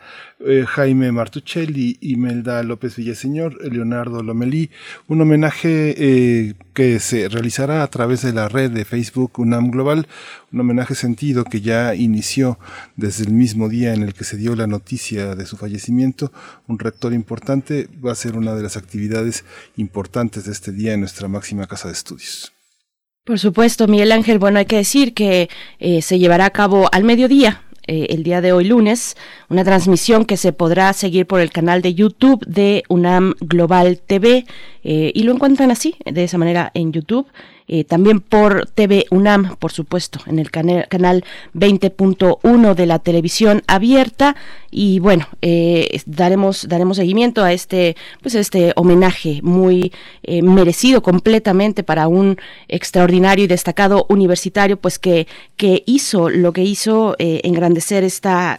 Jaime 0.66 1.12
Martuchelli, 1.12 1.98
Imelda 2.00 2.62
López 2.62 2.96
Villaseñor, 2.96 3.62
Leonardo 3.64 4.22
Lomelí, 4.22 4.70
un 5.06 5.20
homenaje 5.20 6.56
que 6.74 6.98
se 6.98 7.28
realizará 7.28 7.83
a 7.83 7.88
través 7.88 8.22
de 8.22 8.33
la 8.33 8.48
red 8.48 8.70
de 8.70 8.84
Facebook 8.84 9.38
UNAM 9.38 9.70
Global, 9.70 10.08
un 10.53 10.61
homenaje 10.61 10.95
sentido 10.95 11.45
que 11.45 11.61
ya 11.61 11.95
inició 11.95 12.59
desde 12.97 13.25
el 13.25 13.33
mismo 13.33 13.69
día 13.69 13.95
en 13.95 14.03
el 14.03 14.15
que 14.15 14.25
se 14.25 14.37
dio 14.37 14.57
la 14.57 14.67
noticia 14.67 15.34
de 15.34 15.47
su 15.47 15.57
fallecimiento. 15.57 16.33
Un 16.67 16.79
rector 16.79 17.12
importante 17.12 17.89
va 18.05 18.12
a 18.12 18.17
ser 18.17 18.37
una 18.37 18.55
de 18.55 18.62
las 18.62 18.77
actividades 18.77 19.45
importantes 19.77 20.45
de 20.45 20.53
este 20.53 20.73
día 20.73 20.95
en 20.95 21.01
nuestra 21.01 21.29
máxima 21.29 21.67
casa 21.67 21.89
de 21.89 21.95
estudios. 21.95 22.53
Por 23.25 23.39
supuesto, 23.39 23.87
Miguel 23.87 24.12
Ángel, 24.12 24.39
bueno, 24.39 24.59
hay 24.59 24.67
que 24.67 24.77
decir 24.77 25.15
que 25.15 25.48
eh, 25.79 26.02
se 26.02 26.19
llevará 26.19 26.47
a 26.47 26.51
cabo 26.51 26.89
al 26.91 27.05
mediodía 27.05 27.63
eh, 27.86 28.07
el 28.11 28.23
día 28.23 28.41
de 28.41 28.53
hoy 28.53 28.64
lunes, 28.64 29.17
una 29.48 29.64
transmisión 29.64 30.24
que 30.24 30.36
se 30.36 30.53
podrá 30.53 30.92
seguir 30.92 31.27
por 31.27 31.41
el 31.41 31.51
canal 31.51 31.83
de 31.83 31.95
YouTube 31.95 32.45
de 32.47 32.85
UNAM 32.89 33.35
Global 33.41 33.98
TV 33.98 34.47
eh, 34.85 35.13
y 35.14 35.23
lo 35.23 35.33
encuentran 35.33 35.70
así, 35.70 35.97
de 36.05 36.24
esa 36.24 36.39
manera 36.39 36.70
en 36.74 36.92
YouTube. 36.92 37.27
Eh, 37.73 37.85
también 37.85 38.19
por 38.19 38.67
TV 38.67 39.07
UNAM, 39.13 39.55
por 39.61 39.70
supuesto, 39.70 40.19
en 40.27 40.41
el 40.41 40.51
canal 40.51 41.25
20.1 41.55 42.75
de 42.75 42.86
la 42.86 42.98
televisión 42.98 43.63
abierta. 43.69 44.35
Y 44.73 44.98
bueno, 44.98 45.29
eh, 45.41 46.01
daremos, 46.05 46.67
daremos 46.69 46.97
seguimiento 46.97 47.45
a 47.45 47.53
este, 47.53 47.97
pues 48.23 48.35
este 48.35 48.73
homenaje 48.75 49.39
muy 49.45 49.92
eh, 50.25 50.42
merecido 50.42 51.01
completamente 51.01 51.85
para 51.85 52.09
un 52.09 52.39
extraordinario 52.67 53.45
y 53.45 53.48
destacado 53.48 54.05
universitario, 54.09 54.77
pues 54.77 54.98
que, 54.98 55.29
que 55.57 55.85
hizo 55.86 56.29
lo 56.29 56.53
que 56.53 56.64
hizo 56.64 57.14
engrandecer 57.19 58.03
esta, 58.03 58.59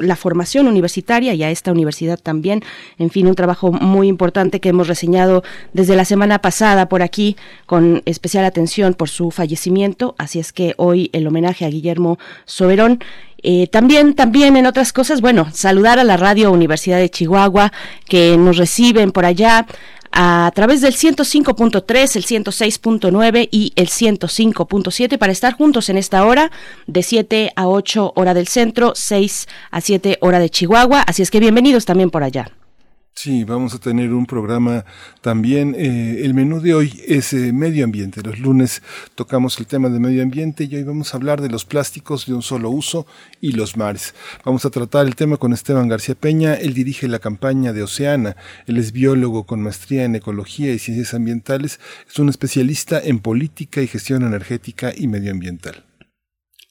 la 0.00 0.16
formación 0.16 0.66
universitaria 0.66 1.32
y 1.34 1.44
a 1.44 1.50
esta 1.50 1.70
universidad 1.70 2.18
también. 2.18 2.64
En 2.98 3.10
fin, 3.10 3.28
un 3.28 3.36
trabajo 3.36 3.70
muy 3.70 4.08
importante 4.08 4.58
que 4.58 4.70
hemos 4.70 4.88
reseñado 4.88 5.44
desde 5.72 5.94
la 5.94 6.04
semana 6.04 6.40
pasada 6.40 6.88
por 6.88 7.02
aquí 7.02 7.36
con 7.66 8.02
especial 8.04 8.47
atención 8.48 8.94
por 8.94 9.08
su 9.08 9.30
fallecimiento, 9.30 10.14
así 10.18 10.38
es 10.38 10.52
que 10.52 10.74
hoy 10.76 11.10
el 11.12 11.26
homenaje 11.26 11.64
a 11.64 11.68
Guillermo 11.68 12.18
Soberón. 12.44 13.00
Eh, 13.40 13.68
también, 13.68 14.14
también 14.14 14.56
en 14.56 14.66
otras 14.66 14.92
cosas, 14.92 15.20
bueno, 15.20 15.46
saludar 15.52 16.00
a 16.00 16.04
la 16.04 16.16
Radio 16.16 16.50
Universidad 16.50 16.98
de 16.98 17.08
Chihuahua 17.08 17.72
que 18.08 18.36
nos 18.36 18.56
reciben 18.56 19.12
por 19.12 19.24
allá 19.24 19.64
a 20.10 20.50
través 20.54 20.80
del 20.80 20.94
105.3, 20.94 22.16
el 22.16 22.24
106.9 22.24 23.48
y 23.52 23.72
el 23.76 23.88
105.7 23.88 25.18
para 25.18 25.32
estar 25.32 25.54
juntos 25.54 25.88
en 25.88 25.98
esta 25.98 26.24
hora 26.24 26.50
de 26.86 27.02
7 27.02 27.52
a 27.54 27.68
8 27.68 28.14
hora 28.16 28.34
del 28.34 28.48
centro, 28.48 28.92
6 28.96 29.46
a 29.70 29.80
7 29.80 30.18
hora 30.20 30.40
de 30.40 30.50
Chihuahua. 30.50 31.02
Así 31.02 31.22
es 31.22 31.30
que 31.30 31.40
bienvenidos 31.40 31.84
también 31.84 32.10
por 32.10 32.24
allá. 32.24 32.57
Sí, 33.20 33.42
vamos 33.42 33.74
a 33.74 33.80
tener 33.80 34.12
un 34.14 34.26
programa 34.26 34.84
también. 35.22 35.74
Eh, 35.76 36.20
el 36.22 36.34
menú 36.34 36.60
de 36.60 36.72
hoy 36.74 37.02
es 37.04 37.32
eh, 37.32 37.52
medio 37.52 37.84
ambiente. 37.84 38.22
Los 38.22 38.38
lunes 38.38 38.80
tocamos 39.16 39.58
el 39.58 39.66
tema 39.66 39.88
de 39.88 39.98
medio 39.98 40.22
ambiente 40.22 40.68
y 40.70 40.76
hoy 40.76 40.84
vamos 40.84 41.12
a 41.12 41.16
hablar 41.16 41.40
de 41.40 41.48
los 41.48 41.64
plásticos 41.64 42.26
de 42.26 42.34
un 42.34 42.42
solo 42.42 42.70
uso 42.70 43.08
y 43.40 43.50
los 43.50 43.76
mares. 43.76 44.14
Vamos 44.44 44.64
a 44.64 44.70
tratar 44.70 45.04
el 45.04 45.16
tema 45.16 45.36
con 45.36 45.52
Esteban 45.52 45.88
García 45.88 46.14
Peña. 46.14 46.54
Él 46.54 46.74
dirige 46.74 47.08
la 47.08 47.18
campaña 47.18 47.72
de 47.72 47.82
Oceana. 47.82 48.36
Él 48.68 48.76
es 48.76 48.92
biólogo 48.92 49.46
con 49.46 49.62
maestría 49.62 50.04
en 50.04 50.14
ecología 50.14 50.72
y 50.72 50.78
ciencias 50.78 51.12
ambientales. 51.12 51.80
Es 52.08 52.20
un 52.20 52.28
especialista 52.28 53.00
en 53.00 53.18
política 53.18 53.82
y 53.82 53.88
gestión 53.88 54.22
energética 54.22 54.92
y 54.96 55.08
medioambiental. 55.08 55.87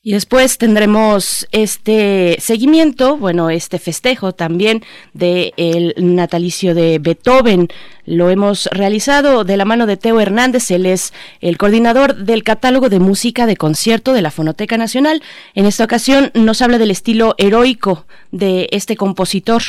Y 0.08 0.14
después 0.14 0.58
tendremos 0.58 1.50
este 1.52 2.38
seguimiento, 2.40 3.18
bueno, 3.18 3.50
este 3.50 3.78
festejo 3.78 4.32
también 4.32 4.82
del 5.12 5.54
el 5.58 5.96
natalicio 5.98 6.74
de 6.74 6.98
Beethoven. 6.98 7.68
Lo 8.06 8.30
hemos 8.30 8.70
realizado 8.72 9.44
de 9.44 9.58
la 9.58 9.66
mano 9.66 9.86
de 9.86 9.98
Teo 9.98 10.22
Hernández, 10.22 10.72
él 10.72 10.86
es 10.86 11.12
el 11.42 11.58
coordinador 11.58 12.16
del 12.16 12.46
catálogo 12.46 12.88
de 12.88 13.00
música 13.00 13.46
de 13.46 13.58
concierto 13.58 14.14
de 14.14 14.22
la 14.22 14.32
Fonoteca 14.32 14.78
Nacional. 14.78 15.22
En 15.56 15.66
esta 15.66 15.84
ocasión 15.84 16.32
nos 16.34 16.62
habla 16.62 16.78
del 16.78 16.92
estilo 16.92 17.36
heroico 17.38 18.06
de 18.32 18.70
este 18.72 18.96
compositor 18.96 19.62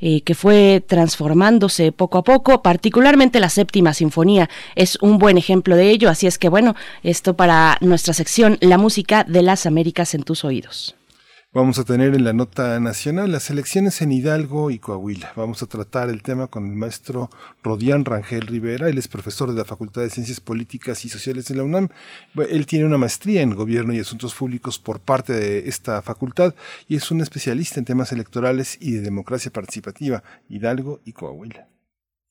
eh, 0.00 0.20
que 0.20 0.34
fue 0.34 0.84
transformándose 0.86 1.90
poco 1.90 2.18
a 2.18 2.24
poco, 2.24 2.60
particularmente 2.60 3.40
la 3.40 3.48
séptima 3.48 3.94
sinfonía 3.94 4.50
es 4.74 4.98
un 5.00 5.16
buen 5.16 5.38
ejemplo 5.38 5.74
de 5.74 5.88
ello, 5.88 6.10
así 6.10 6.26
es 6.26 6.36
que 6.36 6.50
bueno, 6.50 6.76
esto 7.02 7.34
para 7.34 7.78
nuestra 7.80 8.12
sección 8.12 8.58
La 8.60 8.76
música 8.76 9.24
de 9.24 9.40
las 9.40 9.64
Américas 9.64 9.85
en 10.12 10.22
tus 10.24 10.44
oídos. 10.44 10.96
Vamos 11.52 11.78
a 11.78 11.84
tener 11.84 12.14
en 12.14 12.24
la 12.24 12.32
nota 12.32 12.78
nacional 12.80 13.30
las 13.30 13.48
elecciones 13.50 14.02
en 14.02 14.10
Hidalgo 14.10 14.70
y 14.70 14.78
Coahuila. 14.78 15.32
Vamos 15.36 15.62
a 15.62 15.66
tratar 15.66 16.10
el 16.10 16.22
tema 16.22 16.48
con 16.48 16.66
el 16.68 16.74
maestro 16.74 17.30
Rodián 17.62 18.04
Rangel 18.04 18.48
Rivera. 18.48 18.88
Él 18.88 18.98
es 18.98 19.08
profesor 19.08 19.50
de 19.50 19.56
la 19.56 19.64
Facultad 19.64 20.02
de 20.02 20.10
Ciencias 20.10 20.40
Políticas 20.40 21.04
y 21.04 21.08
Sociales 21.08 21.46
de 21.46 21.54
la 21.54 21.62
UNAM. 21.62 21.88
Él 22.50 22.66
tiene 22.66 22.84
una 22.84 22.98
maestría 22.98 23.42
en 23.42 23.54
Gobierno 23.54 23.94
y 23.94 24.00
Asuntos 24.00 24.34
Públicos 24.34 24.78
por 24.78 25.00
parte 25.00 25.32
de 25.32 25.68
esta 25.68 26.02
facultad 26.02 26.54
y 26.88 26.96
es 26.96 27.10
un 27.10 27.20
especialista 27.20 27.78
en 27.78 27.86
temas 27.86 28.12
electorales 28.12 28.76
y 28.80 28.90
de 28.92 29.00
democracia 29.00 29.52
participativa, 29.52 30.24
Hidalgo 30.48 31.00
y 31.04 31.12
Coahuila. 31.12 31.68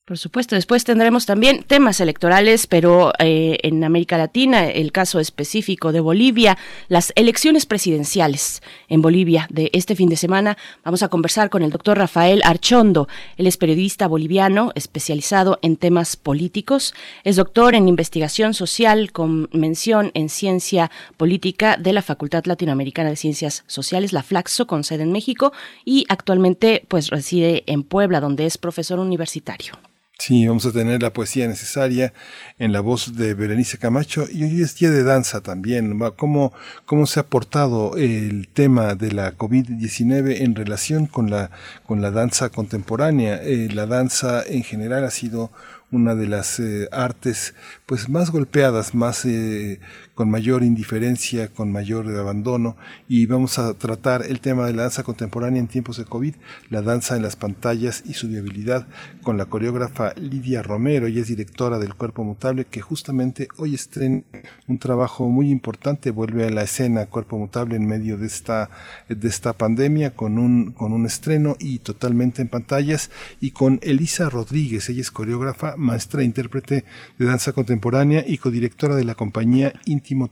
Por 0.06 0.18
supuesto, 0.18 0.54
después 0.54 0.84
tendremos 0.84 1.26
también 1.26 1.64
temas 1.64 1.98
electorales, 1.98 2.68
pero 2.68 3.12
eh, 3.18 3.58
en 3.64 3.82
América 3.82 4.16
Latina, 4.16 4.68
el 4.68 4.92
caso 4.92 5.18
específico 5.18 5.90
de 5.90 5.98
Bolivia, 5.98 6.56
las 6.86 7.12
elecciones 7.16 7.66
presidenciales 7.66 8.62
en 8.86 9.02
Bolivia 9.02 9.48
de 9.50 9.68
este 9.72 9.96
fin 9.96 10.08
de 10.08 10.14
semana. 10.14 10.56
Vamos 10.84 11.02
a 11.02 11.08
conversar 11.08 11.50
con 11.50 11.64
el 11.64 11.72
doctor 11.72 11.98
Rafael 11.98 12.40
Archondo. 12.44 13.08
Él 13.36 13.48
es 13.48 13.56
periodista 13.56 14.06
boliviano 14.06 14.70
especializado 14.76 15.58
en 15.60 15.76
temas 15.76 16.14
políticos. 16.14 16.94
Es 17.24 17.34
doctor 17.34 17.74
en 17.74 17.88
investigación 17.88 18.54
social 18.54 19.10
con 19.10 19.48
mención 19.50 20.12
en 20.14 20.28
ciencia 20.28 20.88
política 21.16 21.76
de 21.78 21.92
la 21.92 22.02
Facultad 22.02 22.44
Latinoamericana 22.44 23.10
de 23.10 23.16
Ciencias 23.16 23.64
Sociales, 23.66 24.12
la 24.12 24.22
Flaxo, 24.22 24.68
con 24.68 24.84
sede 24.84 25.02
en 25.02 25.10
México, 25.10 25.52
y 25.84 26.06
actualmente 26.08 26.84
pues 26.86 27.10
reside 27.10 27.64
en 27.66 27.82
Puebla, 27.82 28.20
donde 28.20 28.46
es 28.46 28.56
profesor 28.56 29.00
universitario. 29.00 29.74
Sí, 30.18 30.46
vamos 30.46 30.64
a 30.64 30.72
tener 30.72 31.02
la 31.02 31.12
poesía 31.12 31.46
necesaria 31.46 32.14
en 32.58 32.72
la 32.72 32.80
voz 32.80 33.16
de 33.16 33.34
Berenice 33.34 33.76
Camacho 33.76 34.24
y 34.32 34.44
hoy 34.44 34.62
es 34.62 34.74
día 34.76 34.90
de 34.90 35.04
danza 35.04 35.42
también. 35.42 35.98
¿Cómo, 36.16 36.54
cómo 36.86 37.06
se 37.06 37.20
ha 37.20 37.26
portado 37.26 37.96
el 37.96 38.48
tema 38.48 38.94
de 38.94 39.12
la 39.12 39.36
COVID-19 39.36 40.40
en 40.40 40.54
relación 40.54 41.06
con 41.06 41.30
la, 41.30 41.50
con 41.86 42.00
la 42.00 42.10
danza 42.10 42.48
contemporánea? 42.48 43.42
Eh, 43.42 43.68
la 43.70 43.86
danza 43.86 44.42
en 44.42 44.64
general 44.64 45.04
ha 45.04 45.10
sido 45.10 45.52
una 45.92 46.14
de 46.14 46.26
las 46.26 46.60
eh, 46.60 46.88
artes 46.92 47.54
pues 47.84 48.08
más 48.08 48.30
golpeadas, 48.30 48.94
más 48.94 49.24
eh, 49.26 49.80
con 50.16 50.30
mayor 50.30 50.64
indiferencia, 50.64 51.48
con 51.48 51.70
mayor 51.70 52.08
abandono 52.16 52.76
y 53.06 53.26
vamos 53.26 53.58
a 53.58 53.74
tratar 53.74 54.24
el 54.26 54.40
tema 54.40 54.64
de 54.64 54.72
la 54.72 54.82
danza 54.84 55.02
contemporánea 55.02 55.60
en 55.60 55.68
tiempos 55.68 55.98
de 55.98 56.06
COVID, 56.06 56.34
la 56.70 56.80
danza 56.80 57.16
en 57.16 57.22
las 57.22 57.36
pantallas 57.36 58.02
y 58.06 58.14
su 58.14 58.26
viabilidad 58.26 58.88
con 59.22 59.36
la 59.36 59.44
coreógrafa 59.44 60.14
Lidia 60.16 60.62
Romero, 60.62 61.06
ella 61.06 61.20
es 61.20 61.28
directora 61.28 61.78
del 61.78 61.94
Cuerpo 61.94 62.24
Mutable 62.24 62.64
que 62.64 62.80
justamente 62.80 63.48
hoy 63.58 63.74
estrena 63.74 64.22
un 64.66 64.78
trabajo 64.78 65.28
muy 65.28 65.50
importante, 65.50 66.10
vuelve 66.12 66.46
a 66.46 66.50
la 66.50 66.62
escena 66.62 67.04
Cuerpo 67.04 67.36
Mutable 67.36 67.76
en 67.76 67.86
medio 67.86 68.16
de 68.16 68.26
esta 68.26 68.70
de 69.10 69.28
esta 69.28 69.52
pandemia 69.52 70.14
con 70.14 70.38
un 70.38 70.72
con 70.72 70.94
un 70.94 71.04
estreno 71.04 71.56
y 71.60 71.80
totalmente 71.80 72.40
en 72.40 72.48
pantallas 72.48 73.10
y 73.38 73.50
con 73.50 73.80
Elisa 73.82 74.30
Rodríguez, 74.30 74.88
ella 74.88 75.02
es 75.02 75.10
coreógrafa 75.10 75.74
maestra 75.76 76.22
e 76.22 76.24
intérprete 76.24 76.86
de 77.18 77.26
danza 77.26 77.52
contemporánea 77.52 78.24
y 78.26 78.38
codirectora 78.38 78.96
de 78.96 79.04
la 79.04 79.14
compañía 79.14 79.74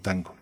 Tango. 0.01 0.35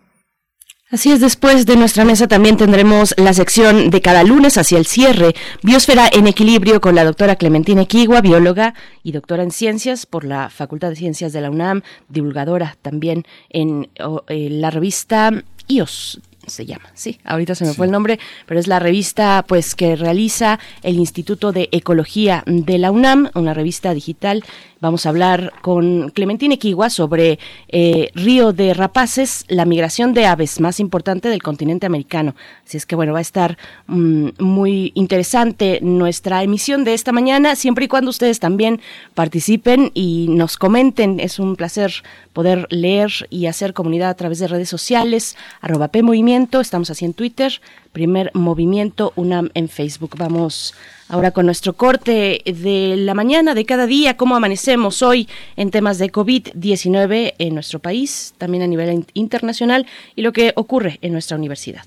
Así 0.93 1.11
es, 1.11 1.19
después 1.19 1.65
de 1.65 1.75
nuestra 1.75 2.05
mesa 2.05 2.27
también 2.27 2.55
tendremos 2.55 3.15
la 3.17 3.33
sección 3.33 3.89
de 3.89 3.99
cada 3.99 4.23
lunes 4.23 4.59
hacia 4.59 4.77
el 4.77 4.85
cierre, 4.85 5.33
Biosfera 5.63 6.07
en 6.13 6.27
Equilibrio 6.27 6.81
con 6.81 6.93
la 6.93 7.03
doctora 7.03 7.35
Clementina 7.35 7.81
Equigua, 7.81 8.21
bióloga 8.21 8.75
y 9.01 9.11
doctora 9.11 9.41
en 9.41 9.49
ciencias 9.49 10.05
por 10.05 10.23
la 10.23 10.51
Facultad 10.51 10.89
de 10.89 10.95
Ciencias 10.95 11.33
de 11.33 11.41
la 11.41 11.49
UNAM, 11.49 11.81
divulgadora 12.09 12.77
también 12.83 13.25
en, 13.49 13.89
en 14.27 14.61
la 14.61 14.69
revista 14.69 15.31
IOS 15.67 16.21
se 16.47 16.65
llama, 16.65 16.89
sí, 16.93 17.19
ahorita 17.23 17.55
se 17.55 17.65
me 17.65 17.73
fue 17.73 17.85
el 17.85 17.91
nombre, 17.91 18.19
pero 18.45 18.59
es 18.59 18.67
la 18.67 18.79
revista 18.79 19.45
pues 19.47 19.75
que 19.75 19.95
realiza 19.95 20.59
el 20.81 20.95
Instituto 20.95 21.51
de 21.51 21.69
Ecología 21.71 22.43
de 22.45 22.77
la 22.77 22.91
UNAM, 22.91 23.29
una 23.33 23.53
revista 23.53 23.93
digital 23.93 24.43
Vamos 24.83 25.05
a 25.05 25.09
hablar 25.09 25.53
con 25.61 26.09
Clementine 26.09 26.55
Equigua 26.55 26.89
sobre 26.89 27.39
eh, 27.69 28.11
Río 28.15 28.51
de 28.51 28.73
Rapaces, 28.73 29.45
la 29.47 29.63
migración 29.63 30.13
de 30.13 30.25
aves 30.25 30.59
más 30.59 30.81
importante 30.81 31.29
del 31.29 31.41
continente 31.41 31.85
americano. 31.85 32.35
Así 32.65 32.75
es 32.75 32.85
que 32.85 32.97
bueno, 32.97 33.13
va 33.13 33.19
a 33.19 33.21
estar 33.21 33.57
mm, 33.87 34.31
muy 34.39 34.91
interesante 34.93 35.79
nuestra 35.81 36.43
emisión 36.43 36.83
de 36.83 36.95
esta 36.95 37.13
mañana, 37.13 37.55
siempre 37.55 37.85
y 37.85 37.87
cuando 37.87 38.09
ustedes 38.09 38.41
también 38.41 38.81
participen 39.13 39.89
y 39.93 40.27
nos 40.29 40.57
comenten. 40.57 41.21
Es 41.21 41.39
un 41.39 41.55
placer 41.55 42.03
poder 42.33 42.67
leer 42.69 43.09
y 43.29 43.45
hacer 43.45 43.73
comunidad 43.73 44.09
a 44.09 44.15
través 44.15 44.39
de 44.39 44.49
redes 44.49 44.67
sociales, 44.67 45.37
arroba 45.61 45.89
Movimiento, 45.93 46.59
estamos 46.59 46.89
así 46.89 47.05
en 47.05 47.13
Twitter, 47.13 47.61
primer 47.93 48.31
movimiento 48.33 49.13
UNAM 49.15 49.51
en 49.53 49.69
Facebook. 49.69 50.15
Vamos 50.17 50.73
Ahora 51.09 51.29
con 51.29 51.45
nuestro 51.45 51.73
corte 51.73 52.41
de 52.43 52.95
la 52.97 53.13
mañana 53.13 53.53
de 53.53 53.65
cada 53.65 53.85
día, 53.85 54.17
cómo 54.17 54.35
amanecemos 54.35 55.03
hoy 55.03 55.29
en 55.57 55.69
temas 55.69 55.99
de 55.99 56.11
COVID-19 56.11 57.35
en 57.37 57.53
nuestro 57.53 57.77
país, 57.77 58.33
también 58.39 58.63
a 58.63 58.67
nivel 58.67 59.05
internacional 59.13 59.85
y 60.15 60.23
lo 60.23 60.33
que 60.33 60.53
ocurre 60.55 60.97
en 61.03 61.11
nuestra 61.11 61.37
universidad. 61.37 61.85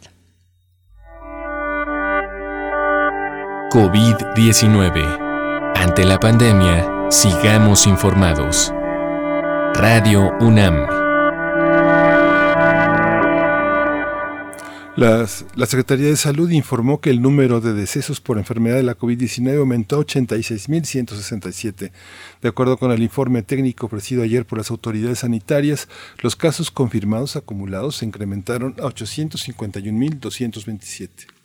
COVID-19. 3.72 5.72
Ante 5.74 6.04
la 6.04 6.20
pandemia, 6.20 7.08
sigamos 7.10 7.88
informados. 7.88 8.72
Radio 9.74 10.30
UNAM. 10.40 11.05
La 14.96 15.26
Secretaría 15.66 16.06
de 16.06 16.16
Salud 16.16 16.50
informó 16.50 17.02
que 17.02 17.10
el 17.10 17.20
número 17.20 17.60
de 17.60 17.74
decesos 17.74 18.22
por 18.22 18.38
enfermedad 18.38 18.76
de 18.76 18.82
la 18.82 18.96
COVID-19 18.96 19.58
aumentó 19.58 19.96
a 19.96 20.06
86.167. 20.06 21.90
De 22.40 22.48
acuerdo 22.48 22.78
con 22.78 22.92
el 22.92 23.02
informe 23.02 23.42
técnico 23.42 23.84
ofrecido 23.86 24.22
ayer 24.22 24.46
por 24.46 24.56
las 24.56 24.70
autoridades 24.70 25.18
sanitarias, 25.18 25.86
los 26.22 26.34
casos 26.34 26.70
confirmados 26.70 27.36
acumulados 27.36 27.96
se 27.96 28.06
incrementaron 28.06 28.74
a 28.78 28.84
851.227. 28.84 31.35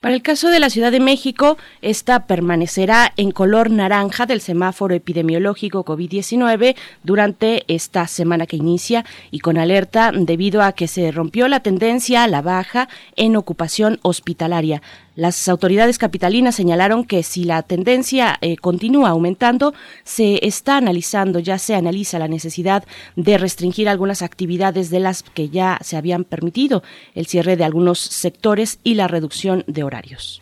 Para 0.00 0.14
el 0.14 0.22
caso 0.22 0.48
de 0.48 0.60
la 0.60 0.70
Ciudad 0.70 0.92
de 0.92 0.98
México, 0.98 1.58
esta 1.82 2.24
permanecerá 2.24 3.12
en 3.18 3.32
color 3.32 3.70
naranja 3.70 4.24
del 4.24 4.40
semáforo 4.40 4.94
epidemiológico 4.94 5.84
COVID-19 5.84 6.74
durante 7.02 7.64
esta 7.68 8.06
semana 8.06 8.46
que 8.46 8.56
inicia 8.56 9.04
y 9.30 9.40
con 9.40 9.58
alerta 9.58 10.10
debido 10.10 10.62
a 10.62 10.72
que 10.72 10.88
se 10.88 11.12
rompió 11.12 11.48
la 11.48 11.60
tendencia 11.60 12.24
a 12.24 12.28
la 12.28 12.40
baja 12.40 12.88
en 13.14 13.36
ocupación 13.36 13.98
hospitalaria. 14.00 14.80
Las 15.20 15.50
autoridades 15.50 15.98
capitalinas 15.98 16.54
señalaron 16.54 17.04
que 17.04 17.22
si 17.22 17.44
la 17.44 17.62
tendencia 17.62 18.38
eh, 18.40 18.56
continúa 18.56 19.10
aumentando, 19.10 19.74
se 20.02 20.46
está 20.46 20.78
analizando, 20.78 21.40
ya 21.40 21.58
se 21.58 21.74
analiza 21.74 22.18
la 22.18 22.26
necesidad 22.26 22.84
de 23.16 23.36
restringir 23.36 23.90
algunas 23.90 24.22
actividades 24.22 24.88
de 24.88 25.00
las 25.00 25.22
que 25.22 25.50
ya 25.50 25.76
se 25.82 25.98
habían 25.98 26.24
permitido, 26.24 26.82
el 27.14 27.26
cierre 27.26 27.58
de 27.58 27.64
algunos 27.64 27.98
sectores 27.98 28.78
y 28.82 28.94
la 28.94 29.08
reducción 29.08 29.62
de 29.66 29.84
horarios. 29.84 30.40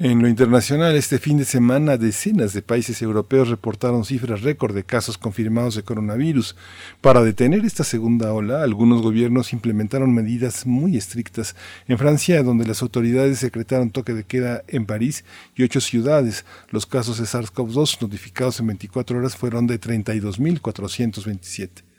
En 0.00 0.20
lo 0.20 0.26
internacional, 0.26 0.96
este 0.96 1.20
fin 1.20 1.38
de 1.38 1.44
semana, 1.44 1.96
decenas 1.96 2.52
de 2.52 2.62
países 2.62 3.00
europeos 3.00 3.48
reportaron 3.48 4.04
cifras 4.04 4.42
récord 4.42 4.74
de 4.74 4.82
casos 4.82 5.16
confirmados 5.16 5.76
de 5.76 5.84
coronavirus. 5.84 6.56
Para 7.00 7.22
detener 7.22 7.64
esta 7.64 7.84
segunda 7.84 8.32
ola, 8.32 8.64
algunos 8.64 9.02
gobiernos 9.02 9.52
implementaron 9.52 10.12
medidas 10.12 10.66
muy 10.66 10.96
estrictas. 10.96 11.54
En 11.86 11.96
Francia, 11.96 12.42
donde 12.42 12.66
las 12.66 12.82
autoridades 12.82 13.40
decretaron 13.40 13.90
toque 13.90 14.14
de 14.14 14.24
queda 14.24 14.64
en 14.66 14.84
París 14.84 15.24
y 15.54 15.62
ocho 15.62 15.80
ciudades, 15.80 16.44
los 16.70 16.86
casos 16.86 17.18
de 17.18 17.26
SARS-CoV-2 17.26 18.02
notificados 18.02 18.58
en 18.58 18.66
24 18.66 19.16
horas 19.16 19.36
fueron 19.36 19.68
de 19.68 19.80
32.427. 19.80 21.93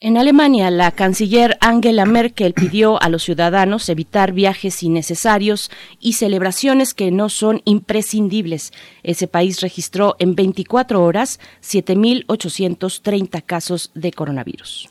En 0.00 0.16
Alemania, 0.16 0.70
la 0.70 0.92
canciller 0.92 1.58
Angela 1.60 2.06
Merkel 2.06 2.54
pidió 2.54 3.02
a 3.02 3.08
los 3.08 3.24
ciudadanos 3.24 3.88
evitar 3.88 4.30
viajes 4.30 4.84
innecesarios 4.84 5.72
y 5.98 6.12
celebraciones 6.12 6.94
que 6.94 7.10
no 7.10 7.28
son 7.28 7.62
imprescindibles. 7.64 8.72
Ese 9.02 9.26
país 9.26 9.60
registró 9.60 10.14
en 10.20 10.36
24 10.36 11.02
horas 11.02 11.40
7.830 11.62 13.42
casos 13.44 13.90
de 13.96 14.12
coronavirus. 14.12 14.88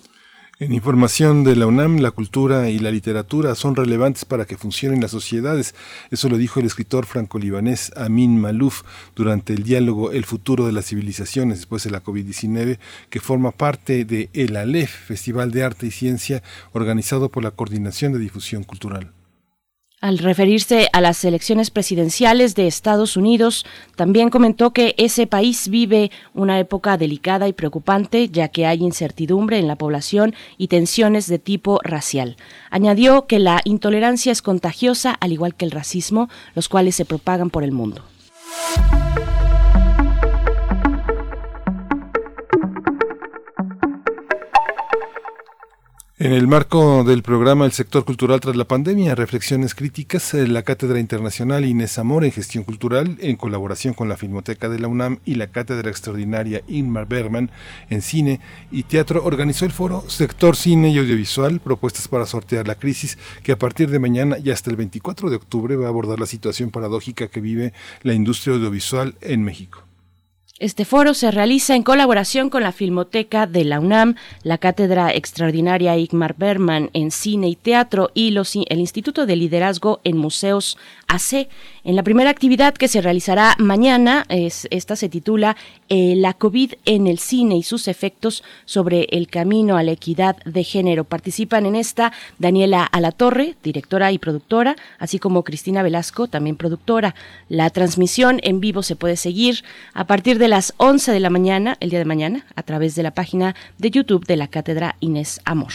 En 0.59 0.73
información 0.73 1.43
de 1.43 1.55
la 1.55 1.67
UNAM, 1.67 1.97
la 1.97 2.09
cultura 2.09 2.71
y 2.71 2.79
la 2.79 2.89
literatura 2.89 3.53
son 3.53 3.75
relevantes 3.75 4.25
para 4.25 4.45
que 4.45 4.57
funcionen 4.57 5.01
las 5.01 5.11
sociedades. 5.11 5.75
Eso 6.09 6.29
lo 6.29 6.37
dijo 6.37 6.59
el 6.59 6.65
escritor 6.65 7.05
franco-libanés 7.05 7.91
Amin 7.95 8.41
Malouf 8.41 8.81
durante 9.15 9.53
el 9.53 9.61
diálogo 9.61 10.11
El 10.11 10.25
futuro 10.25 10.65
de 10.65 10.71
las 10.71 10.87
civilizaciones 10.87 11.59
después 11.59 11.83
de 11.83 11.91
la 11.91 12.03
COVID-19, 12.03 12.79
que 13.11 13.19
forma 13.19 13.51
parte 13.51 14.03
de 14.03 14.31
El 14.33 14.55
Aleph, 14.55 14.89
Festival 14.89 15.51
de 15.51 15.61
Arte 15.61 15.85
y 15.85 15.91
Ciencia 15.91 16.41
organizado 16.71 17.29
por 17.29 17.43
la 17.43 17.51
Coordinación 17.51 18.13
de 18.13 18.17
Difusión 18.17 18.63
Cultural. 18.63 19.13
Al 19.99 20.19
referirse 20.19 20.89
a 20.93 21.01
las 21.01 21.25
elecciones 21.25 21.71
presidenciales 21.71 22.53
de 22.53 22.67
Estados 22.67 23.17
Unidos, 23.17 23.65
también 23.95 24.29
comentó 24.29 24.71
que 24.71 24.93
ese 24.99 25.25
país 25.25 25.69
vive 25.69 26.11
una 26.35 26.59
época 26.59 26.97
delicada 26.97 27.47
y 27.47 27.53
preocupante, 27.53 28.29
ya 28.29 28.49
que 28.49 28.67
hay 28.67 28.83
incertidumbre 28.83 29.57
en 29.57 29.67
la 29.67 29.75
población 29.75 30.35
y 30.59 30.67
tensiones 30.67 31.25
de 31.25 31.39
tipo 31.39 31.79
racial. 31.83 32.37
Añadió 32.69 33.25
que 33.25 33.39
la 33.39 33.61
intolerancia 33.63 34.31
es 34.31 34.43
contagiosa, 34.43 35.13
al 35.13 35.31
igual 35.31 35.55
que 35.55 35.65
el 35.65 35.71
racismo, 35.71 36.29
los 36.53 36.69
cuales 36.69 36.93
se 36.93 37.05
propagan 37.05 37.49
por 37.49 37.63
el 37.63 37.71
mundo. 37.71 38.03
En 46.19 46.33
el 46.33 46.47
marco 46.47 47.03
del 47.03 47.21
programa 47.21 47.65
El 47.65 47.73
sector 47.73 48.03
cultural 48.03 48.39
tras 48.39 48.55
la 48.55 48.65
pandemia, 48.67 49.13
reflexiones 49.13 49.75
críticas, 49.75 50.33
eh, 50.33 50.47
la 50.47 50.63
Cátedra 50.63 50.99
Internacional 50.99 51.63
Inés 51.63 51.99
Amor 51.99 52.25
en 52.25 52.31
Gestión 52.31 52.63
Cultural, 52.63 53.17
en 53.19 53.35
colaboración 53.35 53.93
con 53.93 54.09
la 54.09 54.17
Filmoteca 54.17 54.67
de 54.67 54.79
la 54.79 54.87
UNAM 54.87 55.19
y 55.25 55.35
la 55.35 55.51
Cátedra 55.51 55.91
Extraordinaria 55.91 56.63
Inmar 56.67 57.07
Bergman 57.07 57.51
en 57.91 58.01
Cine 58.01 58.39
y 58.71 58.81
Teatro, 58.81 59.23
organizó 59.25 59.65
el 59.65 59.71
foro 59.71 60.09
Sector 60.09 60.55
Cine 60.55 60.89
y 60.89 60.97
Audiovisual, 60.97 61.59
propuestas 61.59 62.07
para 62.07 62.25
sortear 62.25 62.67
la 62.67 62.73
crisis, 62.73 63.19
que 63.43 63.51
a 63.51 63.59
partir 63.59 63.91
de 63.91 63.99
mañana 63.99 64.39
y 64.43 64.49
hasta 64.49 64.71
el 64.71 64.75
24 64.75 65.29
de 65.29 65.35
octubre 65.35 65.75
va 65.75 65.85
a 65.85 65.89
abordar 65.89 66.19
la 66.19 66.25
situación 66.25 66.71
paradójica 66.71 67.27
que 67.27 67.41
vive 67.41 67.73
la 68.01 68.15
industria 68.15 68.55
audiovisual 68.55 69.13
en 69.21 69.43
México. 69.43 69.86
Este 70.59 70.85
foro 70.85 71.13
se 71.13 71.29
realiza 71.29 71.75
en 71.75 71.83
colaboración 71.83 72.49
con 72.49 72.63
la 72.63 72.71
Filmoteca 72.71 73.45
de 73.45 73.63
la 73.63 73.79
UNAM, 73.79 74.15
la 74.41 74.57
Cátedra 74.57 75.13
Extraordinaria 75.13 75.95
Igmar 75.97 76.33
Berman 76.35 76.89
en 76.93 77.11
Cine 77.11 77.47
y 77.47 77.55
Teatro 77.55 78.09
y 78.15 78.35
el 78.35 78.79
Instituto 78.79 79.27
de 79.27 79.35
Liderazgo 79.35 80.01
en 80.03 80.17
Museos 80.17 80.79
AC. 81.07 81.47
En 81.83 81.95
la 81.95 82.01
primera 82.01 82.31
actividad 82.31 82.73
que 82.73 82.87
se 82.87 83.01
realizará 83.01 83.55
mañana, 83.59 84.25
es, 84.29 84.67
esta 84.71 84.95
se 84.95 85.09
titula 85.09 85.55
eh, 85.89 86.15
la 86.17 86.33
COVID 86.33 86.73
en 86.85 87.07
el 87.07 87.19
cine 87.19 87.55
y 87.55 87.63
sus 87.63 87.87
efectos 87.87 88.43
sobre 88.65 89.03
el 89.11 89.27
camino 89.27 89.77
a 89.77 89.83
la 89.83 89.91
equidad 89.91 90.37
de 90.43 90.63
género. 90.63 91.03
Participan 91.03 91.65
en 91.65 91.75
esta 91.75 92.11
Daniela 92.39 92.83
Alatorre, 92.83 93.55
directora 93.63 94.11
y 94.11 94.17
productora, 94.17 94.75
así 94.99 95.19
como 95.19 95.43
Cristina 95.43 95.83
Velasco, 95.83 96.27
también 96.27 96.57
productora. 96.57 97.15
La 97.49 97.69
transmisión 97.69 98.39
en 98.43 98.59
vivo 98.59 98.83
se 98.83 98.95
puede 98.95 99.15
seguir 99.15 99.63
a 99.93 100.05
partir 100.05 100.39
de 100.39 100.47
las 100.47 100.73
11 100.77 101.11
de 101.11 101.19
la 101.19 101.29
mañana, 101.29 101.77
el 101.79 101.89
día 101.89 101.99
de 101.99 102.05
mañana, 102.05 102.45
a 102.55 102.63
través 102.63 102.95
de 102.95 103.03
la 103.03 103.11
página 103.11 103.55
de 103.77 103.91
YouTube 103.91 104.25
de 104.25 104.37
la 104.37 104.47
Cátedra 104.47 104.95
Inés 104.99 105.41
Amor. 105.45 105.73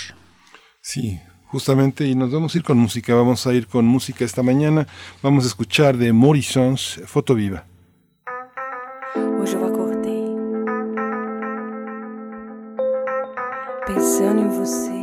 Sí, 0.82 1.20
justamente, 1.46 2.06
y 2.06 2.14
nos 2.14 2.30
vamos 2.30 2.54
a 2.54 2.58
ir 2.58 2.64
con 2.64 2.78
música, 2.78 3.14
vamos 3.14 3.46
a 3.46 3.54
ir 3.54 3.66
con 3.66 3.86
música 3.86 4.24
esta 4.24 4.42
mañana, 4.42 4.86
vamos 5.22 5.44
a 5.44 5.46
escuchar 5.46 5.96
de 5.96 6.12
Morrison's 6.12 7.00
Foto 7.06 7.34
Viva. 7.34 7.66
Pensando 13.86 14.40
em 14.40 14.48
você, 14.48 15.02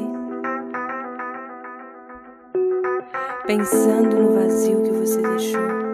pensando 3.45 4.17
no 4.17 4.33
vazio 4.33 4.83
que 4.83 4.91
você 4.91 5.21
deixou. 5.21 5.88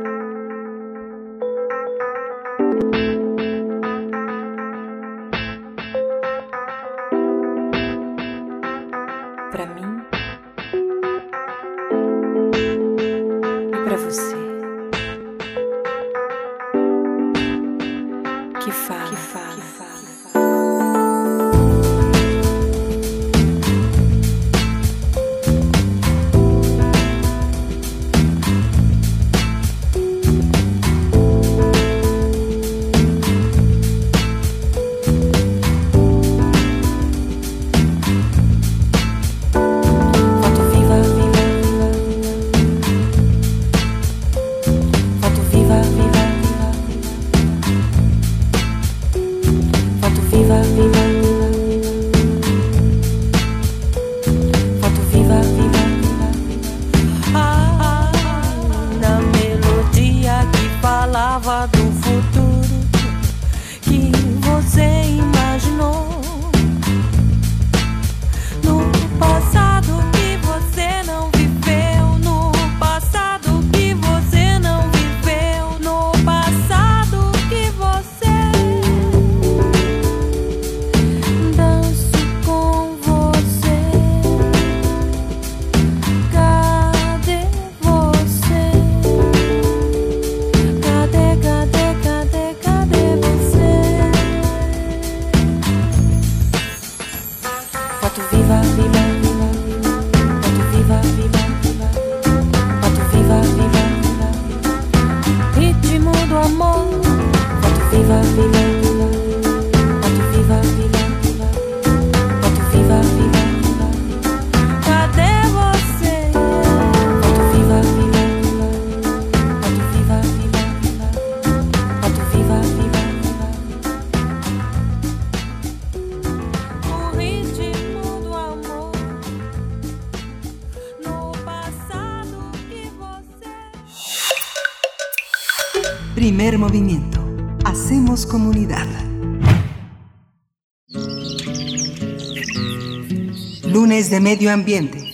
Medio 144.45 144.53
ambiente. 144.53 145.11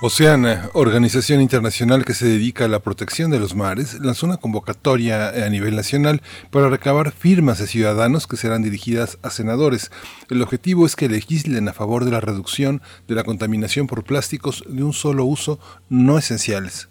Oceana, 0.00 0.70
organización 0.72 1.40
internacional 1.40 2.04
que 2.04 2.14
se 2.14 2.26
dedica 2.26 2.64
a 2.64 2.68
la 2.68 2.80
protección 2.80 3.30
de 3.30 3.38
los 3.38 3.54
mares, 3.54 4.00
lanzó 4.00 4.26
una 4.26 4.38
convocatoria 4.38 5.28
a 5.28 5.48
nivel 5.48 5.76
nacional 5.76 6.22
para 6.50 6.68
recabar 6.68 7.12
firmas 7.12 7.58
de 7.58 7.68
ciudadanos 7.68 8.26
que 8.26 8.36
serán 8.36 8.62
dirigidas 8.62 9.18
a 9.22 9.30
senadores. 9.30 9.92
El 10.28 10.42
objetivo 10.42 10.86
es 10.86 10.96
que 10.96 11.08
legislen 11.08 11.68
a 11.68 11.72
favor 11.72 12.04
de 12.04 12.10
la 12.10 12.20
reducción 12.20 12.82
de 13.06 13.14
la 13.14 13.22
contaminación 13.22 13.86
por 13.86 14.02
plásticos 14.02 14.64
de 14.66 14.82
un 14.82 14.92
solo 14.92 15.24
uso 15.24 15.60
no 15.88 16.18
esenciales. 16.18 16.88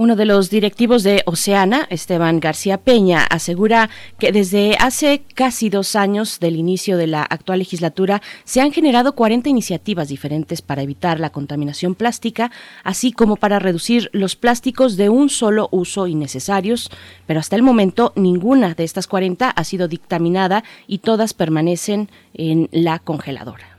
Uno 0.00 0.16
de 0.16 0.24
los 0.24 0.48
directivos 0.48 1.02
de 1.02 1.22
Oceana, 1.26 1.86
Esteban 1.90 2.40
García 2.40 2.78
Peña, 2.78 3.22
asegura 3.22 3.90
que 4.18 4.32
desde 4.32 4.74
hace 4.80 5.20
casi 5.34 5.68
dos 5.68 5.94
años 5.94 6.40
del 6.40 6.56
inicio 6.56 6.96
de 6.96 7.06
la 7.06 7.20
actual 7.22 7.58
legislatura 7.58 8.22
se 8.44 8.62
han 8.62 8.72
generado 8.72 9.14
40 9.14 9.50
iniciativas 9.50 10.08
diferentes 10.08 10.62
para 10.62 10.80
evitar 10.80 11.20
la 11.20 11.28
contaminación 11.28 11.94
plástica, 11.94 12.50
así 12.82 13.12
como 13.12 13.36
para 13.36 13.58
reducir 13.58 14.08
los 14.14 14.36
plásticos 14.36 14.96
de 14.96 15.10
un 15.10 15.28
solo 15.28 15.68
uso 15.70 16.06
innecesarios, 16.06 16.88
pero 17.26 17.38
hasta 17.38 17.56
el 17.56 17.62
momento 17.62 18.14
ninguna 18.16 18.72
de 18.72 18.84
estas 18.84 19.06
40 19.06 19.50
ha 19.50 19.64
sido 19.64 19.86
dictaminada 19.86 20.64
y 20.86 21.00
todas 21.00 21.34
permanecen 21.34 22.08
en 22.32 22.70
la 22.72 23.00
congeladora. 23.00 23.69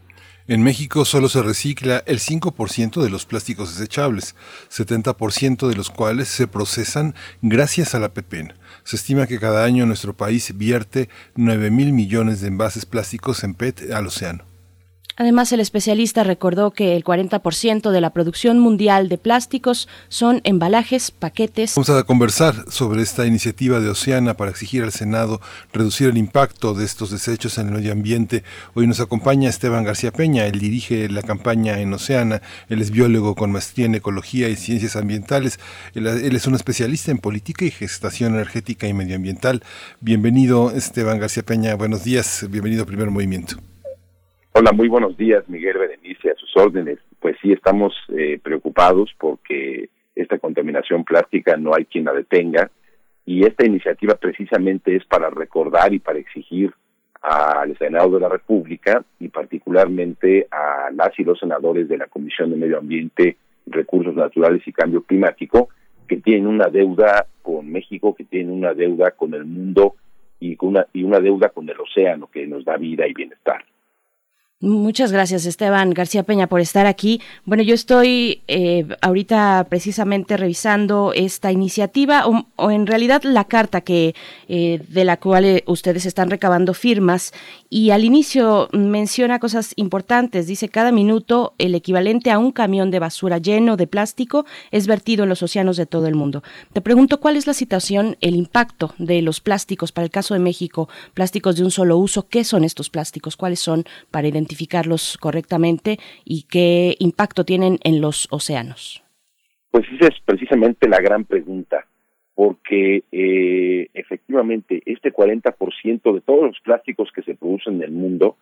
En 0.51 0.63
México 0.63 1.05
solo 1.05 1.29
se 1.29 1.41
recicla 1.41 2.03
el 2.05 2.19
5% 2.19 3.01
de 3.01 3.09
los 3.09 3.25
plásticos 3.25 3.73
desechables, 3.73 4.35
70% 4.69 5.69
de 5.69 5.75
los 5.75 5.89
cuales 5.89 6.27
se 6.27 6.45
procesan 6.45 7.15
gracias 7.41 7.95
a 7.95 8.01
la 8.01 8.13
PEPEN. 8.13 8.51
Se 8.83 8.97
estima 8.97 9.27
que 9.27 9.39
cada 9.39 9.63
año 9.63 9.85
nuestro 9.85 10.17
país 10.17 10.51
vierte 10.57 11.07
9 11.35 11.71
mil 11.71 11.93
millones 11.93 12.41
de 12.41 12.49
envases 12.49 12.85
plásticos 12.85 13.45
en 13.45 13.53
PET 13.53 13.93
al 13.93 14.07
océano. 14.07 14.50
Además, 15.17 15.51
el 15.51 15.59
especialista 15.59 16.23
recordó 16.23 16.71
que 16.71 16.95
el 16.95 17.03
40% 17.03 17.91
de 17.91 18.01
la 18.01 18.11
producción 18.11 18.59
mundial 18.59 19.09
de 19.09 19.17
plásticos 19.17 19.87
son 20.07 20.41
embalajes, 20.43 21.11
paquetes. 21.11 21.75
Vamos 21.75 21.89
a 21.89 22.03
conversar 22.03 22.65
sobre 22.69 23.01
esta 23.01 23.25
iniciativa 23.25 23.79
de 23.79 23.89
Oceana 23.89 24.35
para 24.35 24.51
exigir 24.51 24.83
al 24.83 24.91
Senado 24.91 25.41
reducir 25.73 26.09
el 26.09 26.17
impacto 26.17 26.73
de 26.73 26.85
estos 26.85 27.11
desechos 27.11 27.57
en 27.57 27.67
el 27.67 27.73
medio 27.73 27.91
ambiente. 27.91 28.43
Hoy 28.73 28.87
nos 28.87 28.99
acompaña 28.99 29.49
Esteban 29.49 29.83
García 29.83 30.11
Peña, 30.11 30.45
él 30.45 30.59
dirige 30.59 31.09
la 31.09 31.21
campaña 31.21 31.79
en 31.79 31.93
Oceana, 31.93 32.41
él 32.69 32.81
es 32.81 32.91
biólogo 32.91 33.35
con 33.35 33.51
maestría 33.51 33.85
en 33.85 33.95
ecología 33.95 34.49
y 34.49 34.55
ciencias 34.55 34.95
ambientales, 34.95 35.59
él, 35.93 36.07
él 36.07 36.35
es 36.35 36.47
un 36.47 36.55
especialista 36.55 37.11
en 37.11 37.17
política 37.17 37.65
y 37.65 37.71
gestación 37.71 38.33
energética 38.33 38.87
y 38.87 38.93
medioambiental. 38.93 39.63
Bienvenido 39.99 40.71
Esteban 40.71 41.19
García 41.19 41.43
Peña, 41.43 41.75
buenos 41.75 42.03
días, 42.03 42.45
bienvenido 42.49 42.83
a 42.83 42.85
Primer 42.85 43.09
Movimiento. 43.09 43.70
Hola, 44.53 44.73
muy 44.73 44.89
buenos 44.89 45.15
días, 45.15 45.47
Miguel 45.47 45.77
Berenice, 45.77 46.29
a 46.29 46.35
sus 46.35 46.57
órdenes. 46.57 46.99
Pues 47.21 47.37
sí, 47.41 47.53
estamos 47.53 47.93
eh, 48.09 48.37
preocupados 48.43 49.09
porque 49.17 49.89
esta 50.13 50.39
contaminación 50.39 51.05
plástica 51.05 51.55
no 51.55 51.73
hay 51.73 51.85
quien 51.85 52.03
la 52.03 52.11
detenga 52.11 52.69
y 53.25 53.45
esta 53.45 53.65
iniciativa 53.65 54.15
precisamente 54.15 54.93
es 54.93 55.05
para 55.05 55.29
recordar 55.29 55.93
y 55.93 55.99
para 55.99 56.19
exigir 56.19 56.73
al 57.21 57.77
Senado 57.77 58.09
de 58.09 58.19
la 58.19 58.27
República 58.27 59.05
y 59.21 59.29
particularmente 59.29 60.47
a 60.51 60.89
las 60.93 61.17
y 61.17 61.23
los 61.23 61.39
senadores 61.39 61.87
de 61.87 61.97
la 61.97 62.07
Comisión 62.07 62.49
de 62.49 62.57
Medio 62.57 62.79
Ambiente, 62.79 63.37
Recursos 63.67 64.15
Naturales 64.15 64.67
y 64.67 64.73
Cambio 64.73 65.03
Climático 65.03 65.69
que 66.09 66.17
tienen 66.17 66.47
una 66.47 66.67
deuda 66.67 67.25
con 67.41 67.71
México, 67.71 68.13
que 68.13 68.25
tienen 68.25 68.51
una 68.51 68.73
deuda 68.73 69.11
con 69.11 69.33
el 69.33 69.45
mundo 69.45 69.95
y, 70.41 70.57
con 70.57 70.69
una, 70.69 70.87
y 70.91 71.03
una 71.03 71.21
deuda 71.21 71.47
con 71.49 71.69
el 71.69 71.79
océano 71.79 72.27
que 72.27 72.45
nos 72.47 72.65
da 72.65 72.75
vida 72.75 73.07
y 73.07 73.13
bienestar. 73.13 73.63
Muchas 74.63 75.11
gracias, 75.11 75.47
Esteban 75.47 75.89
García 75.89 76.21
Peña, 76.21 76.45
por 76.45 76.61
estar 76.61 76.85
aquí. 76.85 77.19
Bueno, 77.45 77.63
yo 77.63 77.73
estoy 77.73 78.43
eh, 78.47 78.85
ahorita 79.01 79.65
precisamente 79.67 80.37
revisando 80.37 81.13
esta 81.15 81.51
iniciativa 81.51 82.27
o, 82.27 82.69
en 82.69 82.85
realidad 82.85 83.23
la 83.23 83.45
carta 83.45 83.81
que 83.81 84.13
eh, 84.47 84.79
de 84.87 85.03
la 85.03 85.17
cual 85.17 85.45
eh, 85.45 85.63
ustedes 85.65 86.05
están 86.05 86.29
recabando 86.29 86.75
firmas 86.75 87.33
y 87.71 87.89
al 87.89 88.05
inicio 88.05 88.69
menciona 88.71 89.39
cosas 89.39 89.73
importantes. 89.77 90.45
Dice 90.45 90.69
cada 90.69 90.91
minuto 90.91 91.55
el 91.57 91.73
equivalente 91.73 92.29
a 92.29 92.37
un 92.37 92.51
camión 92.51 92.91
de 92.91 92.99
basura 92.99 93.39
lleno 93.39 93.77
de 93.77 93.87
plástico 93.87 94.45
es 94.69 94.85
vertido 94.85 95.23
en 95.23 95.29
los 95.29 95.41
océanos 95.41 95.75
de 95.75 95.87
todo 95.87 96.05
el 96.05 96.13
mundo. 96.13 96.43
Te 96.71 96.81
pregunto 96.81 97.19
cuál 97.19 97.35
es 97.35 97.47
la 97.47 97.55
situación, 97.55 98.15
el 98.21 98.35
impacto 98.35 98.93
de 98.99 99.23
los 99.23 99.39
plásticos 99.39 99.91
para 99.91 100.05
el 100.05 100.11
caso 100.11 100.35
de 100.35 100.39
México, 100.39 100.87
plásticos 101.15 101.55
de 101.55 101.63
un 101.63 101.71
solo 101.71 101.97
uso. 101.97 102.27
¿Qué 102.27 102.43
son 102.43 102.63
estos 102.63 102.91
plásticos? 102.91 103.35
¿Cuáles 103.35 103.59
son 103.59 103.85
para 104.11 104.27
identificar 104.27 104.50
identificarlos 104.51 105.17
correctamente 105.19 105.97
y 106.25 106.43
qué 106.43 106.95
impacto 106.99 107.45
tienen 107.45 107.77
en 107.83 108.01
los 108.01 108.27
océanos? 108.31 109.03
Pues 109.71 109.85
esa 109.93 110.07
es 110.07 110.19
precisamente 110.25 110.89
la 110.89 110.99
gran 110.99 111.23
pregunta, 111.23 111.85
porque 112.35 113.03
eh, 113.11 113.87
efectivamente 113.93 114.81
este 114.85 115.13
40% 115.13 116.13
de 116.13 116.21
todos 116.21 116.43
los 116.43 116.59
plásticos 116.61 117.09
que 117.15 117.23
se 117.23 117.35
producen 117.35 117.75
en 117.75 117.83
el 117.83 117.91
mundo 117.91 118.35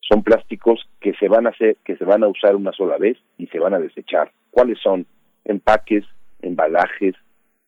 son 0.00 0.22
plásticos 0.22 0.86
que 1.00 1.14
se 1.14 1.28
van 1.28 1.46
a 1.46 1.50
hacer, 1.50 1.76
que 1.84 1.96
se 1.96 2.04
van 2.04 2.22
a 2.22 2.28
usar 2.28 2.54
una 2.54 2.72
sola 2.72 2.98
vez 2.98 3.16
y 3.38 3.46
se 3.46 3.58
van 3.58 3.74
a 3.74 3.78
desechar. 3.78 4.30
¿Cuáles 4.50 4.78
son? 4.80 5.06
Empaques, 5.44 6.04
embalajes, 6.42 7.14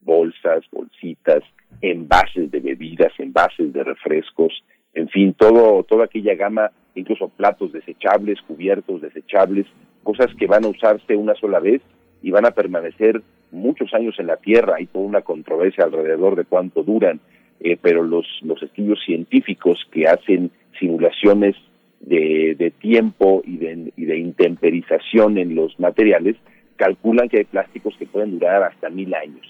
bolsas, 0.00 0.64
bolsitas, 0.70 1.42
envases 1.80 2.50
de 2.50 2.60
bebidas, 2.60 3.12
envases 3.18 3.72
de 3.72 3.82
refrescos, 3.82 4.62
en 4.98 5.08
fin, 5.08 5.34
todo, 5.34 5.82
toda 5.84 6.04
aquella 6.04 6.34
gama, 6.34 6.70
incluso 6.94 7.28
platos 7.28 7.72
desechables, 7.72 8.40
cubiertos 8.42 9.00
desechables, 9.00 9.66
cosas 10.02 10.34
que 10.34 10.46
van 10.46 10.64
a 10.64 10.68
usarse 10.68 11.16
una 11.16 11.34
sola 11.34 11.60
vez 11.60 11.82
y 12.22 12.30
van 12.30 12.46
a 12.46 12.50
permanecer 12.50 13.22
muchos 13.52 13.94
años 13.94 14.16
en 14.18 14.26
la 14.26 14.36
Tierra. 14.36 14.76
Hay 14.76 14.86
toda 14.86 15.04
una 15.04 15.22
controversia 15.22 15.84
alrededor 15.84 16.34
de 16.36 16.44
cuánto 16.44 16.82
duran, 16.82 17.20
eh, 17.60 17.76
pero 17.80 18.02
los, 18.02 18.26
los 18.42 18.62
estudios 18.62 18.98
científicos 19.04 19.86
que 19.92 20.06
hacen 20.06 20.50
simulaciones 20.78 21.54
de, 22.00 22.56
de 22.58 22.70
tiempo 22.70 23.42
y 23.44 23.56
de, 23.56 23.92
y 23.96 24.04
de 24.04 24.18
intemperización 24.18 25.38
en 25.38 25.54
los 25.54 25.78
materiales 25.78 26.36
calculan 26.76 27.28
que 27.28 27.38
hay 27.38 27.44
plásticos 27.44 27.96
que 27.98 28.06
pueden 28.06 28.38
durar 28.38 28.62
hasta 28.62 28.88
mil 28.88 29.12
años. 29.14 29.46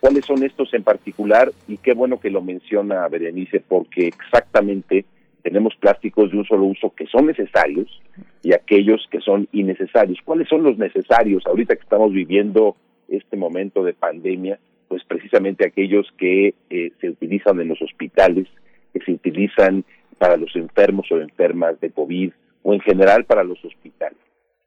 ¿Cuáles 0.00 0.24
son 0.24 0.44
estos 0.44 0.72
en 0.74 0.84
particular? 0.84 1.50
Y 1.66 1.78
qué 1.78 1.92
bueno 1.92 2.20
que 2.20 2.30
lo 2.30 2.40
menciona 2.40 3.06
Berenice, 3.08 3.60
porque 3.60 4.06
exactamente 4.06 5.04
tenemos 5.42 5.74
plásticos 5.76 6.30
de 6.30 6.38
un 6.38 6.44
solo 6.44 6.64
uso 6.64 6.92
que 6.94 7.06
son 7.06 7.26
necesarios 7.26 8.00
y 8.42 8.52
aquellos 8.52 9.06
que 9.10 9.20
son 9.20 9.48
innecesarios. 9.52 10.18
¿Cuáles 10.24 10.48
son 10.48 10.62
los 10.62 10.78
necesarios 10.78 11.44
ahorita 11.46 11.74
que 11.74 11.82
estamos 11.82 12.12
viviendo 12.12 12.76
este 13.08 13.36
momento 13.36 13.82
de 13.82 13.94
pandemia? 13.94 14.58
Pues 14.86 15.02
precisamente 15.04 15.66
aquellos 15.66 16.06
que 16.16 16.54
eh, 16.70 16.92
se 17.00 17.10
utilizan 17.10 17.60
en 17.60 17.68
los 17.68 17.82
hospitales, 17.82 18.46
que 18.92 19.00
se 19.00 19.12
utilizan 19.12 19.84
para 20.18 20.36
los 20.36 20.54
enfermos 20.54 21.10
o 21.10 21.20
enfermas 21.20 21.80
de 21.80 21.90
COVID 21.90 22.30
o 22.62 22.74
en 22.74 22.80
general 22.80 23.24
para 23.24 23.42
los 23.42 23.62
hospitales. 23.64 24.18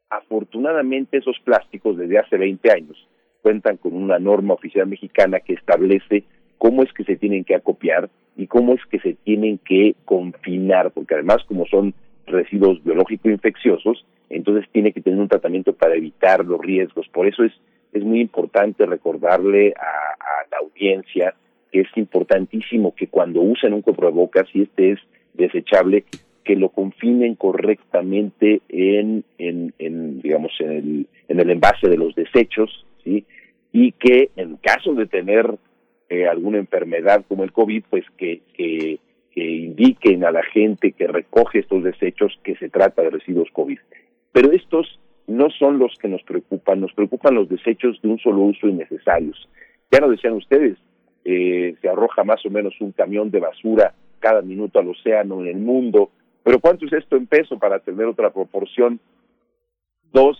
Afortunadamente 0.10 1.18
esos 1.18 1.40
plásticos 1.40 1.98
desde 1.98 2.20
hace 2.20 2.38
20 2.38 2.72
años 2.72 3.08
cuentan 3.42 3.78
con 3.78 3.94
una 3.94 4.20
norma 4.20 4.54
oficial 4.54 4.88
mexicana 4.88 5.40
que 5.40 5.54
establece 5.54 6.24
cómo 6.58 6.84
es 6.84 6.94
que 6.94 7.04
se 7.04 7.16
tienen 7.16 7.44
que 7.44 7.56
acopiar 7.56 8.10
y 8.38 8.48
cómo 8.48 8.74
es 8.74 8.86
que 8.86 9.00
se 9.00 9.16
tienen 9.24 9.58
que 9.58 9.96
confinar, 10.06 10.92
porque 10.92 11.16
además 11.16 11.44
como 11.48 11.66
son 11.66 11.94
residuos 12.28 12.84
biológicos 12.84 13.32
infecciosos, 13.32 14.06
entonces 14.30 14.70
tiene 14.72 14.94
que 14.94 15.02
tener 15.02 15.20
un 15.20 15.28
tratamiento 15.28 15.74
para 15.74 15.96
evitar 15.96 16.46
los 16.46 16.62
riesgos. 16.62 17.08
Por 17.10 17.28
eso 17.28 17.44
es, 17.44 17.52
es 17.94 18.04
muy 18.04 18.22
importante 18.22 18.86
recordarle 18.86 19.74
a, 19.78 20.50
la 20.50 20.58
audiencia 20.58 21.34
que 21.72 21.82
es 21.82 21.88
importantísimo 21.96 22.94
que 22.94 23.08
cuando 23.08 23.42
usen 23.42 23.74
un 23.74 23.82
coprebocas, 23.82 24.48
si 24.52 24.64
este 24.64 24.92
es 24.92 25.00
desechable, 25.34 26.04
que 26.44 26.56
lo 26.56 26.70
confinen 26.70 27.36
correctamente 27.36 28.62
en, 28.68 29.24
en, 29.38 29.74
en 29.80 30.22
digamos, 30.22 30.52
en 30.60 30.72
el, 30.72 31.08
en 31.30 31.40
el 31.40 31.50
envase 31.50 31.88
de 31.88 31.98
los 31.98 32.14
desechos, 32.16 32.86
¿sí? 33.04 33.26
Y 33.72 33.94
que 33.94 34.32
en 34.36 34.58
caso 34.58 34.94
de 34.94 35.06
tener 35.06 35.58
eh, 36.10 36.28
alguna 36.28 36.58
enfermedad 36.58 37.24
como 37.28 37.44
el 37.44 37.52
COVID, 37.52 37.84
pues 37.90 38.06
que, 38.18 38.42
que, 38.54 39.00
que 39.32 39.44
indiquen 39.44 40.26
a 40.26 40.32
la 40.32 40.44
gente 40.44 40.92
que 40.92 41.08
recoge 41.08 41.60
estos 41.60 41.84
desechos 41.84 42.38
que 42.44 42.56
se 42.56 42.70
trata 42.70 43.02
de 43.02 43.12
residuos 43.12 43.50
COVID. 43.54 43.80
Pero 44.32 44.52
estos 44.52 45.00
no 45.28 45.50
son 45.50 45.80
los 45.80 45.96
que 46.00 46.08
nos 46.08 46.22
preocupan, 46.24 46.82
nos 46.82 46.94
preocupan 46.94 47.36
los 47.36 47.48
desechos 47.48 48.02
de 48.02 48.10
un 48.10 48.20
solo 48.20 48.42
uso 48.42 48.68
innecesarios. 48.68 49.48
Ya 49.92 50.00
lo 50.00 50.10
decían 50.10 50.34
ustedes, 50.34 50.78
eh, 51.24 51.76
se 51.82 51.90
arroja 51.90 52.24
más 52.24 52.46
o 52.46 52.50
menos 52.50 52.74
un 52.82 52.92
camión 52.92 53.32
de 53.32 53.40
basura 53.40 53.94
cada 54.20 54.42
minuto 54.42 54.80
al 54.80 54.90
océano 54.90 55.42
en 55.42 55.48
el 55.48 55.58
mundo, 55.58 56.12
pero 56.44 56.60
¿cuánto 56.60 56.86
es 56.86 56.94
esto 56.94 57.16
en 57.16 57.28
peso 57.28 57.58
para 57.60 57.80
tener 57.80 58.06
otra 58.06 58.32
proporción? 58.32 59.00
Dos 60.12 60.38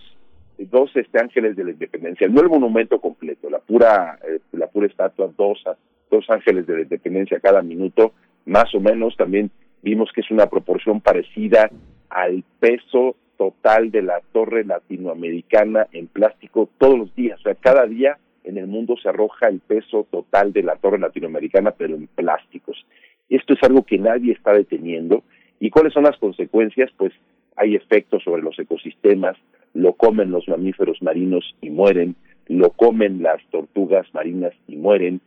dos 0.64 0.90
este, 0.96 1.18
ángeles 1.18 1.56
de 1.56 1.64
la 1.64 1.70
independencia, 1.70 2.28
no 2.28 2.40
el 2.40 2.48
monumento 2.48 3.00
completo, 3.00 3.50
la 3.50 3.58
pura, 3.58 4.18
eh, 4.26 4.40
la 4.52 4.66
pura 4.66 4.86
estatua, 4.86 5.30
dos, 5.36 5.62
dos 6.10 6.24
ángeles 6.28 6.66
de 6.66 6.74
la 6.74 6.82
independencia 6.82 7.40
cada 7.40 7.62
minuto, 7.62 8.12
más 8.46 8.74
o 8.74 8.80
menos 8.80 9.16
también 9.16 9.50
vimos 9.82 10.10
que 10.12 10.20
es 10.20 10.30
una 10.30 10.46
proporción 10.46 11.00
parecida 11.00 11.70
al 12.10 12.44
peso 12.60 13.16
total 13.36 13.90
de 13.90 14.02
la 14.02 14.20
torre 14.32 14.64
latinoamericana 14.64 15.86
en 15.92 16.06
plástico 16.06 16.68
todos 16.78 16.98
los 16.98 17.14
días, 17.14 17.40
o 17.40 17.42
sea, 17.42 17.54
cada 17.54 17.86
día 17.86 18.18
en 18.44 18.58
el 18.58 18.66
mundo 18.66 18.96
se 19.00 19.08
arroja 19.08 19.48
el 19.48 19.60
peso 19.60 20.06
total 20.10 20.52
de 20.52 20.62
la 20.62 20.76
torre 20.76 20.98
latinoamericana, 20.98 21.72
pero 21.72 21.94
en 21.94 22.06
plásticos. 22.08 22.84
Esto 23.28 23.54
es 23.54 23.62
algo 23.62 23.84
que 23.84 23.98
nadie 23.98 24.32
está 24.32 24.52
deteniendo. 24.52 25.22
¿Y 25.60 25.70
cuáles 25.70 25.92
son 25.92 26.04
las 26.04 26.18
consecuencias? 26.18 26.90
Pues 26.96 27.12
hay 27.56 27.74
efectos 27.74 28.22
sobre 28.22 28.42
los 28.42 28.58
ecosistemas, 28.58 29.36
lo 29.74 29.94
comen 29.94 30.30
los 30.30 30.48
mamíferos 30.48 31.02
marinos 31.02 31.54
y 31.60 31.70
mueren, 31.70 32.14
lo 32.48 32.70
comen 32.70 33.22
las 33.22 33.42
tortugas 33.50 34.06
marinas 34.14 34.52
y 34.68 34.76
mueren. 34.76 35.20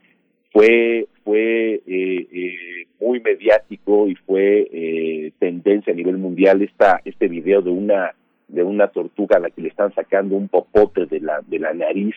Fue, 0.52 1.08
fue 1.24 1.82
eh, 1.86 2.28
eh, 2.32 2.88
muy 3.02 3.20
mediático 3.20 4.08
y 4.08 4.16
fue 4.16 4.68
eh, 4.72 5.32
tendencia 5.40 5.92
a 5.92 5.96
nivel 5.96 6.18
mundial 6.18 6.62
esta, 6.62 7.02
este 7.04 7.28
video 7.28 7.62
de 7.62 7.72
una, 7.72 8.16
de 8.48 8.64
una 8.64 8.88
tortuga 8.88 9.38
a 9.38 9.40
la 9.40 9.50
que 9.50 9.62
le 9.62 9.68
están 9.68 9.94
sacando 9.94 10.36
un 10.36 10.48
popote 10.48 11.08
de 11.08 11.20
la, 11.20 11.42
de 11.46 11.60
la 11.60 11.74
nariz 11.74 12.16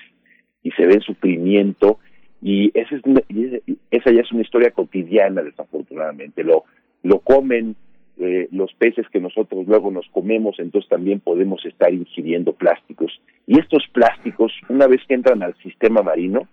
y 0.62 0.70
se 0.72 0.86
ve 0.86 0.94
en 0.94 1.00
sufrimiento 1.00 1.98
y 2.40 2.70
esa, 2.78 2.94
es 2.94 3.62
esa 3.90 4.12
ya 4.12 4.20
es 4.20 4.30
una 4.30 4.42
historia 4.42 4.70
cotidiana 4.70 5.42
desafortunadamente 5.42 6.44
lo 6.44 6.64
lo 7.02 7.20
comen 7.20 7.74
eh, 8.20 8.48
los 8.50 8.72
peces 8.74 9.06
que 9.10 9.20
nosotros 9.20 9.66
luego 9.66 9.90
nos 9.90 10.08
comemos, 10.08 10.58
entonces 10.58 10.88
también 10.88 11.20
podemos 11.20 11.64
estar 11.64 11.92
ingiriendo 11.92 12.52
plásticos. 12.52 13.20
Y 13.46 13.58
estos 13.58 13.84
plásticos, 13.92 14.52
una 14.68 14.86
vez 14.86 15.00
que 15.06 15.14
entran 15.14 15.42
al 15.42 15.54
sistema 15.62 16.02
marino, 16.02 16.48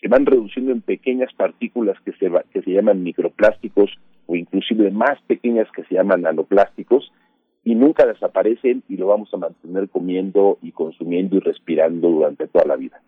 se 0.00 0.08
van 0.08 0.26
reduciendo 0.26 0.72
en 0.72 0.80
pequeñas 0.80 1.32
partículas 1.34 1.96
que 2.04 2.12
se, 2.12 2.30
que 2.52 2.62
se 2.62 2.70
llaman 2.70 3.02
microplásticos 3.02 3.90
o 4.26 4.36
inclusive 4.36 4.90
más 4.90 5.20
pequeñas 5.26 5.66
que 5.72 5.82
se 5.84 5.94
llaman 5.94 6.22
nanoplásticos 6.22 7.12
y 7.64 7.74
nunca 7.74 8.06
desaparecen 8.06 8.82
y 8.88 8.96
lo 8.96 9.08
vamos 9.08 9.32
a 9.34 9.38
mantener 9.38 9.88
comiendo 9.88 10.58
y 10.62 10.72
consumiendo 10.72 11.36
y 11.36 11.40
respirando 11.40 12.08
durante 12.08 12.46
toda 12.46 12.64
la 12.64 12.76
vida. 12.76 13.00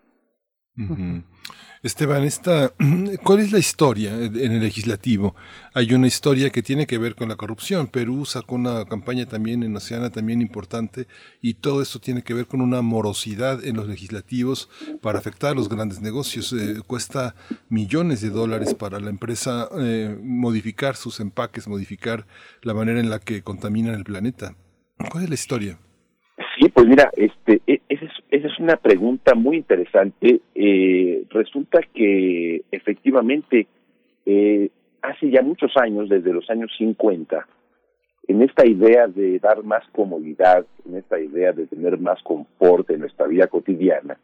Esteban, 1.83 2.23
esta, 2.23 2.73
¿cuál 3.23 3.39
es 3.39 3.51
la 3.51 3.57
historia 3.57 4.13
en 4.13 4.51
el 4.51 4.59
legislativo? 4.59 5.35
Hay 5.73 5.95
una 5.95 6.05
historia 6.05 6.51
que 6.51 6.61
tiene 6.61 6.85
que 6.85 6.99
ver 6.99 7.15
con 7.15 7.29
la 7.29 7.35
corrupción. 7.37 7.87
Perú 7.87 8.25
sacó 8.25 8.53
una 8.53 8.85
campaña 8.85 9.25
también 9.25 9.63
en 9.63 9.75
Oceana 9.75 10.11
también 10.11 10.41
importante 10.41 11.07
y 11.41 11.55
todo 11.55 11.81
esto 11.81 11.97
tiene 11.97 12.21
que 12.21 12.35
ver 12.35 12.45
con 12.45 12.61
una 12.61 12.83
morosidad 12.83 13.65
en 13.65 13.77
los 13.77 13.87
legislativos 13.87 14.69
para 15.01 15.17
afectar 15.17 15.53
a 15.53 15.55
los 15.55 15.69
grandes 15.69 16.01
negocios. 16.01 16.53
Eh, 16.53 16.81
cuesta 16.85 17.33
millones 17.67 18.21
de 18.21 18.29
dólares 18.29 18.75
para 18.75 18.99
la 18.99 19.09
empresa 19.09 19.67
eh, 19.79 20.15
modificar 20.21 20.95
sus 20.95 21.19
empaques, 21.19 21.67
modificar 21.67 22.27
la 22.61 22.75
manera 22.75 22.99
en 22.99 23.09
la 23.09 23.17
que 23.17 23.41
contaminan 23.41 23.95
el 23.95 24.03
planeta. 24.03 24.53
¿Cuál 25.09 25.23
es 25.23 25.29
la 25.29 25.35
historia? 25.35 25.79
Sí, 26.59 26.69
pues 26.69 26.87
mira, 26.87 27.09
este, 27.17 27.59
e, 27.65 27.81
es, 27.89 28.00
esa 28.31 28.47
es 28.47 28.59
una 28.59 28.77
pregunta 28.77 29.35
muy 29.35 29.57
interesante. 29.57 30.39
Eh, 30.55 31.25
resulta 31.29 31.81
que 31.93 32.63
efectivamente 32.71 33.67
eh, 34.25 34.69
hace 35.01 35.29
ya 35.29 35.41
muchos 35.41 35.75
años, 35.75 36.07
desde 36.07 36.31
los 36.31 36.49
años 36.49 36.71
50, 36.77 37.45
en 38.27 38.41
esta 38.41 38.65
idea 38.65 39.07
de 39.07 39.37
dar 39.39 39.63
más 39.63 39.83
comodidad, 39.91 40.65
en 40.87 40.95
esta 40.95 41.19
idea 41.19 41.51
de 41.51 41.67
tener 41.67 41.99
más 41.99 42.23
confort 42.23 42.89
en 42.89 43.01
nuestra 43.01 43.27
vida 43.27 43.47
cotidiana, 43.47 44.17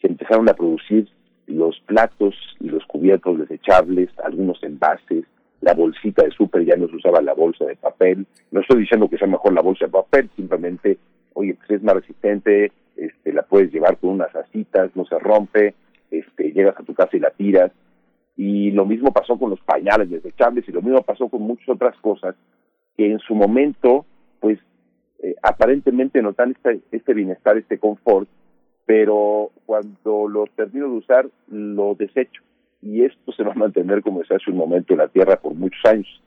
se 0.00 0.06
empezaron 0.06 0.48
a 0.48 0.54
producir 0.54 1.08
los 1.48 1.80
platos 1.80 2.36
y 2.60 2.68
los 2.68 2.84
cubiertos 2.86 3.38
desechables, 3.40 4.10
algunos 4.22 4.62
envases, 4.62 5.24
la 5.62 5.74
bolsita 5.74 6.22
de 6.22 6.30
súper 6.30 6.64
ya 6.64 6.76
no 6.76 6.86
se 6.88 6.94
usaba 6.94 7.20
la 7.20 7.34
bolsa 7.34 7.64
de 7.64 7.74
papel. 7.74 8.24
No 8.52 8.60
estoy 8.60 8.82
diciendo 8.82 9.08
que 9.08 9.18
sea 9.18 9.26
mejor 9.26 9.52
la 9.52 9.62
bolsa 9.62 9.86
de 9.86 9.90
papel, 9.90 10.30
simplemente, 10.36 10.98
oye, 11.38 11.54
pues 11.54 11.70
es 11.70 11.82
más 11.82 11.94
resistente, 11.94 12.72
este, 12.96 13.32
la 13.32 13.42
puedes 13.42 13.72
llevar 13.72 13.96
con 13.98 14.10
unas 14.10 14.34
asitas, 14.34 14.94
no 14.96 15.04
se 15.04 15.18
rompe, 15.20 15.74
este, 16.10 16.52
llegas 16.52 16.78
a 16.78 16.82
tu 16.82 16.94
casa 16.94 17.16
y 17.16 17.20
la 17.20 17.30
tiras. 17.30 17.70
Y 18.36 18.72
lo 18.72 18.84
mismo 18.84 19.12
pasó 19.12 19.38
con 19.38 19.50
los 19.50 19.60
pañales 19.60 20.10
desechables 20.10 20.68
y 20.68 20.72
lo 20.72 20.82
mismo 20.82 21.02
pasó 21.02 21.28
con 21.28 21.42
muchas 21.42 21.68
otras 21.68 21.96
cosas 21.98 22.34
que 22.96 23.10
en 23.10 23.20
su 23.20 23.36
momento, 23.36 24.04
pues, 24.40 24.58
eh, 25.22 25.36
aparentemente 25.42 26.20
notan 26.22 26.52
este, 26.52 26.80
este 26.90 27.14
bienestar, 27.14 27.56
este 27.56 27.78
confort, 27.78 28.28
pero 28.84 29.50
cuando 29.64 30.26
lo 30.28 30.46
termino 30.56 30.86
de 30.86 30.96
usar, 30.96 31.28
lo 31.48 31.94
desecho 31.94 32.42
y 32.82 33.04
esto 33.04 33.32
se 33.32 33.44
va 33.44 33.52
a 33.52 33.56
mantener 33.56 34.02
como 34.02 34.24
se 34.24 34.34
hace 34.34 34.50
un 34.50 34.56
momento 34.56 34.92
en 34.92 34.98
la 34.98 35.08
Tierra 35.08 35.36
por 35.36 35.54
muchos 35.54 35.84
años. 35.84 36.22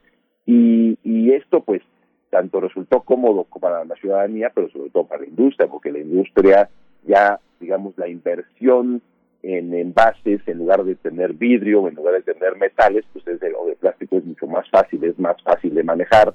Y, 0.46 0.98
y 1.02 1.32
esto 1.32 1.62
pues 1.62 1.82
tanto 2.32 2.60
resultó 2.60 3.02
cómodo 3.02 3.46
para 3.60 3.84
la 3.84 3.94
ciudadanía, 3.96 4.50
pero 4.54 4.70
sobre 4.70 4.88
todo 4.88 5.04
para 5.04 5.20
la 5.20 5.28
industria, 5.28 5.68
porque 5.68 5.92
la 5.92 5.98
industria 5.98 6.70
ya, 7.06 7.38
digamos, 7.60 7.92
la 7.98 8.08
inversión 8.08 9.02
en 9.42 9.74
envases, 9.74 10.40
en 10.46 10.56
lugar 10.56 10.82
de 10.82 10.94
tener 10.94 11.34
vidrio, 11.34 11.86
en 11.88 11.94
lugar 11.94 12.14
de 12.14 12.32
tener 12.32 12.56
metales, 12.56 13.04
pues 13.12 13.26
es 13.28 13.38
de, 13.38 13.52
o 13.54 13.66
de 13.66 13.76
plástico 13.76 14.16
es 14.16 14.24
mucho 14.24 14.46
más 14.46 14.66
fácil, 14.70 15.04
es 15.04 15.18
más 15.18 15.36
fácil 15.42 15.74
de 15.74 15.82
manejar. 15.82 16.32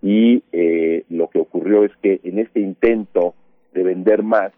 Y 0.00 0.44
eh, 0.52 1.04
lo 1.08 1.28
que 1.28 1.40
ocurrió 1.40 1.84
es 1.84 1.92
que 2.00 2.20
en 2.22 2.38
este 2.38 2.60
intento 2.60 3.34
de 3.72 3.82
vender 3.82 4.22
más, 4.22 4.52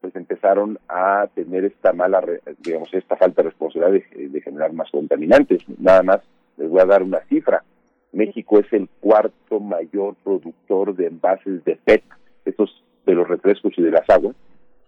pues 0.00 0.14
empezaron 0.14 0.78
a 0.88 1.26
tener 1.34 1.64
esta 1.64 1.92
mala, 1.92 2.22
digamos, 2.60 2.94
esta 2.94 3.16
falta 3.16 3.42
de 3.42 3.48
responsabilidad 3.48 4.00
de, 4.14 4.40
generar 4.42 4.72
más 4.72 4.88
contaminantes. 4.92 5.60
Nada 5.76 6.04
más 6.04 6.20
les 6.56 6.70
voy 6.70 6.80
a 6.80 6.84
dar 6.84 7.02
una 7.02 7.18
cifra. 7.28 7.64
México 8.12 8.58
es 8.58 8.72
el 8.72 8.88
cuarto 9.00 9.60
mayor 9.60 10.16
productor 10.24 10.94
de 10.96 11.06
envases 11.06 11.64
de 11.64 11.76
PET, 11.76 12.02
estos 12.44 12.82
de 13.06 13.14
los 13.14 13.28
refrescos 13.28 13.72
y 13.76 13.82
de 13.82 13.90
las 13.90 14.08
aguas. 14.08 14.34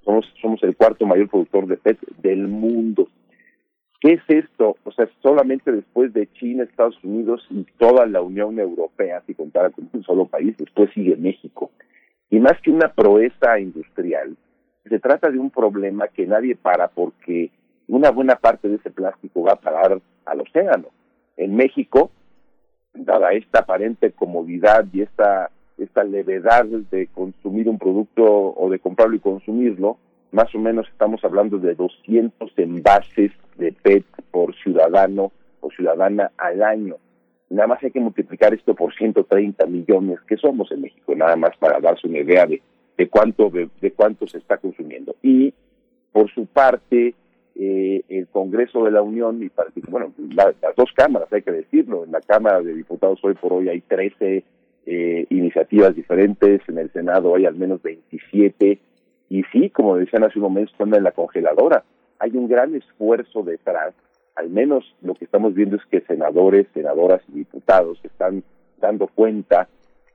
Somos, 0.05 0.27
somos 0.41 0.63
el 0.63 0.77
cuarto 0.77 1.07
mayor 1.07 1.29
productor 1.29 1.67
de 1.67 1.77
PET 1.77 1.99
del 2.23 2.49
mundo. 2.49 3.09
¿Qué 4.01 4.15
es 4.15 4.23
esto? 4.27 4.77
O 4.83 4.91
sea, 4.91 5.09
solamente 5.23 5.71
después 5.71 6.13
de 6.13 6.27
China, 6.33 6.65
Estados 6.65 6.99
Unidos 7.05 7.47
y 7.51 7.65
toda 7.79 8.05
la 8.07 8.21
Unión 8.21 8.59
Europea, 8.59 9.23
si 9.27 9.35
contara 9.35 9.71
con 9.71 9.89
un 9.93 10.03
solo 10.03 10.27
país, 10.27 10.57
después 10.57 10.91
sigue 10.93 11.15
México. 11.15 11.71
Y 12.29 12.41
más 12.41 12.61
que 12.63 12.73
una 12.73 12.93
proeza 12.93 13.61
industrial, 13.61 14.37
se 14.89 14.99
trata 14.99 15.31
de 15.31 15.39
un 15.39 15.51
problema 15.51 16.09
que 16.09 16.27
nadie 16.27 16.57
para 16.57 16.89
porque 16.89 17.53
una 17.87 18.11
buena 18.11 18.37
parte 18.37 18.69
de 18.69 18.77
ese 18.77 18.91
plástico 18.91 19.43
va 19.43 19.53
a 19.53 19.61
parar 19.61 20.01
al 20.25 20.41
océano. 20.41 20.89
En 21.37 21.55
México, 21.55 22.11
dada 22.95 23.33
esta 23.33 23.61
aparente 23.61 24.13
comodidad 24.13 24.87
y 24.93 25.03
esta, 25.03 25.51
esta 25.79 26.05
levedad 26.05 26.65
de 26.65 27.07
consumir 27.09 27.69
un 27.69 27.79
producto 27.79 28.25
o 28.25 28.71
de 28.71 28.79
comprarlo 28.79 29.17
y 29.17 29.21
consumirlo, 29.21 29.99
más 30.31 30.55
o 30.55 30.59
menos 30.59 30.89
estamos 30.89 31.23
hablando 31.25 31.59
de 31.59 31.75
200 31.75 32.53
envases 32.57 33.33
de 33.57 33.73
PET 33.73 34.05
por 34.31 34.55
ciudadano 34.57 35.33
o 35.61 35.71
ciudadana 35.71 36.31
al 36.39 36.63
año. 36.63 36.97
Nada 37.51 37.69
más 37.69 37.83
hay 37.83 37.91
que 37.91 38.01
multiplicar 38.01 38.55
esto 38.55 38.75
por 38.75 38.95
130 38.95 39.67
millones 39.67 40.21
que 40.27 40.39
somos 40.39 40.73
en 40.73 40.83
México, 40.83 41.15
nada 41.15 41.37
más 41.37 41.57
para 41.59 41.81
darse 41.81 42.07
una 42.07 42.21
idea 42.21 42.47
de 42.47 42.63
de 42.97 43.09
cuánto 43.09 43.51
de, 43.51 43.91
cuánto 43.93 44.27
se 44.27 44.39
está 44.39 44.59
consumiendo 44.59 45.17
y 45.23 45.53
por 46.13 46.31
su 46.33 46.47
parte 46.47 47.15
eh, 47.55 48.03
el 48.09 48.29
Congreso 48.29 48.85
de 48.85 48.91
la 48.91 49.03
Unión 49.03 49.43
y 49.43 49.51
bueno 49.89 50.13
las 50.35 50.55
dos 50.77 50.91
cámaras 50.95 51.33
hay 51.33 51.43
que 51.43 51.53
decirlo 51.53 52.05
en 52.05 52.13
la 52.13 52.21
Cámara 52.21 52.63
de 52.63 52.75
Diputados 52.75 53.19
hoy 53.23 53.35
por 53.35 53.53
hoy 53.53 53.69
hay 53.69 53.81
13 53.83 54.45
eh, 54.87 55.27
iniciativas 55.31 55.95
diferentes 55.95 56.61
en 56.69 56.79
el 56.79 56.91
Senado 56.93 57.35
hay 57.35 57.47
al 57.47 57.55
menos 57.55 57.83
27 57.83 58.79
y 59.29 59.43
sí 59.53 59.71
como 59.71 59.97
decían 59.97 60.25
hace 60.25 60.39
un 60.39 60.45
momento 60.45 60.73
están 60.73 60.95
en 60.95 61.05
la 61.05 61.13
congeladora. 61.13 61.85
Hay 62.19 62.37
un 62.37 62.49
gran 62.49 62.75
esfuerzo 62.75 63.43
detrás 63.43 63.95
al 64.35 64.49
menos 64.49 64.95
lo 65.03 65.15
que 65.15 65.25
estamos 65.25 65.55
viendo 65.55 65.77
es 65.77 65.85
que 65.87 66.01
senadores 66.03 66.67
senadoras 66.73 67.23
y 67.29 67.39
diputados 67.39 67.99
están 68.03 68.43
dando 68.81 69.07
cuenta 69.09 69.69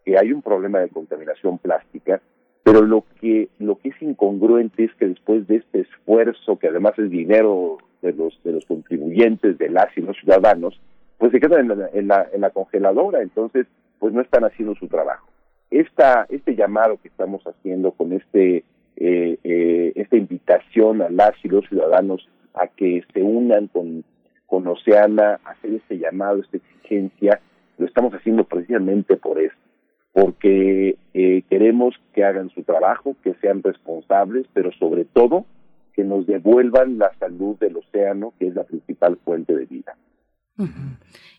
que 0.03 0.17
hay 0.17 0.31
un 0.31 0.41
problema 0.41 0.79
de 0.79 0.89
contaminación 0.89 1.57
plástica 1.59 2.21
pero 2.67 2.81
lo 2.81 3.05
que 3.21 3.47
lo 3.59 3.77
que 3.77 3.89
es 3.89 4.01
incongruente 4.01 4.83
es 4.83 4.93
que 4.95 5.07
después 5.07 5.47
de 5.47 5.55
este 5.55 5.79
esfuerzo 5.79 6.59
que 6.59 6.67
además 6.67 6.99
es 6.99 7.09
dinero 7.09 7.77
de 8.01 8.11
los 8.11 8.37
de 8.43 8.51
los 8.51 8.65
contribuyentes 8.65 9.57
de 9.57 9.69
las 9.69 9.97
y 9.97 10.01
los 10.01 10.17
ciudadanos 10.17 10.77
pues 11.17 11.31
se 11.31 11.39
quedan 11.39 11.71
en 11.71 11.79
la, 11.79 11.89
en 11.93 12.07
la, 12.09 12.27
en 12.33 12.41
la 12.41 12.49
congeladora. 12.49 13.21
Entonces 13.21 13.67
pues 13.99 14.13
no 14.13 14.19
están 14.19 14.43
haciendo 14.43 14.75
su 14.75 14.89
trabajo. 14.89 15.29
Esta 15.71 16.25
este 16.27 16.57
llamado 16.57 16.99
que 17.01 17.07
estamos 17.07 17.41
haciendo 17.47 17.91
con 17.91 18.11
este 18.11 18.65
eh, 18.97 19.37
eh, 19.45 19.93
esta 19.95 20.17
invitación 20.17 21.01
a 21.01 21.09
las 21.09 21.35
y 21.43 21.47
los 21.47 21.65
ciudadanos 21.69 22.27
a 22.53 22.67
que 22.67 23.01
se 23.13 23.23
unan 23.23 23.67
con 23.67 24.03
con 24.45 24.67
Oceana 24.67 25.39
hacer 25.45 25.73
este 25.73 25.99
llamado 25.99 26.41
esta 26.41 26.57
exigencia 26.57 27.39
lo 27.77 27.85
estamos 27.85 28.13
haciendo 28.13 28.43
precisamente 28.43 29.15
por 29.15 29.39
esto 29.39 29.66
porque 30.19 30.97
eh, 31.13 31.43
queremos 31.47 31.93
que 32.15 32.23
hagan 32.23 32.49
su 32.49 32.63
trabajo, 32.63 33.15
que 33.23 33.35
sean 33.35 33.61
responsables, 33.61 34.47
pero 34.51 34.71
sobre 34.71 35.05
todo 35.05 35.45
que 35.93 36.03
nos 36.03 36.25
devuelvan 36.25 36.97
la 36.97 37.13
salud 37.19 37.55
del 37.59 37.77
océano, 37.77 38.33
que 38.39 38.47
es 38.47 38.55
la 38.55 38.63
principal 38.63 39.19
fuente 39.23 39.55
de 39.55 39.65
vida. 39.65 39.95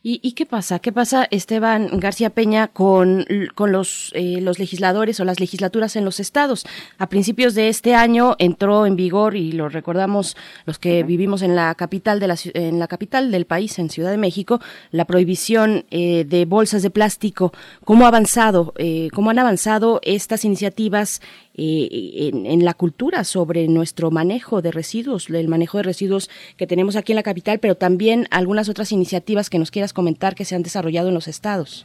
¿Y, 0.01 0.33
qué 0.33 0.47
pasa? 0.47 0.79
¿Qué 0.79 0.93
pasa, 0.93 1.27
Esteban 1.31 1.99
García 1.99 2.31
Peña, 2.31 2.69
con, 2.69 3.27
con 3.55 3.73
los, 3.73 4.13
eh, 4.15 4.41
los 4.41 4.59
legisladores 4.59 5.19
o 5.19 5.25
las 5.25 5.41
legislaturas 5.41 5.97
en 5.97 6.05
los 6.05 6.21
estados? 6.21 6.65
A 6.99 7.09
principios 7.09 7.55
de 7.55 7.69
este 7.69 7.95
año 7.95 8.37
entró 8.39 8.87
en 8.87 8.95
vigor, 8.95 9.35
y 9.35 9.53
lo 9.53 9.69
recordamos 9.69 10.37
los 10.67 10.79
que 10.79 11.03
vivimos 11.03 11.43
en 11.43 11.57
la 11.57 11.75
capital 11.75 12.21
de 12.21 12.29
la, 12.29 12.37
en 12.55 12.79
la 12.79 12.87
capital 12.87 13.33
del 13.33 13.45
país, 13.45 13.79
en 13.81 13.91
Ciudad 13.91 14.13
de 14.13 14.19
México, 14.19 14.61
la 14.93 15.05
prohibición 15.05 15.85
eh, 15.91 16.25
de 16.25 16.45
bolsas 16.45 16.83
de 16.83 16.91
plástico. 16.91 17.53
¿Cómo 17.85 18.05
ha 18.05 18.09
avanzado? 18.09 18.75
Eh, 18.79 19.09
¿Cómo 19.13 19.31
han 19.31 19.39
avanzado 19.41 20.01
estas 20.05 20.45
iniciativas 20.45 21.21
eh, 21.61 22.31
en, 22.33 22.65
la 22.65 22.73
cultura 22.75 23.25
sobre 23.25 23.67
nuestro 23.67 24.13
manejo 24.13 24.63
de 24.63 24.71
residuos, 24.71 25.29
el 25.29 25.49
manejo 25.49 25.79
de 25.79 25.83
residuos 25.83 26.31
que 26.57 26.69
tenemos 26.69 26.95
aquí 26.95 27.11
en 27.11 27.17
la 27.17 27.25
capital, 27.25 27.59
pero 27.61 27.75
también 27.75 28.27
algunas 28.31 28.69
otras 28.69 28.93
iniciativas 28.93 29.51
que 29.51 29.59
nos 29.59 29.73
quieras 29.73 29.93
comentar 29.93 30.37
que 30.37 30.45
se 30.45 30.55
han 30.55 30.63
desarrollado 30.63 31.09
en 31.09 31.15
los 31.15 31.27
estados. 31.27 31.85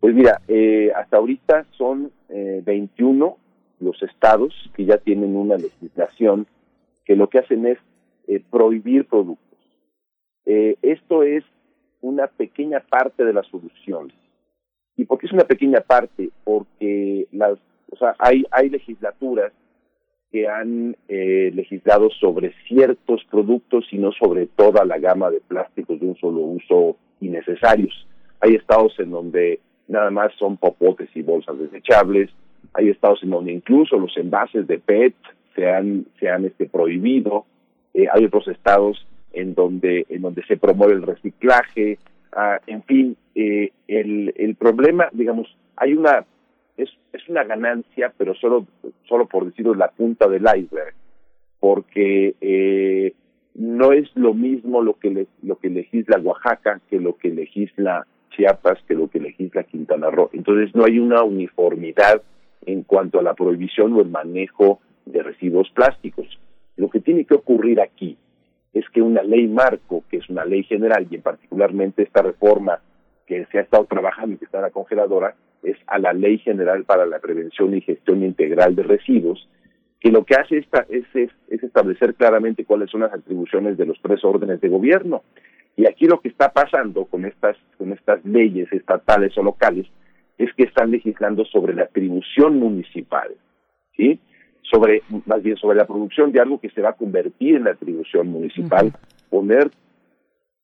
Pues 0.00 0.12
mira, 0.14 0.40
eh, 0.48 0.90
hasta 0.96 1.18
ahorita 1.18 1.66
son 1.78 2.10
21 2.28 3.26
eh, 3.26 3.40
los 3.78 4.02
estados 4.02 4.52
que 4.74 4.84
ya 4.84 4.98
tienen 4.98 5.36
una 5.36 5.56
legislación 5.56 6.48
que 7.04 7.14
lo 7.14 7.28
que 7.28 7.38
hacen 7.38 7.66
es 7.66 7.78
prohibir 8.50 9.06
productos. 9.06 9.58
esto 10.46 11.22
es 11.22 11.44
una 12.00 12.26
pequeña 12.26 12.80
parte 12.80 13.24
de 13.24 13.32
la 13.32 13.42
solución. 13.44 14.12
¿Y 14.96 15.04
por 15.04 15.18
qué 15.18 15.26
es 15.26 15.32
una 15.32 15.44
pequeña 15.44 15.80
parte? 15.80 16.30
Porque 16.44 17.28
las 17.32 17.58
o 17.94 17.96
sea, 17.96 18.16
hay, 18.18 18.44
hay 18.50 18.68
legislaturas 18.70 19.52
que 20.32 20.48
han 20.48 20.96
eh, 21.08 21.52
legislado 21.54 22.10
sobre 22.10 22.52
ciertos 22.66 23.24
productos 23.30 23.86
y 23.92 23.98
no 23.98 24.10
sobre 24.12 24.46
toda 24.46 24.84
la 24.84 24.98
gama 24.98 25.30
de 25.30 25.40
plásticos 25.40 26.00
de 26.00 26.06
un 26.06 26.16
solo 26.16 26.40
uso 26.40 26.96
innecesarios. 27.20 28.06
Hay 28.40 28.56
estados 28.56 28.98
en 28.98 29.12
donde 29.12 29.60
nada 29.86 30.10
más 30.10 30.32
son 30.36 30.56
popotes 30.56 31.08
y 31.14 31.22
bolsas 31.22 31.56
desechables, 31.58 32.30
hay 32.72 32.88
estados 32.88 33.22
en 33.22 33.30
donde 33.30 33.52
incluso 33.52 33.96
los 33.96 34.16
envases 34.16 34.66
de 34.66 34.78
PET 34.80 35.14
se 35.54 35.70
han, 35.70 36.06
se 36.18 36.28
han 36.28 36.44
este, 36.44 36.66
prohibido, 36.66 37.46
eh, 37.92 38.06
hay 38.12 38.24
otros 38.24 38.48
estados 38.48 39.06
en 39.32 39.54
donde, 39.54 40.04
en 40.08 40.22
donde 40.22 40.42
se 40.46 40.56
promueve 40.56 40.94
el 40.94 41.02
reciclaje, 41.02 41.98
ah, 42.32 42.58
en 42.66 42.82
fin, 42.82 43.16
eh, 43.36 43.70
el, 43.86 44.34
el 44.36 44.56
problema, 44.56 45.08
digamos, 45.12 45.46
hay 45.76 45.94
una 45.94 46.24
es, 46.76 46.90
es 47.12 47.28
una 47.28 47.44
ganancia, 47.44 48.12
pero 48.16 48.34
solo, 48.34 48.66
solo 49.08 49.26
por 49.26 49.46
decirlo 49.46 49.74
la 49.74 49.88
punta 49.88 50.28
del 50.28 50.42
iceberg, 50.42 50.94
porque 51.60 52.34
eh, 52.40 53.14
no 53.54 53.92
es 53.92 54.08
lo 54.14 54.34
mismo 54.34 54.82
lo 54.82 54.98
que, 54.98 55.26
lo 55.42 55.58
que 55.58 55.70
legisla 55.70 56.18
Oaxaca 56.18 56.80
que 56.90 56.98
lo 57.00 57.16
que 57.16 57.30
legisla 57.30 58.06
Chiapas, 58.30 58.82
que 58.88 58.94
lo 58.94 59.08
que 59.08 59.20
legisla 59.20 59.62
Quintana 59.62 60.10
Roo. 60.10 60.30
Entonces 60.32 60.74
no 60.74 60.84
hay 60.84 60.98
una 60.98 61.22
uniformidad 61.22 62.22
en 62.66 62.82
cuanto 62.82 63.20
a 63.20 63.22
la 63.22 63.34
prohibición 63.34 63.92
o 63.92 64.00
el 64.00 64.08
manejo 64.08 64.80
de 65.06 65.22
residuos 65.22 65.70
plásticos. 65.70 66.26
Lo 66.76 66.90
que 66.90 67.00
tiene 67.00 67.24
que 67.24 67.34
ocurrir 67.34 67.80
aquí 67.80 68.16
es 68.72 68.88
que 68.90 69.02
una 69.02 69.22
ley 69.22 69.46
marco, 69.46 70.02
que 70.10 70.16
es 70.16 70.28
una 70.28 70.44
ley 70.44 70.64
general 70.64 71.06
y 71.08 71.14
en 71.14 71.22
particularmente 71.22 72.02
esta 72.02 72.22
reforma 72.22 72.80
que 73.26 73.46
se 73.46 73.58
ha 73.58 73.62
estado 73.62 73.84
trabajando 73.84 74.34
y 74.34 74.38
que 74.38 74.46
está 74.46 74.58
en 74.58 74.64
la 74.64 74.70
congeladora, 74.70 75.36
es 75.64 75.76
a 75.86 75.98
la 75.98 76.12
Ley 76.12 76.38
General 76.38 76.84
para 76.84 77.06
la 77.06 77.18
Prevención 77.18 77.74
y 77.74 77.80
Gestión 77.80 78.22
Integral 78.22 78.74
de 78.74 78.82
Residuos, 78.82 79.48
que 80.00 80.10
lo 80.10 80.24
que 80.24 80.34
hace 80.34 80.58
esta, 80.58 80.86
es, 80.90 81.04
es, 81.14 81.30
es 81.48 81.62
establecer 81.62 82.14
claramente 82.14 82.64
cuáles 82.64 82.90
son 82.90 83.00
las 83.00 83.12
atribuciones 83.12 83.78
de 83.78 83.86
los 83.86 83.98
tres 84.02 84.22
órdenes 84.24 84.60
de 84.60 84.68
gobierno. 84.68 85.22
Y 85.76 85.86
aquí 85.86 86.06
lo 86.06 86.20
que 86.20 86.28
está 86.28 86.52
pasando 86.52 87.06
con 87.06 87.24
estas, 87.24 87.56
con 87.78 87.92
estas 87.92 88.24
leyes 88.24 88.72
estatales 88.72 89.36
o 89.38 89.42
locales 89.42 89.86
es 90.38 90.52
que 90.54 90.64
están 90.64 90.90
legislando 90.90 91.44
sobre 91.46 91.74
la 91.74 91.84
atribución 91.84 92.58
municipal, 92.58 93.30
¿sí? 93.96 94.20
Sobre, 94.62 95.02
más 95.26 95.42
bien 95.42 95.56
sobre 95.56 95.76
la 95.76 95.86
producción 95.86 96.32
de 96.32 96.40
algo 96.40 96.60
que 96.60 96.70
se 96.70 96.80
va 96.80 96.90
a 96.90 96.96
convertir 96.96 97.56
en 97.56 97.64
la 97.64 97.72
atribución 97.72 98.28
municipal, 98.28 98.92
poner 99.30 99.70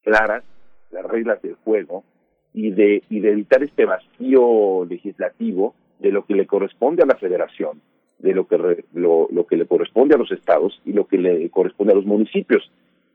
claras 0.02 0.42
las 0.90 1.04
reglas 1.04 1.40
del 1.42 1.54
juego 1.64 2.04
y 2.52 2.70
de, 2.70 3.02
y 3.08 3.20
de 3.20 3.32
evitar 3.32 3.62
este 3.62 3.84
vacío 3.84 4.84
legislativo 4.88 5.74
de 5.98 6.12
lo 6.12 6.24
que 6.24 6.34
le 6.34 6.46
corresponde 6.46 7.02
a 7.02 7.06
la 7.06 7.16
federación, 7.16 7.80
de 8.18 8.34
lo 8.34 8.46
que, 8.46 8.84
lo, 8.94 9.28
lo 9.30 9.46
que 9.46 9.56
le 9.56 9.66
corresponde 9.66 10.14
a 10.14 10.18
los 10.18 10.32
estados 10.32 10.80
y 10.84 10.92
lo 10.92 11.06
que 11.06 11.18
le 11.18 11.48
corresponde 11.50 11.92
a 11.92 11.96
los 11.96 12.06
municipios. 12.06 12.70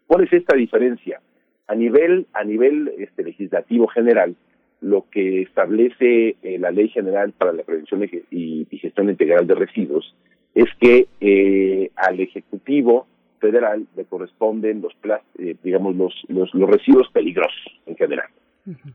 ¿Cuál 0.07 0.23
es 0.23 0.33
esta 0.33 0.55
diferencia? 0.55 1.21
A 1.67 1.75
nivel, 1.75 2.27
a 2.33 2.43
nivel 2.43 2.91
este, 2.97 3.23
legislativo 3.23 3.87
general, 3.87 4.35
lo 4.81 5.05
que 5.09 5.41
establece 5.41 6.35
eh, 6.43 6.59
la 6.59 6.71
Ley 6.71 6.89
General 6.89 7.31
para 7.31 7.53
la 7.53 7.63
Prevención 7.63 8.03
y, 8.29 8.67
y 8.69 8.77
Gestión 8.77 9.09
Integral 9.09 9.47
de 9.47 9.55
Residuos 9.55 10.13
es 10.55 10.69
que 10.79 11.07
eh, 11.19 11.91
al 11.95 12.19
Ejecutivo 12.19 13.07
Federal 13.39 13.85
le 13.95 14.05
corresponden 14.05 14.81
los, 14.81 14.93
eh, 15.37 15.55
digamos, 15.61 15.95
los, 15.95 16.13
los, 16.29 16.53
los, 16.53 16.69
residuos 16.69 17.09
peligrosos 17.11 17.79
en 17.85 17.95
general. 17.95 18.27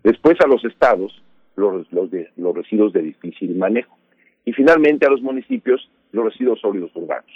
Después 0.03 0.41
a 0.41 0.49
los 0.49 0.65
estados 0.65 1.23
los, 1.57 1.91
los, 1.93 2.11
los 2.37 2.57
residuos 2.57 2.93
de 2.93 3.03
difícil 3.03 3.55
manejo. 3.57 3.97
Y 4.45 4.53
finalmente 4.53 5.07
a 5.07 5.11
los 5.11 5.23
municipios 5.23 5.91
los 6.13 6.25
residuos 6.25 6.61
sólidos 6.61 6.91
urbanos. 6.95 7.31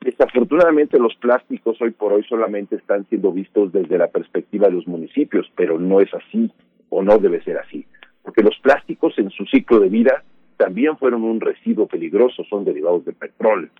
Desafortunadamente 0.00 0.98
los 0.98 1.14
plásticos 1.16 1.80
hoy 1.80 1.90
por 1.90 2.12
hoy 2.12 2.22
solamente 2.24 2.76
están 2.76 3.06
siendo 3.08 3.32
vistos 3.32 3.72
desde 3.72 3.98
la 3.98 4.08
perspectiva 4.08 4.68
de 4.68 4.74
los 4.74 4.86
municipios, 4.86 5.50
pero 5.56 5.78
no 5.78 6.00
es 6.00 6.12
así 6.14 6.52
o 6.90 7.02
no 7.02 7.18
debe 7.18 7.42
ser 7.42 7.58
así, 7.58 7.84
porque 8.22 8.42
los 8.42 8.56
plásticos 8.60 9.18
en 9.18 9.30
su 9.30 9.44
ciclo 9.46 9.80
de 9.80 9.88
vida 9.88 10.22
también 10.56 10.96
fueron 10.96 11.24
un 11.24 11.40
residuo 11.40 11.86
peligroso, 11.86 12.44
son 12.44 12.64
derivados 12.64 13.04
de 13.04 13.12
petróleo. 13.12 13.70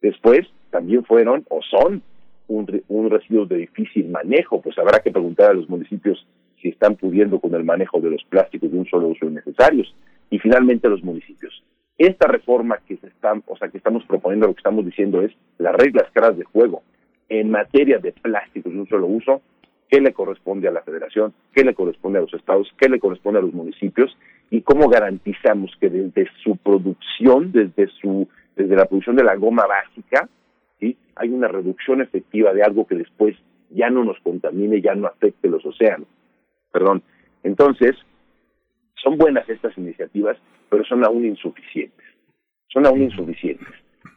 Después 0.00 0.46
también 0.70 1.04
fueron 1.04 1.44
o 1.48 1.60
son 1.62 2.02
un, 2.48 2.82
un 2.88 3.10
residuo 3.10 3.46
de 3.46 3.56
difícil 3.56 4.08
manejo, 4.08 4.60
pues 4.60 4.78
habrá 4.78 5.00
que 5.00 5.10
preguntar 5.10 5.50
a 5.50 5.54
los 5.54 5.68
municipios 5.68 6.24
están 6.68 6.96
pudiendo 6.96 7.40
con 7.40 7.54
el 7.54 7.64
manejo 7.64 8.00
de 8.00 8.10
los 8.10 8.24
plásticos 8.24 8.70
de 8.70 8.78
un 8.78 8.86
solo 8.86 9.08
uso 9.08 9.26
innecesarios. 9.26 9.94
Y 10.30 10.38
finalmente 10.38 10.88
los 10.88 11.02
municipios. 11.02 11.62
Esta 11.98 12.26
reforma 12.26 12.78
que 12.86 12.96
se 12.96 13.06
está, 13.06 13.32
o 13.46 13.56
sea, 13.56 13.68
que 13.68 13.78
estamos 13.78 14.04
proponiendo, 14.04 14.46
lo 14.46 14.54
que 14.54 14.60
estamos 14.60 14.84
diciendo 14.84 15.22
es 15.22 15.32
las 15.58 15.74
reglas 15.74 16.10
claras 16.12 16.36
de 16.36 16.44
juego 16.44 16.82
en 17.28 17.50
materia 17.50 17.98
de 17.98 18.12
plásticos 18.12 18.72
de 18.72 18.78
un 18.78 18.88
solo 18.88 19.06
uso, 19.06 19.40
qué 19.88 20.00
le 20.00 20.12
corresponde 20.12 20.68
a 20.68 20.72
la 20.72 20.82
federación, 20.82 21.32
qué 21.54 21.64
le 21.64 21.74
corresponde 21.74 22.18
a 22.18 22.22
los 22.22 22.34
estados, 22.34 22.68
qué 22.78 22.88
le 22.88 22.98
corresponde 22.98 23.38
a 23.38 23.42
los 23.42 23.54
municipios 23.54 24.16
y 24.50 24.62
cómo 24.62 24.88
garantizamos 24.88 25.72
que 25.80 25.88
desde 25.88 26.28
su 26.42 26.56
producción, 26.56 27.52
desde 27.52 27.88
su 28.00 28.28
desde 28.56 28.74
la 28.74 28.86
producción 28.86 29.16
de 29.16 29.24
la 29.24 29.36
goma 29.36 29.66
básica, 29.66 30.28
¿sí? 30.80 30.96
hay 31.14 31.28
una 31.28 31.46
reducción 31.46 32.00
efectiva 32.00 32.54
de 32.54 32.62
algo 32.62 32.86
que 32.86 32.94
después 32.94 33.36
ya 33.70 33.90
no 33.90 34.02
nos 34.02 34.18
contamine, 34.20 34.80
ya 34.80 34.94
no 34.94 35.06
afecte 35.06 35.48
los 35.48 35.64
océanos. 35.64 36.08
Perdón. 36.76 37.02
Entonces, 37.42 37.96
son 39.02 39.16
buenas 39.16 39.48
estas 39.48 39.78
iniciativas, 39.78 40.36
pero 40.68 40.84
son 40.84 41.06
aún 41.06 41.24
insuficientes. 41.24 42.04
Son 42.68 42.84
aún 42.84 43.00
insuficientes. 43.00 43.66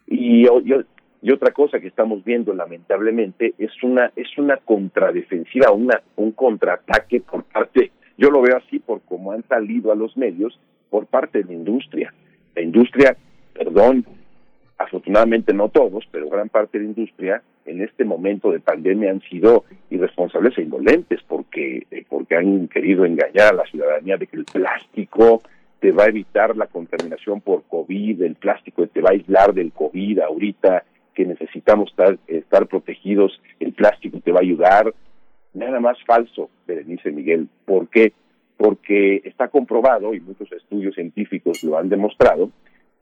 Y 0.08 0.46
otra 0.46 1.52
cosa 1.54 1.80
que 1.80 1.88
estamos 1.88 2.22
viendo 2.26 2.54
lamentablemente 2.54 3.54
es 3.58 3.72
una 3.82 4.12
es 4.14 4.38
una 4.38 4.58
contradefensiva, 4.58 5.72
una 5.72 6.02
un 6.18 6.34
contraataque 6.34 7.22
por 7.22 7.46
parte, 7.46 7.94
yo 8.18 8.30
lo 8.30 8.42
veo 8.42 8.58
así 8.58 8.80
por 8.80 9.00
cómo 9.04 9.32
han 9.32 9.48
salido 9.48 9.94
a 9.94 9.96
los 9.96 10.18
medios 10.18 10.60
por 10.90 11.06
parte 11.06 11.38
de 11.40 11.46
la 11.46 11.54
industria. 11.54 12.14
La 12.56 12.62
industria, 12.62 13.16
perdón, 13.54 14.06
afortunadamente 14.78 15.54
no 15.54 15.70
todos, 15.70 16.04
pero 16.12 16.28
gran 16.28 16.50
parte 16.50 16.78
de 16.78 16.84
la 16.84 16.90
industria 16.90 17.42
en 17.70 17.82
este 17.82 18.04
momento 18.04 18.52
de 18.52 18.60
pandemia 18.60 19.12
han 19.12 19.22
sido 19.22 19.66
irresponsables 19.90 20.58
e 20.58 20.64
indolentes 20.64 21.22
porque 21.28 21.86
eh, 21.92 22.06
porque 22.10 22.36
han 22.36 22.68
querido 22.68 23.06
engañar 23.06 23.54
a 23.54 23.58
la 23.58 23.64
ciudadanía 23.66 24.18
de 24.18 24.28
que 24.28 24.38
el 24.38 24.46
plástico 24.46 25.42
te 25.80 25.92
va 25.92 26.06
a 26.06 26.10
evitar 26.10 26.58
la 26.58 26.68
contaminación 26.68 27.42
por 27.42 27.64
COVID, 27.64 28.22
el 28.24 28.36
plástico 28.36 28.88
te 28.88 29.02
va 29.02 29.10
a 29.10 29.14
aislar 29.14 29.54
del 29.54 29.72
COVID 29.72 30.20
ahorita, 30.20 30.84
que 31.14 31.26
necesitamos 31.26 31.90
estar, 31.92 32.18
estar 32.28 32.68
protegidos, 32.68 33.42
el 33.60 33.74
plástico 33.74 34.20
te 34.20 34.32
va 34.32 34.40
a 34.40 34.44
ayudar. 34.44 34.94
Nada 35.54 35.80
más 35.80 35.98
falso, 36.06 36.50
Berenice 36.68 37.12
Miguel. 37.12 37.48
¿Por 37.66 37.88
qué? 37.88 38.14
Porque 38.58 39.22
está 39.24 39.48
comprobado, 39.48 40.14
y 40.14 40.20
muchos 40.20 40.52
estudios 40.52 40.96
científicos 40.96 41.64
lo 41.64 41.78
han 41.78 41.88
demostrado, 41.88 42.52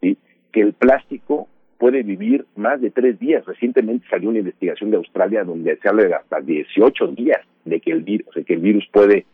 ¿sí? 0.01 0.17
que 0.51 0.62
el 0.62 0.73
plástico 0.73 1.47
puede 1.77 2.03
vivir 2.03 2.45
más 2.55 2.81
de 2.81 2.91
tres 2.91 3.19
días. 3.19 3.45
Recientemente 3.45 4.07
salió 4.09 4.29
una 4.29 4.39
investigación 4.39 4.91
de 4.91 4.97
Australia 4.97 5.43
donde 5.43 5.77
se 5.77 5.87
habla 5.87 6.03
de 6.03 6.13
hasta 6.13 6.41
18 6.41 7.07
días 7.07 7.41
de 7.65 7.79
que 7.79 7.91
el 7.91 8.01
virus, 8.01 8.33
de 8.35 8.43
que 8.43 8.53
el 8.53 8.59
virus 8.59 8.87
puede 8.91 9.25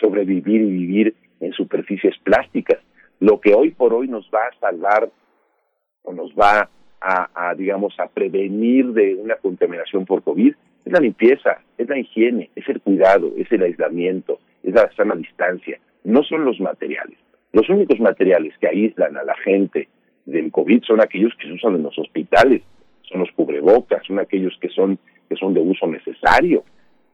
sobrevivir 0.00 0.62
y 0.62 0.70
vivir 0.70 1.14
en 1.40 1.52
superficies 1.52 2.16
plásticas. 2.18 2.78
Lo 3.20 3.40
que 3.40 3.54
hoy 3.54 3.70
por 3.70 3.94
hoy 3.94 4.08
nos 4.08 4.28
va 4.34 4.46
a 4.46 4.58
salvar 4.58 5.10
o 6.02 6.12
nos 6.12 6.32
va 6.32 6.68
a, 7.00 7.54
digamos, 7.56 7.98
a 7.98 8.06
prevenir 8.06 8.92
de 8.92 9.16
una 9.16 9.34
contaminación 9.36 10.06
por 10.06 10.22
COVID 10.22 10.54
es 10.84 10.92
la 10.92 11.00
limpieza, 11.00 11.58
es 11.76 11.88
la 11.88 11.98
higiene, 11.98 12.50
es 12.54 12.68
el 12.68 12.80
cuidado, 12.80 13.32
es 13.36 13.50
el 13.50 13.62
aislamiento, 13.62 14.38
es 14.62 14.74
la 14.74 14.90
sana 14.96 15.16
distancia, 15.16 15.80
no 16.04 16.22
son 16.22 16.44
los 16.44 16.60
materiales. 16.60 17.18
Los 17.52 17.68
únicos 17.68 17.98
materiales 18.00 18.54
que 18.58 18.68
aíslan 18.68 19.16
a 19.16 19.24
la 19.24 19.36
gente 19.36 19.88
del 20.24 20.50
COVID 20.50 20.82
son 20.84 21.00
aquellos 21.00 21.32
que 21.38 21.48
se 21.48 21.54
usan 21.54 21.74
en 21.76 21.82
los 21.82 21.98
hospitales, 21.98 22.62
son 23.02 23.20
los 23.20 23.30
cubrebocas, 23.32 24.04
son 24.06 24.18
aquellos 24.18 24.56
que 24.60 24.68
son, 24.68 24.98
que 25.28 25.36
son 25.36 25.54
de 25.54 25.60
uso 25.60 25.86
necesario. 25.86 26.64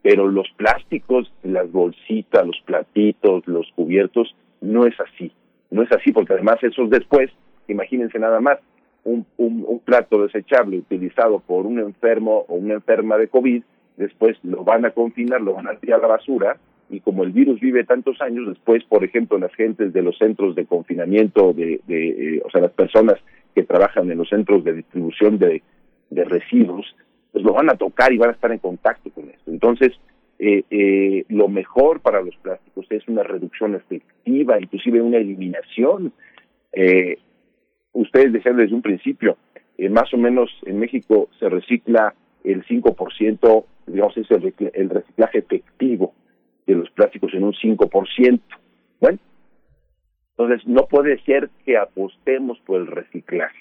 Pero 0.02 0.28
los 0.28 0.48
plásticos, 0.56 1.32
las 1.42 1.70
bolsitas, 1.72 2.46
los 2.46 2.60
platitos, 2.64 3.46
los 3.46 3.70
cubiertos, 3.74 4.34
no 4.60 4.86
es 4.86 4.94
así. 5.00 5.32
No 5.70 5.82
es 5.82 5.92
así 5.92 6.12
porque 6.12 6.34
además 6.34 6.62
esos 6.62 6.88
después, 6.88 7.30
imagínense 7.66 8.18
nada 8.18 8.40
más, 8.40 8.58
un, 9.04 9.26
un, 9.36 9.64
un, 9.66 9.78
plato 9.80 10.22
desechable 10.22 10.78
utilizado 10.78 11.40
por 11.40 11.66
un 11.66 11.78
enfermo 11.78 12.44
o 12.48 12.54
una 12.54 12.74
enferma 12.74 13.16
de 13.16 13.28
COVID, 13.28 13.62
después 13.96 14.36
lo 14.42 14.64
van 14.64 14.84
a 14.84 14.90
confinar, 14.90 15.40
lo 15.40 15.54
van 15.54 15.68
a 15.68 15.76
tirar 15.76 15.98
a 15.98 16.02
la 16.02 16.08
basura, 16.08 16.56
y 16.90 17.00
como 17.00 17.24
el 17.24 17.32
virus 17.32 17.60
vive 17.60 17.84
tantos 17.84 18.20
años, 18.20 18.48
después, 18.48 18.82
por 18.84 19.04
ejemplo, 19.04 19.38
las 19.38 19.54
gentes 19.54 19.92
de 19.92 20.02
los 20.02 20.16
centros 20.16 20.54
de 20.54 20.66
confinamiento, 20.66 21.52
de, 21.52 21.80
eh, 21.88 22.42
o 22.44 22.50
sea, 22.50 22.62
las 22.62 22.72
personas 22.72 23.18
que 23.54 23.64
trabajan 23.64 24.10
en 24.10 24.18
los 24.18 24.28
centros 24.28 24.64
de 24.64 24.74
distribución 24.74 25.38
de, 25.38 25.62
residuos, 26.10 26.96
pues 27.32 27.44
lo 27.44 27.52
van 27.52 27.70
a 27.70 27.76
tocar 27.76 28.12
y 28.12 28.18
van 28.18 28.30
a 28.30 28.32
estar 28.32 28.50
en 28.50 28.58
contacto 28.58 29.10
con 29.10 29.28
esto. 29.28 29.50
Entonces, 29.50 29.92
eh, 30.38 30.64
eh, 30.70 31.24
lo 31.28 31.48
mejor 31.48 32.00
para 32.00 32.22
los 32.22 32.34
plásticos 32.36 32.86
es 32.90 33.06
una 33.08 33.22
reducción 33.22 33.74
efectiva, 33.74 34.58
inclusive 34.58 35.02
una 35.02 35.18
eliminación. 35.18 36.12
Ustedes 37.92 38.32
decían 38.32 38.56
desde 38.56 38.74
un 38.74 38.82
principio, 38.82 39.36
más 39.90 40.12
o 40.14 40.16
menos 40.16 40.50
en 40.64 40.78
México 40.78 41.28
se 41.38 41.48
recicla 41.48 42.14
el 42.44 42.64
5%, 42.64 43.64
digamos, 43.86 44.16
es 44.16 44.30
el, 44.30 44.54
el 44.72 44.90
reciclaje 44.90 45.38
efectivo 45.38 46.14
de 46.72 46.80
los 46.80 46.90
plásticos 46.90 47.32
en 47.34 47.44
un 47.44 47.54
5%. 47.54 48.40
Bueno, 49.00 49.18
entonces 50.36 50.66
no 50.66 50.86
puede 50.86 51.18
ser 51.24 51.48
que 51.64 51.76
apostemos 51.76 52.58
por 52.60 52.80
el 52.80 52.86
reciclaje. 52.86 53.58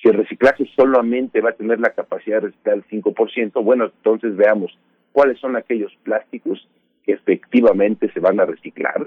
Si 0.00 0.08
el 0.08 0.14
reciclaje 0.14 0.66
solamente 0.76 1.40
va 1.40 1.50
a 1.50 1.54
tener 1.54 1.80
la 1.80 1.90
capacidad 1.90 2.40
de 2.40 2.48
reciclar 2.48 2.76
el 2.76 2.84
5%, 2.84 3.64
bueno, 3.64 3.86
entonces 3.86 4.36
veamos 4.36 4.78
cuáles 5.12 5.38
son 5.40 5.56
aquellos 5.56 5.92
plásticos 6.02 6.68
que 7.04 7.12
efectivamente 7.12 8.10
se 8.12 8.20
van 8.20 8.38
a 8.40 8.46
reciclar, 8.46 9.06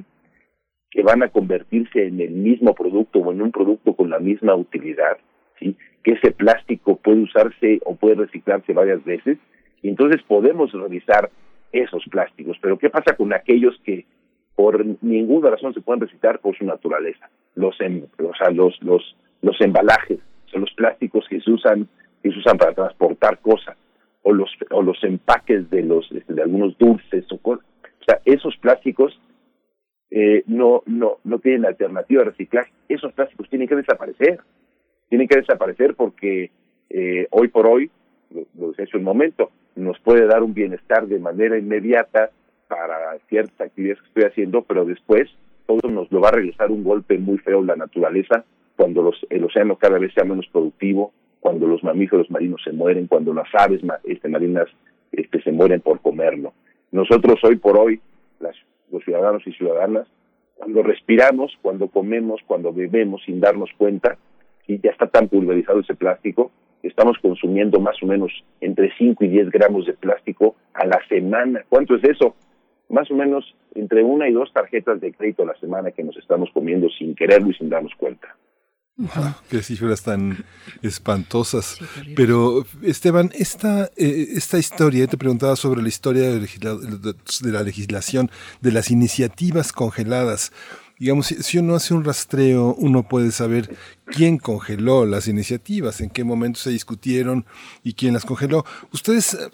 que 0.92 1.02
van 1.02 1.24
a 1.24 1.30
convertirse 1.30 2.08
en 2.08 2.20
el 2.20 2.32
mismo 2.32 2.76
producto 2.76 3.20
o 3.20 3.32
en 3.32 3.42
un 3.42 3.52
producto 3.52 3.96
con 3.96 4.10
la 4.10 4.20
misma 4.20 4.56
utilidad, 4.56 5.18
¿sí? 5.60 5.78
que 6.04 6.12
ese 6.14 6.32
plástico 6.32 6.98
puede 6.98 7.22
usarse 7.22 7.80
o 7.86 7.96
puede 7.96 8.16
reciclarse 8.16 8.74
varias 8.74 9.04
veces, 9.04 9.38
y 9.82 9.90
entonces 9.90 10.22
podemos 10.24 10.72
revisar 10.74 11.30
esos 11.72 12.04
plásticos. 12.10 12.58
Pero 12.62 12.78
¿qué 12.78 12.90
pasa 12.90 13.16
con 13.16 13.34
aquellos 13.34 13.80
que 13.84 14.06
por 14.56 14.84
ninguna 15.02 15.50
razón 15.52 15.74
se 15.74 15.82
pueden 15.82 16.02
reciclar 16.02 16.40
por 16.40 16.58
su 16.58 16.66
naturaleza? 16.66 17.30
Los, 17.56 17.80
em, 17.82 18.04
o 18.20 18.36
sea, 18.36 18.50
los, 18.50 18.82
los, 18.82 19.16
los 19.42 19.60
embalajes, 19.62 20.20
son 20.52 20.62
los 20.62 20.74
plásticos 20.74 21.26
que 21.30 21.42
se 21.42 21.52
usan, 21.52 21.88
que 22.24 22.32
se 22.32 22.40
usan 22.40 22.58
para 22.58 22.74
transportar 22.74 23.40
cosas, 23.40 23.78
o 24.24 24.34
los, 24.34 24.50
o 24.72 24.82
los 24.82 25.02
empaques 25.04 25.70
de 25.70 25.84
los, 25.84 26.12
este, 26.12 26.34
de 26.34 26.42
algunos 26.42 26.78
dulces 26.78 27.26
o 27.32 27.38
cosas. 27.38 27.66
O 28.02 28.04
sea, 28.06 28.22
esos 28.26 28.56
plásticos 28.58 29.20
eh, 30.10 30.44
no, 30.48 30.84
no, 30.86 31.18
no 31.24 31.40
tienen 31.40 31.66
alternativa 31.66 32.24
de 32.24 32.30
reciclaje. 32.32 32.72
Esos 32.88 33.14
plásticos 33.14 33.50
tienen 33.50 33.68
que 33.68 33.76
desaparecer. 33.76 34.40
Tienen 35.10 35.28
que 35.28 35.38
desaparecer 35.38 35.96
porque 35.96 36.52
eh, 36.90 37.28
hoy 37.32 37.48
por 37.50 37.68
hoy, 37.68 37.92
lo, 38.34 38.46
lo 38.60 38.70
decía 38.70 38.86
hace 38.86 38.98
un 38.98 39.04
momento, 39.04 39.52
nos 39.76 40.00
puede 40.00 40.26
dar 40.26 40.44
un 40.44 40.54
bienestar 40.54 41.08
de 41.08 41.20
manera 41.20 41.58
inmediata 41.58 42.32
para 42.68 43.18
ciertas 43.30 43.60
actividades 43.60 44.02
que 44.02 44.08
estoy 44.08 44.24
haciendo, 44.24 44.62
pero 44.64 44.86
después 44.86 45.30
todo 45.66 45.90
nos 45.90 46.12
lo 46.12 46.22
va 46.22 46.30
a 46.30 46.34
regresar 46.34 46.72
un 46.72 46.84
golpe 46.84 47.18
muy 47.18 47.38
feo 47.38 47.64
la 47.64 47.76
naturaleza 47.76 48.44
cuando 48.76 49.02
los, 49.02 49.16
el 49.30 49.44
océano 49.44 49.76
cada 49.76 49.98
vez 50.00 50.14
sea 50.14 50.24
menos 50.24 50.48
productivo, 50.48 51.12
cuando 51.40 51.68
los 51.68 51.84
mamíferos 51.84 52.30
marinos 52.30 52.62
se 52.64 52.72
mueren, 52.72 53.08
cuando 53.08 53.34
las 53.34 53.48
aves 53.54 53.82
este, 54.04 54.30
marinas 54.30 54.68
este, 55.12 55.42
se 55.42 55.52
mueren 55.52 55.82
por 55.82 56.00
comerlo. 56.00 56.54
Nosotros 56.92 57.40
hoy 57.44 57.58
por 57.58 57.78
hoy, 57.78 58.00
las, 58.40 58.56
los 58.92 59.04
ciudadanos 59.04 59.46
y 59.46 59.52
ciudadanas, 59.54 60.08
cuando 60.56 60.84
respiramos, 60.84 61.58
cuando 61.62 61.88
comemos, 61.88 62.42
cuando 62.46 62.72
bebemos 62.72 63.24
sin 63.26 63.40
darnos 63.40 63.70
cuenta, 63.78 64.18
y 64.68 64.80
ya 64.80 64.92
está 64.92 65.08
tan 65.08 65.28
pulverizado 65.28 65.80
ese 65.80 65.96
plástico, 65.96 66.52
estamos 66.84 67.18
consumiendo 67.22 67.80
más 67.80 68.02
o 68.02 68.06
menos 68.06 68.32
entre 68.62 68.92
5 68.98 69.24
y 69.26 69.28
10 69.30 69.50
gramos 69.52 69.86
de 69.86 69.94
plástico 69.94 70.56
a 70.74 70.86
la 70.86 71.00
semana. 71.08 71.64
¿Cuánto 71.70 71.96
es 71.96 72.04
eso? 72.04 72.36
Más 72.90 73.10
o 73.12 73.16
menos 73.16 73.56
entre 73.76 74.04
una 74.04 74.28
y 74.30 74.34
dos 74.34 74.52
tarjetas 74.54 75.02
de 75.02 75.12
crédito 75.12 75.44
a 75.44 75.48
la 75.48 75.56
semana 75.60 75.92
que 75.92 76.04
nos 76.04 76.18
estamos 76.18 76.50
comiendo 76.54 76.88
sin 76.90 77.16
quererlo 77.16 77.52
y 77.52 77.54
sin 77.54 77.70
darnos 77.70 77.94
cuenta. 77.96 78.36
Wow, 78.98 79.36
qué 79.52 79.62
cifras 79.62 80.02
tan 80.04 80.38
espantosas. 80.82 81.78
Pero, 82.16 82.64
Esteban, 82.82 83.30
esta, 83.38 83.86
eh, 83.96 84.30
esta 84.36 84.58
historia, 84.58 85.06
te 85.06 85.18
preguntaba 85.18 85.56
sobre 85.56 85.84
la 85.84 85.88
historia 85.88 86.24
de, 86.24 86.40
de 86.40 87.52
la 87.52 87.62
legislación, 87.62 88.32
de 88.62 88.72
las 88.72 88.90
iniciativas 88.90 89.72
congeladas 89.72 90.52
digamos, 91.00 91.28
si, 91.28 91.58
uno 91.58 91.76
hace 91.76 91.94
un 91.94 92.04
rastreo, 92.04 92.76
uno 92.76 93.08
puede 93.08 93.32
saber 93.32 93.76
quién 94.06 94.38
congeló 94.38 95.06
las 95.06 95.28
iniciativas, 95.28 96.02
en 96.02 96.10
qué 96.10 96.24
momento 96.24 96.60
se 96.60 96.72
discutieron 96.72 97.46
y 97.84 97.94
quién 97.94 98.14
las 98.14 98.26
congeló. 98.26 98.66
Ustedes 98.92 99.36
eh, 99.36 99.50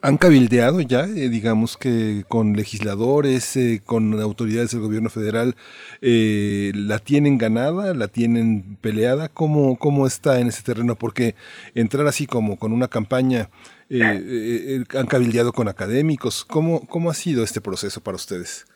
han 0.00 0.16
cabildeado 0.16 0.80
ya, 0.80 1.04
eh, 1.04 1.28
digamos 1.28 1.76
que 1.76 2.24
con 2.28 2.54
legisladores, 2.54 3.56
eh, 3.56 3.82
con 3.84 4.18
autoridades 4.20 4.70
del 4.70 4.80
gobierno 4.80 5.10
federal, 5.10 5.54
¿la 6.00 6.98
tienen 6.98 7.36
ganada? 7.36 7.92
¿La 7.92 8.08
tienen 8.08 8.78
peleada? 8.80 9.28
¿Cómo, 9.28 9.78
¿Cómo 9.78 10.06
está 10.06 10.40
en 10.40 10.48
ese 10.48 10.62
terreno? 10.62 10.96
Porque 10.96 11.34
entrar 11.74 12.06
así 12.06 12.26
como 12.26 12.58
con 12.58 12.72
una 12.72 12.88
campaña, 12.88 13.50
han 13.90 15.06
cabildeado 15.06 15.52
con 15.52 15.68
académicos, 15.68 16.44
¿cómo, 16.44 16.86
¿cómo 16.86 17.10
ha 17.10 17.14
sido 17.14 17.44
este 17.44 17.60
proceso 17.60 18.00
para 18.02 18.16
ustedes? 18.16 18.66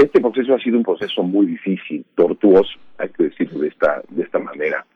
Este 0.00 0.18
proceso 0.18 0.54
ha 0.54 0.58
sido 0.58 0.78
un 0.78 0.82
proceso 0.82 1.22
muy 1.22 1.44
difícil, 1.44 2.06
tortuoso, 2.14 2.72
hay 2.96 3.10
que 3.10 3.24
decirlo 3.24 3.60
de 3.60 3.68
esta, 3.68 4.02
de 4.08 4.22
esta 4.22 4.38
manera. 4.38 4.86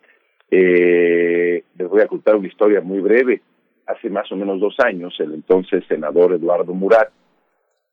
Eh, 0.50 1.62
les 1.76 1.88
voy 1.88 2.00
a 2.00 2.06
contar 2.06 2.36
una 2.36 2.48
historia 2.48 2.80
muy 2.80 3.00
breve. 3.00 3.42
Hace 3.86 4.08
más 4.08 4.32
o 4.32 4.36
menos 4.36 4.58
dos 4.60 4.76
años, 4.78 5.14
el 5.20 5.34
entonces 5.34 5.84
senador 5.88 6.32
Eduardo 6.32 6.72
Murat, 6.72 7.10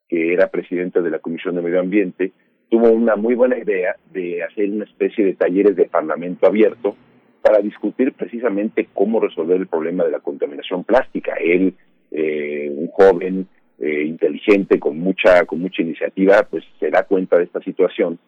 que 0.07 0.31
era 0.31 0.47
presidente 0.47 1.01
de 1.01 1.09
la 1.09 1.19
Comisión 1.19 1.55
de 1.55 1.61
Medio 1.61 1.81
Ambiente, 1.81 2.31
tuvo 2.69 2.89
una 2.89 3.17
muy 3.17 3.35
buena 3.35 3.57
idea 3.57 3.97
de 4.13 4.43
hacer 4.43 4.69
una 4.69 4.85
especie 4.85 5.25
de 5.25 5.33
talleres 5.33 5.75
de 5.75 5.89
parlamento 5.89 6.47
abierto 6.47 6.95
para 7.41 7.59
discutir 7.59 8.13
precisamente 8.13 8.87
cómo 8.93 9.19
resolver 9.19 9.57
el 9.57 9.67
problema 9.67 10.05
de 10.05 10.11
la 10.11 10.21
contaminación 10.21 10.85
plástica. 10.85 11.33
Él, 11.33 11.73
eh, 12.09 12.71
un 12.73 12.87
joven 12.87 13.47
eh, 13.81 14.03
inteligente, 14.03 14.79
con 14.79 14.99
mucha, 14.99 15.43
con 15.45 15.59
mucha 15.59 15.81
iniciativa, 15.81 16.43
pues 16.43 16.63
se 16.79 16.91
da 16.91 17.01
cuenta 17.01 17.37
de 17.37 17.45
esta 17.45 17.59
situación 17.61 18.19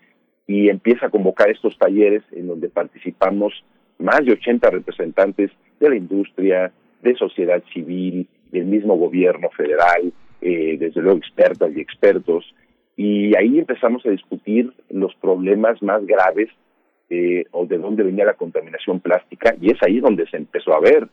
y 0.48 0.68
empieza 0.68 1.06
a 1.06 1.10
convocar 1.10 1.50
estos 1.52 1.78
talleres 1.78 2.24
en 2.32 2.48
donde 2.48 2.70
participamos 2.70 3.54
más 4.00 4.26
de 4.26 4.34
80 4.34 4.70
representantes 4.72 5.52
de 5.80 5.90
la 5.90 5.96
industria, 5.96 6.72
de 7.04 7.16
sociedad 7.16 7.62
civil, 7.72 8.28
del 8.52 8.66
mismo 8.66 8.96
gobierno 8.96 9.50
federal, 9.52 10.12
eh, 10.42 10.78
desde 10.80 11.02
luego 11.02 11.20
expertas 11.20 11.72
y 11.76 11.82
expertos, 11.82 12.52
y 12.98 13.36
ahí 13.38 13.60
empezamos 13.60 14.04
a 14.08 14.10
discutir 14.10 14.74
los 14.90 15.14
problemas 15.16 15.82
más 15.84 16.04
graves 16.06 16.50
eh, 17.10 17.46
o 17.52 17.68
de 17.68 17.78
dónde 17.78 18.02
venía 18.02 18.26
la 18.26 18.34
contaminación 18.34 19.00
plástica, 19.00 19.56
y 19.62 19.72
es 19.72 19.78
ahí 19.84 20.00
donde 20.00 20.28
se 20.28 20.38
empezó 20.38 20.74
a 20.74 20.80
ver 20.80 21.08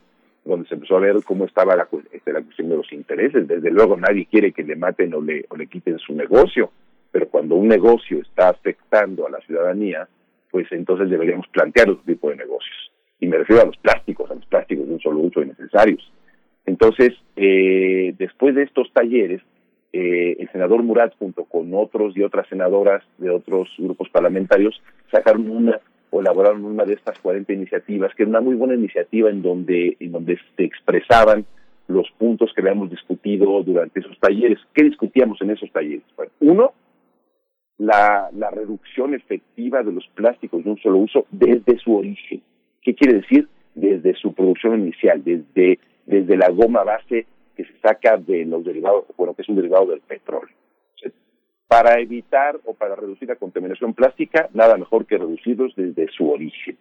donde 0.45 0.69
se 0.69 0.75
empezó 0.75 0.97
a 0.97 1.01
ver 1.01 1.17
cómo 1.25 1.45
estaba 1.45 1.77
la, 1.77 1.89
este, 2.13 2.33
la 2.33 2.43
cuestión 2.43 2.69
de 2.69 2.77
los 2.77 2.93
intereses. 2.93 3.47
Desde 3.47 3.71
luego 3.71 3.97
nadie 3.97 4.27
quiere 4.27 4.53
que 4.53 4.63
le 4.63 4.77
maten 4.77 5.15
o 5.15 5.21
le, 5.21 5.45
o 5.49 5.57
le 5.57 5.67
quiten 5.67 5.99
su 5.99 6.15
negocio, 6.15 6.71
pero 7.11 7.29
cuando 7.29 7.57
un 7.57 7.69
negocio 7.69 8.21
está 8.21 8.49
afectando 8.49 9.27
a 9.27 9.31
la 9.31 9.41
ciudadanía, 9.41 10.09
pues 10.51 10.67
entonces 10.73 11.11
deberíamos 11.11 11.47
plantear 11.49 11.91
otro 11.91 12.05
tipo 12.05 12.31
de 12.31 12.37
negocios. 12.37 12.93
Y 13.21 13.27
me 13.27 13.39
refiero 13.39 13.63
a 13.63 13.67
los 13.67 13.77
plásticos, 13.77 14.31
a 14.31 14.35
los 14.35 14.47
plásticos 14.47 14.87
de 14.87 14.95
un 14.95 15.01
solo 15.01 15.21
uso 15.21 15.43
innecesarios. 15.43 16.11
Entonces, 16.67 17.13
eh, 17.37 18.15
después 18.19 18.55
de 18.55 18.63
estos 18.63 18.93
talleres, 18.93 19.43
eh, 19.93 20.37
el 20.39 20.51
senador 20.53 20.83
Murat, 20.83 21.15
junto 21.19 21.45
con 21.45 21.75
otros 21.75 22.17
y 22.17 22.23
otras 22.23 22.49
senadoras 22.49 23.03
de 23.19 23.31
otros 23.31 23.69
grupos 23.79 24.09
parlamentarios, 24.09 24.81
sacaron 25.11 25.51
una 25.51 25.81
o 26.11 26.21
elaboraron 26.21 26.65
una 26.65 26.85
de 26.85 26.95
estas 26.95 27.19
40 27.21 27.53
iniciativas, 27.53 28.15
que 28.15 28.25
era 28.25 28.31
una 28.31 28.41
muy 28.41 28.57
buena 28.57 28.75
iniciativa 28.75 29.31
en 29.31 29.43
donde, 29.43 29.97
en 30.01 30.13
donde 30.13 30.39
se 30.57 30.65
expresaban 30.65 31.45
los 31.89 32.11
puntos 32.19 32.53
que 32.55 32.61
habíamos 32.61 32.91
discutido 32.91 33.63
durante 33.63 34.01
esos 34.01 34.19
talleres. 34.19 34.59
¿Qué 34.75 34.85
discutíamos 34.85 35.41
en 35.43 35.51
esos 35.51 35.71
talleres? 35.73 36.05
Bueno, 36.17 36.33
uno, 36.41 36.73
la, 37.79 38.31
la 38.33 38.51
reducción 38.51 39.15
efectiva 39.15 39.83
de 39.83 39.93
los 39.93 40.07
plásticos 40.15 40.65
de 40.65 40.71
un 40.71 40.79
solo 40.79 40.99
uso 40.99 41.27
desde 41.31 41.79
su 41.79 41.97
origen. 41.97 42.43
¿Qué 42.83 42.95
quiere 42.95 43.19
decir? 43.19 43.49
Desde 43.75 44.15
su 44.15 44.35
producción 44.35 44.79
inicial, 44.81 45.23
desde, 45.25 45.79
desde 46.07 46.37
la 46.37 46.51
goma 46.51 46.85
base 46.85 47.27
que 47.57 47.65
se 47.65 47.79
saca 47.81 48.17
de 48.17 48.45
los 48.45 48.65
derivados, 48.65 49.05
bueno, 49.17 49.35
que 49.35 49.43
es 49.43 49.49
un 49.49 49.57
derivado 49.57 49.87
del 49.87 50.01
petróleo. 50.01 50.60
Para 51.71 52.01
evitar 52.01 52.59
o 52.65 52.75
para 52.75 52.97
reducir 52.97 53.29
la 53.29 53.37
contaminación 53.37 53.95
plástica, 53.95 54.49
nada 54.53 54.77
mejor 54.77 55.07
que 55.07 55.17
reducirlos 55.17 55.73
desde 55.77 56.09
su 56.09 56.29
origen. 56.29 56.77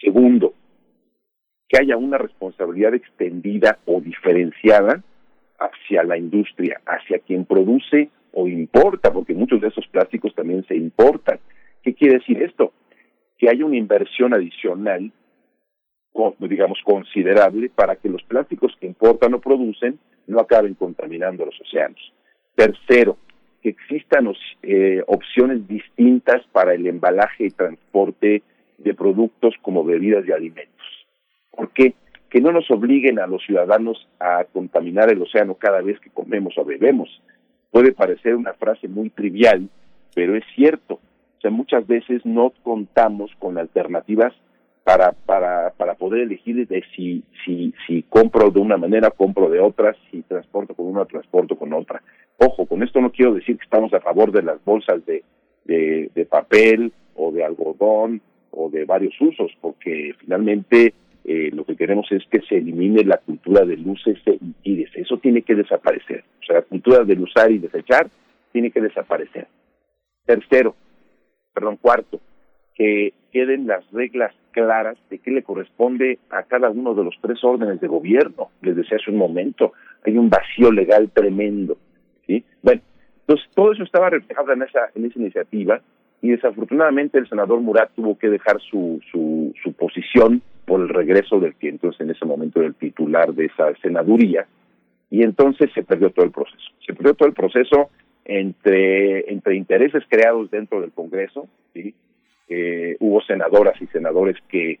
Segundo, 0.00 0.54
que 1.68 1.80
haya 1.80 1.96
una 1.96 2.18
responsabilidad 2.18 2.94
extendida 2.94 3.80
o 3.84 4.00
diferenciada 4.00 5.02
hacia 5.58 6.04
la 6.04 6.16
industria, 6.16 6.80
hacia 6.86 7.18
quien 7.18 7.46
produce 7.46 8.10
o 8.32 8.46
importa, 8.46 9.12
porque 9.12 9.34
muchos 9.34 9.60
de 9.60 9.66
esos 9.66 9.88
plásticos 9.88 10.32
también 10.36 10.64
se 10.68 10.76
importan. 10.76 11.40
¿Qué 11.82 11.92
quiere 11.92 12.18
decir 12.18 12.40
esto? 12.44 12.72
Que 13.38 13.48
haya 13.50 13.64
una 13.64 13.76
inversión 13.76 14.34
adicional, 14.34 15.10
digamos, 16.38 16.78
considerable 16.84 17.70
para 17.74 17.96
que 17.96 18.08
los 18.08 18.22
plásticos 18.22 18.76
que 18.78 18.86
importan 18.86 19.34
o 19.34 19.40
producen 19.40 19.98
no 20.28 20.38
acaben 20.38 20.74
contaminando 20.74 21.44
los 21.44 21.60
océanos. 21.60 22.12
Tercero, 22.54 23.16
que 23.62 23.70
existan 23.70 24.32
eh, 24.62 25.02
opciones 25.06 25.66
distintas 25.68 26.42
para 26.52 26.74
el 26.74 26.86
embalaje 26.86 27.46
y 27.46 27.50
transporte 27.50 28.42
de 28.78 28.94
productos 28.94 29.54
como 29.62 29.84
bebidas 29.84 30.26
y 30.26 30.32
alimentos. 30.32 30.86
¿Por 31.50 31.70
qué? 31.70 31.94
Que 32.28 32.40
no 32.40 32.50
nos 32.50 32.70
obliguen 32.70 33.18
a 33.20 33.26
los 33.26 33.44
ciudadanos 33.44 34.08
a 34.18 34.44
contaminar 34.52 35.12
el 35.12 35.22
océano 35.22 35.54
cada 35.54 35.80
vez 35.80 36.00
que 36.00 36.10
comemos 36.10 36.58
o 36.58 36.64
bebemos. 36.64 37.08
Puede 37.70 37.92
parecer 37.92 38.34
una 38.34 38.54
frase 38.54 38.88
muy 38.88 39.10
trivial, 39.10 39.68
pero 40.14 40.34
es 40.34 40.44
cierto. 40.54 40.94
O 40.94 41.40
sea, 41.40 41.50
muchas 41.50 41.86
veces 41.86 42.24
no 42.24 42.52
contamos 42.62 43.30
con 43.38 43.58
alternativas 43.58 44.34
para, 44.84 45.12
para, 45.12 45.70
para 45.70 45.94
poder 45.94 46.22
elegir 46.22 46.66
de 46.66 46.82
si, 46.94 47.22
si, 47.44 47.72
si 47.86 48.02
compro 48.02 48.50
de 48.50 48.58
una 48.58 48.76
manera, 48.76 49.10
compro 49.10 49.48
de 49.48 49.60
otra, 49.60 49.94
si 50.10 50.22
transporto 50.22 50.74
con 50.74 50.86
una, 50.86 51.04
transporto 51.04 51.56
con 51.56 51.72
otra. 51.72 52.02
Ojo, 52.38 52.66
con 52.66 52.82
esto 52.82 53.00
no 53.00 53.12
quiero 53.12 53.34
decir 53.34 53.56
que 53.56 53.64
estamos 53.64 53.92
a 53.94 54.00
favor 54.00 54.32
de 54.32 54.42
las 54.42 54.62
bolsas 54.64 55.04
de, 55.06 55.22
de, 55.64 56.26
papel 56.26 56.92
o 57.14 57.30
de 57.30 57.44
algodón 57.44 58.20
o 58.50 58.70
de 58.70 58.84
varios 58.84 59.14
usos, 59.20 59.52
porque 59.60 60.14
finalmente 60.18 60.94
eh, 61.24 61.50
lo 61.52 61.64
que 61.64 61.76
queremos 61.76 62.10
es 62.10 62.24
que 62.30 62.40
se 62.40 62.56
elimine 62.56 63.04
la 63.04 63.18
cultura 63.18 63.64
del 63.64 63.86
úsese 63.86 64.38
y 64.40 64.52
tírese. 64.62 65.02
Eso 65.02 65.18
tiene 65.18 65.42
que 65.42 65.54
desaparecer. 65.54 66.24
O 66.40 66.44
sea, 66.44 66.56
la 66.56 66.62
cultura 66.62 67.04
del 67.04 67.20
usar 67.20 67.50
y 67.52 67.58
desechar 67.58 68.08
tiene 68.50 68.70
que 68.70 68.80
desaparecer. 68.80 69.46
Tercero, 70.24 70.74
perdón, 71.54 71.76
cuarto, 71.76 72.20
que 72.74 73.12
queden 73.32 73.66
las 73.66 73.90
reglas 73.92 74.34
claras 74.52 74.96
de 75.10 75.18
qué 75.18 75.30
le 75.30 75.42
corresponde 75.42 76.18
a 76.30 76.42
cada 76.44 76.70
uno 76.70 76.94
de 76.94 77.04
los 77.04 77.16
tres 77.20 77.42
órdenes 77.42 77.80
de 77.80 77.88
gobierno. 77.88 78.50
Les 78.60 78.76
decía 78.76 78.98
hace 79.00 79.10
un 79.10 79.16
momento, 79.16 79.72
hay 80.04 80.16
un 80.18 80.28
vacío 80.28 80.70
legal 80.70 81.10
tremendo. 81.10 81.76
¿sí? 82.26 82.44
Bueno, 82.62 82.82
entonces 83.20 83.48
todo 83.54 83.72
eso 83.72 83.82
estaba 83.82 84.10
reflejado 84.10 84.52
en 84.52 84.62
esa, 84.62 84.90
en 84.94 85.06
esa 85.06 85.18
iniciativa 85.18 85.80
y 86.20 86.30
desafortunadamente 86.30 87.18
el 87.18 87.28
senador 87.28 87.60
Murat 87.60 87.90
tuvo 87.94 88.16
que 88.18 88.28
dejar 88.28 88.60
su, 88.60 89.00
su, 89.10 89.54
su 89.62 89.72
posición 89.72 90.42
por 90.64 90.80
el 90.80 90.88
regreso 90.88 91.40
del 91.40 91.54
que 91.54 91.68
entonces 91.68 92.00
en 92.00 92.10
ese 92.10 92.24
momento 92.24 92.60
era 92.60 92.68
el 92.68 92.74
titular 92.74 93.32
de 93.34 93.46
esa 93.46 93.74
senaduría 93.82 94.46
y 95.10 95.22
entonces 95.22 95.70
se 95.74 95.82
perdió 95.82 96.10
todo 96.10 96.24
el 96.24 96.32
proceso. 96.32 96.70
Se 96.86 96.94
perdió 96.94 97.14
todo 97.14 97.28
el 97.28 97.34
proceso 97.34 97.90
entre, 98.24 99.30
entre 99.30 99.56
intereses 99.56 100.04
creados 100.08 100.50
dentro 100.50 100.80
del 100.80 100.92
Congreso, 100.92 101.48
¿sí? 101.74 101.94
Eh, 102.48 102.96
hubo 103.00 103.20
senadoras 103.22 103.80
y 103.80 103.86
senadores 103.86 104.36
que 104.48 104.78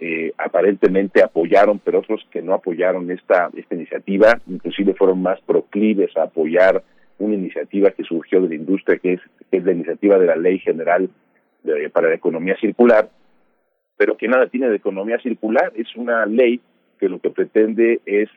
eh, 0.00 0.32
aparentemente 0.38 1.22
apoyaron, 1.22 1.78
pero 1.78 2.00
otros 2.00 2.26
que 2.30 2.42
no 2.42 2.54
apoyaron 2.54 3.10
esta, 3.10 3.50
esta 3.56 3.74
iniciativa, 3.74 4.40
inclusive 4.48 4.94
fueron 4.94 5.22
más 5.22 5.40
proclives 5.42 6.16
a 6.16 6.24
apoyar 6.24 6.82
una 7.18 7.34
iniciativa 7.34 7.90
que 7.92 8.02
surgió 8.02 8.40
de 8.42 8.48
la 8.48 8.54
industria, 8.56 8.98
que 8.98 9.12
es, 9.14 9.20
que 9.50 9.58
es 9.58 9.64
la 9.64 9.72
iniciativa 9.72 10.18
de 10.18 10.26
la 10.26 10.34
Ley 10.36 10.58
General 10.58 11.08
de- 11.62 11.88
para 11.90 12.08
la 12.08 12.14
Economía 12.16 12.56
Circular, 12.60 13.08
pero 13.96 14.16
que 14.16 14.26
nada 14.26 14.48
tiene 14.48 14.68
de 14.68 14.76
economía 14.76 15.18
circular, 15.20 15.72
es 15.76 15.94
una 15.94 16.26
ley 16.26 16.60
que 16.98 17.08
lo 17.08 17.20
que 17.20 17.30
pretende 17.30 18.00
es 18.04 18.28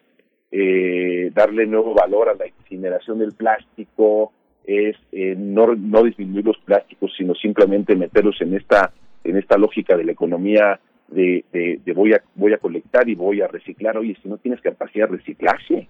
eh, 0.52 1.32
darle 1.34 1.66
nuevo 1.66 1.94
valor 1.96 2.30
a 2.30 2.36
la 2.36 2.48
incineración 2.48 3.18
del 3.20 3.34
plástico, 3.34 4.32
es 4.68 4.98
eh, 5.14 5.34
no, 5.38 5.74
no 5.76 6.04
disminuir 6.04 6.46
los 6.46 6.58
plásticos, 6.60 7.14
sino 7.18 7.34
simplemente 7.34 7.96
meterlos 7.96 8.40
en 8.42 8.54
esta 8.54 8.92
en 9.24 9.38
esta 9.38 9.58
lógica 9.58 9.98
de 9.98 10.04
la 10.04 10.12
economía 10.12 10.80
de, 11.08 11.46
de, 11.52 11.94
voy 11.94 12.14
a 12.14 12.22
voy 12.36 12.54
a 12.54 12.58
colectar 12.58 13.08
y 13.10 13.16
voy 13.16 13.42
a 13.42 13.48
reciclar. 13.48 13.98
Oye, 13.98 14.18
si 14.22 14.28
no 14.28 14.38
tienes 14.38 14.62
capacidad 14.62 15.10
de 15.10 15.18
reciclarse, 15.18 15.88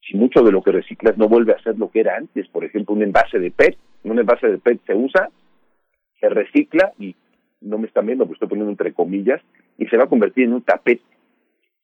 si 0.00 0.16
mucho 0.16 0.42
de 0.42 0.52
lo 0.52 0.62
que 0.62 0.72
reciclas 0.72 1.18
no 1.18 1.28
vuelve 1.28 1.52
a 1.52 1.62
ser 1.62 1.78
lo 1.78 1.90
que 1.90 2.00
era 2.00 2.16
antes, 2.16 2.48
por 2.48 2.64
ejemplo, 2.64 2.94
un 2.94 3.02
envase 3.02 3.38
de 3.38 3.50
PET, 3.50 3.76
un 4.04 4.18
envase 4.18 4.48
de 4.48 4.58
PET 4.58 4.80
se 4.86 4.94
usa, 4.94 5.28
se 6.18 6.28
recicla 6.30 6.92
y 6.98 7.14
no 7.60 7.76
me 7.76 7.88
están 7.88 8.06
viendo, 8.06 8.24
pues 8.24 8.36
estoy 8.36 8.48
poniendo 8.48 8.70
entre 8.70 8.94
comillas, 8.94 9.40
y 9.76 9.86
se 9.86 9.96
va 9.98 10.04
a 10.04 10.08
convertir 10.08 10.44
en 10.44 10.54
un 10.54 10.62
tapete, 10.62 11.02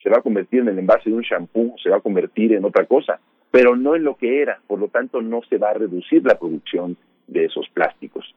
se 0.02 0.08
va 0.08 0.18
a 0.18 0.22
convertir 0.22 0.60
en 0.60 0.68
el 0.68 0.78
envase 0.78 1.10
de 1.10 1.16
un 1.16 1.22
shampoo, 1.22 1.74
se 1.82 1.90
va 1.90 1.96
a 1.98 2.00
convertir 2.00 2.54
en 2.54 2.64
otra 2.64 2.86
cosa, 2.86 3.20
pero 3.54 3.76
no 3.76 3.94
en 3.94 4.02
lo 4.02 4.16
que 4.16 4.42
era, 4.42 4.58
por 4.66 4.80
lo 4.80 4.88
tanto 4.88 5.22
no 5.22 5.40
se 5.48 5.58
va 5.58 5.70
a 5.70 5.74
reducir 5.74 6.24
la 6.24 6.36
producción 6.36 6.96
de 7.28 7.44
esos 7.44 7.68
plásticos. 7.68 8.34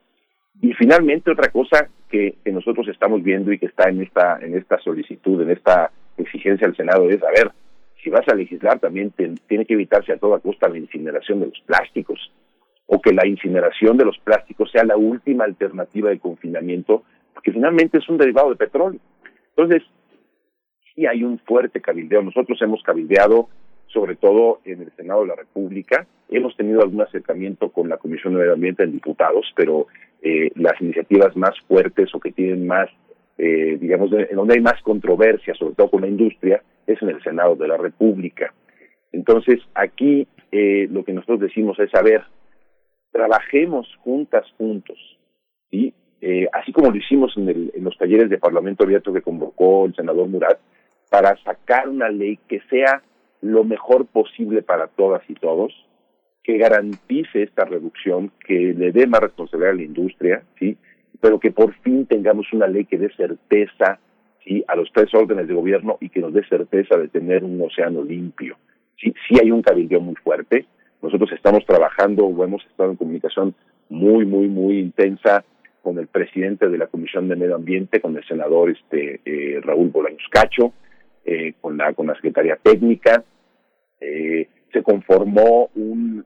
Y 0.62 0.72
finalmente 0.74 1.32
otra 1.32 1.50
cosa 1.50 1.88
que, 2.08 2.36
nosotros 2.44 2.86
estamos 2.86 3.24
viendo 3.24 3.50
y 3.50 3.58
que 3.58 3.66
está 3.66 3.88
en 3.88 4.00
esta 4.00 4.38
en 4.40 4.56
esta 4.56 4.78
solicitud, 4.78 5.42
en 5.42 5.50
esta 5.50 5.90
exigencia 6.16 6.68
al 6.68 6.76
Senado 6.76 7.10
es, 7.10 7.20
a 7.24 7.30
ver, 7.30 7.50
si 8.00 8.10
vas 8.10 8.28
a 8.28 8.36
legislar 8.36 8.78
también 8.78 9.12
tiene 9.48 9.64
que 9.64 9.74
evitarse 9.74 10.12
a 10.12 10.18
toda 10.18 10.38
costa 10.38 10.68
la 10.68 10.78
incineración 10.78 11.40
de 11.40 11.46
los 11.46 11.60
plásticos 11.66 12.30
o 12.86 13.00
que 13.00 13.12
la 13.12 13.26
incineración 13.26 13.96
de 13.96 14.04
los 14.04 14.18
plásticos 14.18 14.70
sea 14.70 14.84
la 14.84 14.96
última 14.96 15.42
alternativa 15.42 16.10
de 16.10 16.20
confinamiento, 16.20 17.02
porque 17.34 17.50
finalmente 17.50 17.98
es 17.98 18.08
un 18.08 18.18
derivado 18.18 18.50
de 18.50 18.56
petróleo. 18.56 19.00
Entonces, 19.56 19.82
sí 20.94 21.06
hay 21.06 21.24
un 21.24 21.40
fuerte 21.40 21.80
cabildeo. 21.80 22.22
Nosotros 22.22 22.62
hemos 22.62 22.84
cabildeado, 22.84 23.48
sobre 23.88 24.16
todo 24.16 24.60
en 24.64 24.82
el 24.82 24.92
Senado 24.96 25.22
de 25.22 25.28
la 25.28 25.36
República. 25.36 26.06
Hemos 26.28 26.56
tenido 26.56 26.82
algún 26.82 27.00
acercamiento 27.02 27.70
con 27.70 27.88
la 27.88 27.96
Comisión 27.96 28.34
de 28.34 28.40
Medio 28.40 28.52
Ambiente 28.54 28.82
en 28.82 28.92
diputados, 28.92 29.52
pero 29.56 29.86
eh, 30.22 30.50
las 30.56 30.80
iniciativas 30.80 31.36
más 31.36 31.58
fuertes 31.66 32.14
o 32.14 32.20
que 32.20 32.32
tienen 32.32 32.66
más, 32.66 32.88
eh, 33.38 33.78
digamos, 33.80 34.10
en 34.12 34.36
donde 34.36 34.54
hay 34.54 34.60
más 34.60 34.80
controversia, 34.82 35.54
sobre 35.54 35.74
todo 35.74 35.90
con 35.90 36.02
la 36.02 36.08
industria, 36.08 36.62
es 36.86 37.00
en 37.02 37.10
el 37.10 37.22
Senado 37.22 37.54
de 37.56 37.68
la 37.68 37.76
República. 37.76 38.52
Entonces, 39.12 39.60
aquí 39.74 40.26
eh, 40.52 40.86
lo 40.90 41.04
que 41.04 41.12
nosotros 41.12 41.40
decimos 41.40 41.78
es, 41.78 41.94
a 41.94 42.02
ver, 42.02 42.22
trabajemos 43.10 43.86
juntas, 44.00 44.44
juntos, 44.56 44.98
¿sí? 45.70 45.94
Eh, 46.20 46.48
así 46.52 46.72
como 46.72 46.90
lo 46.90 46.96
hicimos 46.96 47.32
en, 47.36 47.48
el- 47.48 47.72
en 47.74 47.84
los 47.84 47.96
talleres 47.96 48.28
de 48.28 48.38
Parlamento 48.38 48.84
Abierto 48.84 49.12
que 49.12 49.22
convocó 49.22 49.86
el 49.86 49.94
senador 49.94 50.26
Murat, 50.28 50.58
para 51.10 51.36
sacar 51.42 51.88
una 51.88 52.10
ley 52.10 52.38
que 52.48 52.60
sea 52.68 53.02
lo 53.40 53.64
mejor 53.64 54.06
posible 54.06 54.62
para 54.62 54.88
todas 54.88 55.22
y 55.28 55.34
todos, 55.34 55.72
que 56.42 56.58
garantice 56.58 57.42
esta 57.42 57.64
reducción, 57.64 58.32
que 58.46 58.74
le 58.74 58.90
dé 58.92 59.06
más 59.06 59.20
responsabilidad 59.20 59.72
a 59.72 59.76
la 59.76 59.82
industria, 59.82 60.42
¿sí? 60.58 60.76
pero 61.20 61.38
que 61.38 61.50
por 61.50 61.74
fin 61.80 62.06
tengamos 62.06 62.52
una 62.52 62.66
ley 62.66 62.84
que 62.84 62.98
dé 62.98 63.10
certeza 63.14 63.98
¿sí? 64.44 64.64
a 64.66 64.76
los 64.76 64.90
tres 64.92 65.12
órdenes 65.14 65.46
de 65.48 65.54
gobierno 65.54 65.98
y 66.00 66.08
que 66.08 66.20
nos 66.20 66.32
dé 66.32 66.42
certeza 66.48 66.96
de 66.96 67.08
tener 67.08 67.44
un 67.44 67.60
océano 67.60 68.02
limpio. 68.02 68.56
Sí, 68.96 69.14
sí 69.28 69.36
hay 69.40 69.50
un 69.50 69.62
cabildeo 69.62 70.00
muy 70.00 70.14
fuerte. 70.16 70.66
Nosotros 71.02 71.30
estamos 71.32 71.64
trabajando 71.66 72.24
o 72.24 72.44
hemos 72.44 72.64
estado 72.66 72.90
en 72.90 72.96
comunicación 72.96 73.54
muy, 73.88 74.24
muy, 74.24 74.48
muy 74.48 74.78
intensa 74.78 75.44
con 75.82 75.98
el 75.98 76.06
presidente 76.06 76.68
de 76.68 76.78
la 76.78 76.86
Comisión 76.86 77.28
de 77.28 77.36
Medio 77.36 77.54
Ambiente, 77.54 78.00
con 78.00 78.16
el 78.16 78.24
senador 78.26 78.70
este 78.70 79.20
eh, 79.24 79.60
Raúl 79.62 79.88
Bolaños 79.88 80.26
Cacho, 80.30 80.72
eh, 81.28 81.52
con 81.60 81.76
la 81.76 81.92
con 81.92 82.06
la 82.06 82.14
Secretaría 82.14 82.56
Técnica. 82.56 83.22
Eh, 84.00 84.48
se 84.72 84.82
conformó 84.82 85.68
un, 85.74 86.24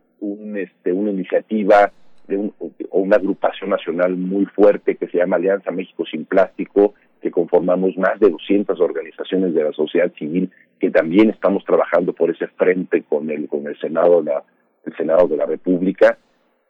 este 0.57 0.93
una 0.93 1.11
iniciativa 1.11 1.91
de 2.29 2.37
un, 2.37 2.55
o 2.61 3.01
una 3.01 3.17
agrupación 3.17 3.71
nacional 3.71 4.17
muy 4.17 4.47
fuerte 4.47 4.95
que 4.95 5.09
se 5.09 5.19
llama 5.19 5.37
Alianza 5.37 5.73
México 5.73 6.05
sin 6.07 6.25
Plástico, 6.25 6.95
que 7.21 7.33
conformamos 7.33 7.97
más 7.97 8.21
de 8.21 8.31
200 8.31 8.81
organizaciones 8.81 9.55
de 9.55 9.65
la 9.65 9.73
sociedad 9.73 10.13
civil 10.13 10.53
que 10.79 10.91
también 10.91 11.31
estamos 11.31 11.65
trabajando 11.65 12.13
por 12.13 12.31
ese 12.31 12.47
frente 12.47 13.03
con 13.03 13.29
el 13.29 13.49
con 13.49 13.67
el 13.67 13.77
Senado 13.81 14.23
la, 14.23 14.45
el 14.85 14.97
Senado 14.97 15.27
de 15.27 15.37
la 15.37 15.47
República 15.47 16.17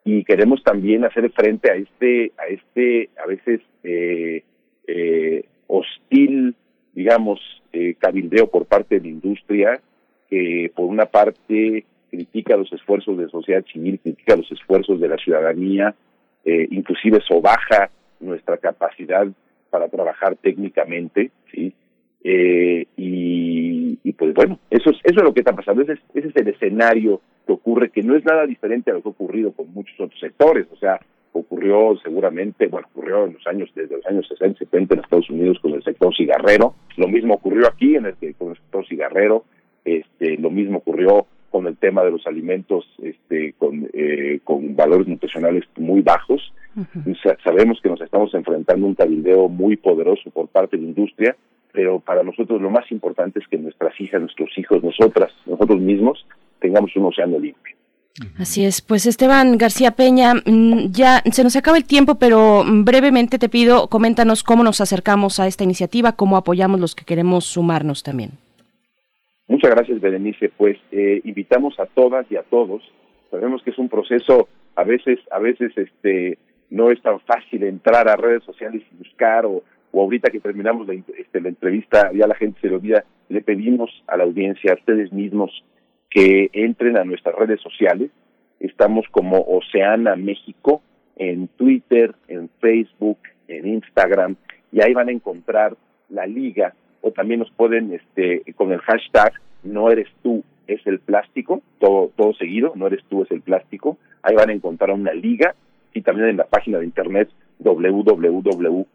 y 0.04 0.24
queremos 0.24 0.62
también 0.64 1.04
hacer 1.04 1.30
frente 1.32 1.70
a 1.70 1.74
este 1.74 2.32
a 2.38 2.46
este 2.46 3.10
a 3.22 3.26
veces 3.26 3.60
eh, 3.84 4.42
eh, 4.86 5.44
hostil 5.66 6.56
digamos 6.94 7.61
eh, 7.72 7.94
cabildeo 7.98 8.48
por 8.48 8.66
parte 8.66 8.96
de 8.96 9.02
la 9.02 9.08
industria 9.08 9.80
que 10.28 10.70
por 10.74 10.86
una 10.86 11.06
parte 11.06 11.84
critica 12.10 12.56
los 12.56 12.72
esfuerzos 12.72 13.18
de 13.18 13.28
sociedad 13.28 13.64
civil 13.72 13.98
critica 14.00 14.36
los 14.36 14.50
esfuerzos 14.52 15.00
de 15.00 15.08
la 15.08 15.16
ciudadanía 15.16 15.94
eh, 16.44 16.68
inclusive 16.70 17.20
sobaja 17.26 17.90
nuestra 18.20 18.56
capacidad 18.58 19.26
para 19.70 19.88
trabajar 19.88 20.36
técnicamente 20.36 21.30
sí 21.52 21.72
eh, 22.24 22.86
y, 22.96 23.98
y, 24.04 24.12
pues 24.12 24.32
bueno, 24.32 24.58
eso 24.70 24.90
es, 24.90 24.96
eso 25.02 25.18
es 25.18 25.24
lo 25.24 25.34
que 25.34 25.40
está 25.40 25.54
pasando, 25.54 25.82
ese 25.82 25.94
es, 25.94 26.00
ese 26.14 26.28
es 26.28 26.36
el 26.36 26.48
escenario 26.48 27.20
que 27.46 27.52
ocurre, 27.52 27.90
que 27.90 28.02
no 28.02 28.14
es 28.16 28.24
nada 28.24 28.46
diferente 28.46 28.90
a 28.90 28.94
lo 28.94 29.02
que 29.02 29.08
ha 29.08 29.12
ocurrido 29.12 29.52
con 29.52 29.72
muchos 29.72 29.98
otros 29.98 30.20
sectores, 30.20 30.66
o 30.70 30.76
sea, 30.76 31.00
ocurrió 31.32 31.96
seguramente, 32.02 32.66
bueno, 32.66 32.86
ocurrió 32.92 33.24
en 33.24 33.34
los 33.34 33.46
años, 33.46 33.70
desde 33.74 33.96
los 33.96 34.06
años 34.06 34.26
60, 34.28 34.58
70 34.58 34.94
en 34.94 35.00
Estados 35.00 35.30
Unidos 35.30 35.58
con 35.60 35.72
el 35.72 35.82
sector 35.82 36.14
cigarrero, 36.14 36.74
lo 36.96 37.08
mismo 37.08 37.34
ocurrió 37.34 37.66
aquí 37.66 37.96
en 37.96 38.06
el, 38.06 38.34
con 38.36 38.50
el 38.50 38.56
sector 38.56 38.86
cigarrero, 38.86 39.44
este, 39.84 40.36
lo 40.38 40.50
mismo 40.50 40.78
ocurrió 40.78 41.26
con 41.50 41.66
el 41.66 41.76
tema 41.76 42.02
de 42.02 42.10
los 42.10 42.26
alimentos 42.26 42.86
este, 43.02 43.52
con, 43.58 43.88
eh, 43.92 44.40
con 44.42 44.74
valores 44.74 45.06
nutricionales 45.06 45.64
muy 45.76 46.00
bajos. 46.00 46.52
Sabemos 47.44 47.78
que 47.82 47.90
nos 47.90 48.00
estamos 48.00 48.32
enfrentando 48.34 48.86
a 48.86 48.88
un 48.88 48.94
cabildeo 48.94 49.48
muy 49.48 49.76
poderoso 49.76 50.30
por 50.30 50.48
parte 50.48 50.76
de 50.76 50.82
la 50.82 50.88
industria, 50.88 51.36
pero 51.72 52.00
para 52.00 52.22
nosotros 52.22 52.60
lo 52.60 52.70
más 52.70 52.90
importante 52.90 53.38
es 53.38 53.46
que 53.48 53.58
nuestras 53.58 53.98
hijas, 54.00 54.22
nuestros 54.22 54.56
hijos, 54.56 54.82
nosotras, 54.82 55.30
nosotros 55.44 55.78
mismos, 55.78 56.26
tengamos 56.58 56.96
un 56.96 57.04
océano 57.04 57.38
limpio. 57.38 57.76
Así 58.38 58.64
es, 58.64 58.82
pues 58.82 59.06
Esteban 59.06 59.56
García 59.56 59.92
Peña, 59.92 60.34
mm, 60.34 60.92
ya 60.92 61.22
se 61.32 61.42
nos 61.42 61.56
acaba 61.56 61.78
el 61.78 61.84
tiempo, 61.84 62.16
pero 62.16 62.62
mm, 62.64 62.84
brevemente 62.84 63.38
te 63.38 63.48
pido, 63.48 63.88
coméntanos 63.88 64.42
cómo 64.42 64.62
nos 64.62 64.80
acercamos 64.80 65.40
a 65.40 65.46
esta 65.46 65.64
iniciativa, 65.64 66.12
cómo 66.12 66.36
apoyamos 66.36 66.78
los 66.78 66.94
que 66.94 67.04
queremos 67.04 67.46
sumarnos 67.46 68.02
también. 68.02 68.32
Muchas 69.48 69.70
gracias, 69.70 70.00
Berenice. 70.00 70.50
Pues 70.50 70.78
eh, 70.92 71.20
invitamos 71.24 71.78
a 71.78 71.86
todas 71.86 72.26
y 72.30 72.36
a 72.36 72.42
todos. 72.42 72.82
Sabemos 73.30 73.62
que 73.62 73.70
es 73.70 73.78
un 73.78 73.88
proceso, 73.88 74.48
a 74.76 74.84
veces, 74.84 75.18
a 75.30 75.38
veces, 75.38 75.72
este, 75.76 76.38
no 76.70 76.90
es 76.90 77.00
tan 77.02 77.20
fácil 77.20 77.62
entrar 77.64 78.08
a 78.08 78.16
redes 78.16 78.44
sociales 78.44 78.82
y 78.92 78.96
buscar 78.96 79.46
o, 79.46 79.62
o 79.90 80.02
ahorita 80.02 80.30
que 80.30 80.40
terminamos 80.40 80.86
la, 80.86 80.94
este, 80.94 81.40
la, 81.40 81.48
entrevista, 81.48 82.10
ya 82.12 82.26
la 82.26 82.34
gente 82.34 82.60
se 82.60 82.68
lo 82.68 82.76
olvida, 82.76 83.04
le 83.28 83.42
pedimos 83.42 83.90
a 84.06 84.16
la 84.16 84.24
audiencia, 84.24 84.72
a 84.72 84.76
ustedes 84.76 85.12
mismos, 85.12 85.50
que 86.12 86.50
entren 86.52 86.96
a 86.96 87.04
nuestras 87.04 87.34
redes 87.34 87.60
sociales. 87.60 88.10
Estamos 88.60 89.06
como 89.10 89.40
Oceana 89.40 90.16
México 90.16 90.82
en 91.16 91.48
Twitter, 91.48 92.14
en 92.28 92.48
Facebook, 92.60 93.18
en 93.48 93.66
Instagram, 93.66 94.36
y 94.70 94.82
ahí 94.82 94.94
van 94.94 95.08
a 95.08 95.12
encontrar 95.12 95.76
la 96.08 96.26
liga, 96.26 96.74
o 97.00 97.10
también 97.10 97.40
nos 97.40 97.50
pueden, 97.50 97.92
este, 97.92 98.42
con 98.54 98.72
el 98.72 98.80
hashtag 98.80 99.32
no 99.62 99.90
eres 99.90 100.08
tú, 100.22 100.44
es 100.66 100.86
el 100.86 101.00
plástico, 101.00 101.62
todo, 101.78 102.10
todo 102.16 102.32
seguido, 102.34 102.72
no 102.76 102.86
eres 102.86 103.04
tú, 103.08 103.22
es 103.22 103.30
el 103.30 103.42
plástico. 103.42 103.98
Ahí 104.22 104.34
van 104.34 104.50
a 104.50 104.52
encontrar 104.52 104.90
una 104.90 105.12
liga 105.12 105.54
y 105.92 106.02
también 106.02 106.28
en 106.28 106.36
la 106.36 106.44
página 106.44 106.78
de 106.78 106.84
internet 106.84 107.28
www 107.58 108.86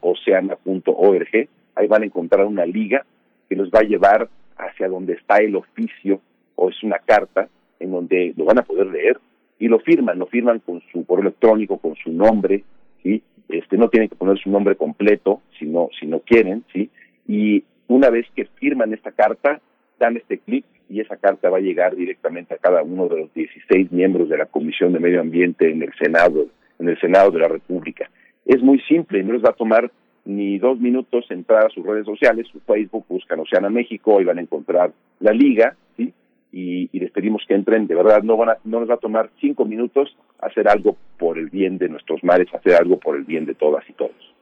oceana.org, 0.00 1.48
ahí 1.74 1.86
van 1.86 2.02
a 2.02 2.06
encontrar 2.06 2.46
una 2.46 2.66
liga 2.66 3.04
que 3.48 3.56
los 3.56 3.70
va 3.70 3.80
a 3.80 3.84
llevar 3.84 4.28
hacia 4.56 4.88
donde 4.88 5.14
está 5.14 5.38
el 5.38 5.56
oficio 5.56 6.20
o 6.58 6.70
es 6.70 6.82
una 6.82 6.98
carta 6.98 7.48
en 7.80 7.90
donde 7.90 8.34
lo 8.36 8.44
van 8.44 8.58
a 8.58 8.62
poder 8.62 8.86
leer 8.86 9.18
y 9.58 9.68
lo 9.68 9.78
firman, 9.78 10.18
lo 10.18 10.26
firman 10.26 10.60
con 10.60 10.82
su 10.92 11.04
correo 11.04 11.22
electrónico, 11.22 11.78
con 11.78 11.94
su 11.96 12.10
nombre, 12.10 12.64
¿sí? 13.02 13.22
Este 13.48 13.76
no 13.76 13.88
tienen 13.88 14.08
que 14.08 14.16
poner 14.16 14.38
su 14.38 14.50
nombre 14.50 14.76
completo 14.76 15.40
si 15.58 15.66
no 15.66 15.88
si 15.98 16.06
no 16.06 16.20
quieren, 16.20 16.64
¿sí? 16.72 16.90
Y 17.26 17.64
una 17.86 18.10
vez 18.10 18.26
que 18.34 18.44
firman 18.44 18.92
esta 18.92 19.12
carta, 19.12 19.60
dan 19.98 20.16
este 20.16 20.38
clic 20.38 20.64
y 20.88 21.00
esa 21.00 21.16
carta 21.16 21.50
va 21.50 21.58
a 21.58 21.60
llegar 21.60 21.96
directamente 21.96 22.54
a 22.54 22.58
cada 22.58 22.82
uno 22.82 23.08
de 23.08 23.20
los 23.20 23.34
16 23.34 23.92
miembros 23.92 24.28
de 24.28 24.38
la 24.38 24.46
Comisión 24.46 24.92
de 24.92 25.00
Medio 25.00 25.20
Ambiente 25.20 25.70
en 25.70 25.82
el 25.82 25.92
Senado, 25.94 26.46
en 26.78 26.88
el 26.88 26.98
Senado 27.00 27.30
de 27.30 27.40
la 27.40 27.48
República 27.48 28.10
es 28.48 28.62
muy 28.62 28.80
simple, 28.80 29.22
no 29.22 29.34
les 29.34 29.44
va 29.44 29.50
a 29.50 29.52
tomar 29.52 29.92
ni 30.24 30.58
dos 30.58 30.80
minutos 30.80 31.26
entrar 31.30 31.66
a 31.66 31.70
sus 31.70 31.86
redes 31.86 32.06
sociales, 32.06 32.46
su 32.50 32.60
Facebook, 32.60 33.04
buscan 33.08 33.40
Oceana 33.40 33.68
México 33.68 34.20
y 34.20 34.24
van 34.24 34.38
a 34.38 34.40
encontrar 34.40 34.90
la 35.20 35.32
liga, 35.32 35.76
¿sí? 35.96 36.12
Y, 36.58 36.98
les 36.98 37.10
pedimos 37.12 37.44
que 37.46 37.54
entren, 37.54 37.86
de 37.86 37.94
verdad, 37.94 38.22
no, 38.22 38.36
van 38.36 38.50
a, 38.50 38.58
no 38.64 38.80
nos 38.80 38.90
va 38.90 38.94
a 38.94 38.98
tomar 38.98 39.30
cinco 39.40 39.64
minutos 39.64 40.16
hacer 40.40 40.68
algo 40.68 40.96
por 41.18 41.38
el 41.38 41.50
bien 41.50 41.78
de 41.78 41.88
nuestros 41.88 42.22
mares, 42.24 42.52
hacer 42.52 42.74
algo 42.74 42.98
por 42.98 43.16
el 43.16 43.24
bien 43.24 43.46
de 43.46 43.54
todas 43.54 43.88
y 43.88 43.92
todos. 43.92 44.34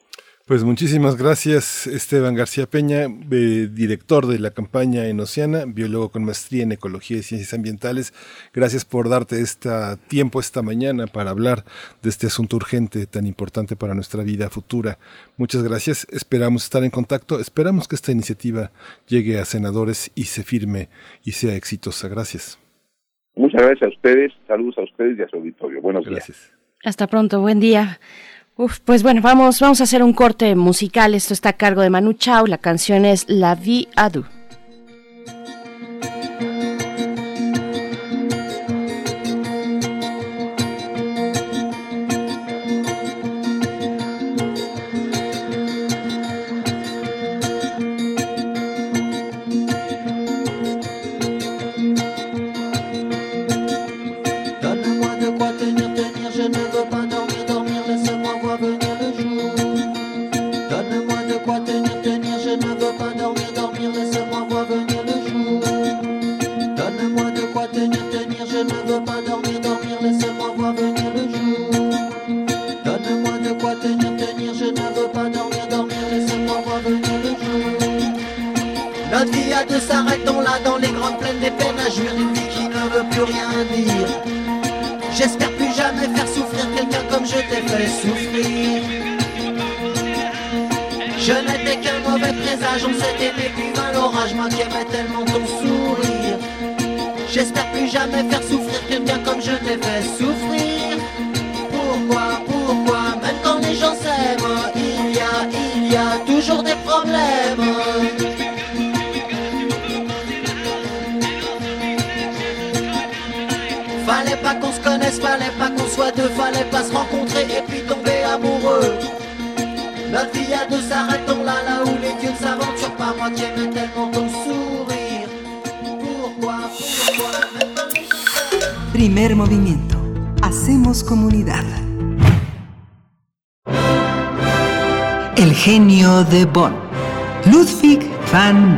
Pues 0.47 0.63
muchísimas 0.63 1.17
gracias 1.17 1.89
Esteban 1.89 2.37
García 2.37 2.67
Peña, 2.67 3.07
eh, 3.33 3.69
director 3.69 4.27
de 4.27 4.39
la 4.39 4.53
campaña 4.53 5.09
en 5.09 5.19
Oceana, 5.19 5.65
biólogo 5.67 6.11
con 6.11 6.23
maestría 6.23 6.63
en 6.63 6.71
ecología 6.71 7.17
y 7.17 7.23
ciencias 7.23 7.53
ambientales. 7.53 8.15
Gracias 8.55 8.85
por 8.85 9.09
darte 9.09 9.41
este 9.41 9.69
tiempo 10.07 10.39
esta 10.39 10.63
mañana 10.63 11.09
para 11.09 11.31
hablar 11.31 11.65
de 12.01 12.11
este 12.11 12.29
asunto 12.29 12.55
urgente 12.55 13.07
tan 13.07 13.27
importante 13.27 13.75
para 13.75 13.95
nuestra 13.95 14.23
vida 14.23 14.49
futura. 14.49 14.99
Muchas 15.37 15.65
gracias, 15.65 16.07
esperamos 16.13 16.63
estar 16.63 16.85
en 16.85 16.91
contacto, 16.91 17.41
esperamos 17.41 17.89
que 17.89 17.97
esta 17.97 18.13
iniciativa 18.13 18.71
llegue 19.09 19.41
a 19.41 19.45
senadores 19.45 20.13
y 20.15 20.27
se 20.27 20.45
firme 20.45 20.91
y 21.25 21.33
sea 21.33 21.57
exitosa. 21.57 22.07
Gracias. 22.07 22.57
Muchas 23.35 23.63
gracias 23.63 23.83
a 23.83 23.89
ustedes, 23.97 24.33
saludos 24.47 24.79
a 24.79 24.83
ustedes 24.83 25.19
y 25.19 25.23
a 25.23 25.29
su 25.29 25.39
auditorio. 25.39 25.83
Buenos 25.83 26.05
gracias. 26.05 26.39
días. 26.39 26.53
Hasta 26.85 27.09
pronto, 27.09 27.41
buen 27.41 27.59
día. 27.59 27.99
Uf, 28.59 28.79
pues 28.81 29.03
bueno, 29.03 29.21
vamos, 29.21 29.61
vamos 29.61 29.83
a 29.83 29.85
hacer 29.85 30.03
un 30.03 30.15
corte 30.15 30.55
musical. 30.57 31.15
Esto 31.15 31.35
está 31.35 31.51
a 31.51 31.53
cargo 31.53 31.83
de 31.83 31.91
Manu 31.91 32.15
Chao. 32.15 32.47
La 32.47 32.57
canción 32.57 33.05
es 33.05 33.27
La 33.29 33.55
Vie 33.55 33.89
à. 33.97 34.11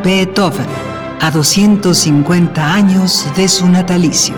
Beethoven. 0.08 0.64
A 1.20 1.30
250 1.30 2.74
años 2.74 3.26
de 3.36 3.46
su 3.46 3.68
natalicio. 3.68 4.34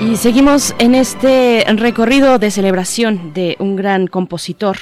Y 0.00 0.16
seguimos 0.16 0.74
en 0.78 0.94
este 0.94 1.66
recorrido 1.76 2.38
de 2.38 2.50
celebración 2.50 3.34
de 3.34 3.56
un 3.58 3.76
gran 3.76 4.06
compositor, 4.06 4.78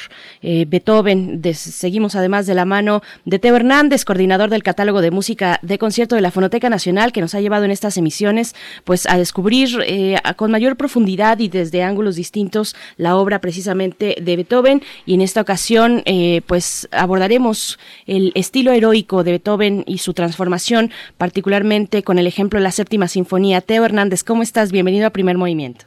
eh, 0.53 0.64
Beethoven. 0.68 1.40
Seguimos 1.55 2.16
además 2.16 2.46
de 2.46 2.55
la 2.55 2.64
mano 2.64 3.03
de 3.24 3.38
Teo 3.38 3.55
Hernández, 3.55 4.05
coordinador 4.05 4.51
del 4.51 4.62
catálogo 4.64 5.01
de 5.01 5.11
música 5.12 5.59
de 5.62 5.78
concierto 5.78 6.16
de 6.16 6.22
la 6.22 6.30
Fonoteca 6.32 6.68
Nacional, 6.68 7.12
que 7.12 7.20
nos 7.20 7.34
ha 7.36 7.40
llevado 7.40 7.64
en 7.64 7.70
estas 7.70 7.96
emisiones 7.96 8.55
pues 8.84 9.07
a 9.09 9.16
descubrir 9.16 9.68
eh, 9.86 10.16
a- 10.24 10.34
con 10.34 10.51
mayor 10.51 10.74
profundidad 10.76 11.38
y 11.38 11.48
desde 11.48 11.82
ángulos 11.84 12.16
distintos 12.16 12.74
la 12.96 13.14
obra 13.16 13.40
precisamente 13.40 14.16
de 14.20 14.36
Beethoven. 14.36 14.82
Y 15.07 15.14
en 15.14 15.20
esta 15.20 15.40
ocasión 15.40 16.03
eh, 16.05 16.40
pues 16.46 16.88
abordaremos 16.90 17.78
el 18.07 18.32
estilo 18.34 18.72
heroico 18.72 19.22
de 19.22 19.30
Beethoven 19.32 19.84
y 19.86 19.98
su 19.98 20.14
transformación, 20.14 20.90
particularmente 21.16 22.03
con 22.03 22.18
el 22.18 22.26
ejemplo 22.26 22.59
de 22.59 22.64
la 22.64 22.72
séptima 22.72 23.07
sinfonía. 23.07 23.61
Teo 23.61 23.84
Hernández, 23.84 24.24
¿cómo 24.24 24.42
estás? 24.42 24.72
Bienvenido 24.72 25.07
a 25.07 25.11
Primer 25.11 25.38
Movimiento. 25.38 25.84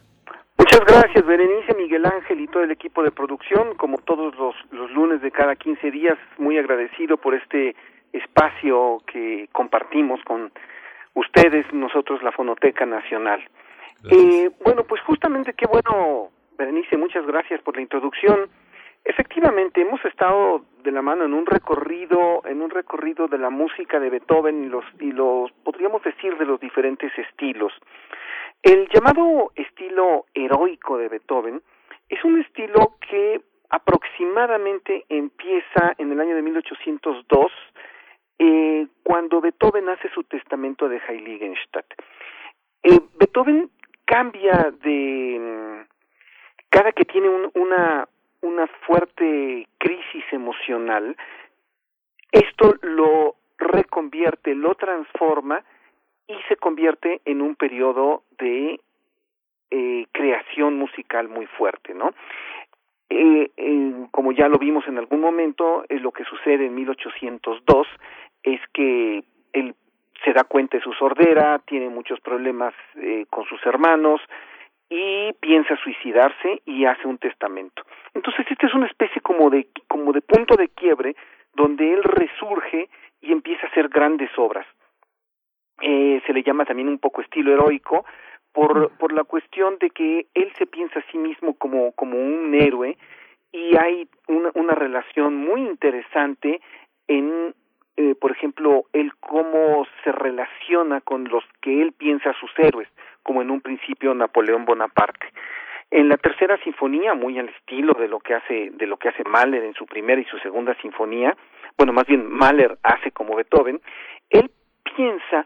Muchas 0.58 0.82
gracias, 0.88 1.26
Berenice, 1.26 1.73
Miguel 1.94 2.12
Ángel 2.12 2.42
y 2.42 2.48
todo 2.48 2.64
el 2.64 2.72
equipo 2.72 3.04
de 3.04 3.12
producción. 3.12 3.76
Como 3.76 4.00
todos 4.00 4.36
los, 4.36 4.56
los 4.72 4.90
lunes 4.90 5.22
de 5.22 5.30
cada 5.30 5.56
15 5.56 5.92
días, 5.92 6.18
muy 6.40 6.58
agradecido 6.58 7.18
por 7.18 7.36
este 7.36 7.76
espacio 8.12 9.04
que 9.06 9.48
compartimos 9.52 10.20
con 10.24 10.52
ustedes, 11.14 11.72
nosotros, 11.72 12.24
la 12.24 12.32
Fonoteca 12.32 12.88
Nacional. 12.88 13.48
Eh, 14.10 14.50
bueno, 14.66 14.86
pues 14.86 15.04
justamente 15.04 15.54
qué 15.54 15.68
bueno, 15.68 16.30
Berenice, 16.58 16.98
muchas 16.98 17.28
gracias 17.28 17.62
por 17.62 17.76
la 17.76 17.84
introducción. 17.84 18.50
Efectivamente, 19.06 19.82
hemos 19.82 20.04
estado 20.04 20.66
de 20.84 20.92
la 20.92 21.04
mano 21.04 21.26
en 21.26 21.36
un 21.36 21.46
recorrido, 21.46 22.42
en 22.46 22.64
un 22.64 22.72
recorrido 22.72 23.28
de 23.28 23.38
la 23.38 23.52
música 23.52 24.00
de 24.00 24.10
Beethoven 24.10 24.64
y 24.64 24.68
los, 24.68 24.86
y 25.00 25.12
los, 25.12 25.52
podríamos 25.64 26.02
decir, 26.02 26.40
de 26.40 26.46
los 26.46 26.60
diferentes 26.60 27.12
estilos. 27.20 27.72
El 28.64 28.90
llamado 28.90 29.52
estilo 29.56 30.26
heroico 30.34 30.98
de 30.98 31.10
Beethoven 31.10 31.62
es 32.10 32.24
un 32.24 32.42
estilo 32.42 32.98
que 33.10 33.42
aproximadamente 33.70 35.06
empieza 35.10 35.94
en 35.98 36.12
el 36.12 36.20
año 36.20 36.36
de 36.36 36.42
1802, 36.42 37.52
eh, 38.40 38.88
cuando 39.04 39.42
Beethoven 39.42 39.90
hace 39.90 40.10
su 40.10 40.24
testamento 40.24 40.88
de 40.90 41.02
Heiligenstadt. 41.08 41.86
Eh, 42.84 43.00
Beethoven 43.18 43.70
cambia 44.06 44.74
de 44.84 45.38
mm, 45.40 45.88
cada 46.70 46.92
que 46.92 47.06
tiene 47.06 47.30
un- 47.30 47.52
una 47.56 48.08
una 48.42 48.68
fuerte 48.68 49.70
crisis 49.78 50.26
emocional, 50.34 51.16
esto 52.34 52.76
lo 52.82 53.36
reconvierte, 53.58 54.54
lo 54.54 54.76
transforma 54.76 55.64
y 56.28 56.36
se 56.50 56.58
convierte 56.58 57.22
en 57.24 57.42
un 57.42 57.56
periodo 57.56 58.24
de 58.38 58.82
eh, 59.72 60.06
creación 60.12 60.78
musical 60.78 61.30
muy 61.30 61.46
fuerte, 61.46 61.94
¿no? 61.94 62.12
Eh, 63.10 63.52
como 64.12 64.32
ya 64.32 64.48
lo 64.48 64.58
vimos 64.58 64.88
en 64.88 64.98
algún 64.98 65.22
momento, 65.22 65.86
eh, 65.90 66.00
lo 66.00 66.12
que 66.12 66.24
sucede 66.24 66.66
en 66.66 66.76
1802 66.76 67.88
es 68.44 68.60
que 68.74 69.24
él 69.54 69.76
se 70.24 70.34
da 70.34 70.44
cuenta 70.44 70.78
de 70.78 70.84
su 70.84 70.94
sordera, 70.94 71.60
tiene 71.60 71.90
muchos 71.90 72.20
problemas 72.22 72.74
eh, 72.96 73.26
con 73.30 73.46
sus 73.46 73.64
hermanos 73.66 74.22
y 74.90 75.34
piensa 75.34 75.76
suicidarse 75.78 76.62
y 76.66 76.86
hace 76.86 77.08
un 77.08 77.18
testamento. 77.18 77.84
Entonces, 78.14 78.46
esta 78.50 78.68
es 78.68 78.74
una 78.74 78.88
especie 78.88 79.22
como 79.22 79.50
de 79.50 79.68
como 79.88 80.12
de 80.14 80.22
punto 80.22 80.56
de 80.56 80.70
quiebre 80.70 81.16
donde 81.54 81.94
él 81.94 82.04
resurge 82.04 82.90
y 83.22 83.32
empieza 83.32 83.68
a 83.68 83.70
hacer 83.70 83.90
grandes 83.90 84.30
obras. 84.38 84.66
Eh, 85.82 86.22
se 86.26 86.34
le 86.34 86.44
llama 86.44 86.66
también 86.66 86.88
un 86.88 87.00
poco 87.00 87.22
estilo 87.22 87.54
heroico 87.54 88.06
por 88.54 88.92
por 88.98 89.14
la 89.14 89.24
cuestión 89.24 89.78
de 89.80 89.90
que 89.90 90.28
él 90.34 90.52
se 90.58 90.66
piensa 90.66 91.00
a 91.00 91.12
sí 91.12 91.18
mismo 91.18 91.56
como 91.56 91.92
como 91.94 92.18
un 92.18 92.54
héroe 92.56 92.98
y 93.52 93.76
hay 93.78 94.08
una, 94.28 94.52
una 94.56 94.74
relación 94.74 95.36
muy 95.36 95.62
interesante 95.62 96.62
en 97.08 97.54
eh, 97.96 98.16
por 98.16 98.32
ejemplo, 98.32 98.86
él 98.92 99.14
cómo 99.20 99.86
se 100.04 100.12
relaciona 100.12 101.02
con 101.02 101.26
los 101.26 101.44
que 101.62 101.82
él 101.82 101.92
piensa 101.92 102.34
sus 102.40 102.50
héroes, 102.58 102.88
como 103.22 103.44
en 103.44 103.52
un 103.52 103.62
principio 103.62 104.16
Napoleón 104.16 104.66
Bonaparte. 104.66 105.28
En 105.92 106.10
la 106.10 106.18
tercera 106.18 106.58
sinfonía, 106.64 107.14
muy 107.14 107.38
al 107.38 107.50
estilo 107.50 107.94
de 107.94 108.08
lo 108.08 108.20
que 108.20 108.34
hace 108.34 108.72
de 108.72 108.88
lo 108.88 108.98
que 108.98 109.10
hace 109.10 109.24
Mahler 109.26 109.64
en 109.64 109.76
su 109.76 109.86
primera 109.86 110.20
y 110.20 110.26
su 110.26 110.40
segunda 110.40 110.74
sinfonía, 110.82 111.38
bueno, 111.78 111.94
más 111.94 112.08
bien 112.08 112.28
Mahler 112.28 112.80
hace 112.82 113.12
como 113.12 113.36
Beethoven, 113.36 113.80
él 114.32 114.50
piensa 114.96 115.46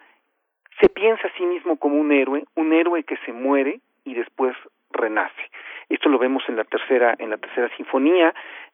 se 0.79 0.89
piensa 0.89 1.27
a 1.27 1.37
sí 1.37 1.45
mismo 1.45 1.77
como 1.77 1.95
un 1.95 2.11
héroe, 2.11 2.43
un 2.55 2.73
héroe 2.73 3.03
que 3.03 3.17
se 3.25 3.33
muere 3.33 3.79
y 4.05 4.13
después 4.13 4.55
renace. 4.91 5.49
Esto 5.89 6.09
lo 6.09 6.17
vemos 6.17 6.43
en 6.47 6.55
la 6.55 6.63
tercera 6.63 7.15
en 7.17 7.29
la 7.29 7.37
tercera 7.37 7.69
sinfonía, 7.75 8.33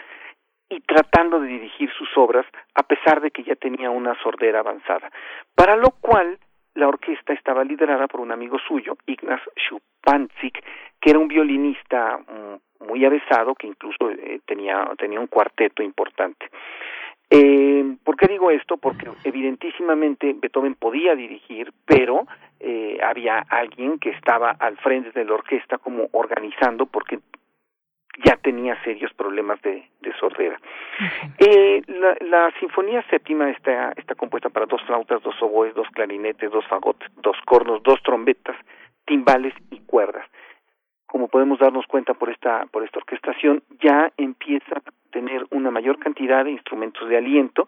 y 0.68 0.80
tratando 0.80 1.40
de 1.40 1.48
dirigir 1.48 1.90
sus 1.92 2.08
obras 2.16 2.46
a 2.74 2.82
pesar 2.82 3.20
de 3.20 3.30
que 3.30 3.42
ya 3.42 3.56
tenía 3.56 3.90
una 3.90 4.14
sordera 4.22 4.60
avanzada, 4.60 5.10
para 5.54 5.76
lo 5.76 5.90
cual 6.00 6.38
la 6.74 6.88
orquesta 6.88 7.32
estaba 7.32 7.64
liderada 7.64 8.06
por 8.06 8.20
un 8.20 8.30
amigo 8.30 8.58
suyo, 8.58 8.96
Ignaz 9.06 9.40
Schupanzig, 9.56 10.52
que 11.00 11.10
era 11.10 11.18
un 11.18 11.28
violinista 11.28 12.18
mm, 12.18 12.86
muy 12.86 13.04
avesado 13.04 13.54
que 13.54 13.66
incluso 13.66 14.10
eh, 14.10 14.40
tenía 14.46 14.88
tenía 14.98 15.20
un 15.20 15.26
cuarteto 15.26 15.82
importante. 15.82 16.50
Eh, 17.30 17.96
¿Por 18.04 18.16
qué 18.16 18.26
digo 18.26 18.50
esto? 18.50 18.78
Porque 18.78 19.08
evidentísimamente 19.24 20.34
Beethoven 20.34 20.74
podía 20.74 21.14
dirigir, 21.14 21.72
pero 21.84 22.26
eh, 22.60 22.98
había 23.02 23.38
alguien 23.48 23.98
que 23.98 24.10
estaba 24.10 24.50
al 24.50 24.76
frente 24.78 25.12
de 25.12 25.24
la 25.24 25.34
orquesta 25.34 25.78
como 25.78 26.08
organizando 26.12 26.86
porque 26.86 27.18
ya 28.24 28.36
tenía 28.36 28.82
serios 28.82 29.12
problemas 29.14 29.60
de, 29.62 29.88
de 30.00 30.12
sordera. 30.18 30.58
Eh, 31.38 31.82
la, 31.86 32.16
la, 32.26 32.50
Sinfonía 32.58 33.04
Séptima 33.10 33.50
está, 33.50 33.92
está 33.96 34.14
compuesta 34.14 34.48
para 34.48 34.66
dos 34.66 34.82
flautas, 34.82 35.22
dos 35.22 35.40
oboes, 35.40 35.74
dos 35.74 35.88
clarinetes, 35.92 36.50
dos 36.50 36.66
fagotes, 36.66 37.08
dos 37.22 37.36
cornos, 37.44 37.82
dos 37.84 38.02
trompetas, 38.02 38.56
timbales 39.06 39.54
y 39.70 39.78
cuerdas. 39.80 40.26
Como 41.08 41.28
podemos 41.28 41.58
darnos 41.58 41.86
cuenta 41.86 42.14
por 42.14 42.30
esta, 42.30 42.66
por 42.66 42.84
esta 42.84 43.00
orquestación, 43.00 43.62
ya 43.80 44.12
empieza 44.16 44.76
a 44.76 44.82
tener 45.10 45.44
una 45.50 45.70
mayor 45.70 45.98
cantidad 45.98 46.44
de 46.44 46.52
instrumentos 46.52 47.08
de 47.08 47.16
aliento 47.16 47.66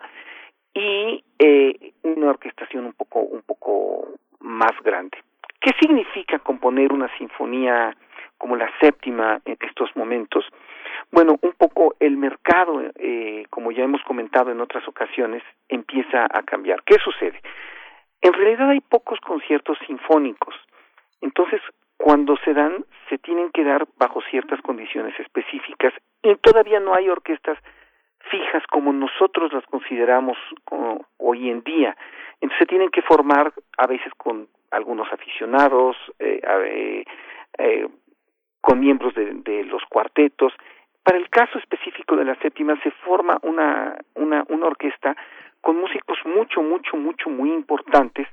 y 0.75 1.25
eh, 1.39 1.93
una 2.03 2.31
orquestación 2.31 2.85
un 2.85 2.93
poco, 2.93 3.21
un 3.21 3.43
poco 3.43 4.11
más 4.41 4.73
grande. 4.85 5.19
¿Qué 5.61 5.73
significa 5.81 6.39
componer 6.39 6.93
una 6.93 7.09
sinfonía 7.17 7.97
como 8.39 8.57
la 8.57 8.71
séptima 8.81 9.41
en 9.45 9.57
estos 9.61 9.95
momentos? 9.97 10.45
Bueno, 11.11 11.37
un 11.41 11.53
poco 11.53 11.97
el 11.99 12.17
mercado, 12.17 12.83
eh, 12.97 13.45
como 13.51 13.73
ya 13.73 13.85
hemos 13.85 14.03
comentado 14.03 14.53
en 14.53 14.61
otras 14.61 14.87
ocasiones, 14.87 15.43
empieza 15.69 16.27
a 16.31 16.43
cambiar. 16.43 16.83
¿Qué 16.85 16.97
sucede? 17.03 17.41
En 18.23 18.33
realidad 18.33 18.71
hay 18.71 18.81
pocos 18.81 19.19
conciertos 19.21 19.79
sinfónicos. 19.87 20.55
Entonces, 21.21 21.61
cuando 22.03 22.35
se 22.39 22.55
dan, 22.55 22.87
se 23.11 23.19
tienen 23.19 23.51
que 23.51 23.63
dar 23.63 23.87
bajo 23.99 24.23
ciertas 24.31 24.59
condiciones 24.63 25.19
específicas 25.21 25.93
y 26.23 26.35
todavía 26.37 26.81
no 26.81 26.95
hay 26.95 27.11
orquestas 27.11 27.59
fijas 28.31 28.63
como 28.69 28.91
nosotros 28.95 29.53
las 29.53 29.67
consideramos 29.67 30.39
hoy 31.19 31.51
en 31.51 31.63
día. 31.63 31.95
Entonces 32.41 32.59
se 32.59 32.67
tienen 32.67 32.89
que 32.89 33.03
formar 33.03 33.53
a 33.77 33.87
veces 33.87 34.13
con 34.17 34.49
algunos 34.71 35.13
aficionados, 35.13 35.95
eh, 36.19 37.05
eh, 37.59 37.89
con 38.63 38.81
miembros 38.81 39.15
de, 39.15 39.35
de, 39.35 39.65
los 39.65 39.83
cuartetos. 39.91 40.55
Para 41.03 41.19
el 41.19 41.29
caso 41.29 41.59
específico 41.59 42.17
de 42.17 42.25
la 42.25 42.37
séptima 42.37 42.81
se 42.83 42.93
forma 42.93 43.39
una, 43.43 43.99
una, 44.15 44.47
una 44.49 44.67
orquesta 44.67 45.15
con 45.61 45.77
músicos 45.77 46.17
mucho, 46.25 46.63
mucho, 46.63 46.97
mucho, 46.97 47.29
muy 47.29 47.53
importantes 47.53 48.27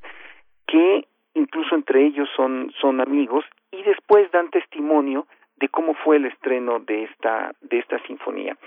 que 0.68 1.06
incluso 1.38 1.76
entre 1.76 2.06
ellos 2.06 2.28
son, 2.36 2.72
son 2.82 3.00
amigos 3.00 3.46
y 3.72 3.84
después 3.84 4.30
dan 4.32 4.50
testimonio 4.50 5.28
de 5.58 5.70
cómo 5.70 5.94
fue 5.94 6.18
el 6.18 6.26
estreno 6.26 6.80
de 6.80 7.04
esta, 7.04 7.54
de 7.62 7.80
esta 7.80 8.00
sinfonía. 8.06 8.58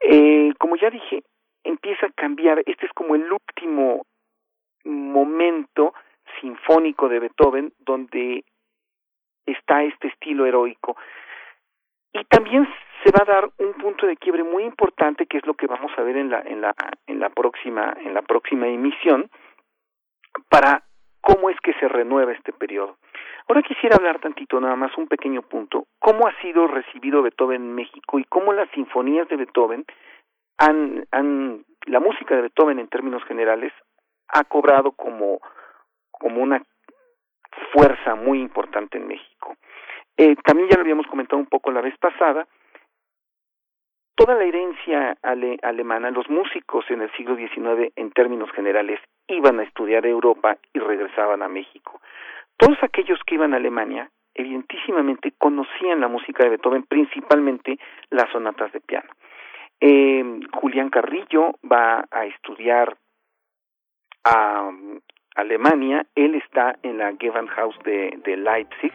Eh, 0.00 0.52
como 0.58 0.76
ya 0.76 0.90
dije, 0.90 1.22
empieza 1.64 2.06
a 2.06 2.12
cambiar, 2.12 2.62
este 2.66 2.86
es 2.86 2.92
como 2.92 3.14
el 3.14 3.30
último 3.30 4.06
momento 4.84 5.94
sinfónico 6.40 7.08
de 7.08 7.18
Beethoven 7.18 7.72
donde 7.78 8.44
está 9.46 9.82
este 9.82 10.08
estilo 10.08 10.46
heroico. 10.46 10.96
Y 12.12 12.24
también 12.24 12.68
se 13.04 13.10
va 13.10 13.22
a 13.22 13.32
dar 13.40 13.50
un 13.58 13.74
punto 13.74 14.06
de 14.06 14.16
quiebre 14.16 14.42
muy 14.42 14.64
importante 14.64 15.26
que 15.26 15.38
es 15.38 15.46
lo 15.46 15.54
que 15.54 15.66
vamos 15.66 15.92
a 15.96 16.02
ver 16.02 16.16
en 16.16 16.30
la 16.30 16.40
en 16.40 16.60
la 16.60 16.74
en 17.06 17.20
la 17.20 17.28
próxima 17.30 17.94
en 18.00 18.14
la 18.14 18.22
próxima 18.22 18.68
emisión 18.68 19.30
para 20.48 20.82
cómo 21.26 21.50
es 21.50 21.56
que 21.60 21.72
se 21.74 21.88
renueva 21.88 22.32
este 22.32 22.52
periodo. 22.52 22.98
Ahora 23.48 23.62
quisiera 23.62 23.96
hablar 23.96 24.20
tantito, 24.20 24.60
nada 24.60 24.76
más 24.76 24.96
un 24.96 25.08
pequeño 25.08 25.42
punto, 25.42 25.86
cómo 25.98 26.28
ha 26.28 26.40
sido 26.40 26.68
recibido 26.68 27.20
Beethoven 27.20 27.62
en 27.62 27.74
México 27.74 28.20
y 28.20 28.24
cómo 28.24 28.52
las 28.52 28.70
sinfonías 28.70 29.28
de 29.28 29.36
Beethoven 29.36 29.84
han, 30.56 31.04
han 31.10 31.64
la 31.86 31.98
música 31.98 32.36
de 32.36 32.42
Beethoven 32.42 32.78
en 32.78 32.86
términos 32.86 33.24
generales 33.24 33.72
ha 34.28 34.44
cobrado 34.44 34.92
como, 34.92 35.40
como 36.12 36.42
una 36.42 36.62
fuerza 37.72 38.14
muy 38.14 38.40
importante 38.40 38.98
en 38.98 39.08
México. 39.08 39.56
Eh, 40.16 40.36
también 40.44 40.68
ya 40.68 40.76
lo 40.76 40.82
habíamos 40.82 41.08
comentado 41.08 41.38
un 41.38 41.46
poco 41.46 41.72
la 41.72 41.80
vez 41.80 41.96
pasada, 41.98 42.46
toda 44.16 44.34
la 44.34 44.44
herencia 44.44 45.16
ale, 45.22 45.58
alemana, 45.62 46.10
los 46.10 46.28
músicos 46.28 46.84
en 46.90 47.02
el 47.02 47.12
siglo 47.12 47.36
XIX 47.36 47.92
en 47.94 48.10
términos 48.10 48.50
generales 48.52 48.98
iban 49.28 49.60
a 49.60 49.62
estudiar 49.62 50.06
Europa 50.06 50.56
y 50.72 50.78
regresaban 50.78 51.42
a 51.42 51.48
México. 51.48 52.00
Todos 52.56 52.78
aquellos 52.82 53.20
que 53.26 53.34
iban 53.34 53.52
a 53.52 53.58
Alemania, 53.58 54.10
evidentísimamente 54.34 55.32
conocían 55.38 56.00
la 56.00 56.08
música 56.08 56.42
de 56.42 56.50
Beethoven, 56.50 56.84
principalmente 56.84 57.78
las 58.10 58.30
sonatas 58.32 58.72
de 58.72 58.80
piano. 58.80 59.10
Eh, 59.80 60.40
Julián 60.52 60.88
Carrillo 60.88 61.54
va 61.70 62.06
a 62.10 62.24
estudiar 62.24 62.96
a 64.24 64.62
um, 64.62 64.98
Alemania, 65.34 66.06
él 66.14 66.34
está 66.34 66.76
en 66.82 66.98
la 66.98 67.12
Gewandhaus 67.18 67.78
de, 67.84 68.18
de 68.24 68.36
Leipzig, 68.38 68.92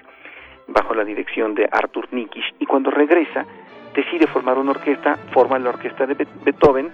bajo 0.68 0.96
la 0.96 1.04
dirección 1.04 1.54
de 1.54 1.70
Arthur 1.72 2.08
Nikisch, 2.12 2.56
y 2.60 2.66
cuando 2.66 2.90
regresa, 2.90 3.46
decide 3.94 4.28
formar 4.28 4.58
una 4.58 4.72
orquesta, 4.72 5.18
forma 5.34 5.60
la 5.60 5.70
orquesta 5.70 6.06
de 6.06 6.16
Beethoven 6.44 6.92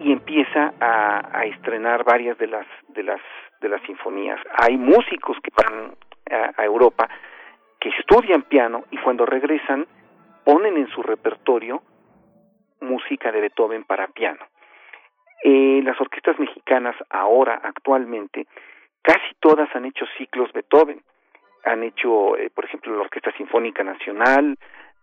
y 0.00 0.12
empieza 0.12 0.74
a, 0.80 1.44
estrenar 1.44 2.04
varias 2.04 2.38
de 2.38 2.46
las 2.46 2.66
de 2.88 3.02
las 3.02 3.20
de 3.60 3.68
las 3.68 3.82
sinfonías. 3.82 4.40
Hay 4.56 4.76
músicos 4.76 5.36
que 5.42 5.50
van 5.56 5.94
a, 6.56 6.64
Europa 6.64 7.08
que 7.80 7.90
estudian 7.90 8.42
piano 8.42 8.84
y 8.90 8.98
cuando 8.98 9.26
regresan 9.26 9.86
ponen 10.44 10.76
en 10.76 10.88
su 10.88 11.02
repertorio 11.02 11.82
música 12.80 13.32
de 13.32 13.40
Beethoven 13.40 13.84
para 13.84 14.08
piano. 14.08 14.44
Eh, 15.42 15.80
las 15.84 16.00
orquestas 16.00 16.38
mexicanas 16.38 16.96
ahora, 17.10 17.60
actualmente, 17.62 18.46
casi 19.02 19.34
todas 19.40 19.68
han 19.74 19.84
hecho 19.84 20.04
ciclos 20.16 20.52
Beethoven. 20.52 21.02
Han 21.64 21.82
hecho, 21.82 22.36
eh, 22.36 22.50
por 22.50 22.64
ejemplo, 22.64 22.94
la 22.94 23.02
Orquesta 23.02 23.32
Sinfónica 23.36 23.84
Nacional, 23.84 24.56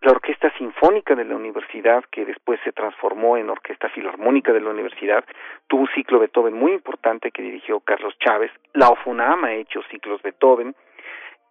la 0.06 0.12
Orquesta 0.12 0.51
Sinfónica 0.56 1.16
de 1.16 1.26
la 1.26 1.36
Universidad, 1.36 2.03
que 2.12 2.26
después 2.26 2.60
se 2.64 2.72
transformó 2.72 3.38
en 3.38 3.49
Orquesta 3.49 3.89
Filarmónica 3.89 4.53
de 4.53 4.62
la 4.62 4.70
Universidad, 4.70 5.26
tuvo 5.66 5.82
un 5.82 5.88
ciclo 5.95 6.20
Beethoven 6.20 6.53
muy 6.53 6.74
importante 6.74 7.32
que 7.32 7.41
dirigió 7.41 7.80
Carlos 7.80 8.14
Chávez, 8.20 8.51
la 8.74 8.89
OFUNAM 8.89 9.45
ha 9.45 9.53
hecho 9.53 9.82
ciclos 9.89 10.22
Beethoven, 10.22 10.76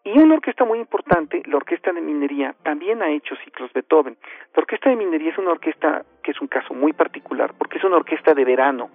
y 0.04 0.16
una 0.16 0.34
orquesta 0.34 0.64
muy 0.64 0.78
importante, 0.78 1.42
la 1.46 1.56
Orquesta 1.56 1.92
de 1.92 2.00
Minería, 2.00 2.54
también 2.62 3.02
ha 3.02 3.10
hecho 3.10 3.34
ciclos 3.42 3.72
Beethoven. 3.72 4.16
La 4.54 4.60
Orquesta 4.60 4.88
de 4.88 4.96
Minería 4.96 5.32
es 5.32 5.38
una 5.38 5.50
orquesta 5.50 6.04
que 6.22 6.30
es 6.30 6.40
un 6.40 6.46
caso 6.46 6.74
muy 6.74 6.92
particular, 6.92 7.54
porque 7.58 7.78
es 7.78 7.84
una 7.84 7.96
orquesta 7.96 8.34
de 8.34 8.44
verano. 8.44 8.88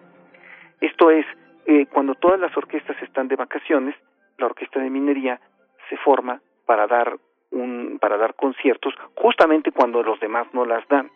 Esto 0.80 1.12
es, 1.12 1.26
eh, 1.66 1.86
cuando 1.88 2.16
todas 2.16 2.40
las 2.40 2.56
orquestas 2.56 2.96
están 3.02 3.28
de 3.28 3.36
vacaciones, 3.36 3.96
la 4.38 4.46
Orquesta 4.46 4.80
de 4.80 4.90
Minería 4.90 5.42
se 5.90 5.98
forma 5.98 6.40
para 6.66 6.88
dar 6.88 7.18
un, 7.52 7.98
para 8.00 8.18
dar 8.18 8.36
conciertos 8.36 8.94
justamente 9.16 9.72
cuando 9.72 10.04
los 10.04 10.20
demás 10.20 10.48
no 10.54 10.66
las 10.66 10.88
dan. 10.88 11.10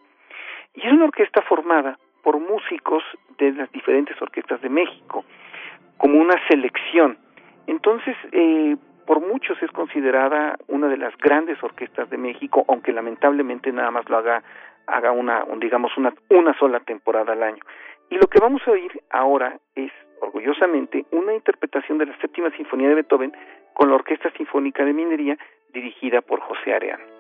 Y 0.74 0.88
es 0.88 0.94
una 0.94 1.06
orquesta 1.06 1.42
formada 1.42 1.98
por 2.24 2.40
músicos 2.40 3.04
de 3.38 3.52
las 3.52 3.72
diferentes 3.72 4.20
orquestas 4.22 4.62
de 4.62 4.70
México, 4.70 5.26
como 5.98 6.20
una 6.20 6.36
selección. 6.48 7.18
Entonces, 7.68 8.16
eh, 8.32 8.76
por 9.06 9.20
muchos 9.20 9.62
es 9.62 9.72
considerada 9.72 10.58
una 10.68 10.88
de 10.88 10.98
las 10.98 11.16
grandes 11.18 11.62
orquestas 11.62 12.10
de 12.10 12.18
México, 12.18 12.66
aunque 12.68 12.94
lamentablemente 12.94 13.72
nada 13.72 13.92
más 13.92 14.10
lo 14.10 14.18
haga 14.18 14.44
haga 14.86 15.12
una 15.12 15.46
digamos 15.60 15.96
una 15.98 16.14
una 16.30 16.58
sola 16.58 16.80
temporada 16.82 17.34
al 17.34 17.44
año. 17.44 17.64
Y 18.10 18.16
lo 18.16 18.28
que 18.28 18.40
vamos 18.40 18.62
a 18.68 18.72
oír 18.72 18.92
ahora 19.10 19.58
es 19.76 19.92
orgullosamente 20.22 21.06
una 21.12 21.34
interpretación 21.34 21.98
de 21.98 22.06
la 22.06 22.18
séptima 22.18 22.50
sinfonía 22.52 22.90
de 22.90 22.96
Beethoven 22.96 23.34
con 23.74 23.90
la 23.90 23.96
Orquesta 23.96 24.30
Sinfónica 24.32 24.86
de 24.86 24.94
Minería 24.94 25.38
dirigida 25.74 26.22
por 26.22 26.40
José 26.40 26.74
Areán. 26.74 27.13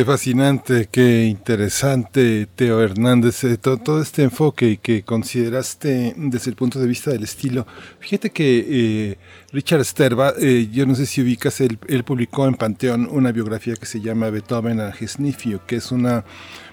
Qué 0.00 0.06
fascinante, 0.06 0.88
qué 0.90 1.26
interesante, 1.26 2.48
Teo 2.56 2.80
Hernández, 2.80 3.44
eh, 3.44 3.58
todo, 3.58 4.00
este 4.00 4.22
enfoque 4.22 4.78
que 4.78 5.02
consideraste 5.02 6.14
desde 6.16 6.48
el 6.48 6.56
punto 6.56 6.80
de 6.80 6.86
vista 6.86 7.10
del 7.10 7.24
estilo. 7.24 7.66
Fíjate 7.98 8.30
que 8.30 8.64
eh, 8.66 9.18
Richard 9.52 9.84
Sterba, 9.84 10.32
eh, 10.40 10.70
yo 10.72 10.86
no 10.86 10.94
sé 10.94 11.04
si 11.04 11.20
ubicas, 11.20 11.60
él, 11.60 11.76
publicó 12.06 12.46
en 12.46 12.54
Panteón 12.54 13.08
una 13.10 13.30
biografía 13.30 13.76
que 13.76 13.84
se 13.84 14.00
llama 14.00 14.30
Beethoven 14.30 14.80
a 14.80 14.90
Gesnifio, 14.90 15.66
que 15.66 15.76
es 15.76 15.92
una 15.92 16.24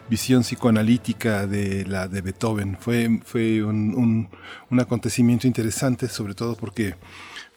visión 0.09 0.43
psicoanalítica 0.43 1.47
de 1.47 1.85
la 1.85 2.07
de 2.07 2.21
Beethoven. 2.21 2.77
Fue, 2.79 3.19
fue 3.25 3.61
un, 3.61 4.29
un 4.71 4.79
acontecimiento 4.79 5.47
interesante, 5.47 6.07
sobre 6.07 6.33
todo 6.33 6.55
porque 6.55 6.95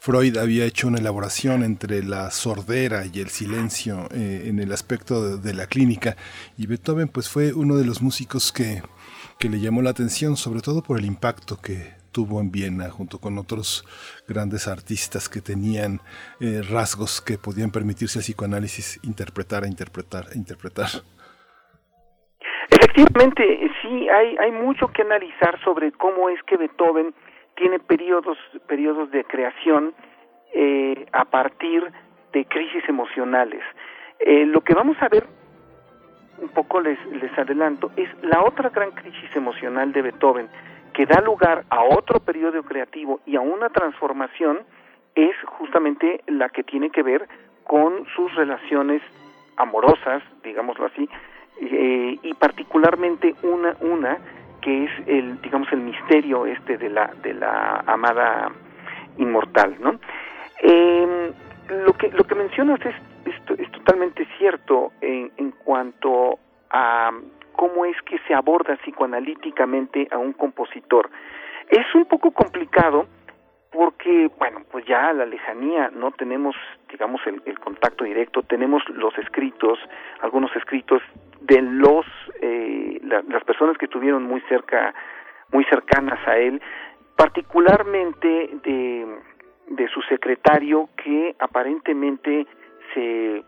Freud 0.03 0.35
había 0.37 0.65
hecho 0.65 0.87
una 0.87 0.97
elaboración 0.97 1.61
entre 1.61 2.01
la 2.01 2.31
sordera 2.31 3.03
y 3.05 3.19
el 3.19 3.27
silencio 3.27 4.07
eh, 4.11 4.45
en 4.47 4.57
el 4.57 4.71
aspecto 4.71 5.37
de, 5.37 5.53
la 5.53 5.67
clínica 5.67 6.15
y 6.57 6.65
Beethoven 6.65 7.07
pues 7.07 7.29
fue 7.29 7.53
uno 7.53 7.75
de 7.75 7.85
los 7.85 8.01
músicos 8.01 8.51
que, 8.51 8.81
que 9.37 9.47
le 9.47 9.59
llamó 9.59 9.83
la 9.83 9.91
atención 9.91 10.37
sobre 10.37 10.61
todo 10.61 10.81
por 10.81 10.97
el 10.97 11.05
impacto 11.05 11.61
que 11.61 11.93
tuvo 12.11 12.41
en 12.41 12.49
Viena 12.51 12.89
junto 12.89 13.19
con 13.19 13.37
otros 13.37 13.85
grandes 14.27 14.67
artistas 14.67 15.29
que 15.29 15.39
tenían 15.39 15.99
eh, 16.39 16.63
rasgos 16.67 17.21
que 17.21 17.37
podían 17.37 17.69
permitirse 17.69 18.17
al 18.17 18.23
psicoanálisis 18.23 18.99
interpretar, 19.03 19.67
interpretar, 19.67 20.25
interpretar. 20.33 20.89
Efectivamente, 22.71 23.43
sí, 23.83 24.09
hay, 24.09 24.35
hay 24.37 24.51
mucho 24.51 24.87
que 24.87 25.03
analizar 25.03 25.63
sobre 25.63 25.91
cómo 25.91 26.27
es 26.29 26.41
que 26.47 26.57
Beethoven 26.57 27.13
tiene 27.61 27.77
periodos, 27.79 29.11
de 29.11 29.23
creación 29.25 29.93
eh, 30.51 31.05
a 31.11 31.25
partir 31.25 31.83
de 32.33 32.45
crisis 32.45 32.83
emocionales. 32.89 33.61
Eh, 34.19 34.47
lo 34.47 34.61
que 34.61 34.73
vamos 34.73 34.97
a 34.99 35.07
ver, 35.09 35.27
un 36.41 36.49
poco 36.49 36.81
les, 36.81 36.97
les 37.05 37.37
adelanto, 37.37 37.91
es 37.95 38.09
la 38.23 38.41
otra 38.43 38.69
gran 38.69 38.91
crisis 38.91 39.35
emocional 39.35 39.93
de 39.93 40.01
Beethoven, 40.01 40.49
que 40.93 41.05
da 41.05 41.21
lugar 41.21 41.63
a 41.69 41.83
otro 41.83 42.19
periodo 42.19 42.63
creativo 42.63 43.19
y 43.27 43.35
a 43.35 43.41
una 43.41 43.69
transformación, 43.69 44.61
es 45.13 45.35
justamente 45.45 46.23
la 46.25 46.49
que 46.49 46.63
tiene 46.63 46.89
que 46.89 47.03
ver 47.03 47.27
con 47.65 48.07
sus 48.15 48.33
relaciones 48.33 49.03
amorosas, 49.57 50.23
digámoslo 50.43 50.87
así, 50.87 51.07
eh, 51.61 52.17
y 52.23 52.33
particularmente 52.33 53.35
una, 53.43 53.75
una 53.81 54.17
que 54.61 54.85
es 54.85 54.91
el 55.07 55.41
digamos 55.41 55.71
el 55.71 55.81
misterio 55.81 56.45
este 56.45 56.77
de 56.77 56.89
la 56.89 57.07
de 57.21 57.33
la 57.33 57.83
amada 57.87 58.51
inmortal 59.17 59.75
no 59.79 59.99
eh, 60.61 61.31
lo 61.85 61.93
que 61.93 62.09
lo 62.09 62.23
que 62.23 62.35
mencionas 62.35 62.79
es, 62.85 62.95
es, 63.25 63.71
totalmente 63.71 64.27
cierto 64.37 64.91
en, 65.01 65.31
en 65.37 65.51
cuanto 65.51 66.39
a 66.69 67.11
cómo 67.61 67.85
es 67.85 67.95
que 68.03 68.17
se 68.27 68.33
aborda 68.33 68.75
psicoanalíticamente 68.77 70.07
a 70.11 70.17
un 70.17 70.33
compositor. 70.33 71.09
Es 71.69 71.85
un 71.93 72.05
poco 72.05 72.31
complicado 72.31 73.05
porque, 73.71 74.29
bueno, 74.37 74.61
pues 74.69 74.85
ya 74.85 75.07
a 75.07 75.13
la 75.13 75.25
lejanía 75.25 75.89
no 75.93 76.11
tenemos, 76.11 76.55
digamos, 76.89 77.21
el, 77.25 77.41
el, 77.45 77.57
contacto 77.57 78.03
directo, 78.03 78.43
tenemos 78.43 78.83
los 78.89 79.17
escritos, 79.17 79.79
algunos 80.19 80.53
escritos 80.57 81.01
de 81.39 81.61
los, 81.61 82.05
eh, 82.41 82.99
las 83.01 83.43
personas 83.45 83.77
que 83.77 83.85
estuvieron 83.85 84.23
muy 84.23 84.41
cerca, 84.41 84.93
muy 85.53 85.63
cercanas 85.65 86.19
a 86.27 86.37
él, 86.37 86.61
particularmente 87.15 88.49
de, 88.61 89.19
de 89.67 89.87
su 89.87 90.01
secretario 90.01 90.89
que 91.01 91.33
aparentemente 91.39 92.45
se 92.93 93.43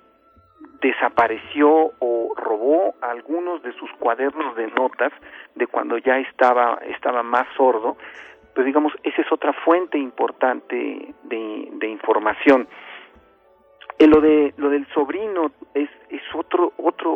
desapareció 0.81 1.91
o 1.99 2.33
robó 2.37 2.95
algunos 3.01 3.61
de 3.63 3.73
sus 3.73 3.91
cuadernos 3.99 4.55
de 4.55 4.67
notas 4.67 5.11
de 5.55 5.67
cuando 5.67 5.97
ya 5.97 6.17
estaba 6.19 6.79
estaba 6.87 7.23
más 7.23 7.45
sordo 7.57 7.97
pero 8.53 8.65
digamos 8.65 8.93
esa 9.03 9.21
es 9.21 9.31
otra 9.31 9.53
fuente 9.53 9.97
importante 9.97 11.13
de, 11.23 11.69
de 11.71 11.87
información. 11.87 12.67
Eh, 13.99 14.07
lo 14.07 14.21
de 14.21 14.53
lo 14.57 14.69
del 14.69 14.87
sobrino 14.93 15.51
es 15.73 15.89
es 16.09 16.21
otro 16.33 16.73
otro 16.77 17.11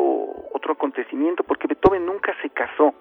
otro 0.52 0.72
acontecimiento 0.72 1.42
porque 1.44 1.66
Beethoven 1.66 2.06
nunca 2.06 2.34
se 2.42 2.50
casó. 2.50 2.94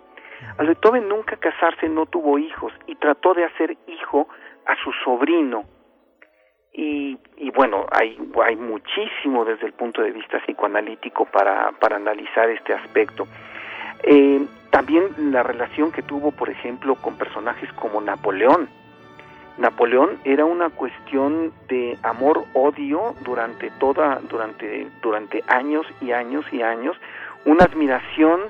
Al 0.57 0.67
Beethoven 0.67 1.07
nunca 1.07 1.35
casarse 1.37 1.89
no 1.89 2.05
tuvo 2.05 2.37
hijos 2.37 2.71
y 2.85 2.95
trató 2.95 3.33
de 3.33 3.45
hacer 3.45 3.77
hijo 3.87 4.27
a 4.65 4.75
su 4.83 4.91
sobrino. 5.03 5.63
Y, 6.73 7.17
y 7.37 7.49
bueno, 7.49 7.87
hay, 7.91 8.15
hay 8.43 8.55
muchísimo 8.55 9.45
desde 9.45 9.65
el 9.65 9.73
punto 9.73 10.03
de 10.03 10.11
vista 10.11 10.39
psicoanalítico 10.45 11.25
para, 11.25 11.71
para 11.79 11.95
analizar 11.95 12.49
este 12.51 12.73
aspecto. 12.73 13.27
Eh, 14.03 14.45
también 14.69 15.31
la 15.31 15.43
relación 15.43 15.91
que 15.91 16.01
tuvo, 16.01 16.31
por 16.31 16.49
ejemplo, 16.49 16.95
con 16.95 17.17
personajes 17.17 17.71
como 17.73 18.01
Napoleón. 18.01 18.69
Napoleón 19.57 20.19
era 20.23 20.45
una 20.45 20.69
cuestión 20.69 21.51
de 21.67 21.97
amor-odio 22.03 23.15
durante 23.21 23.71
toda, 23.79 24.19
durante, 24.29 24.87
durante 25.01 25.43
años 25.47 25.85
y 25.99 26.11
años 26.11 26.45
y 26.51 26.61
años, 26.61 26.95
una 27.45 27.63
admiración 27.63 28.41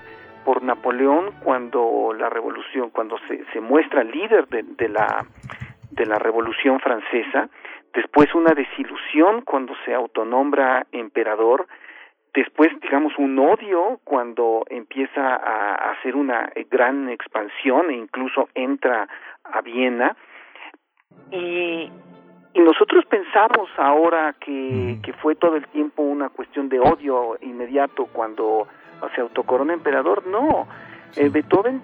por 0.44 0.64
Napoleón 0.64 1.32
cuando 1.44 2.14
la 2.18 2.30
revolución, 2.30 2.90
cuando 2.90 3.18
se, 3.28 3.46
se 3.54 3.62
muestra 3.62 4.04
líder 4.04 4.48
de, 4.48 4.64
de 4.64 4.90
la 4.90 5.26
de 5.98 6.06
la 6.06 6.20
revolución 6.20 6.80
francesa, 6.80 7.50
después 7.94 8.34
una 8.36 8.54
desilusión 8.54 9.42
cuando 9.42 9.74
se 9.84 9.94
autonombra 9.94 10.86
emperador, 10.92 11.68
después 12.34 12.70
digamos 12.82 13.14
un 13.18 13.38
odio 13.40 14.00
cuando 14.04 14.64
empieza 14.70 15.36
a 15.36 15.92
hacer 15.92 16.16
una 16.16 16.52
gran 16.70 17.10
expansión 17.10 17.90
e 17.90 17.96
incluso 17.96 18.50
entra 18.54 19.08
a 19.44 19.62
Viena. 19.62 20.16
Y, 21.32 21.92
y 22.54 22.60
nosotros 22.60 23.06
pensamos 23.06 23.70
ahora 23.78 24.36
que, 24.40 25.00
que 25.04 25.14
fue 25.14 25.36
todo 25.36 25.56
el 25.56 25.68
tiempo 25.68 26.04
una 26.04 26.30
cuestión 26.30 26.70
de 26.70 26.80
odio 26.80 27.38
inmediato 27.42 28.06
cuando 28.08 28.68
se 29.14 29.22
autocorona 29.22 29.74
emperador, 29.74 30.26
no, 30.28 30.68
eh, 31.16 31.30
Beethoven 31.30 31.82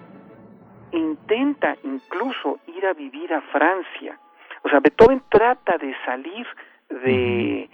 intenta 0.92 1.76
incluso 1.82 2.60
ir 2.66 2.86
a 2.86 2.92
vivir 2.92 3.32
a 3.32 3.40
Francia. 3.40 4.18
O 4.62 4.68
sea, 4.68 4.80
Beethoven 4.80 5.22
trata 5.28 5.76
de 5.78 5.94
salir 6.04 6.46
de, 6.88 7.68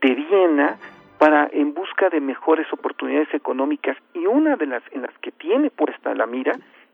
de 0.00 0.14
Viena 0.14 0.78
para 1.18 1.48
en 1.52 1.74
busca 1.74 2.08
de 2.10 2.20
mejores 2.20 2.72
oportunidades 2.72 3.32
económicas 3.34 3.96
y 4.14 4.26
una 4.26 4.56
de 4.56 4.66
las 4.66 4.82
en 4.92 5.02
las 5.02 5.16
que 5.18 5.32
tiene 5.32 5.70
puesta 5.70 6.14
la 6.14 6.26
mira 6.26 6.52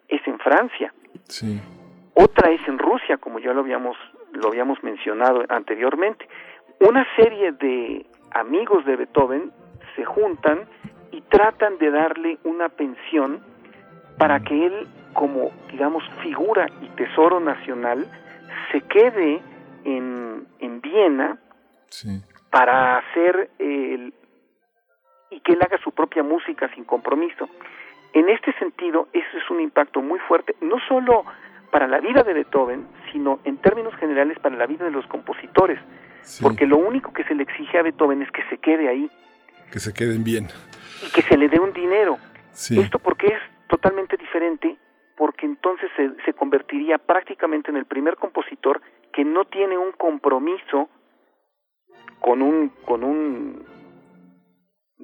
es 0.08 0.26
en 0.26 0.38
Francia. 0.38 0.92
Sí. 1.28 1.60
Otra 2.14 2.50
es 2.50 2.66
en 2.66 2.78
Rusia, 2.78 3.18
como 3.18 3.38
ya 3.38 3.52
lo 3.52 3.60
habíamos 3.60 3.96
lo 4.32 4.48
habíamos 4.48 4.82
mencionado 4.82 5.44
anteriormente. 5.48 6.26
Una 6.80 7.06
serie 7.16 7.52
de 7.52 8.06
amigos 8.32 8.84
de 8.84 8.96
Beethoven 8.96 9.52
se 9.94 10.04
juntan 10.04 10.66
y 11.12 11.20
tratan 11.22 11.78
de 11.78 11.90
darle 11.90 12.38
una 12.44 12.68
pensión 12.68 13.40
para 14.18 14.40
que 14.40 14.66
él 14.66 14.88
como 15.12 15.52
digamos 15.70 16.02
figura 16.22 16.66
y 16.82 16.88
tesoro 16.96 17.38
nacional 17.40 18.06
se 18.72 18.80
quede 18.80 19.40
en, 19.84 20.46
en 20.58 20.80
Viena 20.80 21.38
para 22.54 22.98
hacer 22.98 23.50
el, 23.58 24.14
y 25.28 25.40
que 25.40 25.54
él 25.54 25.58
haga 25.60 25.76
su 25.82 25.90
propia 25.90 26.22
música 26.22 26.72
sin 26.72 26.84
compromiso. 26.84 27.48
En 28.12 28.28
este 28.28 28.52
sentido, 28.60 29.08
eso 29.12 29.36
es 29.36 29.50
un 29.50 29.60
impacto 29.60 30.00
muy 30.00 30.20
fuerte, 30.20 30.54
no 30.60 30.76
solo 30.86 31.24
para 31.72 31.88
la 31.88 31.98
vida 31.98 32.22
de 32.22 32.32
Beethoven, 32.32 32.86
sino 33.10 33.40
en 33.42 33.56
términos 33.56 33.92
generales 33.96 34.38
para 34.38 34.54
la 34.54 34.66
vida 34.66 34.84
de 34.84 34.92
los 34.92 35.04
compositores, 35.08 35.80
porque 36.40 36.64
lo 36.64 36.76
único 36.76 37.12
que 37.12 37.24
se 37.24 37.34
le 37.34 37.42
exige 37.42 37.76
a 37.76 37.82
Beethoven 37.82 38.22
es 38.22 38.30
que 38.30 38.44
se 38.48 38.58
quede 38.58 38.88
ahí. 38.88 39.10
Que 39.72 39.80
se 39.80 39.92
queden 39.92 40.22
bien. 40.22 40.46
Y 41.04 41.10
que 41.10 41.22
se 41.22 41.36
le 41.36 41.48
dé 41.48 41.58
un 41.58 41.72
dinero. 41.72 42.18
Esto 42.52 43.00
porque 43.00 43.26
es 43.26 43.40
totalmente 43.66 44.16
diferente 44.16 44.76
porque 45.16 45.44
entonces 45.44 45.90
se, 45.96 46.12
se 46.24 46.34
convertiría 46.34 46.98
prácticamente 46.98 47.72
en 47.72 47.78
el 47.78 47.86
primer 47.86 48.14
compositor 48.14 48.80
que 49.12 49.24
no 49.24 49.44
tiene 49.44 49.76
un 49.76 49.90
compromiso 49.90 50.88
con 52.20 52.42
un 52.42 52.70
con 52.84 53.04
un 53.04 53.64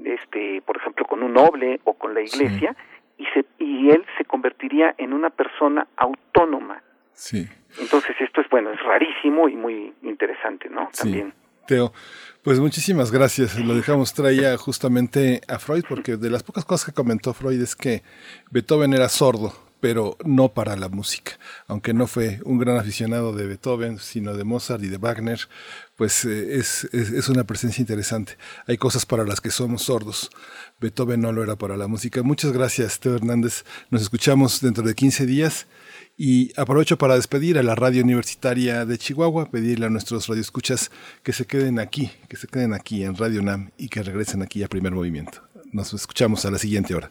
este 0.04 0.62
por 0.64 0.76
ejemplo 0.76 1.06
con 1.06 1.22
un 1.22 1.34
noble 1.34 1.80
o 1.84 1.94
con 1.94 2.14
la 2.14 2.22
iglesia 2.22 2.76
y 3.18 3.24
se 3.34 3.44
y 3.58 3.90
él 3.90 4.04
se 4.16 4.24
convertiría 4.24 4.94
en 4.98 5.12
una 5.12 5.30
persona 5.30 5.86
autónoma. 5.96 6.82
Sí. 7.12 7.46
Entonces 7.78 8.16
esto 8.20 8.40
es 8.40 8.48
bueno 8.48 8.70
es 8.70 8.82
rarísimo 8.82 9.48
y 9.48 9.56
muy 9.56 9.92
interesante 10.02 10.68
no 10.68 10.88
también. 10.96 11.34
Teo, 11.66 11.92
pues 12.42 12.58
muchísimas 12.58 13.12
gracias. 13.12 13.56
Lo 13.58 13.74
dejamos 13.74 14.12
traía 14.12 14.56
justamente 14.56 15.40
a 15.46 15.60
Freud, 15.60 15.84
porque 15.88 16.16
de 16.16 16.28
las 16.28 16.42
pocas 16.42 16.64
cosas 16.64 16.86
que 16.86 16.92
comentó 16.92 17.32
Freud 17.32 17.62
es 17.62 17.76
que 17.76 18.02
Beethoven 18.50 18.92
era 18.92 19.08
sordo, 19.08 19.52
pero 19.80 20.16
no 20.24 20.52
para 20.52 20.76
la 20.76 20.88
música. 20.88 21.32
Aunque 21.66 21.94
no 21.94 22.06
fue 22.06 22.40
un 22.44 22.58
gran 22.58 22.76
aficionado 22.76 23.32
de 23.32 23.46
Beethoven, 23.46 23.98
sino 23.98 24.36
de 24.36 24.44
Mozart 24.44 24.82
y 24.84 24.88
de 24.88 24.98
Wagner, 24.98 25.48
pues 25.96 26.24
eh, 26.24 26.56
es, 26.58 26.84
es, 26.92 27.28
una 27.28 27.44
presencia 27.44 27.82
interesante. 27.82 28.36
Hay 28.66 28.76
cosas 28.76 29.06
para 29.06 29.24
las 29.24 29.40
que 29.40 29.50
somos 29.50 29.82
sordos. 29.82 30.30
Beethoven 30.80 31.20
no 31.20 31.32
lo 31.32 31.42
era 31.42 31.56
para 31.56 31.76
la 31.76 31.88
música. 31.88 32.22
Muchas 32.22 32.52
gracias, 32.52 33.00
Teo 33.00 33.16
Hernández. 33.16 33.64
Nos 33.90 34.02
escuchamos 34.02 34.60
dentro 34.60 34.84
de 34.84 34.94
15 34.94 35.26
días. 35.26 35.66
Y 36.16 36.52
aprovecho 36.60 36.98
para 36.98 37.14
despedir 37.14 37.58
a 37.58 37.62
la 37.62 37.74
radio 37.74 38.04
universitaria 38.04 38.84
de 38.84 38.98
Chihuahua, 38.98 39.50
pedirle 39.50 39.86
a 39.86 39.90
nuestros 39.90 40.26
radioescuchas 40.26 40.90
que 41.22 41.32
se 41.32 41.46
queden 41.46 41.78
aquí, 41.78 42.10
que 42.28 42.36
se 42.36 42.46
queden 42.46 42.74
aquí 42.74 43.04
en 43.04 43.16
Radio 43.16 43.40
NAM 43.40 43.70
y 43.78 43.88
que 43.88 44.02
regresen 44.02 44.42
aquí 44.42 44.62
a 44.62 44.68
Primer 44.68 44.92
Movimiento. 44.92 45.40
Nos 45.72 45.94
escuchamos 45.94 46.44
a 46.44 46.50
la 46.50 46.58
siguiente 46.58 46.94
hora. 46.94 47.10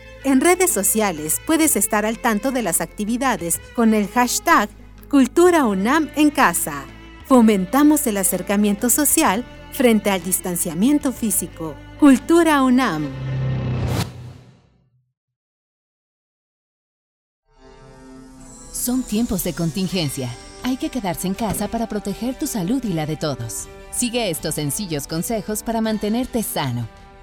En 0.23 0.39
redes 0.39 0.71
sociales 0.71 1.41
puedes 1.47 1.75
estar 1.75 2.05
al 2.05 2.19
tanto 2.19 2.51
de 2.51 2.61
las 2.61 2.79
actividades 2.79 3.59
con 3.75 3.95
el 3.95 4.07
hashtag 4.07 4.69
Cultura 5.09 5.65
UNAM 5.65 6.09
en 6.15 6.29
casa. 6.29 6.85
Fomentamos 7.25 8.05
el 8.05 8.17
acercamiento 8.17 8.89
social 8.89 9.43
frente 9.71 10.11
al 10.11 10.23
distanciamiento 10.23 11.11
físico. 11.11 11.75
Cultura 11.99 12.61
UNAM. 12.61 13.09
Son 18.71 19.03
tiempos 19.03 19.43
de 19.43 19.53
contingencia 19.53 20.29
Hay 20.63 20.77
que 20.77 20.89
quedarse 20.89 21.27
en 21.27 21.33
casa 21.33 21.67
para 21.67 21.87
proteger 21.87 22.37
tu 22.37 22.45
salud 22.45 22.83
y 22.83 22.93
la 22.93 23.07
de 23.07 23.17
todos. 23.17 23.67
Sigue 23.91 24.29
estos 24.29 24.55
sencillos 24.55 25.07
consejos 25.07 25.63
para 25.63 25.81
mantenerte 25.81 26.43
sano. 26.43 27.00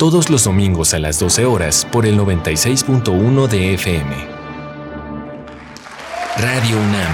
todos 0.00 0.30
los 0.30 0.44
domingos 0.44 0.94
a 0.94 0.98
las 0.98 1.18
12 1.18 1.44
horas 1.44 1.86
por 1.92 2.06
el 2.06 2.18
96.1 2.18 3.48
de 3.48 3.74
FM. 3.74 4.16
Radio 6.38 6.78
UNAM, 6.78 7.12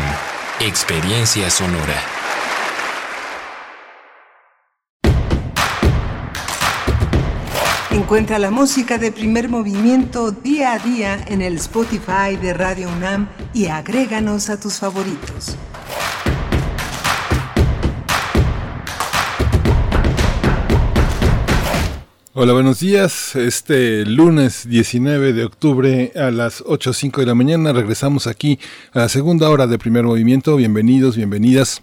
Experiencia 0.61 1.51
Sonora. 1.51 2.01
Encuentra 7.91 8.39
la 8.39 8.53
música 8.53 8.99
de 8.99 9.11
primer 9.11 9.49
movimiento 9.49 10.31
día 10.31 10.75
a 10.75 10.79
día 10.79 11.19
en 11.27 11.43
el 11.43 11.57
Spotify 11.57 12.37
de 12.41 12.55
Radio 12.55 12.89
UNAM 12.89 13.27
y 13.53 13.67
agréganos 13.67 14.49
a 14.49 14.61
tus 14.61 14.75
favoritos. 14.75 15.57
Hola, 22.39 22.53
buenos 22.53 22.81
días. 22.81 23.35
Este 23.35 24.05
lunes 24.05 24.69
19 24.69 25.33
de 25.33 25.47
octubre 25.47 26.13
a 26.17 26.31
las 26.31 26.63
8.05 26.63 27.21
de 27.21 27.25
la 27.25 27.35
mañana 27.35 27.73
regresamos 27.73 28.27
aquí 28.27 28.59
a 28.93 28.99
la 28.99 29.09
segunda 29.09 29.49
hora 29.49 29.67
de 29.67 29.79
primer 29.79 30.05
movimiento. 30.05 30.55
Bienvenidos, 30.57 31.17
bienvenidas. 31.17 31.81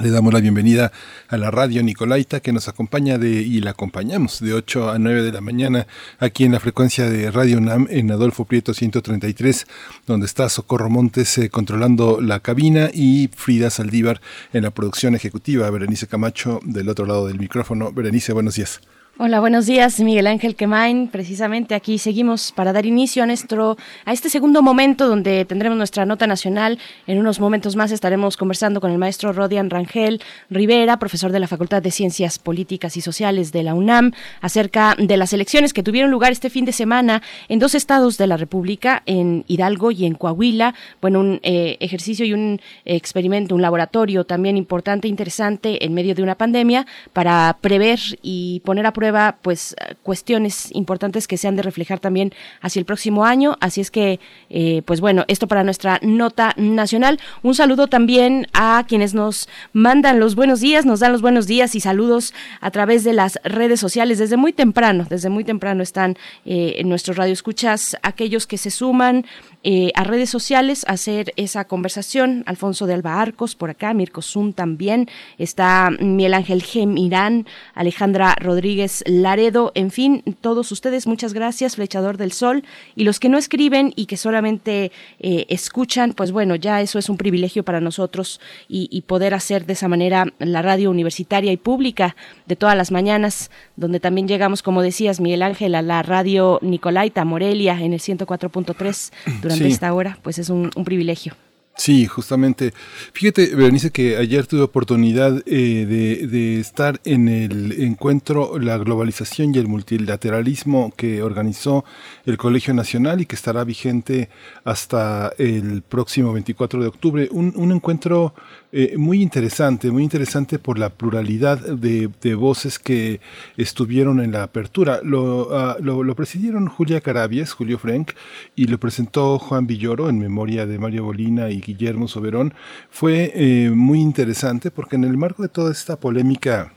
Le 0.00 0.12
damos 0.12 0.32
la 0.32 0.38
bienvenida 0.38 0.92
a 1.26 1.36
la 1.38 1.50
radio 1.50 1.82
Nicolaita 1.82 2.38
que 2.38 2.52
nos 2.52 2.68
acompaña 2.68 3.18
de, 3.18 3.42
y 3.42 3.60
la 3.62 3.72
acompañamos 3.72 4.38
de 4.38 4.54
8 4.54 4.90
a 4.90 5.00
9 5.00 5.24
de 5.24 5.32
la 5.32 5.40
mañana 5.40 5.88
aquí 6.20 6.44
en 6.44 6.52
la 6.52 6.60
frecuencia 6.60 7.10
de 7.10 7.28
Radio 7.32 7.60
NAM 7.60 7.88
en 7.90 8.12
Adolfo 8.12 8.44
Prieto 8.44 8.72
133, 8.72 9.66
donde 10.06 10.26
está 10.26 10.48
Socorro 10.48 10.88
Montes 10.88 11.36
eh, 11.38 11.50
controlando 11.50 12.20
la 12.20 12.38
cabina 12.38 12.90
y 12.94 13.28
Frida 13.34 13.70
Saldívar 13.70 14.20
en 14.52 14.62
la 14.62 14.70
producción 14.70 15.16
ejecutiva. 15.16 15.68
Berenice 15.68 16.06
Camacho 16.06 16.60
del 16.62 16.88
otro 16.88 17.06
lado 17.06 17.26
del 17.26 17.40
micrófono. 17.40 17.90
Berenice, 17.90 18.32
buenos 18.32 18.54
días. 18.54 18.80
Hola, 19.22 19.38
buenos 19.38 19.66
días, 19.66 20.00
Miguel 20.00 20.26
Ángel 20.26 20.56
Quemain. 20.56 21.06
Precisamente 21.06 21.74
aquí 21.74 21.98
seguimos 21.98 22.52
para 22.52 22.72
dar 22.72 22.86
inicio 22.86 23.22
a 23.22 23.26
nuestro 23.26 23.76
a 24.06 24.14
este 24.14 24.30
segundo 24.30 24.62
momento 24.62 25.06
donde 25.06 25.44
tendremos 25.44 25.76
nuestra 25.76 26.06
nota 26.06 26.26
nacional. 26.26 26.78
En 27.06 27.18
unos 27.18 27.38
momentos 27.38 27.76
más 27.76 27.92
estaremos 27.92 28.38
conversando 28.38 28.80
con 28.80 28.90
el 28.90 28.96
maestro 28.96 29.34
Rodian 29.34 29.68
Rangel 29.68 30.22
Rivera, 30.48 30.98
profesor 30.98 31.32
de 31.32 31.38
la 31.38 31.48
Facultad 31.48 31.82
de 31.82 31.90
Ciencias 31.90 32.38
Políticas 32.38 32.96
y 32.96 33.02
Sociales 33.02 33.52
de 33.52 33.62
la 33.62 33.74
UNAM, 33.74 34.12
acerca 34.40 34.96
de 34.98 35.18
las 35.18 35.34
elecciones 35.34 35.74
que 35.74 35.82
tuvieron 35.82 36.10
lugar 36.10 36.32
este 36.32 36.48
fin 36.48 36.64
de 36.64 36.72
semana 36.72 37.20
en 37.50 37.58
dos 37.58 37.74
estados 37.74 38.16
de 38.16 38.26
la 38.26 38.38
República, 38.38 39.02
en 39.04 39.44
Hidalgo 39.48 39.90
y 39.90 40.06
en 40.06 40.14
Coahuila. 40.14 40.74
Bueno, 41.02 41.20
un 41.20 41.40
eh, 41.42 41.76
ejercicio 41.80 42.24
y 42.24 42.32
un 42.32 42.58
experimento, 42.86 43.54
un 43.54 43.60
laboratorio 43.60 44.24
también 44.24 44.56
importante, 44.56 45.08
interesante 45.08 45.84
en 45.84 45.92
medio 45.92 46.14
de 46.14 46.22
una 46.22 46.36
pandemia 46.36 46.86
para 47.12 47.58
prever 47.60 47.98
y 48.22 48.62
poner 48.64 48.86
a 48.86 48.94
prueba 48.94 49.09
pues 49.42 49.74
cuestiones 50.02 50.70
importantes 50.72 51.26
que 51.26 51.36
se 51.36 51.48
han 51.48 51.56
de 51.56 51.62
reflejar 51.62 52.00
también 52.00 52.32
hacia 52.60 52.80
el 52.80 52.86
próximo 52.86 53.24
año. 53.24 53.56
Así 53.60 53.80
es 53.80 53.90
que, 53.90 54.20
eh, 54.48 54.82
pues 54.84 55.00
bueno, 55.00 55.24
esto 55.28 55.46
para 55.46 55.64
nuestra 55.64 55.98
nota 56.02 56.54
nacional. 56.56 57.18
Un 57.42 57.54
saludo 57.54 57.86
también 57.86 58.46
a 58.52 58.84
quienes 58.88 59.14
nos 59.14 59.48
mandan 59.72 60.20
los 60.20 60.34
buenos 60.34 60.60
días, 60.60 60.86
nos 60.86 61.00
dan 61.00 61.12
los 61.12 61.22
buenos 61.22 61.46
días 61.46 61.74
y 61.74 61.80
saludos 61.80 62.34
a 62.60 62.70
través 62.70 63.04
de 63.04 63.12
las 63.12 63.38
redes 63.44 63.80
sociales. 63.80 64.18
Desde 64.18 64.36
muy 64.36 64.52
temprano, 64.52 65.06
desde 65.08 65.28
muy 65.28 65.44
temprano 65.44 65.82
están 65.82 66.16
eh, 66.44 66.74
en 66.78 66.88
nuestros 66.88 67.16
radioescuchas 67.16 67.96
aquellos 68.02 68.46
que 68.46 68.58
se 68.58 68.70
suman 68.70 69.26
eh, 69.62 69.92
a 69.94 70.04
redes 70.04 70.30
sociales 70.30 70.84
a 70.88 70.92
hacer 70.92 71.32
esa 71.36 71.66
conversación. 71.66 72.44
Alfonso 72.46 72.86
de 72.86 72.94
Alba 72.94 73.20
Arcos 73.20 73.54
por 73.54 73.70
acá, 73.70 73.92
Mirko 73.92 74.22
Zun 74.22 74.54
también, 74.54 75.08
está 75.38 75.90
Miguel 76.00 76.34
Ángel 76.34 76.62
Gemirán, 76.62 77.46
Alejandra 77.74 78.34
Rodríguez 78.40 79.04
Laredo, 79.06 79.72
en 79.74 79.90
fin, 79.90 80.22
todos 80.40 80.72
ustedes, 80.72 81.06
muchas 81.06 81.34
gracias, 81.34 81.76
Flechador 81.76 82.16
del 82.16 82.32
Sol, 82.32 82.64
y 82.96 83.04
los 83.04 83.20
que 83.20 83.28
no 83.28 83.36
escriben 83.36 83.92
y 83.96 84.06
que 84.06 84.16
solamente 84.16 84.92
eh, 85.18 85.46
escuchan, 85.48 86.14
pues 86.14 86.32
bueno, 86.32 86.54
ya 86.54 86.80
eso 86.80 86.98
es 86.98 87.10
un 87.10 87.18
privilegio 87.18 87.62
para 87.62 87.80
nosotros 87.80 88.40
y, 88.68 88.88
y 88.90 89.02
poder 89.02 89.34
hacer 89.34 89.66
de 89.66 89.74
esa 89.74 89.88
manera 89.88 90.32
la 90.38 90.62
radio 90.62 90.90
universitaria 90.90 91.52
y 91.52 91.56
pública 91.56 92.16
de 92.46 92.56
todas 92.56 92.76
las 92.76 92.90
mañanas, 92.90 93.50
donde 93.76 94.00
también 94.00 94.26
llegamos, 94.26 94.62
como 94.62 94.80
decías, 94.80 95.20
Miguel 95.20 95.42
Ángel, 95.42 95.74
a 95.74 95.82
la 95.82 96.02
radio 96.02 96.58
Nicolaita 96.62 97.24
Morelia 97.24 97.78
en 97.80 97.92
el 97.92 98.00
104.3 98.00 99.12
durante 99.50 99.64
Sí. 99.66 99.72
esta 99.72 99.92
hora, 99.92 100.18
pues 100.22 100.38
es 100.38 100.48
un, 100.50 100.70
un 100.74 100.84
privilegio. 100.84 101.34
Sí, 101.76 102.04
justamente. 102.06 102.74
Fíjate, 103.14 103.54
Berenice, 103.54 103.90
que 103.90 104.16
ayer 104.18 104.46
tuve 104.46 104.60
oportunidad 104.62 105.42
eh, 105.46 105.86
de, 105.86 106.26
de 106.26 106.60
estar 106.60 107.00
en 107.04 107.28
el 107.28 107.72
encuentro 107.80 108.58
La 108.58 108.76
globalización 108.76 109.54
y 109.54 109.58
el 109.58 109.66
multilateralismo 109.68 110.92
que 110.96 111.22
organizó 111.22 111.84
el 112.26 112.36
Colegio 112.36 112.74
Nacional 112.74 113.20
y 113.22 113.26
que 113.26 113.34
estará 113.36 113.64
vigente 113.64 114.28
hasta 114.64 115.32
el 115.38 115.80
próximo 115.82 116.32
24 116.34 116.82
de 116.82 116.88
octubre. 116.88 117.28
Un, 117.30 117.52
un 117.56 117.72
encuentro 117.72 118.34
eh, 118.72 118.94
muy 118.96 119.20
interesante, 119.20 119.90
muy 119.90 120.04
interesante 120.04 120.58
por 120.58 120.78
la 120.78 120.90
pluralidad 120.90 121.58
de, 121.58 122.08
de 122.20 122.34
voces 122.34 122.78
que 122.78 123.20
estuvieron 123.56 124.20
en 124.20 124.32
la 124.32 124.44
apertura. 124.44 125.00
Lo, 125.02 125.56
ah, 125.56 125.76
lo, 125.80 126.04
lo 126.04 126.14
presidieron 126.14 126.68
Julia 126.68 127.00
Carabias, 127.00 127.52
Julio 127.52 127.78
Frank, 127.78 128.12
y 128.54 128.66
lo 128.66 128.78
presentó 128.78 129.38
Juan 129.38 129.66
Villoro 129.66 130.08
en 130.08 130.18
memoria 130.18 130.66
de 130.66 130.78
Mario 130.78 131.04
Bolina 131.04 131.50
y 131.50 131.60
Guillermo 131.60 132.06
Soberón. 132.06 132.54
Fue 132.90 133.32
eh, 133.34 133.70
muy 133.70 134.00
interesante 134.00 134.70
porque 134.70 134.96
en 134.96 135.04
el 135.04 135.16
marco 135.16 135.42
de 135.42 135.48
toda 135.48 135.72
esta 135.72 135.98
polémica 135.98 136.72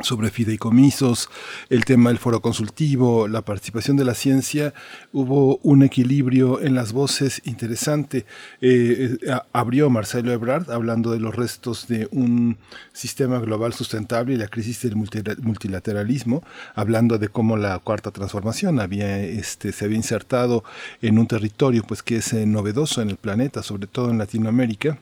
sobre 0.00 0.30
fideicomisos, 0.30 1.28
el 1.68 1.84
tema 1.84 2.08
del 2.08 2.18
foro 2.18 2.40
consultivo, 2.40 3.28
la 3.28 3.42
participación 3.42 3.96
de 3.96 4.04
la 4.04 4.14
ciencia, 4.14 4.72
hubo 5.12 5.58
un 5.58 5.82
equilibrio 5.82 6.62
en 6.62 6.74
las 6.74 6.92
voces 6.92 7.42
interesante. 7.44 8.24
Eh, 8.62 9.18
eh, 9.22 9.38
abrió 9.52 9.90
Marcelo 9.90 10.32
Ebrard 10.32 10.70
hablando 10.70 11.12
de 11.12 11.20
los 11.20 11.36
restos 11.36 11.88
de 11.88 12.08
un 12.10 12.56
sistema 12.94 13.38
global 13.38 13.74
sustentable 13.74 14.34
y 14.34 14.38
la 14.38 14.48
crisis 14.48 14.80
del 14.82 14.96
multila- 14.96 15.36
multilateralismo, 15.42 16.42
hablando 16.74 17.18
de 17.18 17.28
cómo 17.28 17.58
la 17.58 17.78
cuarta 17.78 18.10
transformación 18.10 18.80
había, 18.80 19.18
este, 19.20 19.72
se 19.72 19.84
había 19.84 19.98
insertado 19.98 20.64
en 21.02 21.18
un 21.18 21.26
territorio 21.26 21.84
pues 21.84 22.02
que 22.02 22.16
es 22.16 22.32
eh, 22.32 22.46
novedoso 22.46 23.02
en 23.02 23.10
el 23.10 23.16
planeta, 23.18 23.62
sobre 23.62 23.86
todo 23.86 24.10
en 24.10 24.18
Latinoamérica. 24.18 24.98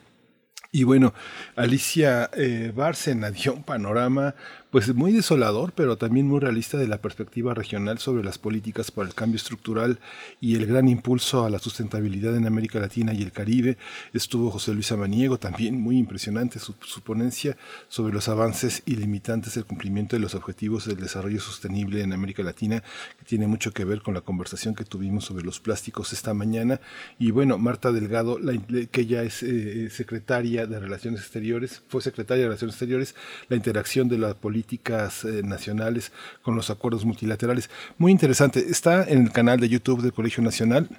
Y 0.73 0.83
bueno, 0.83 1.13
Alicia 1.57 2.29
Bárcena 2.73 3.29
dio 3.29 3.53
un 3.53 3.63
panorama 3.63 4.35
pues 4.71 4.95
muy 4.95 5.11
desolador, 5.11 5.73
pero 5.73 5.97
también 5.97 6.27
muy 6.27 6.39
realista 6.39 6.77
de 6.77 6.87
la 6.87 7.01
perspectiva 7.01 7.53
regional 7.53 7.99
sobre 7.99 8.23
las 8.23 8.37
políticas 8.37 8.89
para 8.89 9.09
el 9.09 9.13
cambio 9.13 9.35
estructural 9.35 9.99
y 10.39 10.55
el 10.55 10.65
gran 10.65 10.87
impulso 10.87 11.43
a 11.43 11.49
la 11.49 11.59
sustentabilidad 11.59 12.37
en 12.37 12.47
América 12.47 12.79
Latina 12.79 13.13
y 13.13 13.21
el 13.21 13.33
Caribe. 13.33 13.77
Estuvo 14.13 14.49
José 14.49 14.73
Luis 14.73 14.89
Amaniego, 14.93 15.37
también 15.37 15.79
muy 15.79 15.97
impresionante 15.97 16.57
su, 16.57 16.73
su 16.83 17.01
ponencia 17.01 17.57
sobre 17.89 18.13
los 18.13 18.29
avances 18.29 18.81
y 18.85 18.95
limitantes 18.95 19.55
del 19.55 19.65
cumplimiento 19.65 20.15
de 20.15 20.21
los 20.21 20.35
objetivos 20.35 20.85
del 20.85 20.97
desarrollo 20.97 21.41
sostenible 21.41 22.01
en 22.01 22.13
América 22.13 22.41
Latina, 22.41 22.81
que 23.19 23.25
tiene 23.25 23.47
mucho 23.47 23.73
que 23.73 23.83
ver 23.83 24.01
con 24.01 24.13
la 24.13 24.21
conversación 24.21 24.73
que 24.73 24.85
tuvimos 24.85 25.25
sobre 25.25 25.43
los 25.43 25.59
plásticos 25.59 26.13
esta 26.13 26.33
mañana. 26.33 26.79
Y 27.19 27.31
bueno, 27.31 27.57
Marta 27.57 27.91
Delgado, 27.91 28.39
la, 28.39 28.53
que 28.89 29.05
ya 29.05 29.21
es 29.23 29.43
eh, 29.43 29.89
secretaria 29.89 30.65
de 30.65 30.79
Relaciones 30.79 31.19
Exteriores, 31.19 31.81
fue 31.89 32.01
secretaria 32.01 32.43
de 32.43 32.47
Relaciones 32.47 32.75
Exteriores, 32.75 33.15
la 33.49 33.57
interacción 33.57 34.07
de 34.07 34.17
las 34.17 34.35
políticas 34.61 35.25
eh, 35.25 35.41
nacionales 35.43 36.11
con 36.43 36.55
los 36.55 36.69
acuerdos 36.69 37.03
multilaterales. 37.03 37.69
Muy 37.97 38.11
interesante. 38.11 38.59
Está 38.59 39.03
en 39.03 39.23
el 39.23 39.31
canal 39.31 39.59
de 39.59 39.69
YouTube 39.69 40.01
del 40.01 40.13
Colegio 40.13 40.43
Nacional 40.43 40.89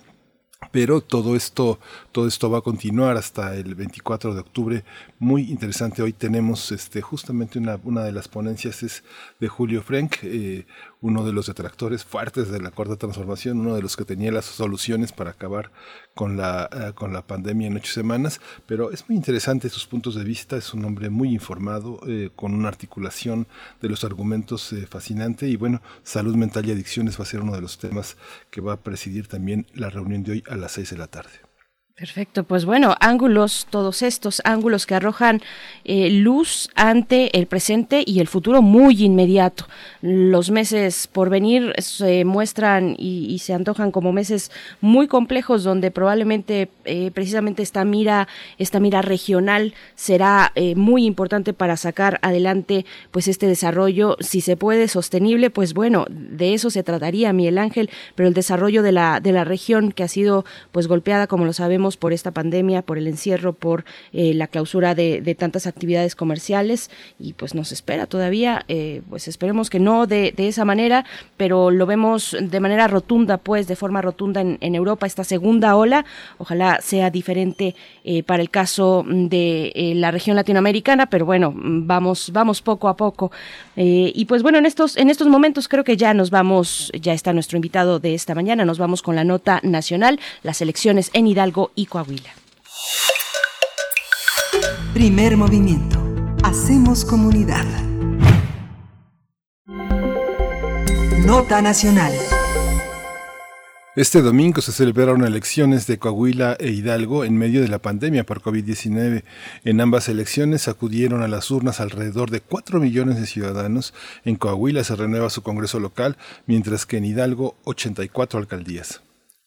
pero 0.71 1.01
todo 1.01 1.35
esto, 1.35 1.81
todo 2.13 2.29
esto 2.29 2.49
va 2.49 2.59
a 2.59 2.63
continuar 2.63 3.17
hasta 3.17 3.57
el 3.57 3.75
24 3.75 4.33
de 4.33 4.41
octubre. 4.41 4.85
Muy 5.19 5.51
interesante. 5.51 6.03
Hoy 6.03 6.13
tenemos 6.13 6.71
este, 6.71 7.03
justamente 7.03 7.59
una, 7.59 7.81
una 7.83 8.05
de 8.05 8.13
las 8.13 8.29
ponencias 8.29 8.83
es 8.85 9.03
de 9.41 9.49
Julio 9.49 9.83
Frank, 9.83 10.19
eh, 10.23 10.65
uno 11.03 11.25
de 11.25 11.33
los 11.33 11.47
detractores 11.47 12.05
fuertes 12.05 12.51
de 12.51 12.61
la 12.61 12.71
cuarta 12.71 12.97
transformación, 12.97 13.61
uno 13.61 13.75
de 13.75 13.83
los 13.83 13.97
que 13.97 14.05
tenía 14.05 14.33
las 14.33 14.47
soluciones 14.47 15.13
para 15.13 15.31
acabar 15.31 15.71
con 16.15 16.37
la, 16.37 16.71
eh, 16.73 16.93
con 16.95 17.13
la 17.13 17.27
pandemia 17.27 17.67
en 17.67 17.77
ocho 17.77 17.93
semanas, 17.93 18.41
pero 18.67 18.91
es 18.91 19.09
muy 19.09 19.17
interesante 19.17 19.69
sus 19.69 19.87
puntos 19.87 20.15
de 20.15 20.25
vista, 20.25 20.57
es 20.57 20.73
un 20.73 20.85
hombre 20.85 21.11
muy 21.11 21.29
informado, 21.29 22.01
eh, 22.07 22.31
con 22.35 22.55
una 22.55 22.69
articulación 22.69 23.47
de 23.81 23.89
los 23.89 24.05
argumentos 24.05 24.73
eh, 24.73 24.87
fascinante 24.87 25.49
y 25.49 25.57
bueno, 25.57 25.83
salud 26.05 26.37
mental 26.37 26.67
y 26.67 26.73
adicciones 26.73 27.19
va 27.19 27.25
a 27.25 27.27
ser 27.27 27.41
uno 27.41 27.55
de 27.55 27.61
los 27.61 27.79
temas 27.79 28.17
que 28.51 28.61
va 28.61 28.75
a 28.75 28.81
presidir 28.81 29.27
también 29.27 29.67
la 29.75 29.91
reunión 29.91 30.23
de 30.23 30.33
hoy 30.33 30.45
a 30.49 30.55
las 30.55 30.73
seis 30.73 30.91
de 30.91 30.99
la 30.99 31.09
tarde. 31.09 31.52
Perfecto, 31.95 32.45
pues 32.45 32.65
bueno, 32.65 32.95
ángulos, 33.01 33.67
todos 33.69 34.01
estos 34.01 34.41
ángulos 34.45 34.87
que 34.87 34.95
arrojan 34.95 35.43
eh, 35.85 36.09
luz 36.09 36.71
ante 36.75 37.37
el 37.39 37.47
presente 37.47 38.03
y 38.07 38.21
el 38.21 38.29
futuro 38.29 38.63
muy 38.63 39.05
inmediato. 39.05 39.67
Los 40.01 40.51
meses 40.51 41.07
por 41.07 41.29
venir 41.29 41.75
se 41.79 42.25
muestran 42.25 42.97
y, 42.99 43.39
se 43.41 43.53
antojan 43.53 43.91
como 43.91 44.11
meses 44.11 44.51
muy 44.81 45.07
complejos 45.07 45.65
donde 45.65 45.91
probablemente 45.91 46.71
eh, 46.87 47.11
precisamente 47.13 47.63
esta 47.63 47.85
mira, 47.85 48.27
esta 48.57 48.81
mira 48.81 49.03
regional 49.03 49.75
será 49.95 50.51
eh, 50.55 50.75
muy 50.75 51.05
importante 51.05 51.53
para 51.53 51.77
sacar 51.77 52.19
adelante 52.23 52.87
pues 53.11 53.29
este 53.29 53.47
desarrollo, 53.47 54.17
si 54.21 54.41
se 54.41 54.57
puede 54.57 54.89
sostenible, 54.89 55.51
pues 55.51 55.75
bueno, 55.75 56.07
de 56.09 56.55
eso 56.55 56.71
se 56.71 56.83
trataría 56.83 57.35
Miguel 57.35 57.59
Ángel, 57.59 57.91
pero 58.15 58.29
el 58.29 58.35
desarrollo 58.35 58.83
de 58.83 58.93
la 58.93 59.21
de 59.21 59.33
la 59.33 59.45
región 59.45 59.93
que 59.93 60.05
ha 60.05 60.09
sido 60.09 60.47
pues 60.73 60.89
golpeada 60.89 61.27
como 61.27 61.45
lo 61.45 61.53
sabemos 61.53 61.83
por 61.97 62.13
esta 62.13 62.31
pandemia, 62.31 62.83
por 62.83 62.99
el 62.99 63.07
encierro, 63.07 63.53
por 63.53 63.85
eh, 64.13 64.35
la 64.35 64.47
clausura 64.47 64.95
de, 64.95 65.37
tantas 65.39 65.67
actividades 65.67 66.15
comerciales 66.15 66.91
y 67.19 67.33
pues 67.33 67.55
nos 67.55 67.73
espera 67.73 68.07
todavía, 68.07 68.65
eh, 68.69 69.03
pues 69.09 69.29
esperemos 69.29 69.71
que 69.71 69.81
no 69.81 70.07
de, 70.07 70.35
esa 70.37 70.65
manera, 70.65 71.05
pero 71.37 71.71
lo 71.71 71.87
vemos 71.87 72.37
de 72.41 72.61
manera 72.61 72.89
rotunda, 72.89 73.39
pues 73.39 73.67
de 73.67 73.77
forma 73.77 74.03
rotunda 74.03 74.41
en, 74.41 74.75
Europa 74.75 75.07
esta 75.07 75.25
segunda 75.25 75.77
ola, 75.77 76.05
ojalá 76.39 76.81
sea 76.81 77.11
diferente 77.11 77.75
eh, 78.05 78.23
para 78.23 78.43
el 78.43 78.51
caso 78.51 79.05
de 79.07 79.93
la 79.97 80.11
región 80.11 80.37
latinoamericana, 80.37 81.07
pero 81.07 81.27
bueno, 81.27 81.53
vamos, 81.55 82.31
vamos 82.33 82.63
poco 82.63 82.89
a 82.89 82.97
poco. 82.97 83.31
y 83.77 84.25
pues 84.27 84.43
bueno, 84.43 84.59
en 84.59 84.67
estos, 84.67 84.97
en 84.97 85.11
estos 85.11 85.29
momentos 85.29 85.69
creo 85.69 85.85
que 85.85 85.97
ya 85.97 86.15
nos 86.15 86.31
vamos, 86.31 86.91
ya 87.01 87.13
está 87.13 87.33
nuestro 87.33 87.57
invitado 87.57 88.01
de 88.01 88.15
esta 88.15 88.35
mañana, 88.35 88.65
nos 88.65 88.79
vamos 88.79 89.03
con 89.03 89.17
la 89.17 89.25
nota 89.25 89.61
nacional, 89.63 90.21
las 90.43 90.61
elecciones 90.61 91.11
en 91.13 91.27
Hidalgo 91.27 91.72
y 91.75 91.87
Coahuila. 91.87 92.31
Primer 94.95 95.37
movimiento. 95.37 95.99
Hacemos 96.43 97.05
comunidad. 97.05 97.65
Nota 101.25 101.63
Nacional. 101.63 102.13
Este 103.95 104.23
domingo 104.23 104.63
se 104.63 104.73
celebraron 104.73 105.23
elecciones 105.23 105.87
de 105.87 105.99
Coahuila 105.99 106.57
e 106.59 106.71
Hidalgo 106.71 107.25
en 107.25 107.37
medio 107.37 107.61
de 107.61 107.69
la 107.69 107.79
pandemia 107.79 108.25
por 108.25 108.41
COVID-19. 108.41 109.23
En 109.65 109.81
ambas 109.83 110.09
elecciones 110.09 110.67
acudieron 110.67 111.23
a 111.23 111.29
las 111.29 111.51
urnas 111.51 111.79
alrededor 111.79 112.31
de 112.31 112.41
4 112.41 112.81
millones 112.81 113.21
de 113.21 113.27
ciudadanos. 113.27 113.93
En 114.25 114.37
Coahuila 114.37 114.83
se 114.83 114.97
renueva 114.97 115.29
su 115.29 115.43
Congreso 115.43 115.79
local, 115.79 116.17
mientras 116.47 116.87
que 116.87 116.97
en 116.97 117.05
Hidalgo 117.05 117.55
84 117.65 118.39
alcaldías. 118.39 119.02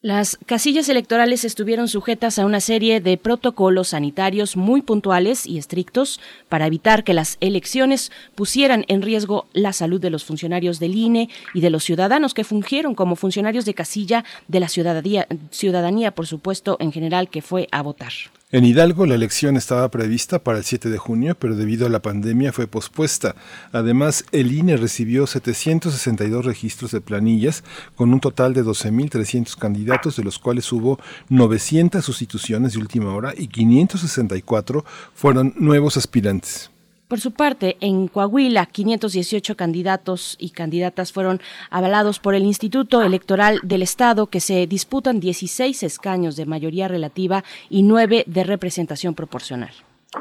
Las 0.06 0.38
casillas 0.46 0.88
electorales 0.88 1.46
estuvieron 1.46 1.88
sujetas 1.88 2.38
a 2.38 2.46
una 2.46 2.60
serie 2.60 3.02
de 3.02 3.18
protocolos 3.18 3.88
sanitarios 3.88 4.56
muy 4.56 4.84
puntuales 4.84 5.48
y 5.48 5.58
estrictos 5.58 6.20
para 6.48 6.68
evitar 6.68 7.04
que 7.04 7.16
las 7.16 7.38
elecciones 7.40 8.12
pusieran 8.36 8.86
en 8.88 9.02
riesgo 9.02 9.48
la 9.54 9.74
salud 9.74 10.00
de 10.00 10.12
los 10.12 10.24
funcionarios 10.24 10.80
del 10.80 10.94
INE 10.94 11.30
y 11.56 11.62
de 11.62 11.72
los 11.72 11.84
ciudadanos 11.84 12.36
que 12.36 12.44
fungieron 12.44 12.94
como 12.94 13.16
funcionarios 13.16 13.66
de 13.66 13.74
casilla 13.74 14.24
de 14.48 14.60
la 14.60 14.70
ciudadanía, 14.70 15.28
ciudadanía 15.50 16.14
por 16.14 16.28
supuesto, 16.28 16.78
en 16.80 16.92
general, 16.92 17.28
que 17.28 17.42
fue 17.42 17.68
a 17.72 17.82
votar. 17.82 18.14
En 18.56 18.64
Hidalgo 18.64 19.06
la 19.06 19.16
elección 19.16 19.58
estaba 19.58 19.92
prevista 19.92 20.40
para 20.40 20.60
el 20.60 20.64
7 20.64 20.90
de 20.90 20.98
junio, 20.98 21.36
pero 21.38 21.58
debido 21.58 21.88
a 21.88 21.90
la 21.90 22.02
pandemia 22.02 22.54
fue 22.54 22.68
pospuesta. 22.68 23.36
Además, 23.74 24.24
el 24.32 24.54
INE 24.54 24.78
recibió 24.78 25.28
762 25.28 26.46
registros 26.46 26.92
de 26.92 27.02
planillas 27.02 27.66
con 27.98 28.14
un 28.14 28.22
total 28.22 28.54
de 28.54 28.64
12.300 28.64 29.58
candidatos, 29.58 30.16
de 30.16 30.24
los 30.24 30.40
cuales 30.40 30.72
hubo 30.72 31.02
900 31.28 32.06
sustituciones 32.06 32.72
de 32.72 32.80
última 32.80 33.14
hora 33.14 33.34
y 33.36 33.48
564 33.48 34.86
fueron 35.14 35.54
nuevos 35.58 35.98
aspirantes. 35.98 36.72
Por 37.08 37.20
su 37.20 37.32
parte, 37.32 37.78
en 37.82 38.08
Coahuila, 38.08 38.66
518 38.66 39.56
candidatos 39.56 40.36
y 40.40 40.50
candidatas 40.50 41.12
fueron 41.12 41.40
avalados 41.70 42.18
por 42.18 42.34
el 42.34 42.44
Instituto 42.44 43.04
Electoral 43.04 43.60
del 43.62 43.84
Estado, 43.84 44.26
que 44.28 44.40
se 44.40 44.66
disputan 44.66 45.20
16 45.20 45.84
escaños 45.84 46.36
de 46.36 46.48
mayoría 46.48 46.88
relativa 46.88 47.44
y 47.70 47.84
9 47.84 48.24
de 48.26 48.44
representación 48.44 49.14
proporcional. 49.14 49.72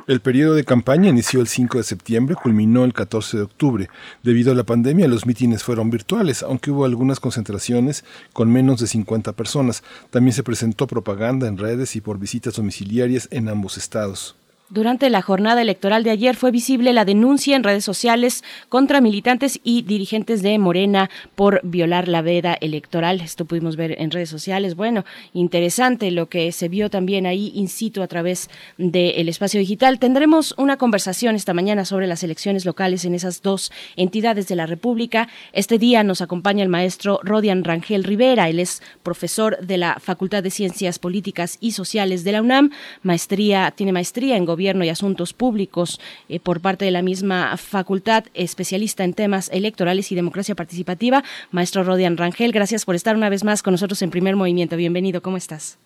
El 0.07 0.21
periodo 0.21 0.55
de 0.55 0.65
campaña 0.65 1.09
inició 1.09 1.41
el 1.41 1.49
5 1.49 1.79
de 1.79 1.85
septiembre, 1.85 2.35
culminó 2.35 2.85
el 2.85 2.93
14 2.93 3.39
de 3.39 3.43
octubre. 3.45 3.89
Debido 4.23 4.53
a 4.53 4.55
la 4.55 4.65
pandemia, 4.65 5.09
los 5.09 5.25
mítines 5.25 5.63
fueron 5.63 5.89
virtuales, 5.89 6.43
aunque 6.43 6.71
hubo 6.71 6.85
algunas 6.85 7.19
concentraciones 7.19 8.05
con 8.35 8.53
menos 8.53 8.81
de 8.81 8.89
50 8.89 9.33
personas. 9.33 9.83
También 10.11 10.35
se 10.35 10.43
presentó 10.43 10.87
propaganda 10.87 11.49
en 11.49 11.57
redes 11.57 11.97
y 11.97 12.03
por 12.03 12.19
visitas 12.19 12.57
domiciliarias 12.57 13.29
en 13.31 13.49
ambos 13.49 13.79
estados. 13.79 14.37
Durante 14.71 15.11
la 15.11 15.21
jornada 15.21 15.61
electoral 15.61 16.05
de 16.05 16.11
ayer 16.11 16.37
fue 16.37 16.51
visible 16.51 16.95
la 16.95 17.05
denuncia 17.05 17.55
en 17.55 17.65
redes 17.65 17.85
sociales 17.85 18.43
contra 18.71 19.03
militantes 19.03 19.61
y 19.63 19.83
dirigentes 19.83 20.41
de 20.41 20.59
Morena 20.59 21.11
por 21.35 21.61
violar 21.65 22.09
la 22.09 22.23
veda 22.23 22.55
electoral. 22.55 23.21
Esto 23.21 23.45
pudimos 23.45 23.77
ver 23.77 23.95
en 24.01 24.11
redes 24.11 24.31
sociales. 24.31 24.75
Bueno, 24.75 25.05
interesante 25.35 26.11
lo 26.11 26.31
que 26.31 26.51
se 26.51 26.71
vio 26.71 26.89
también 26.89 27.27
ahí 27.27 27.53
in 27.55 27.69
situ 27.69 28.01
a 28.01 28.09
través 28.09 28.49
del 28.79 29.29
espacio 29.29 29.61
digital. 29.61 29.99
Tendremos 29.99 30.55
una 30.57 30.79
conversación 30.79 31.37
esta 31.37 31.53
mañana 31.53 31.85
sobre 31.85 32.07
las 32.07 32.23
elecciones 32.23 32.65
locales 32.65 33.05
en 33.05 33.15
esas 33.15 33.43
dos 33.43 33.71
entidades 33.97 34.49
de 34.49 34.57
la 34.57 34.65
República. 34.65 35.29
Este 35.53 35.77
día 35.77 36.03
nos 36.05 36.23
acompaña 36.23 36.63
el 36.63 36.71
maestro 36.71 37.21
Rodian 37.23 37.65
Rangel 37.65 38.03
Rivera. 38.03 38.49
Él 38.49 38.59
es 38.59 38.83
profesor 39.03 39.59
de 39.59 39.77
la 39.77 39.99
Facultad 40.01 40.43
de 40.43 40.51
Ciencias 40.51 40.99
Políticas 40.99 41.59
y 41.61 41.73
Sociales 41.73 42.25
de 42.25 42.33
la 42.33 42.41
UNAM. 42.41 42.71
Maestría, 43.03 43.71
tiene 43.77 43.93
maestría 43.93 44.39
en 44.39 44.47
Gobierno 44.55 44.85
y 44.85 44.89
Asuntos 44.89 45.33
Públicos 45.33 46.01
eh, 46.29 46.39
por 46.39 46.61
parte 46.61 46.85
de 46.85 46.93
la 46.93 47.03
misma 47.03 47.57
facultad, 47.57 48.23
especialista 48.35 49.03
en 49.03 49.13
temas 49.13 49.51
electorales 49.53 50.13
y 50.13 50.15
democracia 50.15 50.55
participativa. 50.55 51.25
Maestro 51.51 51.83
Rodian 51.83 52.17
Rangel, 52.17 52.53
gracias 52.53 52.85
por 52.85 52.95
estar 52.95 53.17
una 53.17 53.31
vez 53.31 53.43
más 53.43 53.65
con 53.65 53.73
nosotros 53.73 54.01
en 54.03 54.11
Primer 54.11 54.37
Movimiento. 54.37 54.77
Bienvenido, 54.77 55.23
¿cómo 55.23 55.37
estás? 55.37 55.81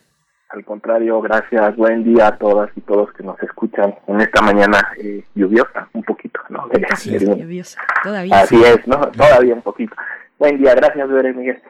Al 0.51 0.65
contrario, 0.67 1.19
gracias. 1.23 1.77
Buen 1.77 2.05
día 2.05 2.27
a 2.29 2.37
todas 2.37 2.71
y 2.77 2.83
todos 2.83 3.11
que 3.15 3.23
nos 3.23 3.43
escuchan 3.43 3.95
en 4.07 4.21
esta 4.21 4.43
mañana 4.43 4.79
eh, 4.99 5.25
lluviosa, 5.35 5.89
un 5.95 6.03
poquito, 6.03 6.41
¿no? 6.51 6.69
Así 6.91 7.17
es, 7.17 7.25
lluviosa, 7.25 7.81
todavía. 8.03 8.41
Así 8.41 8.57
es, 8.63 8.87
¿no? 8.87 8.99
Todavía 9.13 9.55
un 9.55 9.63
poquito. 9.63 9.95
Buen 10.39 10.59
día, 10.59 10.75
gracias, 10.75 11.09
Miguel. 11.09 11.63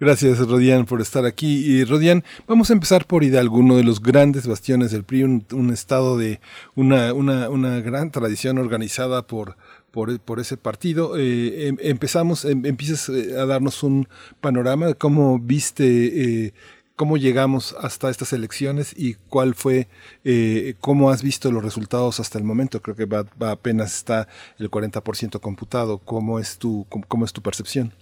Gracias, 0.00 0.38
Rodian, 0.38 0.86
por 0.86 1.02
estar 1.02 1.26
aquí. 1.26 1.58
Y 1.58 1.84
Rodian, 1.84 2.24
vamos 2.46 2.70
a 2.70 2.72
empezar 2.72 3.04
por 3.06 3.22
Hidalgo, 3.22 3.58
uno 3.58 3.76
de 3.76 3.84
los 3.84 4.00
grandes 4.00 4.46
bastiones 4.46 4.92
del 4.92 5.04
PRI, 5.04 5.24
un, 5.24 5.70
estado 5.70 6.16
de 6.16 6.40
una, 6.74 7.12
una, 7.12 7.50
una, 7.50 7.80
gran 7.80 8.10
tradición 8.10 8.56
organizada 8.56 9.26
por, 9.26 9.58
por, 9.90 10.18
por 10.20 10.40
ese 10.40 10.56
partido. 10.56 11.18
Eh, 11.18 11.68
em, 11.68 11.76
empezamos, 11.82 12.46
em, 12.46 12.64
empiezas 12.64 13.10
eh, 13.10 13.38
a 13.38 13.44
darnos 13.44 13.82
un 13.82 14.08
panorama 14.40 14.86
de 14.86 14.94
cómo 14.94 15.38
viste, 15.38 16.46
eh, 16.46 16.54
cómo 16.96 17.18
llegamos 17.18 17.76
hasta 17.78 18.08
estas 18.08 18.32
elecciones 18.32 18.94
y 18.96 19.16
cuál 19.28 19.54
fue, 19.54 19.86
eh, 20.24 20.76
cómo 20.80 21.10
has 21.10 21.22
visto 21.22 21.52
los 21.52 21.62
resultados 21.62 22.20
hasta 22.20 22.38
el 22.38 22.44
momento. 22.44 22.80
Creo 22.80 22.96
que 22.96 23.04
va, 23.04 23.26
va 23.40 23.50
apenas 23.50 23.94
está 23.96 24.28
el 24.58 24.70
40% 24.70 25.40
computado. 25.40 25.98
¿Cómo 25.98 26.38
es 26.38 26.56
tu, 26.56 26.86
cómo, 26.88 27.04
cómo 27.06 27.26
es 27.26 27.34
tu 27.34 27.42
percepción? 27.42 27.92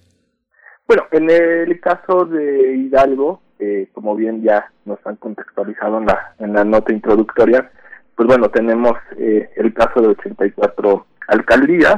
Bueno, 0.89 1.05
en 1.11 1.29
el 1.29 1.81
caso 1.81 2.25
de 2.25 2.75
Hidalgo, 2.77 3.43
eh, 3.59 3.89
como 3.93 4.17
bien 4.17 4.43
ya 4.43 4.73
nos 4.87 4.99
han 5.07 5.17
contextualizado 5.17 5.99
en 5.99 6.07
la, 6.07 6.35
en 6.39 6.55
la 6.55 6.65
nota 6.65 6.95
introductoria, 6.95 7.71
pues 8.17 8.27
bueno, 8.27 8.49
tenemos 8.49 8.95
eh, 9.19 9.51
el 9.57 9.75
caso 9.75 10.01
de 10.01 10.09
84 10.09 11.07
alcaldías 11.29 11.97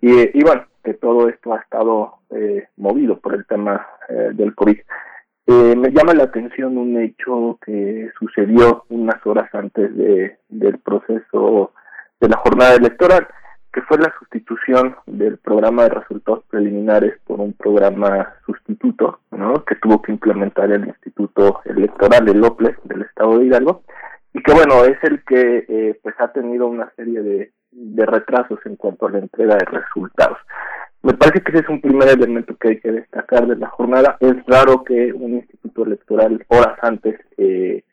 y, 0.00 0.38
y 0.38 0.42
bueno, 0.42 0.64
que 0.82 0.94
todo 0.94 1.28
esto 1.28 1.52
ha 1.52 1.58
estado 1.58 2.20
eh, 2.30 2.68
movido 2.78 3.18
por 3.18 3.34
el 3.34 3.44
tema 3.44 3.86
eh, 4.08 4.30
del 4.32 4.54
COVID. 4.54 4.78
Eh, 5.48 5.76
me 5.76 5.90
llama 5.90 6.14
la 6.14 6.24
atención 6.24 6.78
un 6.78 6.98
hecho 6.98 7.58
que 7.66 8.08
sucedió 8.18 8.86
unas 8.88 9.24
horas 9.26 9.54
antes 9.54 9.94
de, 9.94 10.38
del 10.48 10.78
proceso 10.78 11.72
de 12.18 12.28
la 12.30 12.38
jornada 12.38 12.76
electoral 12.76 13.28
que 13.76 13.82
fue 13.82 13.98
la 13.98 14.10
sustitución 14.18 14.96
del 15.04 15.36
programa 15.36 15.82
de 15.82 15.90
resultados 15.90 16.44
preliminares 16.48 17.20
por 17.26 17.40
un 17.40 17.52
programa 17.52 18.32
sustituto, 18.46 19.20
¿no? 19.32 19.66
que 19.66 19.74
tuvo 19.74 20.00
que 20.00 20.12
implementar 20.12 20.72
el 20.72 20.86
Instituto 20.86 21.60
Electoral, 21.66 22.26
el 22.26 22.42
OPLES, 22.42 22.74
del 22.84 23.02
Estado 23.02 23.38
de 23.38 23.44
Hidalgo, 23.44 23.82
y 24.32 24.42
que 24.42 24.54
bueno, 24.54 24.82
es 24.86 24.96
el 25.02 25.22
que 25.24 25.66
eh, 25.68 26.00
pues 26.02 26.14
ha 26.20 26.32
tenido 26.32 26.66
una 26.68 26.90
serie 26.96 27.20
de, 27.20 27.52
de 27.70 28.06
retrasos 28.06 28.60
en 28.64 28.76
cuanto 28.76 29.08
a 29.08 29.10
la 29.10 29.18
entrega 29.18 29.56
de 29.56 29.66
resultados. 29.66 30.38
Me 31.02 31.12
parece 31.12 31.42
que 31.42 31.52
ese 31.52 31.60
es 31.60 31.68
un 31.68 31.82
primer 31.82 32.08
elemento 32.08 32.56
que 32.56 32.68
hay 32.68 32.80
que 32.80 32.92
destacar 32.92 33.46
de 33.46 33.56
la 33.56 33.68
jornada. 33.68 34.16
Es 34.20 34.36
raro 34.46 34.84
que 34.84 35.12
un 35.12 35.34
instituto 35.34 35.84
electoral 35.84 36.42
horas 36.48 36.78
antes 36.80 37.20
eh, 37.36 37.84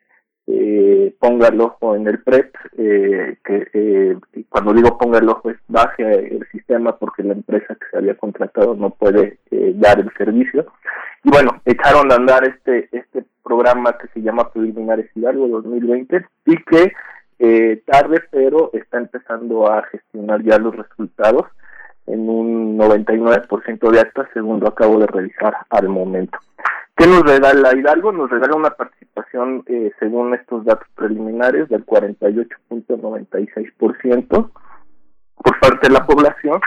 eh, 0.47 1.15
ponga 1.19 1.47
el 1.47 1.61
ojo 1.61 1.95
en 1.95 2.07
el 2.07 2.21
PREP, 2.21 2.55
eh, 2.77 3.37
que 3.45 3.67
eh, 3.73 4.17
cuando 4.49 4.73
digo 4.73 4.97
ponga 4.97 5.19
el 5.19 5.29
ojo 5.29 5.49
es 5.49 5.57
baje 5.67 6.03
el 6.03 6.45
sistema 6.51 6.97
porque 6.97 7.23
la 7.23 7.33
empresa 7.33 7.75
que 7.75 7.85
se 7.89 7.97
había 7.97 8.15
contratado 8.15 8.75
no 8.75 8.89
puede 8.89 9.39
eh, 9.51 9.73
dar 9.75 9.99
el 9.99 10.11
servicio. 10.17 10.65
Y 11.23 11.29
bueno, 11.29 11.61
echaron 11.65 12.11
a 12.11 12.15
andar 12.15 12.47
este, 12.47 12.89
este 12.91 13.23
programa 13.43 13.97
que 13.97 14.07
se 14.09 14.21
llama 14.21 14.51
Preliminares 14.51 15.09
Hidalgo 15.15 15.47
2020 15.47 16.25
y 16.45 16.57
que 16.63 16.93
eh, 17.39 17.81
tarde 17.85 18.21
pero 18.31 18.69
está 18.73 18.97
empezando 18.97 19.71
a 19.71 19.83
gestionar 19.83 20.43
ya 20.43 20.57
los 20.57 20.75
resultados 20.75 21.45
en 22.07 22.29
un 22.29 22.77
99% 22.77 23.91
de 23.91 23.99
actas 23.99 24.27
según 24.33 24.59
lo 24.59 24.67
acabo 24.67 24.99
de 24.99 25.07
revisar 25.07 25.55
al 25.69 25.89
momento. 25.89 26.37
¿Qué 26.95 27.07
nos 27.07 27.23
regala 27.23 27.75
Hidalgo? 27.75 28.11
Nos 28.11 28.29
regala 28.29 28.55
una 28.55 28.69
participación, 28.71 29.63
eh, 29.67 29.91
según 29.99 30.35
estos 30.35 30.63
datos 30.65 30.87
preliminares, 30.95 31.69
del 31.69 31.85
48.96% 31.85 34.51
por 35.35 35.59
parte 35.59 35.87
de 35.87 35.93
la 35.93 36.05
población 36.05 36.59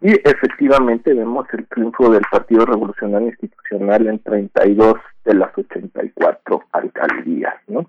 y 0.00 0.12
efectivamente 0.28 1.14
vemos 1.14 1.46
el 1.52 1.66
triunfo 1.66 2.10
del 2.10 2.24
Partido 2.30 2.66
Revolucionario 2.66 3.28
Institucional 3.28 4.06
en 4.06 4.18
32 4.18 4.96
de 5.24 5.34
las 5.34 5.56
84 5.56 6.64
alcaldías, 6.72 7.54
¿no? 7.68 7.88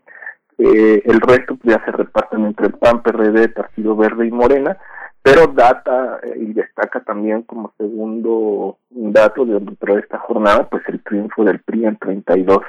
Eh, 0.57 1.01
el 1.03 1.19
resto 1.19 1.57
ya 1.63 1.83
se 1.83 1.91
reparten 1.91 2.45
entre 2.45 2.67
el 2.67 2.73
PAN, 2.73 3.03
PRD, 3.03 3.49
Partido 3.49 3.97
Verde 3.97 4.27
y 4.27 4.31
Morena, 4.31 4.77
pero 5.25 5.47
data 5.47 6.19
eh, 6.21 6.35
y 6.37 6.53
destaca 6.53 6.99
también 6.99 7.41
como 7.41 7.73
segundo 7.79 8.77
dato 8.91 9.43
dentro 9.43 9.95
de 9.95 10.01
esta 10.01 10.19
jornada, 10.19 10.69
pues 10.69 10.83
el 10.87 11.01
triunfo 11.01 11.43
del 11.43 11.61
PRI 11.61 11.85
en 11.85 11.97
32 11.97 12.59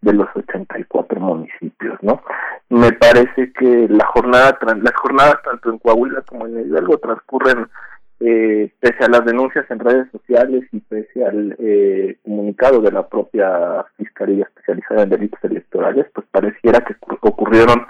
de 0.00 0.14
los 0.14 0.26
84 0.34 1.20
municipios, 1.20 1.98
¿no? 2.00 2.22
Me 2.70 2.92
parece 2.92 3.52
que 3.52 3.86
la 3.90 4.06
jornada, 4.06 4.58
las 4.82 4.94
jornadas 4.94 5.36
tanto 5.44 5.68
en 5.68 5.78
Coahuila 5.80 6.22
como 6.22 6.46
en 6.46 6.70
Hidalgo 6.70 6.96
transcurren 6.96 7.66
eh, 8.20 8.72
pese 8.80 9.04
a 9.04 9.08
las 9.08 9.26
denuncias 9.26 9.70
en 9.70 9.78
redes 9.78 10.10
sociales 10.10 10.64
y 10.72 10.80
pese 10.80 11.26
al 11.26 11.56
eh, 11.58 12.16
comunicado 12.24 12.80
de 12.80 12.90
la 12.90 13.06
propia 13.06 13.84
Fiscalía 13.98 14.44
Especializada 14.44 15.02
en 15.02 15.10
Delitos 15.10 15.44
Electorales, 15.44 16.06
pues 16.14 16.26
pareciera 16.30 16.80
que 16.80 16.96
ocurrieron 17.20 17.86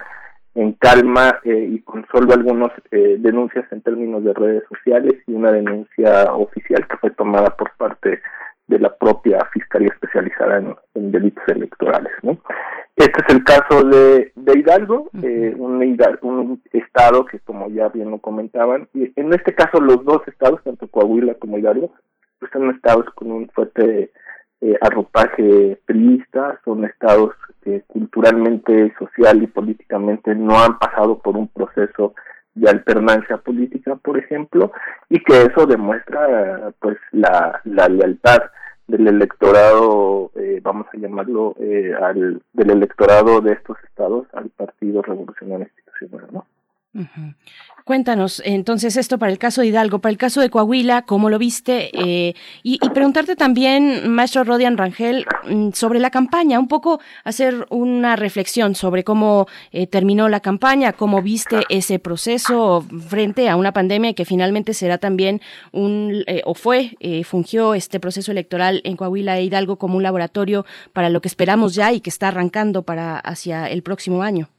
en 0.55 0.73
calma 0.73 1.39
eh, 1.43 1.69
y 1.71 1.79
con 1.81 2.05
solo 2.11 2.33
algunas 2.33 2.71
eh, 2.91 3.17
denuncias 3.19 3.65
en 3.71 3.81
términos 3.81 4.23
de 4.23 4.33
redes 4.33 4.63
sociales 4.67 5.13
y 5.27 5.33
una 5.33 5.51
denuncia 5.51 6.33
oficial 6.33 6.87
que 6.87 6.97
fue 6.97 7.11
tomada 7.11 7.55
por 7.55 7.71
parte 7.77 8.21
de 8.67 8.79
la 8.79 8.95
propia 8.95 9.39
Fiscalía 9.51 9.89
Especializada 9.89 10.57
en, 10.93 11.11
Delitos 11.11 11.43
Electorales. 11.47 12.11
¿no? 12.21 12.37
Este 12.95 13.21
es 13.27 13.35
el 13.35 13.43
caso 13.43 13.83
de, 13.83 14.31
de 14.35 14.59
Hidalgo, 14.59 15.09
eh, 15.23 15.55
un, 15.57 15.81
un 16.21 16.61
estado 16.73 17.25
que, 17.25 17.39
como 17.39 17.69
ya 17.69 17.89
bien 17.89 18.11
lo 18.11 18.19
comentaban, 18.19 18.87
y 18.93 19.11
en 19.15 19.33
este 19.33 19.55
caso 19.55 19.79
los 19.79 20.03
dos 20.05 20.21
estados, 20.27 20.63
tanto 20.63 20.87
Coahuila 20.87 21.33
como 21.35 21.57
Hidalgo, 21.57 21.93
pues 22.39 22.51
son 22.51 22.69
estados 22.69 23.05
con 23.15 23.31
un 23.31 23.49
fuerte 23.49 24.11
eh, 24.61 24.75
arropaje 24.81 25.79
priista, 25.85 26.59
son 26.65 26.85
estados 26.85 27.33
que 27.63 27.81
culturalmente, 27.87 28.93
social 28.97 29.43
y 29.43 29.47
políticamente 29.47 30.35
no 30.35 30.59
han 30.59 30.77
pasado 30.79 31.19
por 31.19 31.37
un 31.37 31.47
proceso 31.47 32.13
de 32.55 32.69
alternancia 32.69 33.37
política, 33.37 33.95
por 33.95 34.17
ejemplo, 34.17 34.71
y 35.09 35.19
que 35.23 35.43
eso 35.43 35.65
demuestra 35.65 36.73
pues 36.79 36.97
la, 37.11 37.61
la 37.63 37.87
lealtad 37.87 38.39
del 38.87 39.07
electorado, 39.07 40.31
eh, 40.35 40.59
vamos 40.63 40.87
a 40.91 40.97
llamarlo, 40.97 41.55
eh, 41.59 41.93
al, 42.01 42.41
del 42.53 42.69
electorado 42.71 43.39
de 43.39 43.53
estos 43.53 43.77
estados 43.83 44.27
al 44.33 44.49
Partido 44.49 45.01
Revolucionario 45.03 45.67
Institucional, 45.67 46.27
¿no? 46.31 46.45
Cuéntanos, 47.85 48.41
entonces, 48.45 48.97
esto 48.97 49.17
para 49.17 49.31
el 49.31 49.37
caso 49.37 49.61
de 49.61 49.67
Hidalgo, 49.67 49.99
para 49.99 50.11
el 50.11 50.17
caso 50.17 50.41
de 50.41 50.49
Coahuila, 50.49 51.03
¿cómo 51.03 51.29
lo 51.29 51.39
viste? 51.39 51.89
Eh, 51.93 52.35
y, 52.63 52.77
preguntarte 52.89 53.35
también, 53.35 54.09
maestro 54.09 54.43
Rodian 54.43 54.77
Rangel, 54.77 55.25
mm, 55.47 55.71
sobre 55.73 55.99
la 55.99 56.11
campaña, 56.11 56.59
un 56.59 56.67
poco 56.67 56.99
hacer 57.23 57.65
una 57.69 58.15
reflexión 58.15 58.75
sobre 58.75 59.03
cómo 59.03 59.47
eh, 59.71 59.87
terminó 59.87 60.29
la 60.29 60.39
campaña, 60.39 60.93
cómo 60.93 61.21
viste 61.21 61.63
ese 61.69 61.99
proceso 61.99 62.85
frente 63.07 63.49
a 63.49 63.55
una 63.55 63.71
pandemia 63.71 64.13
que 64.13 64.25
finalmente 64.25 64.73
será 64.73 64.97
también 64.99 65.41
un, 65.71 66.23
eh, 66.27 66.41
o 66.45 66.53
fue, 66.53 66.97
fungió 67.23 67.73
este 67.73 67.99
proceso 67.99 68.31
electoral 68.31 68.81
en 68.83 68.97
Coahuila 68.97 69.37
e 69.37 69.43
Hidalgo 69.43 69.77
como 69.77 69.97
un 69.97 70.03
laboratorio 70.03 70.65
para 70.93 71.09
lo 71.09 71.21
que 71.21 71.27
esperamos 71.27 71.73
ya 71.75 71.91
y 71.91 72.01
que 72.01 72.09
está 72.09 72.27
arrancando 72.27 72.83
para 72.83 73.17
hacia 73.17 73.67
el 73.67 73.83
próximo 73.83 74.21
año. 74.21 74.49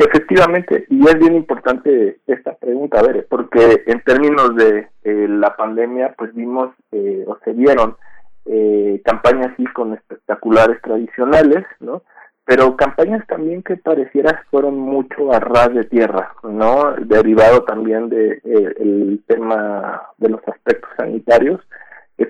Efectivamente, 0.00 0.86
y 0.90 1.04
es 1.08 1.18
bien 1.18 1.34
importante 1.34 2.20
esta 2.28 2.54
pregunta, 2.54 3.00
a 3.00 3.02
ver, 3.02 3.26
porque 3.28 3.82
en 3.84 4.00
términos 4.02 4.54
de 4.54 4.86
eh, 5.02 5.26
la 5.28 5.56
pandemia, 5.56 6.14
pues 6.16 6.32
vimos 6.36 6.70
eh, 6.92 7.24
o 7.26 7.36
se 7.44 7.52
vieron 7.52 7.96
eh, 8.44 9.02
campañas 9.04 9.50
así 9.54 9.64
con 9.66 9.94
espectaculares 9.94 10.80
tradicionales, 10.82 11.66
¿no? 11.80 12.04
Pero 12.44 12.76
campañas 12.76 13.26
también 13.26 13.64
que 13.64 13.76
pareciera 13.76 14.44
fueron 14.52 14.78
mucho 14.78 15.32
a 15.32 15.40
ras 15.40 15.74
de 15.74 15.82
tierra, 15.82 16.32
¿no? 16.44 16.92
Derivado 17.00 17.64
también 17.64 18.08
de 18.08 18.40
el 18.44 19.20
tema 19.26 20.00
de 20.18 20.28
los 20.28 20.40
aspectos 20.46 20.90
sanitarios, 20.96 21.60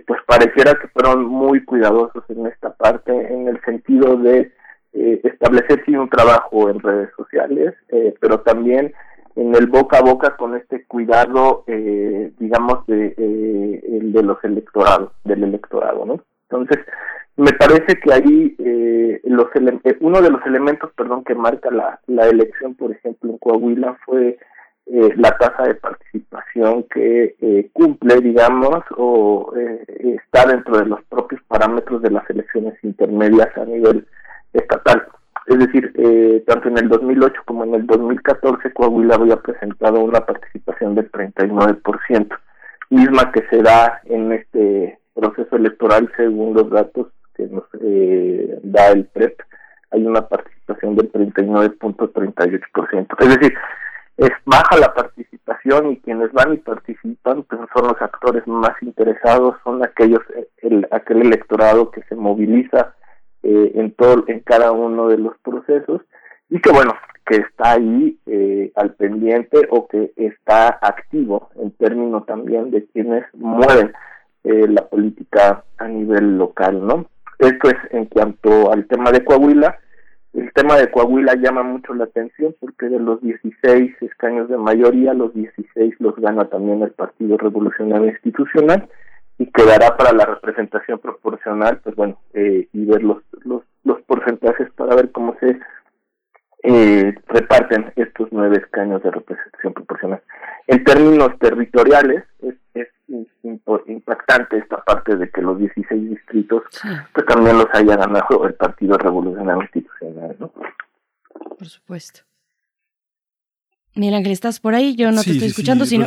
pues 0.06 0.20
pareciera 0.26 0.72
que 0.80 0.88
fueron 0.88 1.26
muy 1.26 1.62
cuidadosos 1.66 2.24
en 2.30 2.46
esta 2.46 2.72
parte, 2.72 3.12
en 3.12 3.46
el 3.46 3.60
sentido 3.60 4.16
de 4.16 4.52
eh, 4.92 5.20
establecer 5.24 5.82
sí 5.84 5.96
un 5.96 6.08
trabajo 6.08 6.70
en 6.70 6.80
redes 6.80 7.10
sociales, 7.16 7.74
eh, 7.88 8.14
pero 8.20 8.40
también 8.40 8.92
en 9.36 9.54
el 9.54 9.68
boca 9.68 9.98
a 9.98 10.02
boca 10.02 10.36
con 10.36 10.56
este 10.56 10.84
cuidado, 10.86 11.64
eh, 11.66 12.32
digamos, 12.38 12.84
de, 12.86 13.14
eh, 13.16 13.82
el 14.00 14.12
de 14.12 14.22
los 14.22 14.42
electorados, 14.42 15.12
del 15.24 15.44
electorado, 15.44 16.04
¿no? 16.04 16.20
Entonces, 16.50 16.84
me 17.36 17.52
parece 17.52 18.00
que 18.00 18.12
ahí 18.12 18.56
eh, 18.58 19.20
los 19.24 19.46
eh, 19.54 19.96
uno 20.00 20.20
de 20.20 20.30
los 20.30 20.44
elementos, 20.44 20.90
perdón, 20.96 21.22
que 21.22 21.36
marca 21.36 21.70
la, 21.70 22.00
la 22.08 22.26
elección, 22.26 22.74
por 22.74 22.90
ejemplo, 22.90 23.30
en 23.30 23.38
Coahuila 23.38 23.96
fue 24.04 24.38
eh, 24.86 25.14
la 25.16 25.30
tasa 25.36 25.64
de 25.64 25.74
participación 25.76 26.84
que 26.92 27.36
eh, 27.40 27.70
cumple, 27.72 28.20
digamos, 28.20 28.82
o 28.96 29.52
eh, 29.56 30.16
está 30.16 30.50
dentro 30.50 30.78
de 30.78 30.86
los 30.86 31.00
propios 31.04 31.40
parámetros 31.46 32.02
de 32.02 32.10
las 32.10 32.28
elecciones 32.28 32.74
intermedias 32.82 33.56
a 33.56 33.66
nivel 33.66 34.06
estatal. 34.52 35.06
Es 35.46 35.58
decir, 35.58 35.92
eh, 35.96 36.44
tanto 36.46 36.68
en 36.68 36.76
el 36.78 36.88
2008 36.88 37.42
como 37.46 37.64
en 37.64 37.74
el 37.74 37.86
2014 37.86 38.70
Coahuila 38.72 39.14
había 39.14 39.36
presentado 39.36 40.00
una 40.00 40.20
participación 40.20 40.94
del 40.94 41.10
39%, 41.10 42.38
misma 42.90 43.32
que 43.32 43.42
se 43.48 43.62
da 43.62 44.02
en 44.04 44.32
este 44.32 44.98
proceso 45.14 45.56
electoral 45.56 46.12
según 46.16 46.54
los 46.54 46.68
datos 46.70 47.08
que 47.34 47.46
nos 47.46 47.64
eh, 47.80 48.58
da 48.62 48.88
el 48.88 49.06
PREP. 49.06 49.40
Hay 49.90 50.04
una 50.04 50.28
participación 50.28 50.96
del 50.96 51.10
39.38%. 51.12 53.06
Es 53.20 53.28
decir, 53.28 53.54
es 54.18 54.30
baja 54.44 54.76
la 54.76 54.92
participación 54.92 55.92
y 55.92 56.00
quienes 56.00 56.30
van 56.32 56.52
y 56.52 56.58
participan 56.58 57.44
pues 57.44 57.60
son 57.74 57.88
los 57.88 58.02
actores 58.02 58.46
más 58.46 58.74
interesados, 58.82 59.56
son 59.64 59.82
aquellos, 59.82 60.20
el, 60.58 60.86
aquel 60.90 61.22
electorado 61.22 61.90
que 61.90 62.02
se 62.02 62.14
moviliza 62.16 62.94
eh, 63.42 63.72
en 63.74 63.92
todo, 63.92 64.24
en 64.26 64.40
cada 64.40 64.72
uno 64.72 65.08
de 65.08 65.18
los 65.18 65.36
procesos 65.38 66.02
y 66.50 66.60
que 66.60 66.70
bueno, 66.70 66.94
que 67.26 67.36
está 67.36 67.72
ahí 67.72 68.18
eh, 68.26 68.72
al 68.74 68.94
pendiente 68.94 69.68
o 69.70 69.86
que 69.86 70.12
está 70.16 70.78
activo 70.80 71.50
en 71.56 71.70
términos 71.72 72.24
también 72.26 72.70
de 72.70 72.86
quienes 72.86 73.24
mueven 73.34 73.92
eh, 74.44 74.66
la 74.68 74.88
política 74.88 75.62
a 75.76 75.88
nivel 75.88 76.38
local, 76.38 76.86
¿no? 76.86 77.06
Esto 77.38 77.68
es 77.68 77.76
en 77.92 78.06
cuanto 78.06 78.72
al 78.72 78.86
tema 78.86 79.12
de 79.12 79.24
Coahuila. 79.24 79.78
El 80.32 80.52
tema 80.52 80.76
de 80.76 80.90
Coahuila 80.90 81.34
llama 81.34 81.62
mucho 81.62 81.94
la 81.94 82.04
atención 82.04 82.54
porque 82.60 82.86
de 82.86 82.98
los 82.98 83.20
16 83.20 84.02
escaños 84.02 84.48
de 84.48 84.56
mayoría, 84.56 85.12
los 85.14 85.34
16 85.34 85.96
los 85.98 86.16
gana 86.16 86.46
también 86.46 86.82
el 86.82 86.92
Partido 86.92 87.36
Revolucionario 87.36 88.08
Institucional 88.08 88.88
y 89.38 89.46
quedará 89.46 89.96
para 89.96 90.12
la 90.12 90.26
representación 90.26 90.98
proporcional, 90.98 91.80
pues 91.82 91.94
bueno, 91.94 92.20
eh, 92.34 92.68
y 92.72 92.84
ver 92.84 93.02
los, 93.02 93.22
los, 93.44 93.62
los 93.84 94.02
porcentajes 94.02 94.70
para 94.72 94.96
ver 94.96 95.12
cómo 95.12 95.36
se 95.40 95.58
eh, 96.64 97.14
reparten 97.28 97.92
estos 97.96 98.28
nueve 98.32 98.58
escaños 98.58 99.02
de 99.02 99.10
representación 99.10 99.72
proporcional. 99.72 100.22
En 100.66 100.82
términos 100.84 101.38
territoriales, 101.38 102.24
es, 102.42 102.56
es 102.74 102.88
impactante 103.86 104.58
esta 104.58 104.82
parte 104.84 105.16
de 105.16 105.30
que 105.30 105.40
los 105.40 105.58
16 105.58 106.10
distritos 106.10 106.64
pues, 107.12 107.26
también 107.26 107.58
los 107.58 107.68
haya 107.72 107.96
ganado 107.96 108.44
el 108.46 108.54
Partido 108.54 108.98
Revolucionario 108.98 109.62
Institucional. 109.62 110.36
¿no? 110.38 110.52
Por 111.56 111.66
supuesto. 111.66 112.27
Miguel 113.98 114.14
Ángel, 114.14 114.32
¿estás 114.32 114.60
por 114.60 114.74
ahí? 114.74 114.94
Yo 114.94 115.10
no 115.10 115.22
te 115.22 115.32
estoy 115.32 115.48
escuchando, 115.48 115.84
sino... 115.84 116.06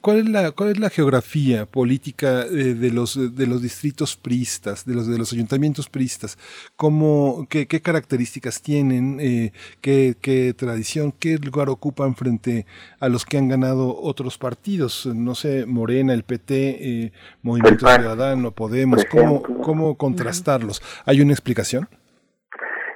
¿cuál, 0.00 0.18
es 0.18 0.28
la, 0.28 0.50
¿Cuál 0.50 0.70
es 0.70 0.78
la 0.78 0.90
geografía 0.90 1.66
política 1.66 2.42
eh, 2.42 2.74
de, 2.74 2.90
los, 2.90 3.34
de 3.34 3.46
los 3.46 3.62
distritos 3.62 4.16
pristas, 4.16 4.84
de 4.84 4.94
los, 4.94 5.06
de 5.06 5.18
los 5.18 5.32
ayuntamientos 5.32 5.88
pristas? 5.88 6.36
¿Cómo, 6.76 7.46
qué, 7.48 7.66
qué 7.66 7.80
características 7.80 8.60
tienen? 8.60 9.18
Eh, 9.20 9.52
qué, 9.80 10.14
¿Qué 10.20 10.54
tradición? 10.54 11.12
¿Qué 11.18 11.38
lugar 11.38 11.70
ocupan 11.70 12.14
frente 12.14 12.66
a 13.00 13.08
los 13.08 13.24
que 13.24 13.38
han 13.38 13.48
ganado 13.48 13.98
otros 14.00 14.36
partidos? 14.36 15.06
No 15.06 15.34
sé, 15.34 15.64
Morena, 15.66 16.12
el 16.12 16.24
PT, 16.24 17.04
eh, 17.04 17.12
Movimiento 17.42 17.86
Ciudadano, 17.86 18.52
Podemos. 18.52 19.04
¿Cómo, 19.10 19.42
¿Cómo 19.42 19.96
contrastarlos? 19.96 20.82
¿Hay 21.06 21.20
una 21.20 21.32
explicación? 21.32 21.88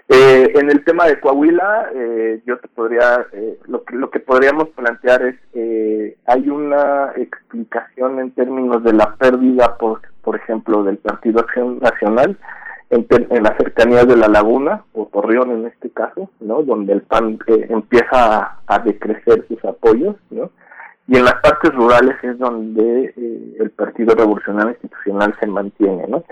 Eh, 0.09 0.53
en 0.55 0.71
el 0.71 0.85
tema 0.85 1.07
de 1.07 1.19
Coahuila, 1.19 1.91
eh, 1.95 2.41
yo 2.47 2.59
te 2.59 2.69
podría, 2.69 3.27
eh, 3.33 3.59
lo, 3.67 3.83
que, 3.85 3.97
lo 3.97 4.09
que 4.11 4.21
podríamos 4.21 4.69
plantear 4.69 5.23
es, 5.23 5.37
eh, 5.53 6.17
hay 6.27 6.49
una 6.49 7.13
explicación 7.17 8.21
en 8.21 8.31
términos 8.31 8.85
de 8.85 8.93
la 8.93 9.17
pérdida, 9.17 9.77
por, 9.77 10.03
por 10.23 10.37
ejemplo, 10.37 10.85
del 10.85 10.99
Partido 10.99 11.41
Acción 11.41 11.81
Nacional 11.81 12.39
en, 12.91 13.07
en 13.11 13.43
las 13.43 13.57
cercanías 13.57 14.07
de 14.07 14.17
la 14.17 14.29
laguna, 14.29 14.85
o 14.93 15.07
Torreón 15.07 15.51
en 15.51 15.67
este 15.67 15.91
caso, 15.91 16.31
¿no? 16.41 16.63
Donde 16.63 16.93
el 16.93 17.03
PAN 17.03 17.39
eh, 17.49 17.67
empieza 17.69 18.11
a, 18.13 18.61
a, 18.67 18.79
decrecer 18.79 19.45
sus 19.49 19.65
apoyos, 19.65 20.17
¿no? 20.31 20.51
Y 21.09 21.17
en 21.17 21.25
las 21.25 21.35
partes 21.35 21.73
rurales 21.75 22.17
es 22.23 22.39
donde 22.39 23.13
eh, 23.17 23.57
el 23.59 23.71
Partido 23.71 24.15
Revolucionario 24.15 24.71
Institucional 24.71 25.35
se 25.41 25.47
mantiene, 25.47 26.07
¿no? 26.09 26.25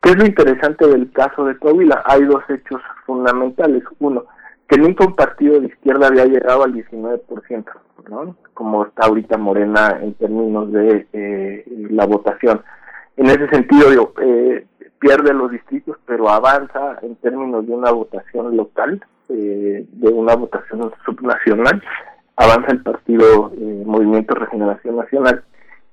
¿Qué 0.00 0.10
es 0.10 0.16
lo 0.16 0.26
interesante 0.26 0.86
del 0.86 1.10
caso 1.12 1.44
de 1.44 1.58
Coahuila? 1.58 2.02
Hay 2.06 2.24
dos 2.24 2.42
hechos 2.48 2.80
fundamentales. 3.04 3.82
Uno, 3.98 4.24
que 4.68 4.78
nunca 4.78 5.06
un 5.06 5.16
partido 5.16 5.60
de 5.60 5.66
izquierda 5.66 6.08
había 6.08 6.26
llegado 6.26 6.64
al 6.64 6.74
19%, 6.74 7.64
¿no? 8.08 8.36
Como 8.54 8.86
está 8.86 9.06
ahorita 9.06 9.38
Morena 9.38 9.98
en 10.00 10.14
términos 10.14 10.70
de 10.72 11.06
eh, 11.12 11.64
la 11.90 12.06
votación. 12.06 12.62
En 13.16 13.26
ese 13.26 13.48
sentido, 13.48 13.90
digo, 13.90 14.12
eh, 14.22 14.66
pierde 14.98 15.32
los 15.32 15.50
distritos, 15.50 15.96
pero 16.06 16.28
avanza 16.28 16.98
en 17.02 17.16
términos 17.16 17.66
de 17.66 17.72
una 17.72 17.90
votación 17.90 18.56
local, 18.56 19.04
eh, 19.28 19.84
de 19.90 20.08
una 20.08 20.34
votación 20.36 20.92
subnacional, 21.04 21.82
avanza 22.36 22.72
el 22.72 22.82
partido 22.82 23.52
eh, 23.56 23.82
Movimiento 23.84 24.34
Regeneración 24.34 24.96
Nacional. 24.96 25.42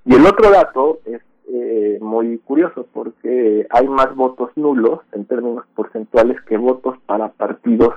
Y 0.05 0.15
el 0.15 0.25
otro 0.25 0.51
dato 0.51 0.99
es 1.05 1.21
eh, 1.47 1.97
muy 2.01 2.37
curioso 2.39 2.87
porque 2.93 3.67
hay 3.69 3.87
más 3.87 4.15
votos 4.15 4.51
nulos 4.55 4.99
en 5.11 5.25
términos 5.25 5.65
porcentuales 5.75 6.41
que 6.41 6.57
votos 6.57 6.97
para 7.05 7.29
partidos 7.29 7.93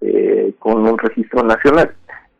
eh, 0.00 0.54
con 0.58 0.86
un 0.86 0.98
registro 0.98 1.42
nacional. 1.42 1.94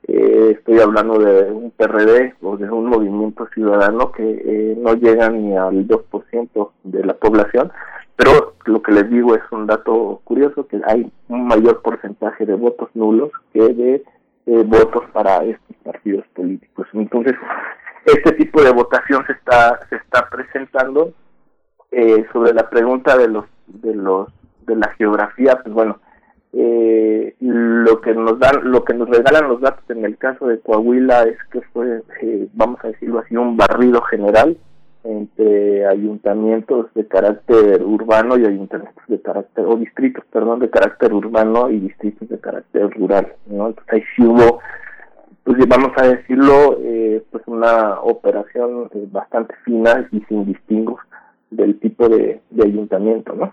Eh, 0.07 0.57
estoy 0.59 0.81
hablando 0.81 1.19
de 1.19 1.51
un 1.51 1.71
PRD 1.71 2.35
o 2.43 2.59
de 2.59 2.71
un 2.71 2.87
movimiento 2.87 3.49
ciudadano 3.55 4.13
que 4.13 4.23
eh, 4.23 4.77
no 4.79 4.95
llegan 4.95 5.43
ni 5.43 5.57
al 5.57 5.89
2% 5.89 6.71
de 6.83 7.05
la 7.05 7.15
población, 7.15 7.73
pero 8.17 8.55
lo 8.67 8.83
que 8.83 8.93
les 8.93 9.09
digo 9.09 9.35
es 9.35 9.43
un 9.51 9.67
dato 9.67 10.21
curioso, 10.25 10.67
que 10.67 10.81
hay 10.87 11.11
un 11.29 11.47
mayor 11.47 11.81
porcentaje 11.81 12.45
de 12.45 12.55
votos 12.55 12.91
nulos 12.93 13.31
que 13.55 13.61
de 13.61 14.05
eh, 14.47 14.63
votos 14.67 15.05
para 15.13 15.43
estos 15.45 15.77
partidos 15.83 16.27
políticos. 16.35 16.87
Entonces, 16.93 17.35
este 18.07 18.33
tipo 18.33 18.63
de 18.63 18.71
votación 18.71 19.25
se 19.27 19.33
está 19.33 19.81
se 19.89 19.97
está 19.97 20.29
presentando 20.29 21.13
eh, 21.91 22.25
sobre 22.33 22.53
la 22.53 22.69
pregunta 22.69 23.17
de 23.17 23.29
los 23.29 23.45
de 23.67 23.95
los 23.95 24.29
de 24.67 24.77
la 24.77 24.89
geografía 24.95 25.61
pues 25.63 25.75
bueno 25.75 25.99
eh, 26.53 27.35
lo 27.41 28.01
que 28.01 28.15
nos 28.15 28.39
dan 28.39 28.71
lo 28.71 28.85
que 28.85 28.95
nos 28.95 29.09
regalan 29.09 29.49
los 29.49 29.61
datos 29.61 29.85
en 29.89 30.05
el 30.05 30.17
caso 30.19 30.47
de 30.47 30.61
Coahuila 30.61 31.25
es 31.25 31.39
que 31.51 31.61
fue 31.73 32.03
eh, 32.23 32.49
vamos 32.53 32.79
a 32.85 32.89
decirlo 32.89 33.21
así 33.21 33.37
un 33.37 33.57
barrido 33.57 34.03
general 34.03 34.57
entre 35.03 35.87
ayuntamientos 35.87 36.87
de 36.95 37.07
carácter 37.07 37.83
urbano 37.83 38.39
y 38.39 38.47
ayuntamientos 38.47 39.05
de 39.09 39.21
carácter 39.21 39.65
o 39.67 39.77
distritos 39.77 40.25
perdón 40.33 40.61
de 40.61 40.71
carácter 40.71 41.13
urbano 41.13 41.71
y 41.71 41.79
distritos 41.81 42.29
de 42.29 42.39
carácter 42.39 42.91
rural 42.91 43.33
no 43.47 43.69
entonces 43.69 43.93
ahí 43.93 44.03
sí 44.17 44.23
hubo 44.25 44.61
pues 45.45 45.59
vamos 45.69 45.93
a 45.97 46.07
decirlo, 46.07 46.79
eh, 46.83 47.23
pues 47.31 47.45
una 47.47 48.01
operación 48.01 48.91
eh, 48.95 49.07
bastante 49.11 49.55
fina 49.65 50.09
y 50.11 50.21
sin 50.23 50.47
distingos 50.47 51.01
del 51.51 51.79
tipo 51.79 52.09
de, 52.09 52.41
de 52.51 52.65
ayuntamiento, 52.65 53.35
¿no? 53.35 53.53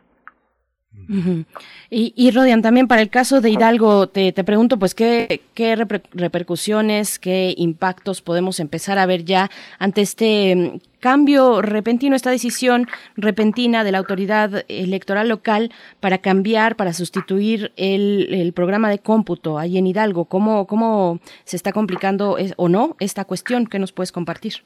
Y, 1.89 2.13
y 2.15 2.31
Rodian, 2.31 2.61
también 2.61 2.87
para 2.87 3.01
el 3.01 3.09
caso 3.09 3.41
de 3.41 3.49
Hidalgo, 3.49 4.07
te, 4.07 4.31
te 4.31 4.43
pregunto, 4.43 4.77
pues, 4.77 4.95
¿qué, 4.95 5.41
qué 5.53 5.75
repercusiones, 5.75 7.19
qué 7.19 7.53
impactos 7.57 8.21
podemos 8.21 8.59
empezar 8.59 8.97
a 8.97 9.05
ver 9.05 9.25
ya 9.25 9.49
ante 9.79 10.01
este 10.01 10.55
mm, 10.55 10.79
cambio 10.99 11.61
repentino, 11.61 12.15
esta 12.15 12.29
decisión 12.29 12.87
repentina 13.15 13.83
de 13.83 13.91
la 13.91 13.97
autoridad 13.97 14.63
electoral 14.69 15.27
local 15.29 15.71
para 15.99 16.19
cambiar, 16.19 16.75
para 16.75 16.93
sustituir 16.93 17.73
el, 17.75 18.33
el 18.33 18.53
programa 18.53 18.89
de 18.89 18.99
cómputo 18.99 19.59
ahí 19.59 19.77
en 19.77 19.87
Hidalgo? 19.87 20.25
¿Cómo, 20.25 20.67
cómo 20.67 21.19
se 21.45 21.55
está 21.55 21.71
complicando 21.71 22.37
o 22.57 22.69
no 22.69 22.95
esta 22.99 23.25
cuestión? 23.25 23.67
que 23.67 23.79
nos 23.79 23.91
puedes 23.91 24.11
compartir? 24.11 24.63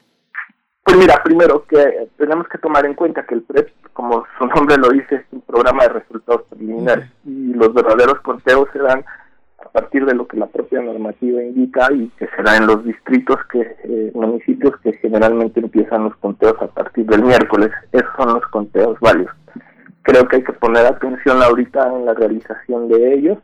Pues 0.86 0.98
mira, 0.98 1.20
primero 1.24 1.64
que 1.66 2.08
tenemos 2.16 2.46
que 2.46 2.58
tomar 2.58 2.86
en 2.86 2.94
cuenta 2.94 3.26
que 3.26 3.34
el 3.34 3.42
PREP, 3.42 3.70
como 3.92 4.24
su 4.38 4.46
nombre 4.46 4.76
lo 4.76 4.90
dice, 4.90 5.16
es 5.16 5.24
un 5.32 5.40
programa 5.40 5.82
de 5.82 5.88
resultados 5.88 6.42
preliminares 6.48 7.10
y 7.24 7.54
los 7.54 7.74
verdaderos 7.74 8.20
conteos 8.20 8.68
se 8.72 8.78
dan 8.78 9.04
a 9.58 9.68
partir 9.70 10.06
de 10.06 10.14
lo 10.14 10.28
que 10.28 10.36
la 10.36 10.46
propia 10.46 10.80
normativa 10.80 11.42
indica 11.42 11.92
y 11.92 12.08
que 12.10 12.28
se 12.28 12.42
da 12.44 12.56
en 12.56 12.68
los 12.68 12.84
distritos, 12.84 13.36
que 13.50 13.62
eh, 13.82 14.12
municipios 14.14 14.76
que 14.80 14.92
generalmente 14.92 15.58
empiezan 15.58 16.04
los 16.04 16.14
conteos 16.18 16.54
a 16.62 16.68
partir 16.68 17.04
del 17.06 17.24
miércoles. 17.24 17.72
Esos 17.90 18.14
son 18.16 18.34
los 18.34 18.46
conteos 18.46 18.96
válidos. 19.00 19.34
Creo 20.02 20.28
que 20.28 20.36
hay 20.36 20.44
que 20.44 20.52
poner 20.52 20.86
atención 20.86 21.42
ahorita 21.42 21.84
en 21.88 22.06
la 22.06 22.14
realización 22.14 22.88
de 22.88 23.12
ellos 23.12 23.38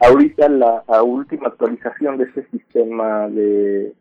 Ahorita 0.00 0.48
la, 0.48 0.82
última 1.02 1.48
actualización 1.48 2.18
de 2.18 2.24
ese 2.24 2.46
sistema 2.50 3.28
de, 3.28 3.92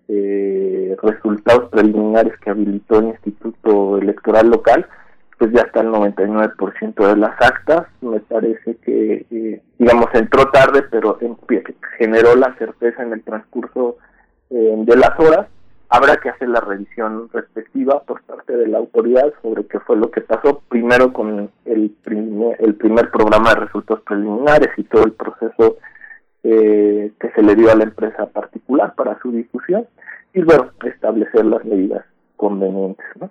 resultados 1.02 1.70
preliminares 1.70 2.34
que 2.40 2.50
habilitó 2.50 3.00
el 3.00 3.08
Instituto 3.08 3.98
Electoral 4.00 4.50
Local, 4.50 4.88
pues 5.38 5.52
ya 5.52 5.62
está 5.62 5.82
el 5.82 5.90
99% 5.90 7.08
de 7.08 7.18
las 7.18 7.40
actas. 7.42 7.88
Me 8.02 8.20
parece 8.20 8.78
que, 8.78 9.26
eh, 9.30 9.62
digamos, 9.78 10.08
entró 10.14 10.50
tarde, 10.50 10.84
pero 10.90 11.20
generó 11.98 12.36
la 12.36 12.56
certeza 12.58 13.04
en 13.04 13.14
el 13.14 13.24
transcurso 13.24 13.98
eh, 14.50 14.74
de 14.78 14.96
las 14.96 15.20
horas 15.20 15.48
habrá 15.96 16.18
que 16.18 16.30
hacer 16.30 16.50
la 16.50 16.60
revisión 16.60 17.30
respectiva 17.32 18.02
por 18.04 18.22
parte 18.24 18.56
de 18.56 18.68
la 18.68 18.80
autoridad 18.80 19.34
sobre 19.42 19.66
qué 19.66 19.80
fue 19.80 19.96
lo 19.98 20.12
que 20.12 20.22
pasó 20.22 20.62
primero 20.70 21.14
con 21.14 21.50
el 21.66 21.90
primer, 22.04 22.58
el 22.60 22.76
primer 22.76 23.10
programa 23.12 23.54
de 23.54 23.62
resultados 23.62 24.04
preliminares 24.04 24.70
y 24.78 24.84
todo 24.84 25.06
el 25.06 25.14
proceso 25.14 25.78
eh, 26.44 27.12
que 27.20 27.32
se 27.32 27.42
le 27.42 27.56
dio 27.56 27.72
a 27.72 27.76
la 27.76 27.86
empresa 27.86 28.28
particular 28.28 28.94
para 28.96 29.20
su 29.22 29.32
difusión 29.32 29.88
y 30.34 30.42
luego 30.42 30.70
establecer 30.84 31.46
las 31.46 31.64
medidas 31.64 32.06
convenientes. 32.36 33.06
¿no? 33.20 33.30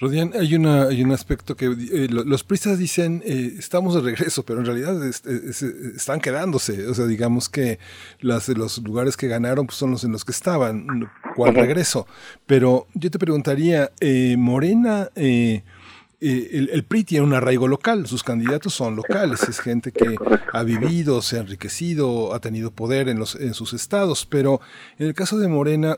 Rodian, 0.00 0.32
hay, 0.34 0.54
una, 0.54 0.84
hay 0.84 1.02
un 1.02 1.12
aspecto 1.12 1.56
que 1.56 1.66
eh, 1.66 2.08
los 2.08 2.42
pristas 2.42 2.78
dicen, 2.78 3.22
eh, 3.26 3.56
estamos 3.58 3.94
de 3.94 4.00
regreso, 4.00 4.44
pero 4.46 4.60
en 4.60 4.64
realidad 4.66 4.96
están 5.04 6.20
quedándose. 6.20 6.86
O 6.86 6.94
sea, 6.94 7.04
digamos 7.04 7.50
que 7.50 7.78
las, 8.20 8.48
los 8.48 8.78
lugares 8.78 9.18
que 9.18 9.28
ganaron 9.28 9.66
pues, 9.66 9.76
son 9.76 9.90
los 9.90 10.02
en 10.04 10.12
los 10.12 10.24
que 10.24 10.32
estaban. 10.32 10.86
¿Cuál 11.36 11.54
regreso? 11.54 12.06
Pero 12.46 12.86
yo 12.94 13.10
te 13.10 13.18
preguntaría, 13.18 13.92
eh, 14.00 14.36
Morena 14.38 15.10
el, 16.20 16.70
el, 16.72 16.84
PRI 16.84 17.04
tiene 17.04 17.26
un 17.26 17.34
arraigo 17.34 17.68
local, 17.68 18.06
sus 18.06 18.22
candidatos 18.22 18.74
son 18.74 18.96
locales, 18.96 19.42
es 19.48 19.58
gente 19.60 19.92
que 19.92 20.16
ha 20.52 20.62
vivido, 20.62 21.22
se 21.22 21.36
ha 21.36 21.40
enriquecido, 21.40 22.34
ha 22.34 22.40
tenido 22.40 22.70
poder 22.70 23.08
en, 23.08 23.18
los, 23.18 23.34
en 23.36 23.54
sus 23.54 23.72
estados, 23.72 24.26
pero 24.26 24.60
en 24.98 25.06
el 25.06 25.14
caso 25.14 25.38
de 25.38 25.48
Morena 25.48 25.96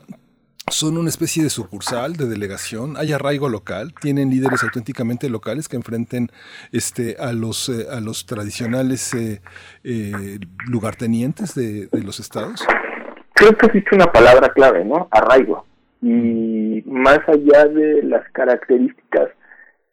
son 0.71 0.97
una 0.97 1.09
especie 1.09 1.43
de 1.43 1.49
sucursal, 1.49 2.13
de 2.13 2.27
delegación, 2.27 2.95
hay 2.97 3.11
arraigo 3.11 3.49
local, 3.49 3.93
tienen 3.99 4.29
líderes 4.29 4.63
auténticamente 4.63 5.29
locales 5.29 5.67
que 5.67 5.75
enfrenten 5.75 6.29
este, 6.71 7.17
a, 7.19 7.33
los, 7.33 7.69
eh, 7.69 7.87
a 7.91 7.99
los 7.99 8.25
tradicionales 8.25 9.13
eh, 9.13 9.41
eh, 9.83 10.39
lugartenientes 10.67 11.53
de, 11.53 11.87
de, 11.87 12.03
los 12.03 12.19
estados. 12.19 12.65
Creo 13.33 13.55
que 13.57 13.67
dicho 13.67 13.95
una 13.95 14.11
palabra 14.11 14.49
clave, 14.49 14.85
¿no? 14.85 15.07
Arraigo. 15.11 15.65
Y 16.01 16.83
más 16.85 17.19
allá 17.27 17.65
de 17.65 18.03
las 18.03 18.27
características 18.31 19.29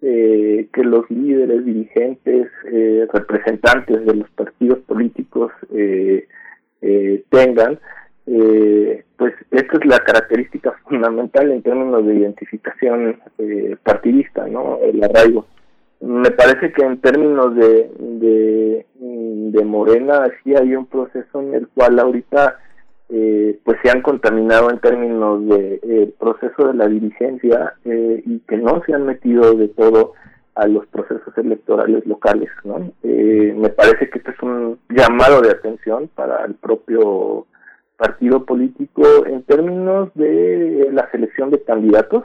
eh, 0.03 0.69
que 0.73 0.83
los 0.83 1.09
líderes, 1.11 1.65
dirigentes, 1.65 2.49
representantes 3.13 4.07
de 4.07 4.15
los 4.15 4.31
partidos 4.31 4.79
políticos 4.81 5.53
eh, 8.27 9.05
pues 9.17 9.35
esta 9.51 9.79
es 9.79 9.85
la 9.87 9.99
característica 10.01 10.73
fundamental 10.85 11.51
en 11.51 11.63
términos 11.63 12.07
de 12.07 12.15
identificación 12.15 13.21
partidista, 13.83 14.47
¿no? 14.47 14.79
El 14.83 15.03
arraigo. 15.03 15.47
Me 16.01 16.31
parece 16.31 16.73
que 16.73 16.83
en 16.83 16.99
términos 17.01 17.55
de, 17.55 17.91
de, 17.99 19.65
Morena 19.65 20.27
sí 20.43 20.55
hay 20.55 20.75
un 20.75 20.87
proceso 20.87 21.41
en 21.41 21.55
el 21.55 21.69
cual 21.69 21.99
ahorita 21.99 22.59
eh, 23.11 23.59
pues 23.65 23.79
se 23.83 23.91
han 23.91 24.03
contaminado 24.03 24.71
en 24.71 24.79
términos 24.79 25.47
de 25.47 25.81
eh, 25.83 26.15
proceso 26.19 26.69
de 26.69 26.75
la 26.75 26.89
dirigencia 26.89 27.75
eh, 27.85 28.23
y 28.25 28.39
que 28.41 28.57
no 28.57 28.83
se 28.87 28.95
han 28.95 29.07
metido 29.07 29.55
de 29.55 29.69
todo 29.69 30.15
a 30.55 30.67
los 30.67 30.87
procesos 30.87 31.37
electorales 31.37 32.05
locales 32.07 32.49
no 32.65 32.93
eh, 33.03 33.55
me 33.57 33.69
parece 33.69 34.11
que 34.11 34.19
este 34.19 34.31
es 34.31 34.43
un 34.43 34.79
llamado 34.89 35.41
de 35.41 35.51
atención 35.51 36.09
para 36.15 36.45
el 36.45 36.55
propio 36.55 37.47
partido 38.01 38.45
político 38.45 39.03
en 39.27 39.43
términos 39.43 40.11
de 40.15 40.89
la 40.93 41.11
selección 41.11 41.51
de 41.51 41.63
candidatos 41.63 42.25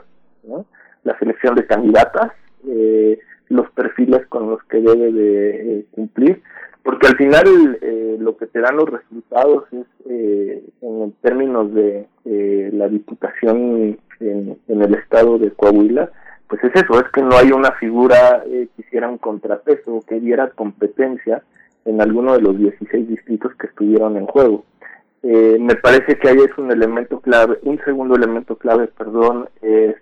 la 1.04 1.18
selección 1.18 1.54
de 1.54 1.66
candidatas 1.66 2.32
eh, 2.66 3.18
los 3.48 3.70
perfiles 3.72 4.26
con 4.28 4.50
los 4.50 4.62
que 4.64 4.80
debe 4.80 5.12
de 5.12 5.78
eh, 5.78 5.86
cumplir 5.92 6.42
porque 6.86 7.08
al 7.08 7.16
final 7.16 7.78
eh, 7.82 8.16
lo 8.20 8.36
que 8.36 8.46
te 8.46 8.60
dan 8.60 8.76
los 8.76 8.88
resultados 8.88 9.64
es 9.72 9.86
eh, 10.08 10.62
en 10.82 11.12
términos 11.20 11.74
de 11.74 12.06
eh, 12.24 12.70
la 12.72 12.86
diputación 12.88 13.98
en, 14.20 14.56
el 14.68 14.94
estado 14.94 15.36
de 15.36 15.50
Coahuila, 15.50 16.08
pues 16.48 16.62
es 16.62 16.70
eso, 16.76 17.00
es 17.00 17.10
que 17.12 17.22
no 17.22 17.36
hay 17.36 17.50
una 17.50 17.72
figura 17.72 18.44
que 18.44 18.68
hiciera 18.78 19.08
un 19.08 19.18
contrapeso, 19.18 20.04
que 20.06 20.20
diera 20.20 20.50
competencia 20.50 21.42
en 21.84 22.00
alguno 22.00 22.34
de 22.34 22.42
los 22.42 22.56
16 22.56 23.08
distritos 23.08 23.52
que 23.56 23.66
estuvieron 23.66 24.16
en 24.16 24.26
juego. 24.26 24.64
Eh, 25.22 25.56
me 25.58 25.74
parece 25.76 26.18
que 26.18 26.28
ahí 26.28 26.38
es 26.38 26.56
un 26.58 26.70
elemento 26.70 27.20
clave, 27.20 27.58
un 27.62 27.78
segundo 27.84 28.14
elemento 28.16 28.56
clave, 28.56 28.88
perdón, 28.88 29.48
es 29.62 29.96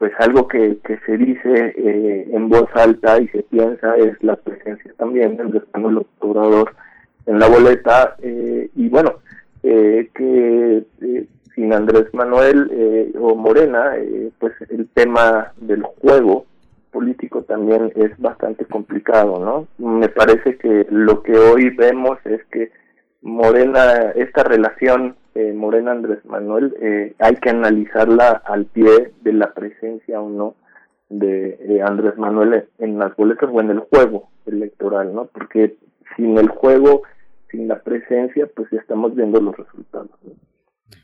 pues 0.00 0.12
algo 0.18 0.48
que, 0.48 0.78
que 0.82 0.98
se 1.04 1.18
dice 1.18 1.74
eh, 1.76 2.30
en 2.32 2.48
voz 2.48 2.70
alta 2.72 3.20
y 3.20 3.28
se 3.28 3.42
piensa 3.42 3.96
es 3.96 4.16
la 4.22 4.34
presencia 4.34 4.90
también 4.96 5.36
del 5.36 5.54
español 5.54 6.06
obrador 6.20 6.74
en 7.26 7.38
la 7.38 7.46
boleta 7.46 8.16
eh, 8.22 8.70
y 8.74 8.88
bueno 8.88 9.16
eh, 9.62 10.08
que 10.14 10.84
eh, 11.02 11.26
sin 11.54 11.74
Andrés 11.74 12.06
Manuel 12.14 12.70
eh, 12.72 13.12
o 13.20 13.34
Morena 13.34 13.92
pues 14.38 14.54
el 14.70 14.88
tema 14.88 15.52
del 15.58 15.82
juego 15.82 16.46
político 16.92 17.42
también 17.42 17.92
es 17.94 18.18
bastante 18.18 18.64
complicado 18.64 19.68
no 19.78 19.86
me 19.86 20.08
parece 20.08 20.56
que 20.56 20.86
lo 20.88 21.22
que 21.22 21.36
hoy 21.36 21.68
vemos 21.76 22.18
es 22.24 22.42
que 22.46 22.72
Morena 23.22 24.12
esta 24.14 24.42
relación 24.42 25.16
eh, 25.34 25.52
Morena 25.52 25.92
Andrés 25.92 26.24
Manuel, 26.24 26.74
eh, 26.80 27.14
hay 27.18 27.36
que 27.36 27.50
analizarla 27.50 28.42
al 28.44 28.64
pie 28.66 29.12
de 29.22 29.32
la 29.32 29.52
presencia 29.54 30.20
o 30.20 30.28
no 30.28 30.54
de, 31.08 31.56
de, 31.56 31.82
Andrés 31.82 32.18
Manuel 32.18 32.64
en 32.78 32.98
las 32.98 33.14
boletas 33.16 33.48
o 33.52 33.60
en 33.60 33.70
el 33.70 33.78
juego 33.78 34.28
electoral, 34.46 35.14
¿no? 35.14 35.26
Porque 35.26 35.76
sin 36.16 36.36
el 36.36 36.48
juego, 36.48 37.02
sin 37.50 37.68
la 37.68 37.80
presencia, 37.80 38.48
pues 38.54 38.68
ya 38.72 38.80
estamos 38.80 39.14
viendo 39.14 39.40
los 39.40 39.56
resultados. 39.56 40.10
¿no? 40.24 40.32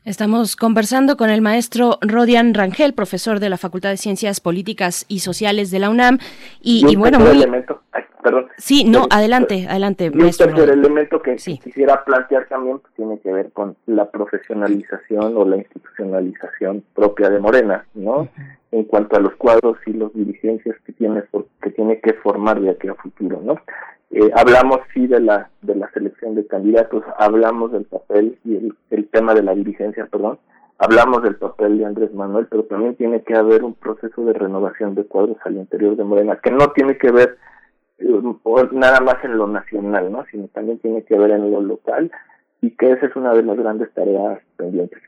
Estamos 0.03 0.55
conversando 0.55 1.17
con 1.17 1.29
el 1.29 1.41
maestro 1.41 1.97
Rodian 2.01 2.53
Rangel, 2.53 2.93
profesor 2.93 3.39
de 3.39 3.49
la 3.49 3.57
Facultad 3.57 3.89
de 3.89 3.97
Ciencias 3.97 4.39
Políticas 4.39 5.05
y 5.07 5.19
Sociales 5.19 5.71
de 5.71 5.79
la 5.79 5.89
UNAM. 5.89 6.19
Y, 6.61 6.85
y 6.89 6.95
bueno, 6.95 7.19
muy... 7.19 7.31
elemento, 7.31 7.81
perdón. 8.27 8.47
Sí, 8.57 8.83
no, 8.83 9.03
pero, 9.03 9.19
adelante, 9.19 9.67
adelante. 9.69 10.05
Y 10.05 10.21
un 10.21 10.31
tercer 10.31 10.69
elemento 10.69 11.21
que 11.21 11.37
sí. 11.39 11.59
quisiera 11.59 12.03
plantear 12.03 12.47
también 12.47 12.79
pues, 12.79 12.93
tiene 12.95 13.19
que 13.19 13.31
ver 13.31 13.51
con 13.51 13.75
la 13.85 14.09
profesionalización 14.11 15.37
o 15.37 15.45
la 15.45 15.57
institucionalización 15.57 16.83
propia 16.93 17.29
de 17.29 17.39
Morena, 17.39 17.85
¿no? 17.93 18.11
Uh 18.11 18.23
-huh. 18.25 18.57
En 18.71 18.83
cuanto 18.83 19.15
a 19.15 19.21
los 19.21 19.33
cuadros 19.35 19.77
y 19.85 19.93
las 19.93 20.13
dirigencias 20.13 20.75
que 20.85 20.91
tiene, 20.91 21.23
que 21.61 21.71
tiene 21.71 21.99
que 22.01 22.13
formar 22.13 22.59
de 22.59 22.71
aquí 22.71 22.89
a 22.89 22.95
futuro, 22.95 23.39
¿no? 23.41 23.55
Eh, 24.11 24.29
hablamos 24.35 24.79
sí 24.93 25.07
de 25.07 25.19
la 25.19 25.49
de 25.61 25.75
la 25.75 25.89
selección 25.91 26.35
de 26.35 26.45
candidatos, 26.47 27.03
hablamos 27.17 27.71
del 27.71 27.85
papel 27.85 28.37
y 28.45 28.55
el, 28.55 28.73
el 28.89 29.07
tema 29.09 29.33
de 29.33 29.43
la 29.43 29.53
dirigencia, 29.53 30.05
perdón, 30.05 30.39
hablamos 30.77 31.23
del 31.23 31.35
papel 31.35 31.77
de 31.77 31.85
Andrés 31.85 32.13
Manuel, 32.13 32.47
pero 32.49 32.63
también 32.63 32.95
tiene 32.95 33.21
que 33.21 33.35
haber 33.35 33.63
un 33.63 33.73
proceso 33.73 34.23
de 34.25 34.33
renovación 34.33 34.95
de 34.95 35.05
cuadros 35.05 35.37
al 35.45 35.57
interior 35.57 35.95
de 35.95 36.03
Morena, 36.03 36.39
que 36.41 36.51
no 36.51 36.69
tiene 36.71 36.97
que 36.97 37.11
ver 37.11 37.37
nada 38.71 38.99
más 38.99 39.23
en 39.23 39.37
lo 39.37 39.47
nacional, 39.47 40.11
¿no? 40.11 40.25
sino 40.31 40.47
también 40.47 40.79
tiene 40.79 41.03
que 41.03 41.17
ver 41.17 41.31
en 41.31 41.51
lo 41.51 41.61
local 41.61 42.11
y 42.61 42.71
que 42.71 42.91
esa 42.91 43.05
es 43.05 43.15
una 43.15 43.33
de 43.33 43.43
las 43.43 43.57
grandes 43.57 43.93
tareas 43.93 44.39
pendientes. 44.57 44.99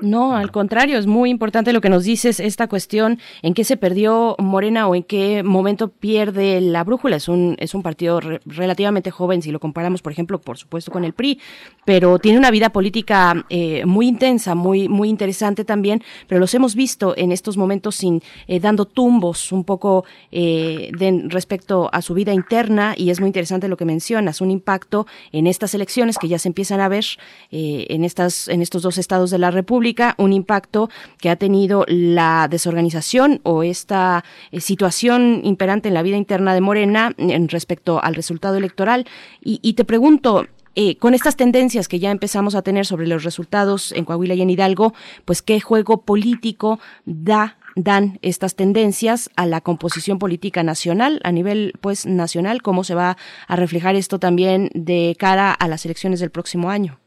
No, 0.00 0.36
al 0.36 0.50
contrario, 0.50 0.98
es 0.98 1.06
muy 1.06 1.30
importante 1.30 1.72
lo 1.72 1.80
que 1.80 1.88
nos 1.88 2.04
dices, 2.04 2.40
esta 2.40 2.68
cuestión, 2.68 3.18
en 3.42 3.54
qué 3.54 3.64
se 3.64 3.76
perdió 3.76 4.36
Morena 4.38 4.88
o 4.88 4.94
en 4.94 5.02
qué 5.02 5.42
momento 5.42 5.88
pierde 5.88 6.60
la 6.60 6.84
brújula. 6.84 7.16
Es 7.16 7.28
un, 7.28 7.56
es 7.58 7.74
un 7.74 7.82
partido 7.82 8.20
re 8.20 8.40
relativamente 8.44 9.10
joven 9.10 9.42
si 9.42 9.50
lo 9.50 9.60
comparamos, 9.60 10.02
por 10.02 10.12
ejemplo, 10.12 10.40
por 10.40 10.58
supuesto, 10.58 10.90
con 10.90 11.04
el 11.04 11.12
PRI, 11.12 11.40
pero 11.84 12.18
tiene 12.18 12.38
una 12.38 12.50
vida 12.50 12.70
política 12.70 13.46
eh, 13.48 13.84
muy 13.86 14.08
intensa, 14.08 14.54
muy, 14.54 14.88
muy 14.88 15.08
interesante 15.08 15.64
también, 15.64 16.02
pero 16.26 16.40
los 16.40 16.54
hemos 16.54 16.74
visto 16.74 17.14
en 17.16 17.32
estos 17.32 17.56
momentos 17.56 17.96
sin 17.96 18.22
eh, 18.46 18.60
dando 18.60 18.84
tumbos 18.84 19.52
un 19.52 19.64
poco 19.64 20.04
eh, 20.30 20.90
de, 20.96 21.24
respecto 21.28 21.88
a 21.92 22.02
su 22.02 22.14
vida 22.14 22.32
interna 22.32 22.94
y 22.96 23.10
es 23.10 23.20
muy 23.20 23.28
interesante 23.28 23.68
lo 23.68 23.76
que 23.76 23.84
mencionas, 23.84 24.40
un 24.40 24.50
impacto 24.50 25.06
en 25.32 25.46
estas 25.46 25.74
elecciones 25.74 26.18
que 26.18 26.28
ya 26.28 26.38
se 26.38 26.48
empiezan 26.48 26.80
a 26.80 26.88
ver 26.88 27.04
eh, 27.50 27.86
en, 27.90 28.04
estas, 28.04 28.47
en 28.48 28.62
estos 28.62 28.82
dos 28.82 28.98
estados 28.98 29.30
de 29.30 29.38
la 29.38 29.50
República, 29.50 30.14
un 30.18 30.32
impacto 30.32 30.90
que 31.18 31.30
ha 31.30 31.36
tenido 31.36 31.84
la 31.88 32.48
desorganización 32.50 33.40
o 33.42 33.62
esta 33.62 34.24
eh, 34.50 34.60
situación 34.60 35.40
imperante 35.44 35.88
en 35.88 35.94
la 35.94 36.02
vida 36.02 36.16
interna 36.16 36.54
de 36.54 36.60
Morena 36.60 37.12
en 37.16 37.48
respecto 37.48 38.02
al 38.02 38.14
resultado 38.14 38.56
electoral. 38.56 39.06
Y, 39.42 39.60
y 39.62 39.74
te 39.74 39.84
pregunto, 39.84 40.46
eh, 40.80 40.96
con 40.96 41.12
estas 41.12 41.34
tendencias 41.34 41.88
que 41.88 41.98
ya 41.98 42.12
empezamos 42.12 42.54
a 42.54 42.62
tener 42.62 42.86
sobre 42.86 43.08
los 43.08 43.24
resultados 43.24 43.90
en 43.90 44.04
Coahuila 44.04 44.34
y 44.34 44.42
en 44.42 44.50
Hidalgo, 44.50 44.94
pues 45.24 45.42
qué 45.42 45.60
juego 45.60 46.02
político 46.02 46.78
da 47.04 47.58
dan 47.74 48.18
estas 48.22 48.54
tendencias 48.54 49.30
a 49.36 49.46
la 49.46 49.60
composición 49.60 50.18
política 50.18 50.62
nacional 50.62 51.20
a 51.22 51.30
nivel 51.30 51.74
pues 51.80 52.06
nacional 52.06 52.60
cómo 52.60 52.82
se 52.82 52.94
va 52.94 53.16
a 53.46 53.56
reflejar 53.56 53.94
esto 53.94 54.18
también 54.18 54.70
de 54.74 55.16
cara 55.18 55.52
a 55.52 55.68
las 55.68 55.84
elecciones 55.84 56.18
del 56.18 56.30
próximo 56.30 56.70
año 56.70 56.98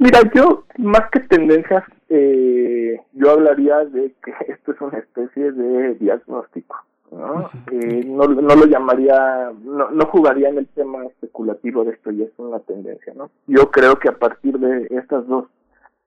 mira 0.00 0.20
yo 0.34 0.64
más 0.78 1.08
que 1.12 1.20
tendencias 1.20 1.84
eh, 2.08 2.98
yo 3.12 3.30
hablaría 3.30 3.84
de 3.84 4.12
que 4.24 4.32
esto 4.52 4.72
es 4.72 4.80
una 4.80 4.98
especie 4.98 5.52
de 5.52 5.94
diagnóstico 5.94 6.76
no 7.12 7.50
eh, 7.70 8.04
no, 8.06 8.26
no 8.26 8.54
lo 8.56 8.66
llamaría 8.66 9.52
no, 9.62 9.90
no 9.90 10.06
jugaría 10.06 10.48
en 10.48 10.58
el 10.58 10.66
tema 10.68 11.04
especulativo 11.04 11.84
de 11.84 11.92
esto 11.92 12.10
y 12.10 12.22
es 12.22 12.30
una 12.38 12.60
tendencia 12.60 13.12
no 13.14 13.30
yo 13.46 13.70
creo 13.70 13.96
que 13.96 14.08
a 14.08 14.18
partir 14.18 14.58
de 14.58 14.88
estas 14.90 15.26
dos 15.26 15.46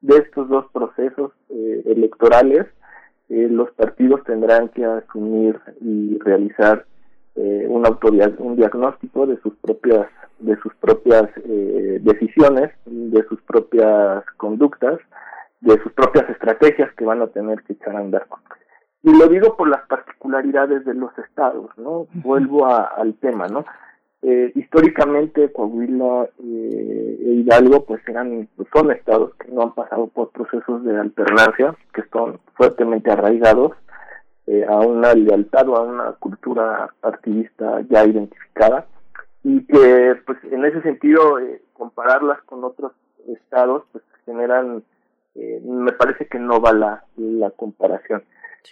de 0.02 0.18
estos 0.18 0.49
dos 0.49 0.65
procesos 0.74 1.32
eh, 1.49 1.84
electorales 1.86 2.65
eh, 3.30 3.48
los 3.49 3.72
partidos 3.72 4.24
tendrán 4.24 4.70
que 4.70 4.86
asumir 4.86 5.60
y 5.82 6.18
realizar 6.20 6.86
eh, 7.36 7.68
un 7.70 7.86
autodiag 7.86 8.40
un 8.40 8.56
diagnóstico 8.56 9.28
de 9.28 9.40
sus 9.41 9.56
propias 9.56 10.07
de 10.44 10.56
sus 10.57 10.74
propias 10.76 11.30
eh, 11.45 11.99
decisiones 12.02 12.72
de 12.86 13.24
sus 13.28 13.41
propias 13.41 14.24
conductas 14.38 14.99
de 15.61 15.82
sus 15.82 15.94
propias 15.94 16.30
estrategias 16.30 16.94
que 16.95 17.06
van 17.06 17.22
a 17.22 17.28
tener 17.28 17.64
que 17.64 17.74
echar 17.74 17.95
a 17.95 17.99
andar. 17.99 18.28
Y 19.02 19.18
lo 19.18 19.28
digo 19.28 19.56
por 19.56 19.70
las 19.70 19.88
particularidades 19.88 20.84
de 20.86 20.94
los 20.94 21.18
estados 21.18 21.70
no 21.78 22.07
vuelvo 22.14 22.65
a, 22.65 22.84
al 22.84 23.15
tema 23.15 23.48
no 23.48 23.65
eh, 24.22 24.52
históricamente 24.56 25.52
Coahuila 25.52 26.30
eh, 26.41 27.18
e 27.26 27.30
Hidalgo 27.34 27.84
pues 27.84 28.02
eran 28.07 28.48
pues 28.56 28.70
son 28.74 28.91
estados 28.91 29.34
que 29.36 29.52
no 29.52 29.64
han 29.64 29.74
pasado 29.74 30.07
por 30.07 30.32
procesos 30.32 30.84
de 30.86 30.98
alternancia 30.98 31.76
que 31.94 32.02
están 32.02 32.40
fuertemente 32.53 33.11
arraigados 33.11 33.74
eh, 34.48 34.65
a 34.68 34.78
una 34.78 35.14
lealtad 35.14 35.68
o 35.68 35.76
a 35.76 35.82
una 35.82 36.11
cultura 36.14 36.94
partidista 37.02 37.82
ya 37.90 38.06
identificada 38.06 38.86
y 39.44 39.65
que 39.65 40.15
pues 40.26 40.38
en 40.52 40.65
ese 40.65 40.82
sentido 40.82 41.40
eh, 41.40 41.61
compararlas 41.74 42.41
con 42.44 42.64
otros 42.64 42.94
estados 43.28 43.84
pues 43.91 44.03
generan 44.26 44.84
eh, 45.36 45.61
me 45.65 45.91
parece 45.94 46.28
que 46.28 46.40
no 46.40 46.61
va 46.61 46.74
la, 46.74 47.03
la 47.18 47.49
comparación. 47.52 48.24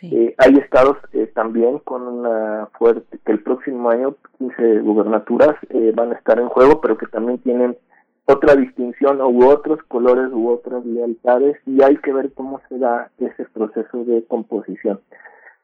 Eh, 0.02 0.34
hay 0.38 0.56
estados 0.56 0.98
eh, 1.12 1.28
también 1.36 1.80
con 1.80 2.04
una 2.04 2.70
fuerte 2.78 3.20
que 3.26 3.32
el 3.34 3.44
próximo 3.44 3.90
año 3.90 4.16
15 4.38 4.80
gubernaturas 4.80 5.56
eh, 5.70 5.92
van 5.94 6.12
a 6.12 6.16
estar 6.16 6.40
en 6.40 6.48
juego 6.48 6.80
pero 6.80 6.98
que 6.98 7.08
también 7.08 7.40
tienen 7.40 7.78
otra 8.26 8.56
distinción 8.56 9.22
u 9.22 9.48
otros 9.50 9.80
colores 9.90 10.32
u 10.32 10.50
otras 10.50 10.86
lealtades 10.86 11.58
y 11.66 11.84
hay 11.84 11.98
que 11.98 12.14
ver 12.14 12.32
cómo 12.34 12.62
se 12.70 12.78
da 12.78 13.12
ese 13.20 13.46
proceso 13.46 14.06
de 14.06 14.24
composición. 14.26 15.02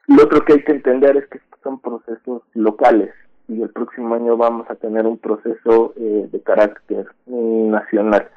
Lo 0.06 0.24
otro 0.24 0.44
que 0.44 0.54
hay 0.54 0.62
que 0.62 0.72
entender 0.72 1.16
es 1.16 1.26
que 1.28 1.40
son 1.62 1.80
procesos 1.80 2.42
locales 2.52 3.12
y 3.48 3.62
el 3.62 3.70
próximo 3.70 4.14
año 4.14 4.36
vamos 4.36 4.70
a 4.70 4.74
tener 4.76 5.06
un 5.06 5.18
proceso 5.18 5.94
eh, 5.96 6.28
de 6.30 6.40
carácter 6.42 7.06
nacional. 7.26 8.28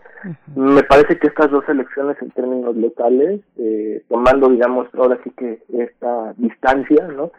Me 0.56 0.84
parece 0.84 1.18
que 1.18 1.28
estas 1.28 1.50
dos 1.50 1.68
elecciones 1.68 2.16
en 2.22 2.30
términos 2.32 2.76
locales, 2.76 3.42
eh, 3.58 4.04
tomando, 4.08 4.50
digamos, 4.50 4.88
ahora 4.94 5.20
sí 5.24 5.32
que 5.32 5.64
esta 5.74 6.34
distancia, 6.38 7.08
¿no? 7.08 7.32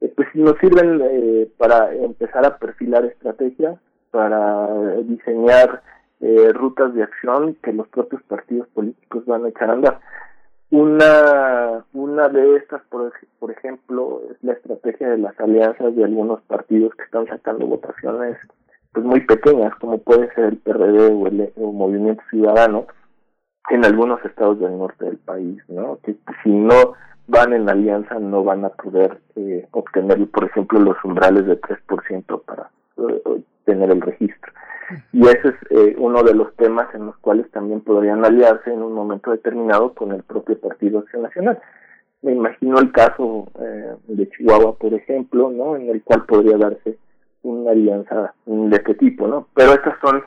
Eh, 0.00 0.12
pues 0.14 0.28
nos 0.34 0.56
sirven 0.58 1.00
eh, 1.02 1.48
para 1.56 1.92
empezar 1.94 2.46
a 2.46 2.56
perfilar 2.58 3.04
estrategias, 3.04 3.78
para 4.10 4.68
diseñar 5.02 5.82
eh, 6.20 6.52
rutas 6.52 6.94
de 6.94 7.02
acción 7.02 7.56
que 7.62 7.72
los 7.72 7.88
propios 7.88 8.22
partidos 8.22 8.68
políticos 8.68 9.24
van 9.26 9.44
a 9.44 9.48
echar 9.48 9.70
a 9.70 9.74
andar. 9.74 10.00
Una, 10.70 11.84
una 11.94 12.28
de 12.28 12.56
estas, 12.56 12.82
por, 12.90 13.12
por 13.38 13.50
ejemplo, 13.50 14.20
es 14.30 14.36
la 14.42 14.52
estrategia 14.52 15.08
de 15.08 15.18
las 15.18 15.38
alianzas 15.40 15.96
de 15.96 16.04
algunos 16.04 16.42
partidos 16.42 16.94
que 16.94 17.04
están 17.04 17.26
sacando 17.26 17.66
votaciones 17.66 18.36
pues 18.92 19.04
muy 19.04 19.20
pequeñas, 19.20 19.74
como 19.76 19.98
puede 19.98 20.32
ser 20.34 20.44
el 20.44 20.56
PRD 20.58 21.12
o 21.12 21.26
el, 21.26 21.52
Movimiento 21.56 22.22
Ciudadano, 22.30 22.86
en 23.70 23.84
algunos 23.84 24.22
estados 24.24 24.58
del 24.60 24.76
norte 24.78 25.04
del 25.04 25.18
país, 25.18 25.62
¿no? 25.68 25.98
Que 26.02 26.16
si 26.42 26.50
no 26.50 26.94
van 27.26 27.52
en 27.52 27.68
alianza 27.68 28.18
no 28.18 28.42
van 28.42 28.64
a 28.64 28.70
poder 28.70 29.20
eh, 29.36 29.66
obtener, 29.72 30.26
por 30.30 30.44
ejemplo, 30.44 30.80
los 30.80 30.96
umbrales 31.04 31.46
de 31.46 31.60
3% 31.60 32.42
para 32.44 32.70
eh, 32.96 33.42
tener 33.64 33.90
el 33.90 34.00
registro. 34.00 34.52
Y 35.12 35.22
ese 35.26 35.48
es 35.48 35.54
eh, 35.70 35.96
uno 35.98 36.22
de 36.22 36.34
los 36.34 36.54
temas 36.56 36.94
en 36.94 37.06
los 37.06 37.16
cuales 37.18 37.50
también 37.50 37.80
podrían 37.80 38.24
aliarse 38.24 38.72
en 38.72 38.82
un 38.82 38.92
momento 38.92 39.30
determinado 39.30 39.92
con 39.94 40.12
el 40.12 40.22
propio 40.22 40.58
Partido 40.58 41.00
Acción 41.00 41.22
Nacional. 41.22 41.58
Me 42.22 42.32
imagino 42.32 42.78
el 42.78 42.90
caso 42.90 43.46
eh, 43.60 43.94
de 44.08 44.28
Chihuahua, 44.30 44.76
por 44.76 44.92
ejemplo, 44.94 45.50
¿no? 45.50 45.76
En 45.76 45.88
el 45.88 46.02
cual 46.02 46.24
podría 46.26 46.56
darse 46.56 46.98
una 47.42 47.70
alianza 47.70 48.34
de 48.46 48.76
este 48.76 48.94
tipo, 48.94 49.28
¿no? 49.28 49.46
Pero 49.54 49.72
estos 49.72 49.94
son 50.02 50.22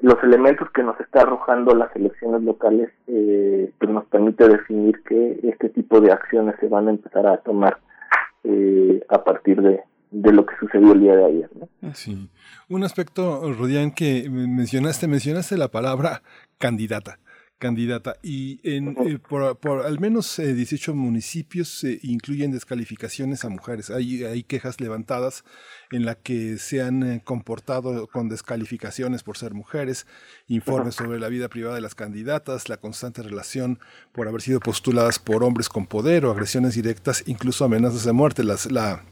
los 0.00 0.22
elementos 0.22 0.70
que 0.70 0.82
nos 0.82 0.98
está 1.00 1.22
arrojando 1.22 1.74
las 1.74 1.94
elecciones 1.96 2.42
locales 2.42 2.90
eh, 3.06 3.72
que 3.80 3.86
nos 3.86 4.04
permite 4.06 4.48
definir 4.48 5.02
que 5.02 5.40
este 5.42 5.68
tipo 5.68 6.00
de 6.00 6.12
acciones 6.12 6.56
se 6.60 6.68
van 6.68 6.88
a 6.88 6.90
empezar 6.90 7.26
a 7.26 7.38
tomar 7.38 7.78
eh, 8.42 9.04
a 9.08 9.24
partir 9.24 9.62
de, 9.62 9.82
de 10.14 10.32
lo 10.32 10.46
que 10.46 10.54
sucedió 10.60 10.92
el 10.92 11.00
día 11.00 11.16
de 11.16 11.24
ayer. 11.24 11.50
¿no? 11.54 11.94
Sí. 11.94 12.28
Un 12.68 12.84
aspecto, 12.84 13.52
Rodián, 13.52 13.90
que 13.90 14.28
mencionaste, 14.30 15.08
mencionaste 15.08 15.56
la 15.56 15.68
palabra 15.68 16.22
candidata 16.58 17.18
candidata 17.56 18.16
y 18.22 18.60
en, 18.62 18.94
eh, 19.06 19.18
por, 19.18 19.56
por, 19.56 19.86
al 19.86 19.98
menos 19.98 20.38
eh, 20.38 20.52
18 20.52 20.94
municipios 20.94 21.68
se 21.68 21.98
incluyen 22.02 22.50
descalificaciones 22.50 23.44
a 23.44 23.48
mujeres. 23.48 23.90
Hay, 23.90 24.24
hay 24.24 24.42
quejas 24.42 24.80
levantadas 24.80 25.44
en 25.90 26.04
la 26.04 26.14
que 26.14 26.58
se 26.58 26.82
han 26.82 27.02
eh, 27.04 27.22
comportado 27.24 28.06
con 28.08 28.28
descalificaciones 28.28 29.22
por 29.22 29.38
ser 29.38 29.54
mujeres, 29.54 30.06
informes 30.48 30.96
sobre 30.96 31.18
la 31.18 31.28
vida 31.28 31.48
privada 31.48 31.76
de 31.76 31.80
las 31.80 31.94
candidatas, 31.94 32.68
la 32.68 32.76
constante 32.76 33.22
relación 33.22 33.78
por 34.12 34.28
haber 34.28 34.42
sido 34.42 34.60
postuladas 34.60 35.18
por 35.18 35.42
hombres 35.42 35.70
con 35.70 35.86
poder 35.86 36.26
o 36.26 36.32
agresiones 36.32 36.74
directas, 36.74 37.22
incluso 37.26 37.64
amenazas 37.64 38.04
de 38.04 38.12
muerte. 38.12 38.44
Las, 38.44 38.70
la 38.70 39.04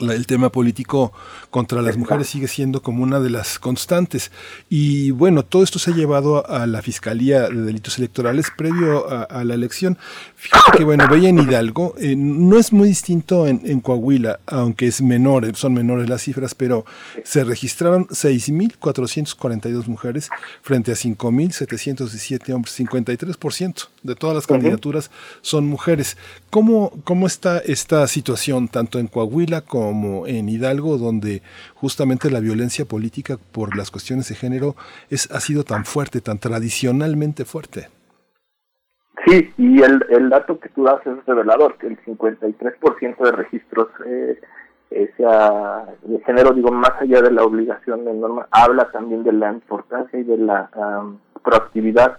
el 0.00 0.26
tema 0.26 0.50
político 0.50 1.12
contra 1.50 1.82
las 1.82 1.96
mujeres 1.96 2.28
sigue 2.28 2.48
siendo 2.48 2.82
como 2.82 3.02
una 3.02 3.20
de 3.20 3.30
las 3.30 3.58
constantes. 3.58 4.30
Y 4.68 5.10
bueno, 5.10 5.44
todo 5.44 5.62
esto 5.62 5.78
se 5.78 5.90
ha 5.90 5.94
llevado 5.94 6.48
a 6.48 6.66
la 6.66 6.80
Fiscalía 6.82 7.48
de 7.48 7.62
Delitos 7.62 7.98
Electorales 7.98 8.46
previo 8.56 9.06
a, 9.08 9.44
la 9.44 9.54
elección. 9.54 9.98
Fíjate 10.36 10.78
que, 10.78 10.84
bueno, 10.84 11.06
veía 11.08 11.28
en 11.28 11.38
Hidalgo, 11.38 11.94
eh, 11.98 12.14
no 12.16 12.58
es 12.58 12.72
muy 12.72 12.88
distinto 12.88 13.46
en, 13.46 13.62
en, 13.64 13.80
Coahuila, 13.80 14.40
aunque 14.46 14.86
es 14.86 15.02
menor, 15.02 15.54
son 15.56 15.74
menores 15.74 16.08
las 16.08 16.22
cifras, 16.22 16.54
pero 16.54 16.84
se 17.24 17.44
registraron 17.44 18.06
6.442 18.08 19.86
mujeres 19.86 20.30
frente 20.62 20.92
a 20.92 20.94
5.717 20.94 22.52
hombres, 22.52 22.78
53% 22.78 23.88
de 24.02 24.14
todas 24.14 24.36
las 24.36 24.46
candidaturas 24.46 25.10
son 25.42 25.66
mujeres. 25.66 26.16
¿Cómo, 26.50 26.92
¿Cómo 27.04 27.26
está 27.26 27.58
esta 27.58 28.06
situación 28.06 28.68
tanto 28.68 28.98
en 28.98 29.06
Coahuila 29.06 29.62
como 29.62 29.79
en 30.26 30.48
Hidalgo, 30.48 30.98
donde 30.98 31.42
justamente 31.74 32.30
la 32.30 32.40
violencia 32.40 32.84
política 32.84 33.36
por 33.52 33.76
las 33.76 33.90
cuestiones 33.90 34.28
de 34.28 34.34
género 34.34 34.74
es, 35.08 35.30
ha 35.30 35.40
sido 35.40 35.64
tan 35.64 35.84
fuerte, 35.84 36.20
tan 36.20 36.38
tradicionalmente 36.38 37.44
fuerte? 37.44 37.88
Sí, 39.26 39.52
y 39.58 39.82
el, 39.82 40.04
el 40.08 40.30
dato 40.30 40.58
que 40.58 40.70
tú 40.70 40.84
das 40.84 41.00
es 41.06 41.24
revelador, 41.26 41.76
que 41.78 41.88
el 41.88 41.98
53% 42.04 43.24
de 43.24 43.32
registros 43.32 43.88
eh, 44.06 44.40
eh, 44.90 45.10
de 46.02 46.20
género, 46.24 46.52
digo, 46.52 46.72
más 46.72 46.92
allá 47.00 47.20
de 47.20 47.30
la 47.30 47.44
obligación 47.44 48.04
de 48.04 48.14
norma, 48.14 48.48
habla 48.50 48.90
también 48.90 49.22
de 49.22 49.32
la 49.32 49.52
importancia 49.52 50.18
y 50.18 50.24
de 50.24 50.38
la 50.38 50.70
proactividad 51.42 52.18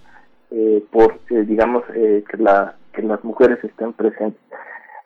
eh, 0.52 0.84
por, 0.92 1.14
eh, 1.30 1.44
digamos, 1.48 1.84
eh, 1.96 2.26
que, 2.30 2.38
la, 2.38 2.76
que 2.94 3.02
las 3.02 3.24
mujeres 3.24 3.64
estén 3.64 3.94
presentes. 3.94 4.42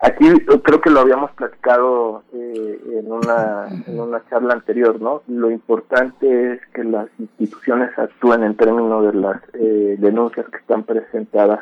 Aquí 0.06 0.30
creo 0.64 0.82
que 0.82 0.92
lo 0.92 1.00
habíamos 1.00 1.32
platicado 1.32 2.24
eh, 2.32 2.80
en, 3.00 3.12
una, 3.12 3.68
en 3.88 4.00
una 4.00 4.22
charla 4.30 4.54
anterior, 4.54 5.02
¿no? 5.02 5.24
Lo 5.28 5.50
importante 5.50 6.54
es 6.54 6.62
que 6.76 6.84
las 6.84 7.08
instituciones 7.18 7.90
actúen 7.98 8.44
en 8.44 8.56
términos 8.56 9.04
de 9.08 9.20
las 9.20 9.42
eh, 9.54 9.96
denuncias 9.98 10.48
que 10.50 10.58
están 10.58 10.84
presentadas 10.84 11.62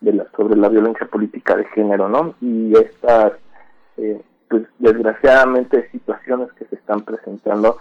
de 0.00 0.14
la, 0.14 0.26
sobre 0.34 0.56
la 0.56 0.70
violencia 0.70 1.06
política 1.06 1.54
de 1.54 1.66
género, 1.66 2.08
¿no? 2.08 2.34
Y 2.40 2.74
estas, 2.78 3.32
eh, 3.98 4.22
pues 4.48 4.62
desgraciadamente, 4.78 5.90
situaciones 5.90 6.50
que 6.54 6.64
se 6.64 6.76
están 6.76 7.02
presentando 7.02 7.76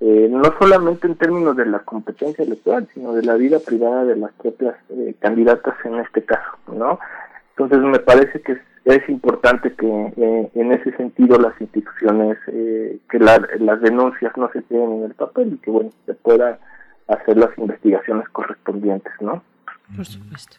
eh, 0.00 0.28
no 0.30 0.42
solamente 0.58 1.06
en 1.06 1.14
términos 1.14 1.56
de 1.56 1.64
la 1.64 1.78
competencia 1.78 2.44
electoral, 2.44 2.86
sino 2.92 3.14
de 3.14 3.22
la 3.22 3.36
vida 3.36 3.58
privada 3.60 4.04
de 4.04 4.16
las 4.16 4.32
propias 4.32 4.74
eh, 4.90 5.14
candidatas 5.18 5.74
en 5.84 5.94
este 6.00 6.22
caso, 6.22 6.58
¿no? 6.66 6.98
Entonces 7.56 7.78
me 7.78 8.00
parece 8.00 8.42
que 8.42 8.58
es, 8.84 9.08
importante 9.08 9.72
que 9.74 9.86
eh, 9.86 10.50
en 10.54 10.72
ese 10.72 10.96
sentido 10.96 11.38
las 11.38 11.58
instituciones, 11.60 12.38
eh, 12.48 12.98
que 13.10 13.18
las 13.18 13.80
denuncias 13.80 14.36
no 14.36 14.50
se 14.52 14.62
queden 14.64 14.92
en 14.92 15.04
el 15.04 15.14
papel 15.14 15.54
y 15.54 15.58
que, 15.58 15.70
bueno, 15.70 15.90
se 16.06 16.14
pueda 16.14 16.58
hacer 17.08 17.36
las 17.36 17.56
investigaciones 17.58 18.28
correspondientes, 18.30 19.12
¿no? 19.20 19.42
Por 19.96 20.04
supuesto. 20.04 20.56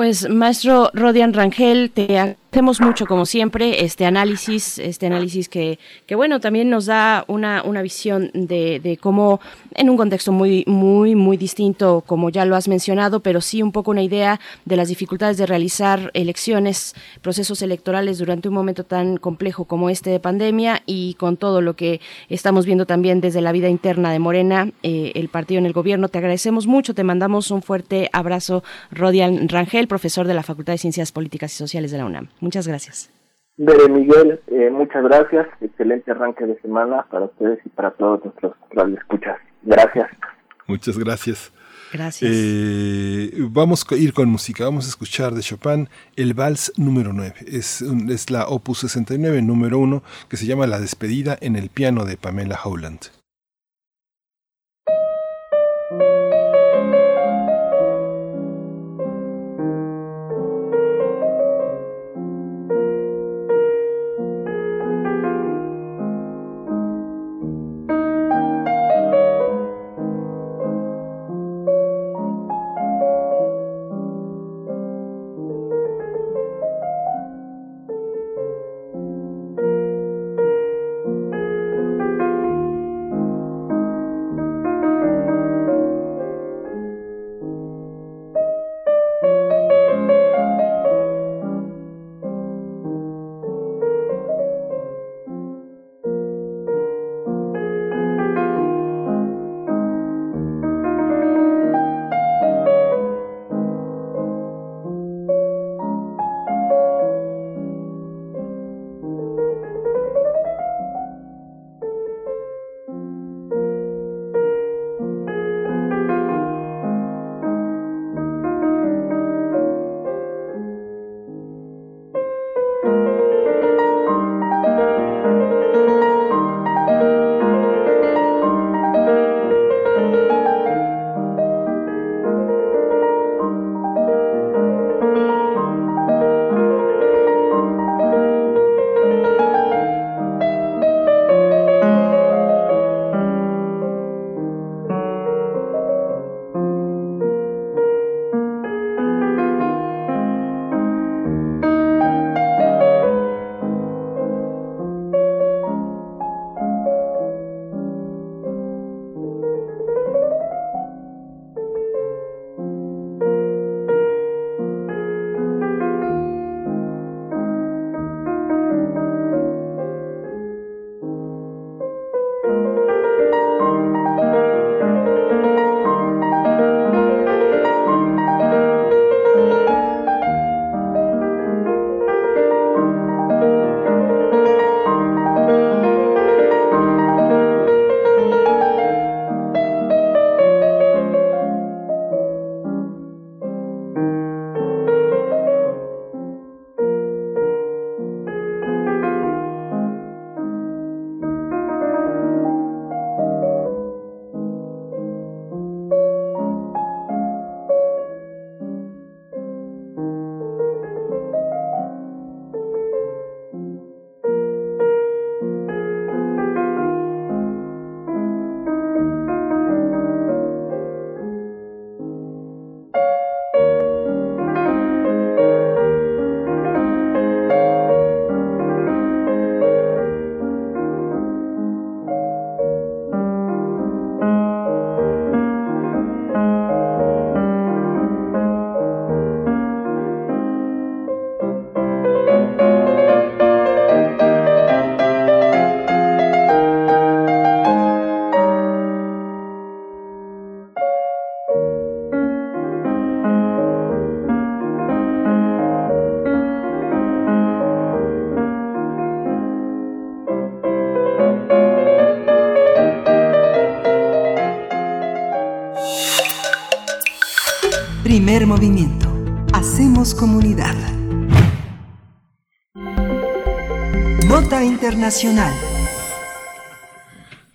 Pues 0.00 0.30
maestro 0.30 0.88
Rodian 0.94 1.34
Rangel, 1.34 1.90
te 1.90 2.18
agradecemos 2.18 2.80
mucho 2.80 3.06
como 3.06 3.26
siempre 3.26 3.84
este 3.84 4.06
análisis, 4.06 4.78
este 4.78 5.06
análisis 5.06 5.48
que, 5.48 5.78
que 6.06 6.14
bueno, 6.14 6.40
también 6.40 6.68
nos 6.68 6.86
da 6.86 7.24
una, 7.28 7.62
una 7.62 7.80
visión 7.80 8.30
de, 8.34 8.80
de 8.80 8.96
cómo 8.96 9.40
en 9.74 9.88
un 9.88 9.96
contexto 9.96 10.32
muy, 10.32 10.64
muy, 10.66 11.14
muy 11.14 11.36
distinto, 11.36 12.02
como 12.06 12.30
ya 12.30 12.44
lo 12.44 12.56
has 12.56 12.66
mencionado, 12.66 13.20
pero 13.20 13.40
sí 13.40 13.62
un 13.62 13.70
poco 13.70 13.92
una 13.92 14.02
idea 14.02 14.40
de 14.64 14.76
las 14.76 14.88
dificultades 14.88 15.36
de 15.36 15.46
realizar 15.46 16.10
elecciones, 16.14 16.94
procesos 17.22 17.62
electorales 17.62 18.18
durante 18.18 18.48
un 18.48 18.54
momento 18.54 18.84
tan 18.84 19.16
complejo 19.16 19.66
como 19.66 19.90
este 19.90 20.10
de 20.10 20.18
pandemia 20.18 20.82
y 20.86 21.14
con 21.14 21.36
todo 21.36 21.60
lo 21.60 21.76
que 21.76 22.00
estamos 22.28 22.66
viendo 22.66 22.84
también 22.84 23.20
desde 23.20 23.42
la 23.42 23.52
vida 23.52 23.68
interna 23.68 24.10
de 24.10 24.18
Morena, 24.18 24.72
eh, 24.82 25.12
el 25.14 25.28
partido 25.28 25.58
en 25.58 25.66
el 25.66 25.72
gobierno. 25.72 26.08
Te 26.08 26.18
agradecemos 26.18 26.66
mucho, 26.66 26.94
te 26.94 27.04
mandamos 27.04 27.52
un 27.52 27.62
fuerte 27.62 28.10
abrazo, 28.12 28.64
Rodian 28.90 29.48
Rangel 29.48 29.86
profesor 29.90 30.26
de 30.26 30.32
la 30.32 30.42
Facultad 30.42 30.72
de 30.72 30.78
Ciencias 30.78 31.12
Políticas 31.12 31.52
y 31.52 31.56
Sociales 31.56 31.90
de 31.90 31.98
la 31.98 32.06
UNAM. 32.06 32.28
Muchas 32.40 32.66
gracias. 32.66 33.10
Bere 33.58 33.88
Miguel, 33.90 34.40
eh, 34.46 34.70
muchas 34.70 35.02
gracias. 35.02 35.46
Excelente 35.60 36.12
arranque 36.12 36.46
de 36.46 36.58
semana 36.62 37.04
para 37.10 37.26
ustedes 37.26 37.58
y 37.66 37.68
para 37.68 37.90
todos 37.90 38.24
nuestros 38.24 38.54
radioescuchas. 38.70 39.36
Gracias. 39.62 40.08
Muchas 40.66 40.96
gracias. 40.96 41.52
Gracias. 41.92 42.30
Eh, 42.32 43.32
vamos 43.50 43.84
a 43.90 43.96
ir 43.96 44.14
con 44.14 44.28
música. 44.30 44.64
Vamos 44.64 44.86
a 44.86 44.88
escuchar 44.88 45.34
de 45.34 45.42
Chopin 45.42 45.88
el 46.16 46.34
Vals 46.34 46.72
número 46.76 47.12
9. 47.12 47.34
Es, 47.48 47.82
es 47.82 48.30
la 48.30 48.46
Opus 48.46 48.78
69, 48.78 49.42
número 49.42 49.78
1, 49.78 50.02
que 50.28 50.36
se 50.36 50.46
llama 50.46 50.68
La 50.68 50.78
despedida 50.78 51.36
en 51.40 51.56
el 51.56 51.68
piano 51.68 52.04
de 52.04 52.16
Pamela 52.16 52.58
Howland. 52.64 53.19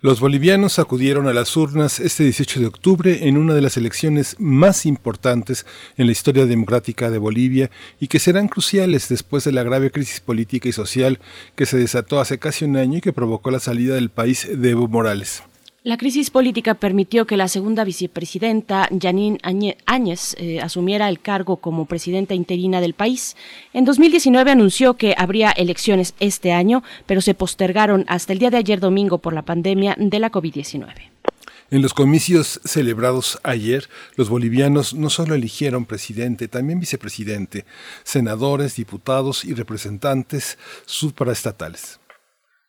Los 0.00 0.20
bolivianos 0.20 0.78
acudieron 0.78 1.26
a 1.26 1.32
las 1.32 1.56
urnas 1.56 1.98
este 1.98 2.22
18 2.22 2.60
de 2.60 2.66
octubre 2.66 3.26
en 3.26 3.36
una 3.36 3.54
de 3.54 3.60
las 3.60 3.76
elecciones 3.76 4.36
más 4.38 4.86
importantes 4.86 5.66
en 5.96 6.06
la 6.06 6.12
historia 6.12 6.46
democrática 6.46 7.10
de 7.10 7.18
Bolivia 7.18 7.72
y 7.98 8.06
que 8.06 8.20
serán 8.20 8.46
cruciales 8.46 9.08
después 9.08 9.42
de 9.42 9.50
la 9.50 9.64
grave 9.64 9.90
crisis 9.90 10.20
política 10.20 10.68
y 10.68 10.72
social 10.72 11.18
que 11.56 11.66
se 11.66 11.76
desató 11.76 12.20
hace 12.20 12.38
casi 12.38 12.64
un 12.64 12.76
año 12.76 12.98
y 12.98 13.00
que 13.00 13.12
provocó 13.12 13.50
la 13.50 13.58
salida 13.58 13.96
del 13.96 14.10
país 14.10 14.46
de 14.48 14.70
Evo 14.70 14.86
Morales. 14.86 15.42
La 15.86 15.96
crisis 15.98 16.30
política 16.30 16.74
permitió 16.74 17.28
que 17.28 17.36
la 17.36 17.46
segunda 17.46 17.84
vicepresidenta, 17.84 18.88
Janine 19.00 19.38
Áñez, 19.86 20.34
eh, 20.36 20.60
asumiera 20.60 21.08
el 21.08 21.20
cargo 21.20 21.58
como 21.58 21.86
presidenta 21.86 22.34
interina 22.34 22.80
del 22.80 22.94
país. 22.94 23.36
En 23.72 23.84
2019 23.84 24.50
anunció 24.50 24.94
que 24.94 25.14
habría 25.16 25.52
elecciones 25.52 26.14
este 26.18 26.50
año, 26.50 26.82
pero 27.06 27.20
se 27.20 27.34
postergaron 27.34 28.04
hasta 28.08 28.32
el 28.32 28.40
día 28.40 28.50
de 28.50 28.56
ayer 28.56 28.80
domingo 28.80 29.18
por 29.18 29.32
la 29.32 29.42
pandemia 29.42 29.94
de 29.96 30.18
la 30.18 30.32
COVID-19. 30.32 30.92
En 31.70 31.82
los 31.82 31.94
comicios 31.94 32.60
celebrados 32.64 33.38
ayer, 33.44 33.88
los 34.16 34.28
bolivianos 34.28 34.92
no 34.92 35.08
solo 35.08 35.36
eligieron 35.36 35.84
presidente, 35.84 36.48
también 36.48 36.80
vicepresidente, 36.80 37.64
senadores, 38.02 38.74
diputados 38.74 39.44
y 39.44 39.54
representantes 39.54 40.58
supraestatales. 40.84 42.00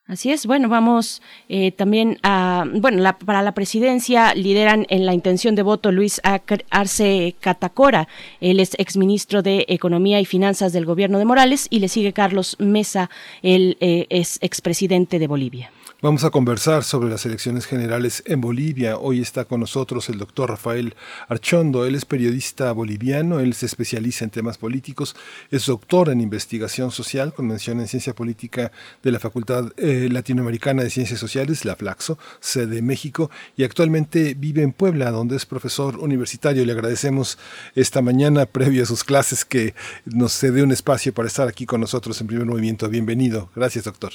Así 0.07 0.31
es. 0.31 0.45
Bueno, 0.45 0.69
vamos 0.69 1.21
eh, 1.49 1.73
también 1.73 2.17
a, 2.23 2.63
bueno, 2.65 3.03
para 3.25 3.41
la 3.41 3.53
presidencia 3.53 4.33
lideran 4.33 4.85
en 4.89 5.05
la 5.05 5.13
intención 5.13 5.53
de 5.53 5.63
voto 5.63 5.91
Luis 5.91 6.21
Arce 6.69 7.35
Catacora, 7.41 8.07
él 8.39 8.61
es 8.61 8.73
exministro 8.77 9.41
de 9.41 9.65
Economía 9.67 10.21
y 10.21 10.25
Finanzas 10.25 10.71
del 10.71 10.85
gobierno 10.85 11.19
de 11.19 11.25
Morales, 11.25 11.67
y 11.69 11.79
le 11.79 11.89
sigue 11.89 12.13
Carlos 12.13 12.55
Mesa, 12.57 13.09
él 13.41 13.75
eh, 13.81 14.07
es 14.09 14.39
expresidente 14.41 15.19
de 15.19 15.27
Bolivia. 15.27 15.71
Vamos 15.99 16.23
a 16.23 16.29
conversar 16.29 16.83
sobre 16.83 17.09
las 17.09 17.25
elecciones 17.25 17.65
generales 17.65 18.21
en 18.27 18.39
Bolivia. 18.39 18.99
Hoy 18.99 19.19
está 19.19 19.45
con 19.45 19.61
nosotros 19.61 20.09
el 20.09 20.19
doctor 20.19 20.51
Rafael 20.51 20.93
Archondo. 21.27 21.87
Él 21.87 21.95
es 21.95 22.05
periodista 22.05 22.71
boliviano, 22.71 23.39
él 23.39 23.55
se 23.55 23.65
especializa 23.65 24.23
en 24.23 24.29
temas 24.29 24.59
políticos, 24.59 25.15
es 25.49 25.65
doctor 25.65 26.09
en 26.09 26.21
investigación 26.21 26.91
social 26.91 27.33
con 27.33 27.47
mención 27.47 27.79
en 27.79 27.87
ciencia 27.87 28.13
política 28.13 28.71
de 29.01 29.11
la 29.11 29.19
Facultad 29.19 29.71
eh, 29.77 30.07
Latinoamericana 30.11 30.83
de 30.83 30.91
Ciencias 30.91 31.19
Sociales, 31.19 31.65
la 31.65 31.75
Flaxo, 31.75 32.19
sede 32.41 32.83
México, 32.83 33.31
y 33.55 33.63
actualmente 33.63 34.35
vive 34.35 34.61
en 34.61 34.73
Puebla, 34.73 35.09
donde 35.09 35.35
es 35.35 35.47
profesor 35.47 35.97
universitario. 35.97 36.63
Le 36.63 36.73
agradecemos 36.73 37.39
esta 37.73 38.03
mañana, 38.03 38.45
previo 38.45 38.83
a 38.83 38.85
sus 38.85 39.03
clases, 39.03 39.45
que 39.45 39.73
nos 40.05 40.33
cede 40.33 40.61
un 40.61 40.71
espacio 40.71 41.11
para 41.11 41.27
estar 41.27 41.47
aquí 41.47 41.65
con 41.65 41.81
nosotros 41.81 42.21
en 42.21 42.27
primer 42.27 42.45
movimiento. 42.45 42.87
Bienvenido. 42.87 43.49
Gracias, 43.55 43.85
doctor. 43.85 44.11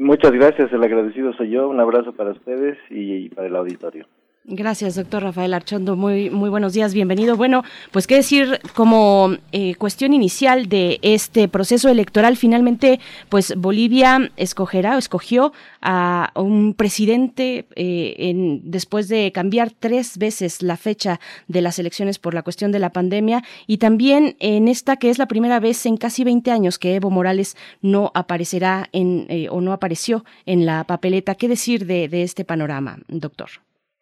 Muchas 0.00 0.32
gracias, 0.32 0.72
el 0.72 0.82
agradecido 0.82 1.34
soy 1.34 1.50
yo. 1.50 1.68
Un 1.68 1.78
abrazo 1.78 2.14
para 2.14 2.30
ustedes 2.30 2.78
y 2.88 3.28
para 3.28 3.48
el 3.48 3.54
auditorio. 3.54 4.06
Gracias, 4.44 4.94
doctor 4.94 5.22
Rafael 5.22 5.52
Archondo. 5.52 5.96
Muy, 5.96 6.30
muy 6.30 6.48
buenos 6.48 6.72
días, 6.72 6.94
bienvenido. 6.94 7.36
Bueno, 7.36 7.62
pues 7.90 8.06
qué 8.06 8.16
decir 8.16 8.58
como 8.74 9.36
eh, 9.52 9.74
cuestión 9.74 10.14
inicial 10.14 10.66
de 10.66 10.98
este 11.02 11.46
proceso 11.46 11.90
electoral. 11.90 12.38
Finalmente, 12.38 13.00
pues 13.28 13.54
Bolivia 13.56 14.32
escogerá 14.38 14.96
o 14.96 14.98
escogió 14.98 15.52
a 15.82 16.32
un 16.34 16.72
presidente 16.72 17.66
eh, 17.76 18.16
en, 18.18 18.62
después 18.64 19.08
de 19.08 19.30
cambiar 19.30 19.72
tres 19.78 20.16
veces 20.16 20.62
la 20.62 20.78
fecha 20.78 21.20
de 21.46 21.60
las 21.60 21.78
elecciones 21.78 22.18
por 22.18 22.32
la 22.32 22.42
cuestión 22.42 22.72
de 22.72 22.78
la 22.78 22.90
pandemia 22.90 23.44
y 23.66 23.76
también 23.76 24.36
en 24.40 24.68
esta 24.68 24.96
que 24.96 25.10
es 25.10 25.18
la 25.18 25.28
primera 25.28 25.60
vez 25.60 25.84
en 25.84 25.98
casi 25.98 26.24
20 26.24 26.50
años 26.50 26.78
que 26.78 26.94
Evo 26.94 27.10
Morales 27.10 27.58
no 27.82 28.10
aparecerá 28.14 28.88
en 28.92 29.26
eh, 29.28 29.48
o 29.50 29.60
no 29.60 29.74
apareció 29.74 30.24
en 30.46 30.64
la 30.64 30.84
papeleta. 30.84 31.34
¿Qué 31.34 31.46
decir 31.46 31.84
de, 31.84 32.08
de 32.08 32.22
este 32.22 32.46
panorama, 32.46 32.98
doctor? 33.06 33.50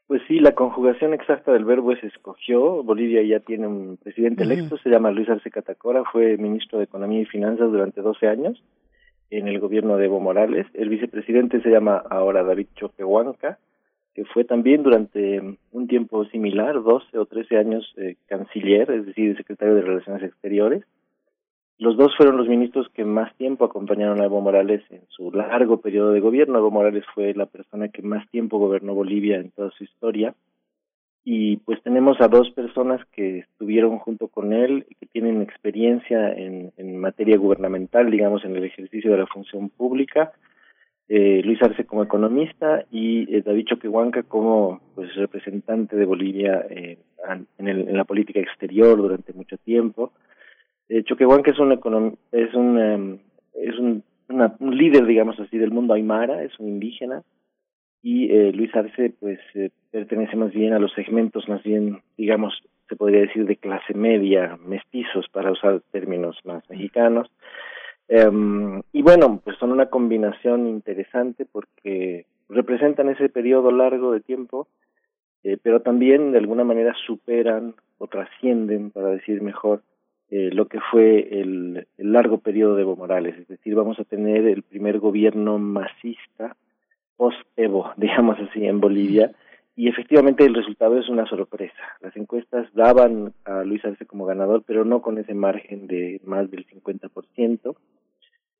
Pues 0.09 0.23
sí, 0.27 0.41
la 0.41 0.55
conjugación 0.55 1.13
exacta 1.13 1.53
del 1.53 1.67
verbo 1.67 1.93
es 1.93 2.03
escogió. 2.03 2.83
Bolivia 2.83 3.23
ya 3.23 3.41
tiene 3.41 3.67
un 3.67 3.99
presidente 3.99 4.43
electo, 4.43 4.79
se 4.79 4.89
llama 4.89 5.11
Luis 5.11 5.29
Arce 5.29 5.51
Catacora, 5.51 6.03
fue 6.11 6.39
ministro 6.39 6.79
de 6.79 6.85
Economía 6.85 7.21
y 7.21 7.27
Finanzas 7.27 7.71
durante 7.71 8.01
12 8.01 8.27
años 8.27 8.65
en 9.29 9.49
el 9.49 9.61
gobierno 9.61 9.99
de 9.99 10.07
Evo 10.07 10.19
Morales. 10.19 10.67
El 10.73 10.89
vicepresidente 10.89 11.61
se 11.61 11.69
llama 11.69 12.03
ahora 12.09 12.43
David 12.43 12.69
Choquehuanca, 12.77 13.59
que 14.15 14.25
fue 14.25 14.45
también 14.45 14.83
durante 14.83 15.43
un 15.73 15.87
tiempo 15.87 16.25
similar, 16.25 16.83
12 16.83 17.19
o 17.19 17.27
13 17.27 17.59
años, 17.59 17.93
eh, 17.99 18.17
canciller, 18.29 18.91
es 18.91 19.05
decir, 19.05 19.37
secretario 19.37 19.75
de 19.75 19.83
Relaciones 19.83 20.23
Exteriores. 20.23 20.85
Los 21.79 21.97
dos 21.97 22.13
fueron 22.17 22.37
los 22.37 22.49
ministros 22.49 22.89
que 22.93 23.05
más 23.05 23.33
tiempo 23.37 23.65
acompañaron 23.65 24.21
a 24.21 24.25
Evo 24.25 24.41
Morales 24.41 24.83
en 24.91 25.03
su 25.09 25.31
largo 25.31 25.81
periodo 25.81 26.11
de 26.11 26.19
gobierno. 26.19 26.59
Evo 26.59 26.73
Morales 26.73 27.05
fue 27.15 27.33
la 27.35 27.47
persona 27.47 27.89
que 27.89 28.03
más 28.03 28.29
tiempo 28.31 28.59
gobernó 28.59 28.95
Bolivia 28.95 29.37
en 29.37 29.53
toda 29.53 29.71
su 29.71 29.85
historia. 29.85 30.35
Y 31.25 31.59
pues 31.59 31.81
tenemos 31.83 32.21
a 32.21 32.27
dos 32.27 32.51
personas 32.51 33.01
que 33.13 33.41
estuvieron 33.41 33.99
junto 33.99 34.27
con 34.27 34.53
él, 34.53 34.87
que 34.99 35.07
tienen 35.07 35.41
experiencia 35.41 36.33
en, 36.33 36.73
materia 36.97 37.37
gubernamental, 37.37 38.11
digamos, 38.11 38.45
en 38.45 38.57
el 38.57 38.65
ejercicio 38.65 39.13
de 39.13 39.19
la 39.19 39.27
función 39.27 39.69
pública. 39.69 40.33
Eh, 41.09 41.43
Luis 41.45 41.63
Arce 41.63 41.85
como 41.85 42.03
economista 42.03 42.85
y 42.91 43.33
eh, 43.33 43.43
David 43.43 43.67
Choquehuanca 43.67 44.25
como 44.25 44.81
pues 44.95 45.15
representante 45.15 45.97
de 45.97 46.05
Bolivia 46.05 46.67
eh, 46.69 46.99
en, 47.59 47.69
el, 47.69 47.89
en 47.89 47.97
la 47.97 48.05
política 48.05 48.41
exterior 48.41 48.97
durante 48.97 49.33
mucho 49.33 49.57
tiempo. 49.59 50.13
Eh, 50.89 51.03
Choquehuanca 51.05 51.51
es 51.51 51.59
un 51.59 51.73
es 52.33 52.55
un 52.55 52.79
em, 52.79 53.19
es 53.55 53.79
un, 53.79 54.03
líder 54.61 55.07
digamos 55.07 55.39
así 55.41 55.59
del 55.59 55.71
mundo 55.71 55.95
aymara 55.95 56.43
es 56.43 56.59
un 56.59 56.69
indígena 56.69 57.23
y 58.03 58.31
eh, 58.31 58.53
Luis 58.53 58.75
Arce 58.75 59.13
pues 59.19 59.39
eh, 59.55 59.71
pertenece 59.91 60.37
más 60.37 60.53
bien 60.53 60.73
a 60.73 60.79
los 60.79 60.93
segmentos 60.93 61.49
más 61.49 61.63
bien 61.63 62.01
digamos 62.17 62.55
se 62.89 62.97
podría 62.97 63.21
decir 63.21 63.45
de 63.45 63.57
clase 63.57 63.93
media 63.95 64.59
mestizos 64.65 65.29
para 65.29 65.53
usar 65.53 65.83
términos 65.91 66.39
más 66.45 66.69
mexicanos. 66.71 67.31
Um, 68.09 68.81
y 68.91 69.03
bueno 69.03 69.43
pues 69.45 69.59
son 69.59 69.71
una 69.71 69.91
combinación 69.91 70.67
interesante 70.67 71.45
porque 71.45 72.25
representan 72.49 73.11
ese 73.11 73.29
periodo 73.29 73.71
largo 73.71 74.13
de 74.13 74.21
tiempo 74.21 74.69
eh, 75.45 75.59
pero 75.63 75.83
también 75.83 76.33
de 76.33 76.39
alguna 76.39 76.65
manera 76.65 76.95
superan 77.07 77.75
o 77.99 78.07
trascienden 78.07 78.91
para 78.91 79.11
decir 79.11 79.43
mejor 79.43 79.83
eh, 80.31 80.51
lo 80.53 80.67
que 80.67 80.79
fue 80.91 81.41
el, 81.41 81.87
largo 81.97 82.39
periodo 82.39 82.77
de 82.77 82.83
Evo 82.83 82.97
Morales, 82.97 83.37
es 83.39 83.49
decir, 83.49 83.75
vamos 83.75 83.99
a 83.99 84.05
tener 84.05 84.47
el 84.47 84.63
primer 84.63 84.99
gobierno 84.99 85.59
masista 85.59 86.55
post-Evo, 87.17 87.93
digamos 87.97 88.39
así, 88.39 88.67
en 88.67 88.81
Bolivia, 88.81 89.33
y 89.75 89.89
efectivamente 89.89 90.45
el 90.45 90.55
resultado 90.55 90.99
es 90.99 91.09
una 91.09 91.25
sorpresa. 91.27 91.81
Las 92.01 92.17
encuestas 92.17 92.67
daban 92.75 93.33
a 93.45 93.63
Luis 93.63 93.85
Arce 93.85 94.07
como 94.07 94.27
ganador, 94.27 94.65
pero 94.67 94.85
no 94.85 95.01
con 95.01 95.19
ese 95.19 95.35
margen 95.35 95.87
de 95.87 96.21
más 96.25 96.51
del 96.51 96.67
50%. 96.67 97.77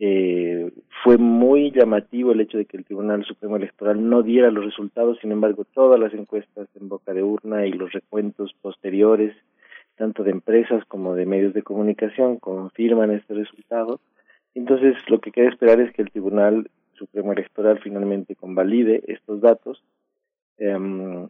Eh, 0.01 0.71
fue 1.03 1.19
muy 1.19 1.73
llamativo 1.73 2.31
el 2.31 2.41
hecho 2.41 2.57
de 2.57 2.67
que 2.67 2.77
el 2.77 2.85
Tribunal 2.85 3.25
Supremo 3.25 3.57
Electoral 3.57 4.09
no 4.09 4.23
diera 4.23 4.53
los 4.53 4.65
resultados, 4.65 5.19
sin 5.21 5.33
embargo, 5.33 5.65
todas 5.65 5.99
las 5.99 6.15
encuestas 6.15 6.69
en 6.81 6.89
boca 6.89 7.13
de 7.13 7.25
urna 7.25 7.67
y 7.67 7.73
los 7.73 7.91
recuentos 7.93 8.55
posteriores 8.63 9.35
tanto 9.99 10.23
de 10.23 10.31
empresas 10.31 10.85
como 10.87 11.15
de 11.15 11.27
medios 11.27 11.53
de 11.53 11.63
comunicación 11.63 12.39
confirman 12.39 13.11
este 13.11 13.35
resultado. 13.35 14.01
Entonces, 14.55 14.97
lo 15.09 15.21
que 15.21 15.33
queda 15.33 15.49
esperar 15.49 15.81
es 15.81 15.93
que 15.93 16.03
el 16.03 16.11
Tribunal 16.11 16.71
Supremo 16.95 17.33
Electoral 17.33 17.81
finalmente 17.81 18.35
convalide 18.35 19.03
estos 19.09 19.41
datos, 19.41 19.83
eh, 20.59 20.77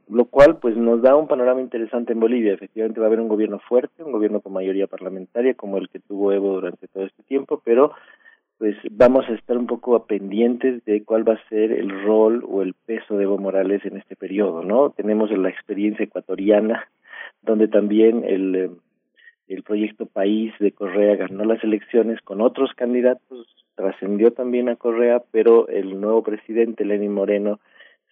lo 0.08 0.24
cual 0.26 0.58
pues 0.58 0.76
nos 0.76 1.02
da 1.02 1.16
un 1.16 1.28
panorama 1.28 1.60
interesante 1.60 2.12
en 2.12 2.20
Bolivia. 2.20 2.52
Efectivamente 2.52 3.00
va 3.00 3.06
a 3.06 3.08
haber 3.08 3.20
un 3.20 3.28
gobierno 3.28 3.58
fuerte, 3.58 4.04
un 4.04 4.12
gobierno 4.12 4.40
con 4.40 4.52
mayoría 4.52 4.86
parlamentaria 4.86 5.54
como 5.54 5.78
el 5.78 5.88
que 5.88 6.00
tuvo 6.00 6.32
Evo 6.32 6.54
durante 6.54 6.88
todo 6.88 7.04
este 7.04 7.22
tiempo, 7.22 7.60
pero 7.64 7.92
pues 8.58 8.76
vamos 8.90 9.24
a 9.28 9.34
estar 9.34 9.56
un 9.56 9.66
poco 9.66 10.04
pendientes 10.06 10.84
de 10.84 11.04
cuál 11.04 11.26
va 11.26 11.34
a 11.34 11.48
ser 11.48 11.70
el 11.70 11.90
rol 12.02 12.44
o 12.48 12.62
el 12.62 12.74
peso 12.74 13.16
de 13.16 13.24
Evo 13.24 13.38
Morales 13.38 13.84
en 13.84 13.96
este 13.96 14.16
periodo, 14.16 14.64
¿no? 14.64 14.90
Tenemos 14.90 15.30
la 15.30 15.48
experiencia 15.48 16.04
ecuatoriana 16.04 16.88
donde 17.42 17.68
también 17.68 18.24
el, 18.24 18.54
eh, 18.54 18.70
el 19.48 19.62
proyecto 19.62 20.06
País 20.06 20.52
de 20.60 20.72
Correa 20.72 21.16
ganó 21.16 21.44
las 21.44 21.62
elecciones 21.64 22.20
con 22.22 22.40
otros 22.40 22.72
candidatos, 22.74 23.46
trascendió 23.74 24.32
también 24.32 24.68
a 24.68 24.76
Correa, 24.76 25.22
pero 25.30 25.68
el 25.68 26.00
nuevo 26.00 26.22
presidente, 26.22 26.84
Lenín 26.84 27.14
Moreno, 27.14 27.60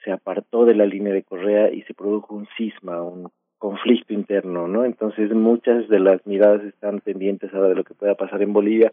se 0.04 0.12
apartó 0.12 0.64
de 0.64 0.74
la 0.74 0.86
línea 0.86 1.12
de 1.12 1.22
Correa 1.22 1.72
y 1.72 1.82
se 1.82 1.94
produjo 1.94 2.34
un 2.34 2.46
cisma, 2.56 3.02
un 3.02 3.30
conflicto 3.58 4.14
interno, 4.14 4.68
¿no? 4.68 4.84
Entonces 4.84 5.32
muchas 5.32 5.88
de 5.88 5.98
las 5.98 6.24
miradas 6.26 6.62
están 6.64 7.00
pendientes 7.00 7.52
ahora 7.52 7.70
de 7.70 7.74
lo 7.74 7.84
que 7.84 7.94
pueda 7.94 8.14
pasar 8.14 8.42
en 8.42 8.52
Bolivia 8.52 8.92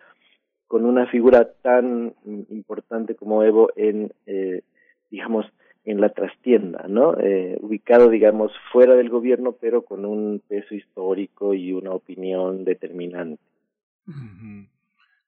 con 0.68 0.86
una 0.86 1.06
figura 1.06 1.52
tan 1.62 2.16
importante 2.50 3.16
como 3.16 3.44
Evo 3.44 3.70
en, 3.76 4.12
eh, 4.26 4.64
digamos, 5.12 5.46
en 5.86 6.00
la 6.00 6.10
trastienda, 6.10 6.86
¿no? 6.88 7.18
Eh, 7.20 7.58
ubicado, 7.62 8.10
digamos, 8.10 8.52
fuera 8.72 8.96
del 8.96 9.10
gobierno, 9.10 9.56
pero 9.60 9.84
con 9.84 10.06
un 10.06 10.42
peso 10.48 10.76
histórico 10.76 11.54
y 11.54 11.74
una 11.74 11.92
opinión 11.92 12.64
determinante. 12.64 13.42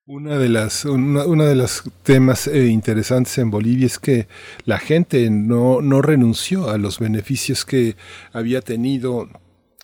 Una 0.07 0.37
de 0.37 0.49
las, 0.49 0.85
una, 0.85 1.45
de 1.45 1.55
los 1.55 1.83
temas 2.03 2.47
eh, 2.47 2.67
interesantes 2.67 3.37
en 3.37 3.49
Bolivia 3.49 3.87
es 3.87 3.99
que 3.99 4.27
la 4.63 4.77
gente 4.77 5.29
no, 5.29 5.81
no 5.81 6.01
renunció 6.01 6.69
a 6.69 6.77
los 6.77 6.99
beneficios 6.99 7.65
que 7.65 7.95
había 8.31 8.61
tenido 8.61 9.27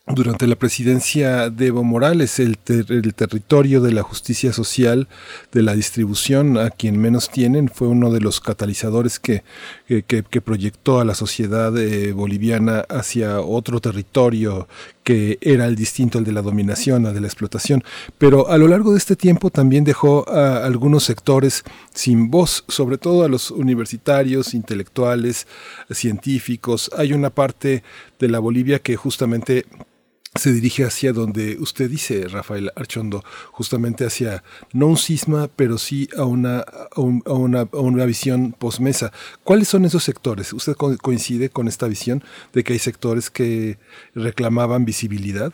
durante 0.07 0.47
la 0.47 0.55
presidencia 0.55 1.49
de 1.49 1.67
Evo 1.67 1.83
Morales, 1.83 2.39
el, 2.39 2.57
el, 2.67 3.13
territorio 3.13 3.81
de 3.81 3.93
la 3.93 4.03
justicia 4.03 4.51
social, 4.51 5.07
de 5.51 5.61
la 5.61 5.73
distribución 5.73 6.57
a 6.57 6.69
quien 6.69 6.99
menos 6.99 7.29
tienen, 7.29 7.69
fue 7.69 7.87
uno 7.87 8.11
de 8.11 8.19
los 8.19 8.41
catalizadores 8.41 9.19
que, 9.19 9.43
que, 9.99 10.41
proyectó 10.41 10.99
a 10.99 11.05
la 11.05 11.15
sociedad 11.15 11.77
eh, 11.77 12.13
boliviana 12.13 12.85
hacia 12.89 13.41
otro 13.41 13.81
territorio 13.81 14.67
que 15.03 15.37
era 15.41 15.65
el 15.65 15.75
distinto 15.75 16.17
al 16.17 16.23
de 16.23 16.31
la 16.31 16.41
dominación, 16.41 17.05
al 17.05 17.13
de 17.13 17.21
la 17.21 17.27
explotación. 17.27 17.83
Pero 18.17 18.47
a 18.47 18.57
lo 18.57 18.67
largo 18.69 18.91
de 18.93 18.97
este 18.97 19.17
tiempo 19.17 19.49
también 19.49 19.83
dejó 19.83 20.27
a 20.29 20.65
algunos 20.65 21.03
sectores 21.03 21.63
sin 21.93 22.31
voz, 22.31 22.63
sobre 22.69 22.97
todo 22.97 23.23
a 23.23 23.27
los 23.27 23.51
universitarios, 23.51 24.53
intelectuales, 24.53 25.47
científicos. 25.89 26.89
Hay 26.97 27.11
una 27.11 27.29
parte 27.29 27.83
de 28.17 28.29
la 28.29 28.39
Bolivia 28.39 28.79
que 28.79 28.95
justamente 28.95 29.65
se 30.35 30.53
dirige 30.53 30.83
hacia 30.83 31.11
donde 31.11 31.57
usted 31.59 31.89
dice, 31.89 32.27
Rafael 32.29 32.71
Archondo, 32.75 33.21
justamente 33.51 34.05
hacia 34.05 34.43
no 34.73 34.87
un 34.87 34.97
cisma, 34.97 35.49
pero 35.55 35.77
sí 35.77 36.07
a 36.17 36.25
una, 36.25 36.59
a, 36.59 37.33
una, 37.33 37.61
a 37.61 37.79
una 37.79 38.05
visión 38.05 38.53
posmesa. 38.57 39.11
¿Cuáles 39.43 39.67
son 39.67 39.83
esos 39.83 40.03
sectores? 40.03 40.53
¿Usted 40.53 40.73
coincide 40.75 41.49
con 41.49 41.67
esta 41.67 41.87
visión 41.87 42.21
de 42.53 42.63
que 42.63 42.73
hay 42.73 42.79
sectores 42.79 43.29
que 43.29 43.75
reclamaban 44.15 44.85
visibilidad? 44.85 45.51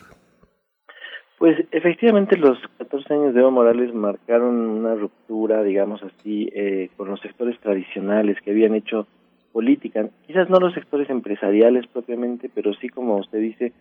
Pues 1.40 1.58
efectivamente 1.72 2.38
los 2.38 2.58
14 2.78 3.14
años 3.14 3.34
de 3.34 3.42
Evo 3.42 3.52
Morales 3.52 3.94
marcaron 3.94 4.56
una 4.56 4.96
ruptura, 4.96 5.64
digamos 5.64 6.02
así, 6.04 6.50
eh, 6.54 6.90
con 6.98 7.10
los 7.10 7.20
sectores 7.22 7.60
tradicionales 7.60 8.38
que 8.44 8.52
habían 8.52 8.74
hecho 8.74 9.08
política. 9.52 10.08
Quizás 10.28 10.50
no 10.50 10.60
los 10.60 10.74
sectores 10.74 11.10
empresariales 11.10 11.88
propiamente, 11.88 12.50
pero 12.54 12.74
sí, 12.76 12.90
como 12.90 13.18
usted 13.18 13.40
dice, 13.40 13.74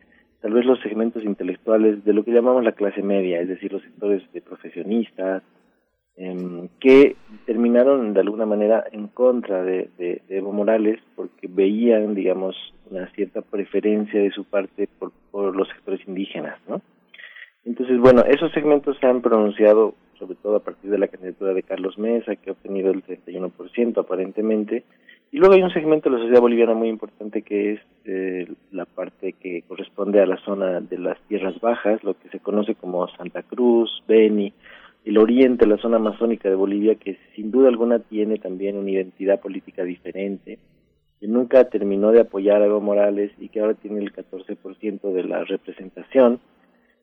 tal 0.46 0.54
vez 0.54 0.64
los 0.64 0.78
segmentos 0.78 1.24
intelectuales 1.24 2.04
de 2.04 2.12
lo 2.12 2.22
que 2.22 2.30
llamamos 2.30 2.62
la 2.62 2.70
clase 2.70 3.02
media, 3.02 3.40
es 3.40 3.48
decir, 3.48 3.72
los 3.72 3.82
sectores 3.82 4.22
de 4.32 4.40
profesionistas, 4.40 5.42
em, 6.16 6.68
que 6.78 7.16
terminaron 7.46 8.14
de 8.14 8.20
alguna 8.20 8.46
manera 8.46 8.84
en 8.92 9.08
contra 9.08 9.64
de, 9.64 10.22
Evo 10.28 10.52
Morales 10.52 11.00
porque 11.16 11.48
veían, 11.48 12.14
digamos, 12.14 12.54
una 12.88 13.08
cierta 13.08 13.42
preferencia 13.42 14.22
de 14.22 14.30
su 14.30 14.44
parte 14.44 14.88
por, 15.00 15.10
por 15.32 15.56
los 15.56 15.66
sectores 15.66 16.06
indígenas, 16.06 16.60
¿no? 16.68 16.80
Entonces, 17.64 17.98
bueno, 17.98 18.22
esos 18.24 18.52
segmentos 18.52 18.96
se 19.00 19.06
han 19.08 19.22
pronunciado 19.22 19.94
sobre 20.16 20.36
todo 20.36 20.54
a 20.54 20.60
partir 20.60 20.92
de 20.92 20.98
la 20.98 21.08
candidatura 21.08 21.54
de 21.54 21.64
Carlos 21.64 21.98
Mesa, 21.98 22.36
que 22.36 22.50
ha 22.50 22.52
obtenido 22.52 22.92
el 22.92 23.02
31% 23.02 23.98
aparentemente, 23.98 24.84
y 25.32 25.38
luego 25.38 25.54
hay 25.54 25.62
un 25.62 25.72
segmento 25.72 26.08
de 26.08 26.16
la 26.16 26.22
sociedad 26.22 26.40
boliviana 26.40 26.74
muy 26.74 26.88
importante 26.88 27.42
que 27.42 27.74
es 27.74 27.80
eh, 28.04 28.48
la 28.70 28.84
parte 28.84 29.32
que 29.32 29.62
corresponde 29.62 30.20
a 30.20 30.26
la 30.26 30.36
zona 30.38 30.80
de 30.80 30.98
las 30.98 31.20
tierras 31.28 31.60
bajas, 31.60 32.02
lo 32.04 32.14
que 32.14 32.28
se 32.28 32.40
conoce 32.40 32.74
como 32.74 33.08
Santa 33.08 33.42
Cruz, 33.42 34.02
Beni, 34.06 34.52
el 35.04 35.18
oriente, 35.18 35.66
la 35.66 35.78
zona 35.78 35.96
amazónica 35.96 36.48
de 36.48 36.54
Bolivia, 36.54 36.94
que 36.94 37.18
sin 37.34 37.50
duda 37.50 37.68
alguna 37.68 37.98
tiene 37.98 38.38
también 38.38 38.76
una 38.76 38.90
identidad 38.90 39.40
política 39.40 39.84
diferente, 39.84 40.58
que 41.20 41.28
nunca 41.28 41.68
terminó 41.68 42.12
de 42.12 42.20
apoyar 42.20 42.62
a 42.62 42.66
Evo 42.66 42.80
Morales 42.80 43.32
y 43.38 43.48
que 43.48 43.60
ahora 43.60 43.74
tiene 43.74 44.00
el 44.00 44.12
14% 44.12 45.12
de 45.12 45.24
la 45.24 45.44
representación 45.44 46.40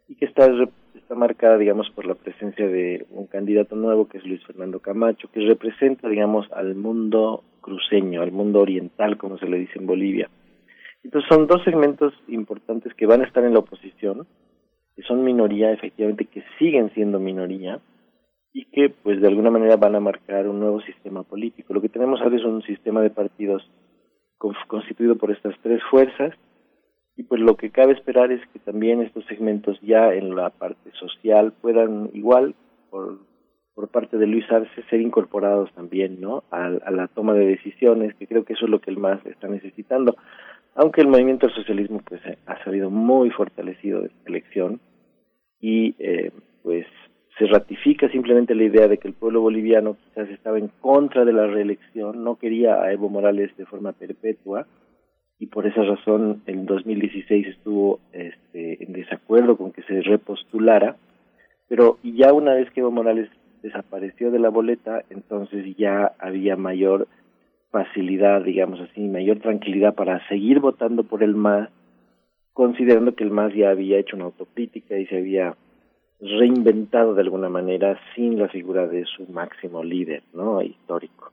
y 0.07 0.15
que 0.15 0.25
está 0.25 0.47
está 0.95 1.15
marcada, 1.15 1.57
digamos, 1.57 1.89
por 1.91 2.05
la 2.05 2.15
presencia 2.15 2.67
de 2.67 3.05
un 3.11 3.27
candidato 3.27 3.75
nuevo 3.75 4.07
que 4.07 4.17
es 4.17 4.25
Luis 4.25 4.43
Fernando 4.45 4.79
Camacho, 4.79 5.29
que 5.31 5.41
representa, 5.41 6.07
digamos, 6.07 6.51
al 6.51 6.75
mundo 6.75 7.43
cruceño, 7.63 8.21
al 8.21 8.31
mundo 8.31 8.59
oriental, 8.59 9.17
como 9.17 9.39
se 9.39 9.47
le 9.47 9.57
dice 9.57 9.79
en 9.79 9.87
Bolivia. 9.87 10.29
Entonces 11.03 11.27
son 11.27 11.47
dos 11.47 11.63
segmentos 11.63 12.13
importantes 12.27 12.93
que 12.93 13.07
van 13.07 13.21
a 13.21 13.25
estar 13.25 13.43
en 13.43 13.53
la 13.53 13.59
oposición, 13.59 14.27
que 14.95 15.01
son 15.01 15.23
minoría, 15.23 15.71
efectivamente, 15.71 16.25
que 16.25 16.43
siguen 16.59 16.93
siendo 16.93 17.19
minoría 17.19 17.79
y 18.53 18.65
que, 18.65 18.89
pues, 18.89 19.19
de 19.19 19.27
alguna 19.27 19.49
manera 19.49 19.77
van 19.77 19.95
a 19.95 19.99
marcar 19.99 20.47
un 20.47 20.59
nuevo 20.59 20.79
sistema 20.81 21.23
político. 21.23 21.73
Lo 21.73 21.81
que 21.81 21.89
tenemos 21.89 22.21
ahora 22.21 22.35
es 22.35 22.45
un 22.45 22.61
sistema 22.61 23.01
de 23.01 23.09
partidos 23.09 23.67
constituido 24.67 25.15
por 25.15 25.31
estas 25.31 25.55
tres 25.61 25.81
fuerzas 25.89 26.33
y 27.15 27.23
pues 27.23 27.41
lo 27.41 27.55
que 27.55 27.69
cabe 27.69 27.93
esperar 27.93 28.31
es 28.31 28.41
que 28.51 28.59
también 28.59 29.01
estos 29.01 29.25
segmentos 29.25 29.79
ya 29.81 30.13
en 30.13 30.35
la 30.35 30.49
parte 30.49 30.91
social 30.99 31.53
puedan 31.61 32.09
igual 32.13 32.55
por, 32.89 33.19
por 33.75 33.89
parte 33.89 34.17
de 34.17 34.27
Luis 34.27 34.49
Arce 34.51 34.83
ser 34.89 35.01
incorporados 35.01 35.71
también 35.73 36.21
no 36.21 36.43
a, 36.51 36.69
la 36.69 37.07
toma 37.07 37.33
de 37.33 37.45
decisiones 37.45 38.13
que 38.15 38.27
creo 38.27 38.45
que 38.45 38.53
eso 38.53 38.65
es 38.65 38.71
lo 38.71 38.79
que 38.79 38.91
el 38.91 38.97
MAS 38.97 39.25
está 39.25 39.47
necesitando. 39.47 40.15
Aunque 40.75 41.01
el 41.01 41.07
movimiento 41.07 41.47
del 41.47 41.55
socialismo 41.55 42.01
pues 42.05 42.21
ha 42.45 42.63
salido 42.63 42.89
muy 42.89 43.29
fortalecido 43.29 44.01
de 44.01 44.07
esta 44.07 44.29
elección 44.29 44.79
y 45.59 45.95
eh, 45.99 46.31
pues 46.61 46.85
se 47.37 47.47
ratifica 47.47 48.09
simplemente 48.09 48.53
la 48.53 48.63
idea 48.63 48.87
de 48.87 48.97
que 48.97 49.07
el 49.07 49.13
pueblo 49.13 49.41
boliviano 49.41 49.95
quizás 49.95 50.29
estaba 50.29 50.59
en 50.59 50.69
contra 50.81 51.25
de 51.25 51.33
la 51.33 51.47
reelección, 51.47 52.23
no 52.23 52.37
quería 52.37 52.81
a 52.81 52.91
Evo 52.91 53.09
Morales 53.09 53.55
de 53.57 53.65
forma 53.65 53.91
perpetua, 53.93 54.67
y 55.39 55.47
por 55.47 55.65
esa 55.65 55.83
razón 55.83 56.43
en 56.45 56.65
2016 56.65 57.47
estuvo 57.47 57.99
este, 58.11 58.83
en 58.83 58.93
desacuerdo 58.93 59.57
con 59.57 59.71
que 59.71 59.81
se 59.83 60.01
repostulara, 60.01 60.95
pero 61.67 61.97
ya 62.03 62.31
una 62.33 62.53
vez 62.53 62.69
que 62.71 62.81
Evo 62.81 62.91
Morales 62.91 63.29
desapareció 63.63 64.29
de 64.29 64.39
la 64.39 64.49
boleta, 64.49 65.03
entonces 65.09 65.75
ya 65.77 66.11
había 66.19 66.55
mayor 66.55 67.07
facilidad, 67.71 68.43
digamos 68.43 68.79
así, 68.81 69.01
mayor 69.01 69.39
tranquilidad 69.39 69.95
para 69.95 70.25
seguir 70.27 70.59
votando 70.59 71.03
por 71.03 71.23
el 71.23 71.33
MAS, 71.33 71.69
considerando 72.53 73.15
que 73.15 73.23
el 73.23 73.31
MAS 73.31 73.53
ya 73.55 73.71
había 73.71 73.97
hecho 73.97 74.15
una 74.15 74.25
autocrítica 74.25 74.95
y 74.97 75.07
se 75.07 75.17
había 75.17 75.55
reinventado 76.19 77.15
de 77.15 77.21
alguna 77.21 77.49
manera 77.49 77.99
sin 78.13 78.37
la 78.37 78.47
figura 78.47 78.87
de 78.87 79.05
su 79.05 79.25
máximo 79.27 79.83
líder, 79.83 80.21
¿no? 80.33 80.61
histórico. 80.61 81.31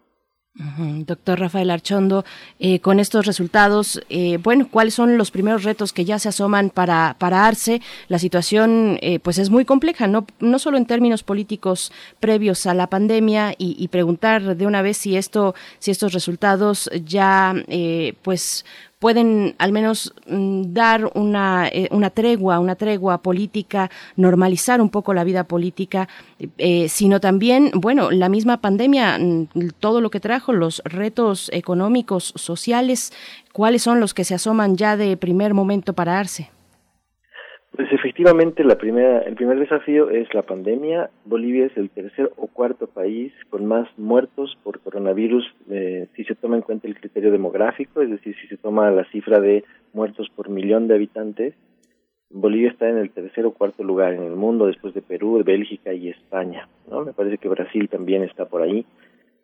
Doctor 0.53 1.39
Rafael 1.39 1.71
Archondo, 1.71 2.25
eh, 2.59 2.81
con 2.81 2.99
estos 2.99 3.25
resultados, 3.25 4.03
eh, 4.11 4.37
bueno, 4.43 4.67
¿cuáles 4.69 4.95
son 4.95 5.17
los 5.17 5.31
primeros 5.31 5.63
retos 5.63 5.93
que 5.93 6.05
ya 6.05 6.19
se 6.19 6.29
asoman 6.29 6.71
para, 6.71 7.15
para 7.19 7.47
Arce? 7.47 7.81
La 8.09 8.19
situación, 8.19 8.99
eh, 9.01 9.21
pues, 9.21 9.39
es 9.39 9.49
muy 9.49 9.65
compleja, 9.65 10.09
no, 10.09 10.27
no 10.41 10.59
solo 10.59 10.77
en 10.77 10.87
términos 10.87 11.23
políticos 11.23 11.93
previos 12.19 12.67
a 12.67 12.75
la 12.75 12.89
pandemia 12.89 13.53
y, 13.59 13.77
y 13.79 13.89
preguntar 13.89 14.57
de 14.57 14.67
una 14.67 14.83
vez 14.83 14.97
si 14.97 15.17
esto, 15.17 15.55
si 15.79 15.93
estos 15.93 16.13
resultados 16.13 16.91
ya, 17.05 17.55
pues, 18.23 18.65
pueden 19.01 19.57
al 19.59 19.73
menos 19.73 20.15
mm, 20.29 20.73
dar 20.73 21.11
una, 21.15 21.67
eh, 21.69 21.89
una 21.91 22.11
tregua, 22.11 22.61
una 22.61 22.77
tregua 22.77 23.23
política, 23.23 23.91
normalizar 24.15 24.81
un 24.81 24.91
poco 24.91 25.13
la 25.15 25.25
vida 25.25 25.45
política, 25.45 26.09
eh, 26.59 26.89
sino 26.89 27.19
también, 27.19 27.73
bueno, 27.75 28.11
la 28.13 28.29
misma 28.29 28.61
pandemia, 28.61 29.19
mm, 29.19 29.71
todo 29.81 30.01
lo 30.01 30.11
que 30.11 30.21
trajo, 30.21 30.53
los 30.53 30.83
retos 30.85 31.51
económicos, 31.53 32.33
sociales, 32.37 33.13
cuáles 33.53 33.83
son 33.83 34.01
los 34.01 34.15
que 34.15 34.25
se 34.25 34.35
asoman 34.35 34.77
ya 34.77 34.97
de 34.97 35.17
primer 35.17 35.55
momento 35.55 35.95
para 35.95 36.21
Arce. 36.21 36.51
Pues 37.81 37.93
efectivamente, 37.95 38.63
la 38.63 38.75
primera, 38.75 39.21
el 39.21 39.37
primer 39.37 39.59
desafío 39.59 40.11
es 40.11 40.35
la 40.35 40.43
pandemia. 40.43 41.09
Bolivia 41.25 41.65
es 41.65 41.75
el 41.79 41.89
tercer 41.89 42.31
o 42.37 42.47
cuarto 42.47 42.87
país 42.87 43.33
con 43.49 43.65
más 43.65 43.89
muertos 43.97 44.55
por 44.63 44.81
coronavirus 44.81 45.47
eh, 45.71 46.07
si 46.15 46.25
se 46.25 46.35
toma 46.35 46.57
en 46.57 46.63
cuenta 46.63 46.89
el 46.89 47.01
criterio 47.01 47.33
demográfico, 47.33 48.03
es 48.03 48.11
decir, 48.11 48.37
si 48.39 48.49
se 48.49 48.59
toma 48.59 48.91
la 48.91 49.07
cifra 49.07 49.41
de 49.41 49.65
muertos 49.95 50.29
por 50.37 50.51
millón 50.51 50.89
de 50.89 50.97
habitantes. 50.97 51.55
Bolivia 52.29 52.69
está 52.69 52.87
en 52.87 52.99
el 52.99 53.13
tercer 53.13 53.47
o 53.47 53.55
cuarto 53.55 53.83
lugar 53.83 54.13
en 54.13 54.25
el 54.25 54.37
mundo 54.37 54.67
después 54.67 54.93
de 54.93 55.01
Perú, 55.01 55.43
Bélgica 55.43 55.95
y 55.95 56.11
España. 56.11 56.69
Me 56.87 57.15
parece 57.15 57.39
que 57.39 57.49
Brasil 57.49 57.89
también 57.89 58.25
está 58.25 58.45
por 58.45 58.61
ahí. 58.61 58.85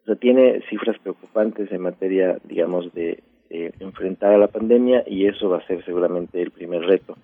O 0.03 0.05
sea, 0.05 0.17
tiene 0.17 0.61
cifras 0.69 0.99
preocupantes 0.99 1.73
en 1.73 1.81
materia, 1.81 2.37
digamos, 2.45 2.93
de 2.93 3.23
enfrentar 3.49 4.35
a 4.35 4.39
la 4.39 4.49
pandemia 4.49 5.05
y 5.07 5.25
eso 5.25 5.49
va 5.49 5.57
a 5.57 5.67
ser 5.67 5.83
seguramente 5.87 6.43
el 6.43 6.51
primer 6.51 6.83
reto. 6.83 7.17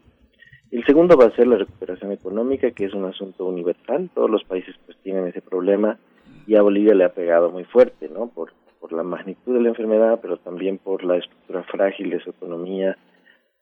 El 0.72 0.82
segundo 0.86 1.18
va 1.18 1.26
a 1.26 1.36
ser 1.36 1.46
la 1.46 1.58
recuperación 1.58 2.12
económica, 2.12 2.70
que 2.70 2.86
es 2.86 2.94
un 2.94 3.04
asunto 3.04 3.44
universal. 3.44 4.08
Todos 4.14 4.30
los 4.30 4.42
países 4.44 4.74
pues 4.86 4.96
tienen 5.02 5.26
ese 5.26 5.42
problema 5.42 5.98
y 6.46 6.54
a 6.54 6.62
Bolivia 6.62 6.94
le 6.94 7.04
ha 7.04 7.10
pegado 7.12 7.50
muy 7.50 7.64
fuerte, 7.64 8.08
¿no? 8.08 8.28
Por, 8.28 8.54
por 8.80 8.90
la 8.94 9.02
magnitud 9.02 9.52
de 9.52 9.60
la 9.60 9.68
enfermedad, 9.68 10.20
pero 10.22 10.38
también 10.38 10.78
por 10.78 11.04
la 11.04 11.18
estructura 11.18 11.62
frágil 11.64 12.08
de 12.08 12.20
su 12.20 12.30
economía, 12.30 12.96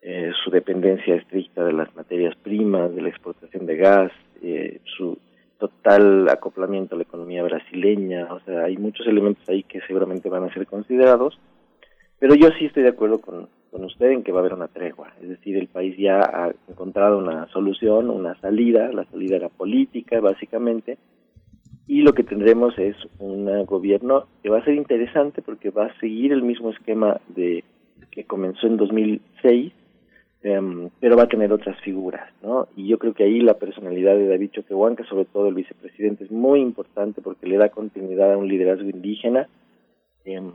eh, 0.01 0.31
su 0.41 0.51
dependencia 0.51 1.15
estricta 1.15 1.65
de 1.65 1.73
las 1.73 1.93
materias 1.97 2.33
primas, 2.37 2.95
de 2.95 3.01
la 3.01 3.09
exportación 3.09 3.65
de 3.65 3.75
gas, 3.75 4.11
eh, 4.41 4.79
su 4.95 5.17
total 5.59 6.29
acoplamiento 6.29 6.95
a 6.95 6.97
la 6.97 7.03
economía 7.03 7.43
brasileña. 7.43 8.33
O 8.33 8.39
sea, 8.39 8.63
hay 8.63 8.77
muchos 8.77 9.05
elementos 9.05 9.47
ahí 9.49 9.63
que 9.63 9.81
seguramente 9.81 10.29
van 10.29 10.45
a 10.45 10.53
ser 10.53 10.65
considerados. 10.65 11.37
Pero 12.19 12.35
yo 12.35 12.51
sí 12.57 12.67
estoy 12.67 12.83
de 12.83 12.89
acuerdo 12.89 13.19
con, 13.19 13.49
con 13.71 13.85
usted 13.85 14.11
en 14.11 14.23
que 14.23 14.31
va 14.31 14.39
a 14.39 14.41
haber 14.41 14.53
una 14.53 14.67
tregua. 14.67 15.13
Es 15.21 15.29
decir, 15.29 15.57
el 15.57 15.67
país 15.67 15.97
ya 15.97 16.19
ha 16.19 16.53
encontrado 16.67 17.17
una 17.17 17.47
solución, 17.47 18.09
una 18.09 18.39
salida, 18.41 18.91
la 18.91 19.05
salida 19.05 19.37
era 19.37 19.49
política 19.49 20.19
básicamente, 20.19 20.97
y 21.87 22.01
lo 22.01 22.13
que 22.13 22.23
tendremos 22.23 22.77
es 22.77 22.95
un 23.19 23.65
gobierno 23.65 24.25
que 24.43 24.49
va 24.49 24.59
a 24.59 24.63
ser 24.63 24.75
interesante 24.75 25.41
porque 25.41 25.71
va 25.71 25.85
a 25.87 25.99
seguir 25.99 26.31
el 26.31 26.43
mismo 26.43 26.69
esquema 26.69 27.19
de 27.29 27.63
que 28.11 28.25
comenzó 28.25 28.67
en 28.67 28.77
2006, 28.77 29.73
em, 30.43 30.89
pero 30.99 31.15
va 31.15 31.23
a 31.23 31.27
tener 31.27 31.51
otras 31.51 31.79
figuras, 31.81 32.29
¿no? 32.41 32.67
Y 32.75 32.87
yo 32.87 32.97
creo 32.97 33.13
que 33.13 33.23
ahí 33.23 33.39
la 33.39 33.55
personalidad 33.55 34.15
de 34.15 34.27
David 34.27 34.51
Choquehuanca, 34.51 35.05
sobre 35.05 35.25
todo 35.25 35.47
el 35.47 35.53
vicepresidente, 35.53 36.25
es 36.25 36.31
muy 36.31 36.61
importante 36.61 37.21
porque 37.21 37.47
le 37.47 37.57
da 37.57 37.69
continuidad 37.69 38.33
a 38.33 38.37
un 38.37 38.47
liderazgo 38.47 38.89
indígena 38.89 39.47
em, 40.25 40.51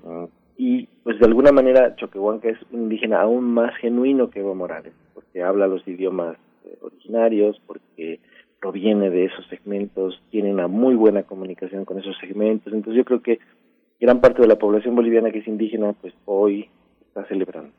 y 0.57 0.89
pues 1.03 1.19
de 1.19 1.27
alguna 1.27 1.53
manera 1.53 1.95
Choquehuanca 1.97 2.49
es 2.49 2.59
un 2.71 2.85
indígena 2.85 3.21
aún 3.21 3.45
más 3.45 3.77
genuino 3.77 4.31
que 4.31 4.41
Evo 4.41 4.55
Morales, 4.55 4.93
porque 5.15 5.43
habla 5.43 5.67
los 5.67 5.87
idiomas 5.87 6.37
eh, 6.65 6.79
originarios, 6.81 7.61
porque 7.67 8.21
proviene 8.61 9.11
de 9.11 9.27
esos 9.27 9.47
segmentos, 9.49 10.23
tiene 10.31 10.53
una 10.53 10.67
muy 10.67 10.95
buena 10.95 11.23
comunicación 11.25 11.85
con 11.85 11.99
esos 11.99 12.17
segmentos, 12.19 12.73
entonces 12.73 12.97
yo 12.97 13.05
creo 13.05 13.23
que 13.23 13.39
gran 14.01 14.21
parte 14.21 14.43
de 14.43 14.49
la 14.49 14.59
población 14.59 14.95
boliviana 14.95 15.31
que 15.31 15.39
es 15.41 15.49
indígena, 15.49 15.93
pues 15.93 16.15
hoy 16.25 16.69
está 17.07 17.27
celebrando. 17.27 17.73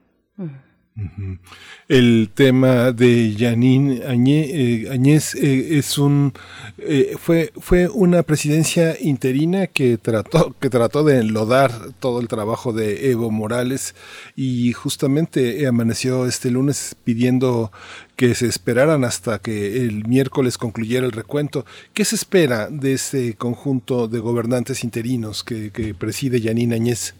El 1.87 2.29
tema 2.33 2.91
de 2.91 3.35
Janine 3.37 4.01
eh, 4.03 4.89
Añez 4.89 5.35
eh, 5.35 5.77
es 5.77 5.99
un 5.99 6.33
eh, 6.79 7.13
fue 7.17 7.51
fue 7.55 7.87
una 7.87 8.23
presidencia 8.23 8.95
interina 8.99 9.67
que 9.67 9.97
trató 9.97 10.55
que 10.59 10.71
trató 10.71 11.03
de 11.03 11.19
enlodar 11.19 11.69
todo 11.99 12.19
el 12.19 12.27
trabajo 12.27 12.73
de 12.73 13.11
Evo 13.11 13.29
Morales 13.29 13.95
y 14.35 14.73
justamente 14.73 15.67
amaneció 15.67 16.25
este 16.25 16.49
lunes 16.49 16.95
pidiendo 17.03 17.71
que 18.15 18.33
se 18.33 18.47
esperaran 18.47 19.03
hasta 19.03 19.37
que 19.37 19.85
el 19.85 20.07
miércoles 20.07 20.57
concluyera 20.57 21.05
el 21.05 21.11
recuento. 21.11 21.63
¿Qué 21.93 22.05
se 22.05 22.15
espera 22.15 22.69
de 22.69 22.93
ese 22.93 23.35
conjunto 23.35 24.07
de 24.07 24.19
gobernantes 24.19 24.83
interinos 24.83 25.43
que, 25.43 25.71
que 25.71 25.93
preside 25.93 26.41
Janine 26.41 26.73
Añez? 26.73 27.15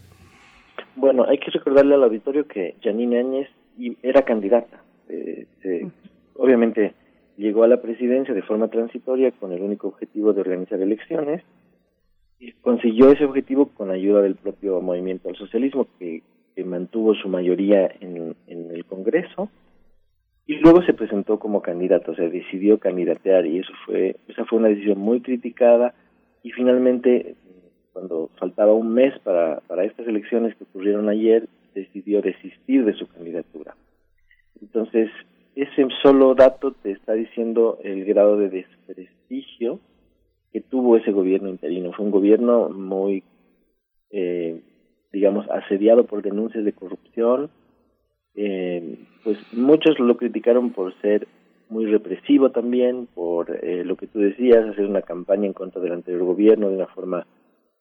Bueno, 0.96 1.24
hay 1.28 1.38
que 1.38 1.52
recordarle 1.52 1.94
al 1.94 2.02
auditorio 2.02 2.48
que 2.48 2.74
Janine 2.82 3.20
Áñez 3.20 3.48
era 4.02 4.22
candidata. 4.22 4.82
Eh, 5.08 5.46
obviamente 6.34 6.94
llegó 7.36 7.62
a 7.62 7.68
la 7.68 7.80
presidencia 7.80 8.34
de 8.34 8.42
forma 8.42 8.68
transitoria 8.68 9.30
con 9.32 9.52
el 9.52 9.62
único 9.62 9.88
objetivo 9.88 10.32
de 10.32 10.40
organizar 10.40 10.80
elecciones 10.80 11.42
y 12.38 12.52
consiguió 12.52 13.10
ese 13.10 13.24
objetivo 13.24 13.68
con 13.68 13.90
ayuda 13.90 14.22
del 14.22 14.34
propio 14.36 14.80
movimiento 14.80 15.28
al 15.28 15.36
socialismo 15.36 15.86
que, 15.98 16.22
mantuvo 16.64 17.14
su 17.14 17.28
mayoría 17.28 17.88
en, 18.00 18.34
en, 18.48 18.72
el 18.72 18.84
Congreso 18.84 19.48
y 20.44 20.56
luego 20.56 20.82
se 20.82 20.92
presentó 20.92 21.38
como 21.38 21.62
candidata, 21.62 22.10
o 22.10 22.16
sea, 22.16 22.28
decidió 22.28 22.80
candidatear 22.80 23.46
y 23.46 23.60
eso 23.60 23.72
fue 23.86 24.16
esa 24.26 24.44
fue 24.44 24.58
una 24.58 24.66
decisión 24.66 24.98
muy 24.98 25.20
criticada 25.20 25.94
y 26.42 26.50
finalmente 26.50 27.36
cuando 27.92 28.30
faltaba 28.40 28.72
un 28.74 28.92
mes 28.92 29.16
para, 29.20 29.60
para 29.68 29.84
estas 29.84 30.08
elecciones 30.08 30.56
que 30.56 30.64
ocurrieron 30.64 31.08
ayer, 31.08 31.48
decidió 31.80 32.22
desistir 32.22 32.84
de 32.84 32.94
su 32.94 33.06
candidatura. 33.08 33.74
Entonces, 34.60 35.10
ese 35.54 35.86
solo 36.02 36.34
dato 36.34 36.72
te 36.72 36.92
está 36.92 37.14
diciendo 37.14 37.78
el 37.82 38.04
grado 38.04 38.36
de 38.36 38.48
desprestigio 38.48 39.80
que 40.52 40.60
tuvo 40.60 40.96
ese 40.96 41.12
gobierno 41.12 41.48
interino. 41.48 41.92
Fue 41.92 42.04
un 42.04 42.10
gobierno 42.10 42.68
muy, 42.68 43.22
eh, 44.10 44.60
digamos, 45.12 45.48
asediado 45.50 46.04
por 46.04 46.22
denuncias 46.22 46.64
de 46.64 46.72
corrupción. 46.72 47.50
Eh, 48.34 48.98
pues 49.24 49.38
muchos 49.52 49.98
lo 49.98 50.16
criticaron 50.16 50.70
por 50.70 50.94
ser 51.00 51.26
muy 51.68 51.86
represivo 51.86 52.50
también, 52.50 53.08
por 53.14 53.50
eh, 53.62 53.84
lo 53.84 53.96
que 53.96 54.06
tú 54.06 54.20
decías, 54.20 54.64
hacer 54.64 54.86
una 54.86 55.02
campaña 55.02 55.46
en 55.46 55.52
contra 55.52 55.82
del 55.82 55.92
anterior 55.92 56.24
gobierno 56.24 56.70
de 56.70 56.76
una 56.76 56.86
forma 56.86 57.26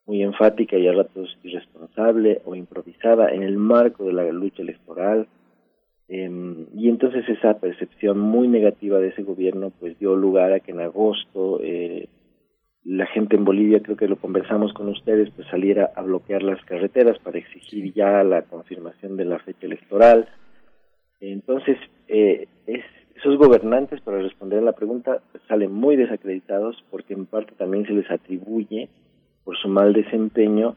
muy 0.07 0.23
enfática 0.23 0.77
y 0.77 0.87
a 0.87 0.93
ratos 0.93 1.37
irresponsable 1.43 2.41
o 2.45 2.55
improvisada 2.55 3.29
en 3.29 3.43
el 3.43 3.57
marco 3.57 4.05
de 4.05 4.13
la 4.13 4.23
lucha 4.31 4.63
electoral. 4.63 5.27
Em, 6.07 6.65
y 6.73 6.87
entonces 6.87 7.27
esa 7.27 7.59
percepción 7.59 8.17
muy 8.17 8.47
negativa 8.47 8.97
de 8.99 9.09
ese 9.09 9.23
gobierno 9.23 9.71
pues 9.77 9.99
dio 9.99 10.15
lugar 10.15 10.53
a 10.53 10.61
que 10.61 10.71
en 10.71 10.79
agosto 10.79 11.59
eh, 11.61 12.07
la 12.85 13.05
gente 13.07 13.35
en 13.35 13.43
Bolivia, 13.43 13.81
creo 13.81 13.97
que 13.97 14.07
lo 14.07 14.15
conversamos 14.15 14.71
con 14.71 14.87
ustedes, 14.87 15.29
pues 15.35 15.45
saliera 15.49 15.91
a 15.93 16.01
bloquear 16.01 16.41
las 16.41 16.63
carreteras 16.63 17.19
para 17.19 17.37
exigir 17.37 17.93
ya 17.93 18.23
la 18.23 18.43
confirmación 18.43 19.17
de 19.17 19.25
la 19.25 19.39
fecha 19.39 19.65
electoral. 19.65 20.29
Entonces, 21.19 21.77
eh, 22.07 22.47
es, 22.65 22.85
esos 23.17 23.37
gobernantes, 23.37 23.99
para 23.99 24.21
responder 24.21 24.59
a 24.59 24.61
la 24.61 24.71
pregunta, 24.71 25.21
pues, 25.33 25.43
salen 25.49 25.73
muy 25.73 25.97
desacreditados 25.97 26.81
porque 26.89 27.13
en 27.13 27.25
parte 27.25 27.55
también 27.57 27.85
se 27.85 27.91
les 27.91 28.09
atribuye 28.09 28.87
por 29.47 29.57
su 29.57 29.69
mal 29.69 29.93
desempeño 29.93 30.75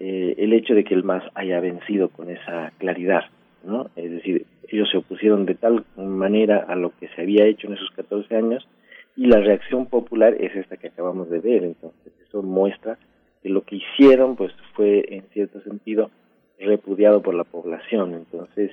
eh, 0.00 0.34
el 0.38 0.52
hecho 0.52 0.74
de 0.74 0.82
que 0.82 0.92
el 0.92 1.04
MAS 1.04 1.22
haya 1.36 1.60
vencido 1.60 2.08
con 2.08 2.30
esa 2.30 2.72
claridad, 2.78 3.26
¿no? 3.62 3.90
Es 3.94 4.10
decir, 4.10 4.44
ellos 4.66 4.88
se 4.90 4.96
opusieron 4.96 5.46
de 5.46 5.54
tal 5.54 5.84
manera 5.96 6.64
a 6.66 6.74
lo 6.74 6.90
que 6.98 7.06
se 7.14 7.22
había 7.22 7.46
hecho 7.46 7.68
en 7.68 7.74
esos 7.74 7.88
14 7.92 8.34
años 8.34 8.66
y 9.14 9.26
la 9.26 9.38
reacción 9.38 9.86
popular 9.86 10.34
es 10.34 10.56
esta 10.56 10.76
que 10.76 10.88
acabamos 10.88 11.30
de 11.30 11.38
ver, 11.38 11.62
entonces 11.62 12.12
eso 12.26 12.42
muestra 12.42 12.98
que 13.40 13.50
lo 13.50 13.62
que 13.62 13.76
hicieron 13.76 14.34
pues 14.34 14.52
fue 14.74 15.04
en 15.14 15.22
cierto 15.32 15.60
sentido 15.60 16.10
repudiado 16.58 17.22
por 17.22 17.34
la 17.34 17.44
población, 17.44 18.14
entonces 18.14 18.72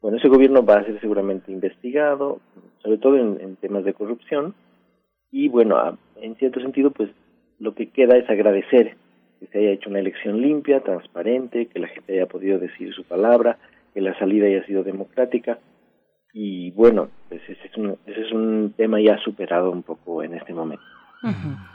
bueno, 0.00 0.18
ese 0.18 0.28
gobierno 0.28 0.64
va 0.64 0.74
a 0.74 0.84
ser 0.84 1.00
seguramente 1.00 1.50
investigado, 1.50 2.38
sobre 2.84 2.98
todo 2.98 3.16
en, 3.16 3.40
en 3.40 3.56
temas 3.56 3.84
de 3.84 3.94
corrupción, 3.94 4.54
y 5.32 5.48
bueno, 5.48 5.98
en 6.20 6.36
cierto 6.36 6.60
sentido, 6.60 6.92
pues 6.92 7.10
lo 7.58 7.74
que 7.74 7.88
queda 7.88 8.16
es 8.16 8.28
agradecer 8.28 8.96
que 9.40 9.46
se 9.46 9.58
haya 9.58 9.70
hecho 9.70 9.90
una 9.90 10.00
elección 10.00 10.40
limpia, 10.40 10.80
transparente, 10.80 11.66
que 11.66 11.78
la 11.78 11.88
gente 11.88 12.14
haya 12.14 12.26
podido 12.26 12.58
decir 12.58 12.92
su 12.94 13.04
palabra, 13.04 13.58
que 13.94 14.00
la 14.00 14.18
salida 14.18 14.46
haya 14.46 14.64
sido 14.66 14.82
democrática. 14.82 15.58
Y 16.32 16.70
bueno, 16.72 17.08
pues 17.28 17.42
ese 17.48 17.66
es 17.66 17.76
un, 17.76 17.96
ese 18.06 18.22
es 18.22 18.32
un 18.32 18.74
tema 18.76 19.00
ya 19.00 19.18
superado 19.18 19.70
un 19.70 19.82
poco 19.82 20.22
en 20.22 20.34
este 20.34 20.52
momento. 20.52 20.84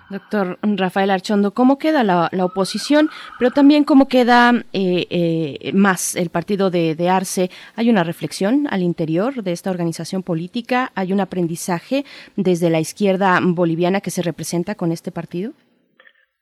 Doctor 0.09 0.59
Rafael 0.61 1.09
Archondo, 1.09 1.51
¿cómo 1.51 1.77
queda 1.77 2.03
la, 2.03 2.29
oposición? 2.43 3.09
Pero 3.39 3.51
también 3.51 3.83
cómo 3.83 4.07
queda 4.07 4.53
eh, 4.73 5.07
eh, 5.09 5.71
más 5.73 6.15
el 6.15 6.29
partido 6.29 6.69
de, 6.69 7.09
Arce. 7.09 7.49
¿Hay 7.75 7.89
una 7.89 8.03
reflexión 8.03 8.67
al 8.69 8.81
interior 8.81 9.41
de 9.43 9.51
esta 9.51 9.71
organización 9.71 10.21
política? 10.23 10.91
¿Hay 10.95 11.11
un 11.13 11.21
aprendizaje 11.21 12.05
desde 12.35 12.69
la 12.69 12.79
izquierda 12.79 13.39
boliviana 13.41 14.01
que 14.01 14.11
se 14.11 14.21
representa 14.21 14.75
con 14.75 14.91
este 14.91 15.11
partido? 15.11 15.53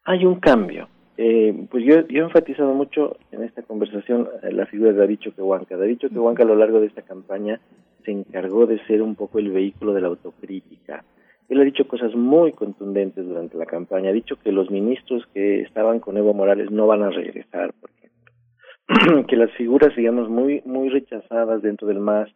Hay 0.05 0.25
un 0.25 0.39
cambio. 0.39 0.87
Eh, 1.17 1.67
pues 1.69 1.83
yo, 1.83 2.07
yo 2.07 2.21
he 2.21 2.25
enfatizado 2.25 2.73
mucho 2.73 3.17
en 3.31 3.43
esta 3.43 3.61
conversación 3.61 4.29
eh, 4.41 4.53
la 4.53 4.65
figura 4.65 4.93
de 4.93 4.99
David 4.99 5.19
Choquehuanca. 5.19 5.75
David 5.75 5.97
Choquehuanca 5.97 6.43
a 6.43 6.45
lo 6.45 6.55
largo 6.55 6.79
de 6.79 6.87
esta 6.87 7.01
campaña 7.01 7.59
se 8.05 8.11
encargó 8.11 8.65
de 8.67 8.79
ser 8.85 9.01
un 9.01 9.15
poco 9.15 9.39
el 9.39 9.51
vehículo 9.51 9.93
de 9.93 10.01
la 10.01 10.07
autocrítica. 10.07 11.03
Él 11.49 11.59
ha 11.59 11.63
dicho 11.63 11.87
cosas 11.87 12.15
muy 12.15 12.53
contundentes 12.53 13.25
durante 13.25 13.57
la 13.57 13.65
campaña. 13.65 14.11
Ha 14.11 14.13
dicho 14.13 14.37
que 14.37 14.51
los 14.51 14.69
ministros 14.69 15.27
que 15.33 15.61
estaban 15.61 15.99
con 15.99 16.15
Evo 16.15 16.33
Morales 16.33 16.71
no 16.71 16.87
van 16.87 17.03
a 17.03 17.09
regresar, 17.09 17.73
porque 17.81 18.09
que 19.27 19.35
las 19.35 19.51
figuras, 19.53 19.95
digamos, 19.95 20.29
muy 20.29 20.61
muy 20.63 20.89
rechazadas 20.89 21.61
dentro 21.61 21.87
del 21.87 21.99
MAS, 21.99 22.29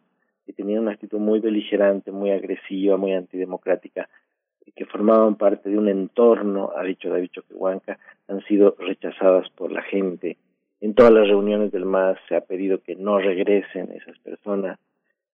que 0.44 0.52
tenían 0.52 0.82
una 0.82 0.92
actitud 0.92 1.18
muy 1.18 1.40
beligerante, 1.40 2.12
muy 2.12 2.32
agresiva, 2.32 2.96
muy 2.96 3.12
antidemocrática, 3.12 4.08
que 4.72 4.86
formaban 4.86 5.36
parte 5.36 5.70
de 5.70 5.78
un 5.78 5.88
entorno, 5.88 6.72
ha 6.76 6.82
dicho 6.82 7.08
David 7.08 7.30
Choquehuanca, 7.32 7.98
han 8.28 8.42
sido 8.44 8.76
rechazadas 8.78 9.48
por 9.50 9.70
la 9.70 9.82
gente. 9.82 10.36
En 10.80 10.94
todas 10.94 11.12
las 11.12 11.28
reuniones 11.28 11.72
del 11.72 11.84
MAS 11.84 12.18
se 12.28 12.36
ha 12.36 12.40
pedido 12.40 12.78
que 12.78 12.96
no 12.96 13.18
regresen 13.18 13.92
esas 13.92 14.18
personas. 14.18 14.78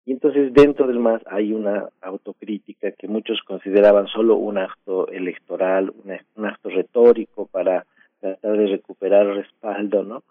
Y 0.04 0.12
entonces 0.12 0.52
dentro 0.52 0.86
del 0.86 0.98
MAS 0.98 1.22
hay 1.26 1.52
una 1.52 1.88
autocrítica 2.00 2.92
que 2.92 3.08
muchos 3.08 3.40
consideraban 3.42 4.06
solo 4.08 4.36
un 4.36 4.58
acto 4.58 5.08
electoral, 5.08 5.92
un, 6.36 6.46
acto 6.46 6.70
retórico 6.70 7.46
para 7.46 7.86
tratar 8.20 8.56
de 8.56 8.66
recuperar 8.66 9.26
respaldo, 9.26 10.02
¿no? 10.02 10.22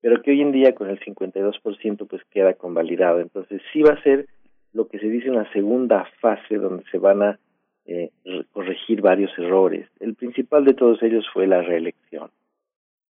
Pero 0.00 0.20
que 0.22 0.30
hoy 0.30 0.42
en 0.42 0.52
día 0.52 0.74
con 0.74 0.90
el 0.90 1.00
52% 1.00 2.06
pues 2.06 2.22
queda 2.30 2.54
convalidado. 2.54 3.20
Entonces 3.20 3.62
sí 3.72 3.82
va 3.82 3.94
a 3.94 4.02
ser 4.02 4.26
lo 4.74 4.88
que 4.88 4.98
se 4.98 5.06
dice 5.06 5.30
una 5.30 5.50
segunda 5.52 6.06
fase 6.20 6.56
donde 6.56 6.84
se 6.90 6.98
van 6.98 7.22
a 7.22 7.38
eh, 7.86 8.10
corregir 8.52 9.00
varios 9.00 9.30
errores. 9.38 9.88
El 10.00 10.14
principal 10.14 10.64
de 10.64 10.74
todos 10.74 11.02
ellos 11.02 11.26
fue 11.32 11.46
la 11.46 11.62
reelección. 11.62 12.30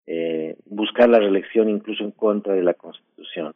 Eh, 0.06 0.58
buscar 0.66 1.10
la 1.10 1.20
reelección 1.20 1.70
incluso 1.70 2.04
en 2.04 2.12
contra 2.12 2.54
de 2.54 2.64
la 2.64 2.74
Constitución. 2.74 3.54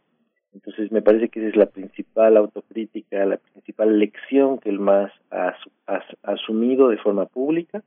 Entonces 0.54 0.92
me 0.92 1.02
parece 1.02 1.30
que 1.30 1.40
esa 1.40 1.50
es 1.50 1.56
la 1.56 1.66
principal 1.68 2.38
autocrítica, 2.38 3.26
la 3.26 3.38
principal 3.38 4.00
lección 4.00 4.60
que 4.60 4.70
el 4.70 4.80
MAS 4.80 5.12
ha, 5.30 5.56
ha, 5.88 6.04
asumido 6.24 6.90
de 6.90 6.98
forma 6.98 7.26
pública 7.26 7.84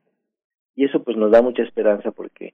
y 0.77 0.85
eso 0.85 1.02
pues 1.02 1.16
nos 1.16 1.31
da 1.31 1.43
mucha 1.43 1.62
esperanza 1.62 2.11
porque 2.11 2.52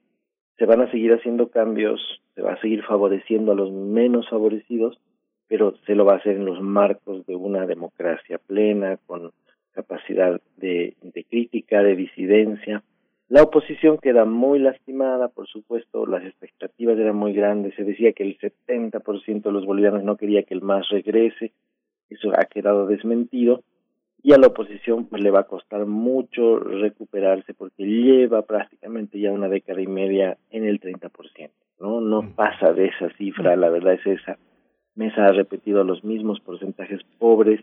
se 0.57 0.65
van 0.65 0.81
a 0.81 0.89
seguir 0.89 1.13
haciendo 1.13 1.49
cambios, 1.49 2.01
se 2.33 2.41
va 2.41 2.53
a 2.53 2.61
seguir 2.61 2.83
favoreciendo 2.83 3.51
a 3.51 3.55
los 3.55 3.71
menos 3.71 4.27
favorecidos 4.29 4.97
pero 5.47 5.75
se 5.85 5.95
lo 5.95 6.05
va 6.05 6.13
a 6.13 6.17
hacer 6.17 6.35
en 6.35 6.45
los 6.45 6.61
marcos 6.61 7.25
de 7.25 7.35
una 7.35 7.65
democracia 7.65 8.37
plena, 8.37 8.97
con 9.05 9.31
capacidad 9.77 10.41
de, 10.55 10.95
de 11.03 11.23
crítica, 11.23 11.83
de 11.83 11.95
disidencia. 11.95 12.83
La 13.29 13.43
oposición 13.43 13.99
queda 13.99 14.25
muy 14.25 14.57
lastimada, 14.57 15.27
por 15.27 15.47
supuesto, 15.47 16.07
las 16.07 16.23
expectativas 16.23 16.97
eran 16.97 17.15
muy 17.15 17.33
grandes, 17.33 17.75
se 17.75 17.83
decía 17.83 18.13
que 18.13 18.23
el 18.23 18.39
70% 18.39 19.43
de 19.43 19.51
los 19.51 19.65
bolivianos 19.65 20.03
no 20.03 20.17
quería 20.17 20.43
que 20.43 20.55
el 20.55 20.63
MAS 20.63 20.89
regrese, 20.89 21.51
eso 22.09 22.31
ha 22.35 22.45
quedado 22.45 22.87
desmentido, 22.87 23.61
y 24.23 24.33
a 24.33 24.37
la 24.39 24.47
oposición 24.47 25.05
pues, 25.05 25.21
le 25.21 25.29
va 25.29 25.41
a 25.41 25.47
costar 25.47 25.85
mucho 25.85 26.57
recuperarse 26.57 27.53
porque 27.53 27.83
lleva 27.85 28.41
prácticamente 28.41 29.19
ya 29.19 29.31
una 29.31 29.47
década 29.47 29.79
y 29.79 29.87
media 29.87 30.37
en 30.49 30.65
el 30.65 30.79
30%, 30.79 31.11
¿no? 31.79 32.01
No 32.01 32.33
pasa 32.35 32.73
de 32.73 32.85
esa 32.87 33.09
cifra, 33.17 33.55
la 33.55 33.69
verdad 33.69 33.93
es 33.93 34.07
esa. 34.07 34.37
Mesa 34.95 35.25
ha 35.25 35.31
repetido 35.33 35.83
los 35.83 36.03
mismos 36.03 36.39
porcentajes 36.39 37.01
pobres 37.19 37.61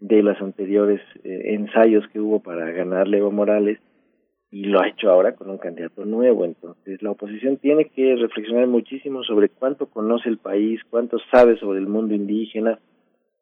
de 0.00 0.22
los 0.22 0.40
anteriores 0.40 1.00
eh, 1.24 1.54
ensayos 1.54 2.06
que 2.12 2.20
hubo 2.20 2.40
para 2.40 2.70
ganarle 2.70 3.18
Evo 3.18 3.32
Morales 3.32 3.78
y 4.50 4.64
lo 4.64 4.80
ha 4.80 4.88
hecho 4.88 5.10
ahora 5.10 5.34
con 5.34 5.50
un 5.50 5.58
candidato 5.58 6.04
nuevo. 6.04 6.44
Entonces, 6.44 7.02
la 7.02 7.10
oposición 7.10 7.58
tiene 7.58 7.86
que 7.86 8.16
reflexionar 8.16 8.66
muchísimo 8.66 9.22
sobre 9.24 9.48
cuánto 9.48 9.86
conoce 9.86 10.28
el 10.28 10.38
país, 10.38 10.80
cuánto 10.88 11.18
sabe 11.30 11.58
sobre 11.58 11.80
el 11.80 11.86
mundo 11.86 12.14
indígena. 12.14 12.78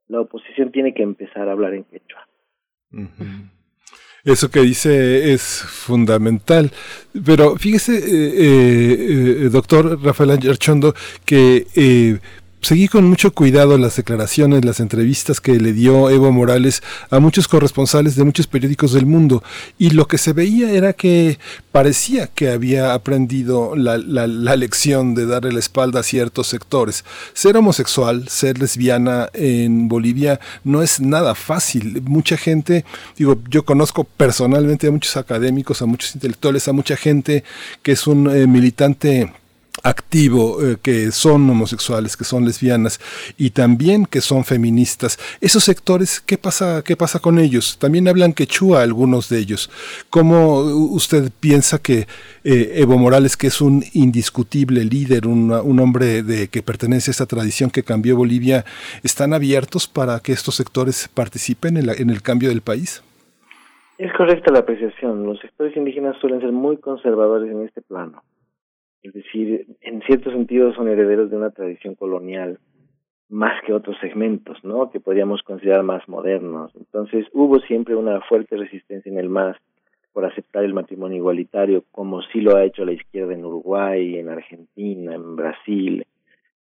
La 0.09 0.21
oposición 0.21 0.73
tiene 0.73 0.95
que 0.95 1.03
empezar 1.03 1.49
a 1.49 1.53
hablar 1.53 1.75
en 1.75 1.85
quechua. 1.85 2.27
Eso 4.25 4.51
que 4.51 4.61
dice 4.61 5.33
es 5.33 5.63
fundamental. 5.65 6.71
Pero 7.25 7.57
fíjese, 7.57 7.99
eh, 7.99 8.33
eh, 8.37 9.45
eh 9.45 9.49
doctor 9.51 10.03
Rafael 10.03 10.31
Archondo, 10.31 10.95
que 11.25 11.67
seguí 12.61 12.89
con 12.89 13.09
mucho 13.09 13.33
cuidado 13.33 13.79
las 13.79 13.97
declaraciones, 13.97 14.65
las 14.65 14.81
entrevistas 14.81 15.41
que 15.41 15.59
le 15.61 15.73
dio 15.73 16.11
Evo 16.11 16.33
Morales 16.33 16.83
a 17.11 17.21
muchos 17.21 17.49
corresponsales 17.49 18.17
de 18.17 18.25
muchos 18.25 18.47
periódicos 18.47 18.93
del 18.93 19.07
mundo 19.07 19.43
y 19.79 19.91
lo 19.91 20.07
que 20.09 20.19
se 20.19 20.33
veía 20.33 20.71
era 20.71 20.93
que 20.93 21.39
parecía 21.73 22.27
que 22.27 22.51
había 22.51 22.95
aprendido 22.95 23.77
la, 23.77 23.99
la, 23.99 24.57
lección 24.57 25.15
de 25.15 25.27
darle 25.27 25.53
la 25.53 25.59
espalda 25.59 26.01
a 26.01 26.03
ciertos 26.03 26.47
sectores. 26.47 27.05
Ser 27.35 27.57
homosexual, 27.57 28.29
ser 28.29 28.59
lesbiana 28.59 29.29
en 29.35 29.89
Bolivia 29.89 30.41
no 30.65 30.83
es 30.83 31.01
nada 31.01 31.35
fácil. 31.35 32.03
Mucha 32.03 32.37
gente, 32.37 32.85
digo, 33.17 33.39
yo 33.51 33.65
conozco 33.65 34.05
personalmente 34.05 34.87
a 34.87 34.91
muchos 34.91 35.17
académicos, 35.17 35.83
a 35.83 35.87
muchos 35.87 36.15
intelectuales, 36.15 36.67
a 36.69 36.73
mucha 36.73 36.97
gente 36.97 37.45
que 37.83 37.93
es 37.93 38.07
un 38.07 38.35
eh, 38.35 38.47
militante 38.47 39.33
activo 39.83 40.63
eh, 40.63 40.77
que 40.83 41.11
son 41.13 41.49
homosexuales, 41.49 42.17
que 42.17 42.25
son 42.25 42.45
lesbianas 42.45 43.01
y 43.37 43.51
también 43.51 44.07
que 44.07 44.21
son 44.21 44.45
feministas. 44.45 45.19
Esos 45.41 45.65
sectores, 45.65 46.21
¿qué 46.21 46.39
pasa, 46.39 46.83
qué 46.85 46.97
pasa 46.97 47.19
con 47.19 47.39
ellos? 47.39 47.79
También 47.79 48.09
hablan 48.09 48.33
quechua 48.33 48.83
algunos 48.83 49.29
de 49.29 49.39
ellos. 49.39 49.71
¿Cómo 50.11 50.61
usted 50.61 51.31
piensa 51.41 51.79
que 51.79 52.07
eh, 52.45 52.73
Evo 52.77 52.99
Morales, 52.99 53.37
que 53.37 53.49
es 53.49 53.61
un 53.61 53.85
indiscutible 53.93 54.85
líder, 54.85 55.27
un, 55.27 55.53
hombre 55.81 56.23
de, 56.23 56.49
que 56.49 56.63
pertenece 56.63 57.11
a 57.11 57.13
esta 57.13 57.27
tradición 57.27 57.71
que 57.71 57.83
cambió 57.83 58.17
Bolivia, 58.17 58.65
están 59.03 59.35
abiertos 59.35 59.87
para 59.87 60.21
que 60.21 60.33
estos 60.33 60.55
sectores 60.55 61.09
participen 61.13 61.77
en, 61.77 61.91
en 61.91 62.11
el 62.11 62.23
cambio 62.23 62.49
del 62.49 62.63
país? 62.63 63.03
Es 63.99 64.13
correcta 64.13 64.53
la 64.53 64.61
apreciación. 64.61 65.25
Los 65.25 65.41
sectores 65.41 65.77
indígenas 65.77 66.17
suelen 66.21 66.41
ser 66.41 66.53
muy 66.53 66.77
conservadores 66.77 67.51
en 67.51 67.63
este 67.63 67.81
plano 67.83 68.23
es 69.07 69.13
decir, 69.13 69.67
en 69.83 70.03
cierto 70.03 70.31
sentido 70.31 70.73
son 70.75 70.89
herederos 70.89 71.31
de 71.31 71.37
una 71.37 71.51
tradición 71.51 71.95
colonial 71.95 72.59
más 73.29 73.63
que 73.65 73.73
otros 73.73 73.97
segmentos, 74.01 74.59
¿no? 74.65 74.91
Que 74.91 75.01
podríamos 75.01 75.43
considerar 75.43 75.83
más 75.83 76.09
modernos. 76.09 76.73
Entonces, 76.77 77.27
hubo 77.33 77.61
siempre 77.61 77.95
una 77.95 78.21
fuerte 78.23 78.57
resistencia 78.57 79.11
en 79.11 79.19
el 79.19 79.29
MAS 79.29 79.57
por 80.13 80.25
aceptar 80.25 80.65
el 80.65 80.75
matrimonio 80.75 81.19
igualitario, 81.19 81.85
como 81.93 82.23
sí 82.23 82.41
lo 82.41 82.57
ha 82.57 82.65
hecho 82.65 82.85
la 82.85 82.93
izquierda 82.93 83.35
en 83.35 83.45
Uruguay, 83.45 84.17
en 84.17 84.29
Argentina, 84.29 85.15
en 85.15 85.37
Brasil, 85.37 86.07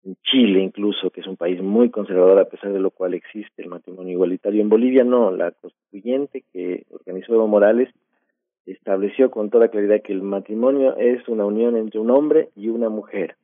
en 0.03 0.15
Chile 0.23 0.59
incluso, 0.59 1.09
que 1.09 1.22
es 1.22 1.27
un 1.27 1.38
país 1.38 1.61
muy 1.61 1.89
conservador 1.89 2.39
a 2.39 2.49
pesar 2.49 2.73
de 2.73 2.80
lo 2.80 2.91
cual 2.91 3.13
existe 3.13 3.61
el 3.61 3.69
matrimonio 3.69 4.13
igualitario. 4.13 4.61
En 4.61 4.69
Bolivia 4.69 5.03
no, 5.03 5.31
la 5.31 5.51
constituyente 5.51 6.43
que 6.51 6.85
organizó 6.91 7.34
Evo 7.34 7.47
Morales 7.47 7.89
estableció 8.66 9.30
con 9.32 9.50
toda 9.50 9.70
claridad 9.70 10.02
que 10.02 10.14
el 10.14 10.22
matrimonio 10.22 10.96
es 10.98 11.28
una 11.28 11.46
unión 11.46 11.78
entre 11.78 12.00
un 12.00 12.12
hombre 12.12 12.50
y 12.56 12.70
una 12.70 12.90
mujer. 12.90 13.36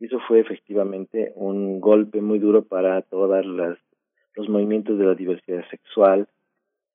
Eso 0.00 0.18
fue 0.26 0.40
efectivamente 0.40 1.32
un 1.36 1.80
golpe 1.80 2.22
muy 2.22 2.38
duro 2.38 2.62
para 2.64 3.02
todos 3.02 3.44
los 3.44 4.48
movimientos 4.48 4.98
de 4.98 5.04
la 5.04 5.14
diversidad 5.14 5.62
sexual 5.70 6.26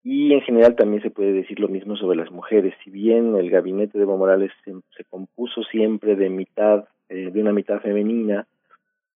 y 0.04 0.34
en 0.34 0.42
general 0.42 0.76
también 0.76 1.04
se 1.04 1.12
puede 1.12 1.34
decir 1.34 1.60
lo 1.60 1.68
mismo 1.68 1.96
sobre 1.96 2.18
las 2.18 2.32
mujeres. 2.32 2.74
Si 2.84 2.90
bien 2.90 3.36
el 3.36 3.50
gabinete 3.50 3.98
de 3.98 4.04
Evo 4.04 4.18
Morales 4.18 4.52
se, 4.64 5.04
compuso 5.06 5.64
siempre 5.64 6.16
de 6.16 6.30
mitad, 6.30 6.86
eh, 7.10 7.30
de 7.32 7.42
una 7.42 7.52
mitad 7.52 7.80
femenina, 7.82 8.48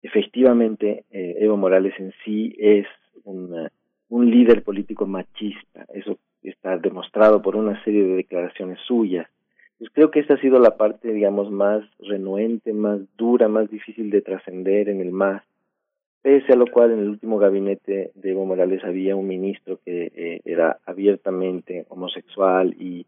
efectivamente 0.02 1.06
eh, 1.12 1.36
Evo 1.40 1.56
Morales 1.58 1.94
en 1.98 2.14
sí 2.24 2.56
es 2.58 2.88
un 3.24 4.32
líder 4.32 4.64
político 4.64 5.06
machista. 5.06 5.86
Eso 5.94 6.18
está 6.50 6.78
demostrado 6.78 7.42
por 7.42 7.56
una 7.56 7.82
serie 7.84 8.04
de 8.04 8.16
declaraciones 8.16 8.80
suyas. 8.88 9.28
Pues 9.78 9.92
creo 9.92 10.10
que 10.10 10.20
esta 10.20 10.36
ha 10.36 10.42
sido 10.42 10.60
la 10.60 10.76
parte, 10.76 11.12
digamos, 11.12 11.52
más 11.52 11.84
renuente, 12.00 12.74
más 12.74 13.00
dura, 13.16 13.48
más 13.48 13.70
difícil 13.70 14.10
de 14.10 14.22
trascender 14.22 14.90
en 14.90 15.02
el 15.02 15.12
MAS, 15.12 15.44
pese 16.22 16.54
a 16.54 16.56
lo 16.56 16.66
cual 16.68 16.92
en 16.92 17.00
el 17.00 17.10
último 17.10 17.38
gabinete 17.38 18.12
de 18.16 18.32
Evo 18.32 18.46
Morales 18.46 18.84
había 18.84 19.16
un 19.16 19.28
ministro 19.28 19.80
que 19.86 20.12
eh, 20.16 20.42
era 20.46 20.80
abiertamente 20.86 21.86
homosexual 21.90 22.76
y 22.80 23.06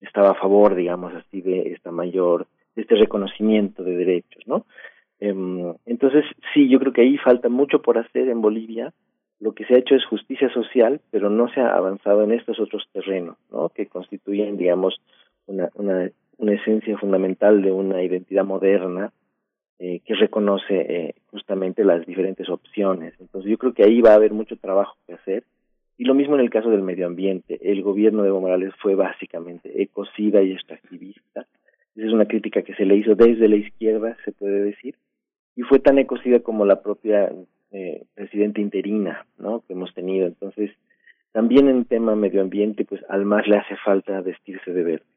estaba 0.00 0.30
a 0.30 0.34
favor, 0.34 0.74
digamos 0.74 1.12
así, 1.14 1.40
de 1.40 1.72
esta 1.72 1.90
mayor, 1.90 2.46
de 2.74 2.82
este 2.82 2.94
reconocimiento 2.94 3.82
de 3.82 3.96
derechos, 3.96 4.42
¿no? 4.46 4.64
Em, 5.20 5.74
entonces, 5.86 6.24
sí, 6.52 6.68
yo 6.68 6.80
creo 6.80 6.92
que 6.92 7.02
ahí 7.02 7.16
falta 7.18 7.48
mucho 7.48 7.80
por 7.80 7.98
hacer 7.98 8.28
en 8.28 8.40
Bolivia, 8.40 8.92
lo 9.42 9.54
que 9.54 9.64
se 9.64 9.74
ha 9.74 9.78
hecho 9.78 9.96
es 9.96 10.04
justicia 10.04 10.48
social, 10.50 11.00
pero 11.10 11.28
no 11.28 11.52
se 11.52 11.60
ha 11.60 11.74
avanzado 11.74 12.22
en 12.22 12.30
estos 12.30 12.60
otros 12.60 12.88
terrenos, 12.92 13.36
¿no? 13.50 13.70
que 13.70 13.86
constituyen, 13.86 14.56
digamos, 14.56 15.00
una, 15.46 15.68
una, 15.74 16.08
una 16.38 16.52
esencia 16.52 16.96
fundamental 16.96 17.60
de 17.60 17.72
una 17.72 18.04
identidad 18.04 18.44
moderna 18.44 19.12
eh, 19.80 20.00
que 20.04 20.14
reconoce 20.14 20.74
eh, 20.78 21.14
justamente 21.32 21.82
las 21.82 22.06
diferentes 22.06 22.48
opciones. 22.48 23.14
Entonces 23.18 23.50
yo 23.50 23.58
creo 23.58 23.74
que 23.74 23.82
ahí 23.82 24.00
va 24.00 24.12
a 24.12 24.14
haber 24.14 24.32
mucho 24.32 24.56
trabajo 24.56 24.96
que 25.08 25.14
hacer. 25.14 25.42
Y 25.98 26.04
lo 26.04 26.14
mismo 26.14 26.36
en 26.36 26.42
el 26.42 26.50
caso 26.50 26.70
del 26.70 26.82
medio 26.82 27.08
ambiente. 27.08 27.58
El 27.62 27.82
gobierno 27.82 28.22
de 28.22 28.28
Evo 28.28 28.40
Morales 28.40 28.72
fue 28.80 28.94
básicamente 28.94 29.82
ecocida 29.82 30.40
y 30.40 30.52
extractivista. 30.52 31.46
Esa 31.96 32.06
es 32.06 32.12
una 32.12 32.26
crítica 32.26 32.62
que 32.62 32.74
se 32.74 32.84
le 32.84 32.94
hizo 32.94 33.16
desde 33.16 33.48
la 33.48 33.56
izquierda, 33.56 34.16
se 34.24 34.30
puede 34.30 34.62
decir, 34.62 34.94
y 35.56 35.62
fue 35.62 35.80
tan 35.80 35.98
ecocida 35.98 36.38
como 36.40 36.64
la 36.64 36.80
propia 36.80 37.32
eh, 37.72 38.04
presidente 38.14 38.60
interina, 38.60 39.26
¿no? 39.38 39.62
Que 39.66 39.72
hemos 39.72 39.92
tenido. 39.94 40.26
Entonces, 40.26 40.70
también 41.32 41.68
en 41.68 41.84
tema 41.84 42.14
medio 42.14 42.42
ambiente, 42.42 42.84
pues 42.84 43.02
al 43.08 43.24
más 43.24 43.46
le 43.46 43.56
hace 43.56 43.76
falta 43.76 44.20
vestirse 44.20 44.72
de 44.72 44.82
verde. 44.82 45.11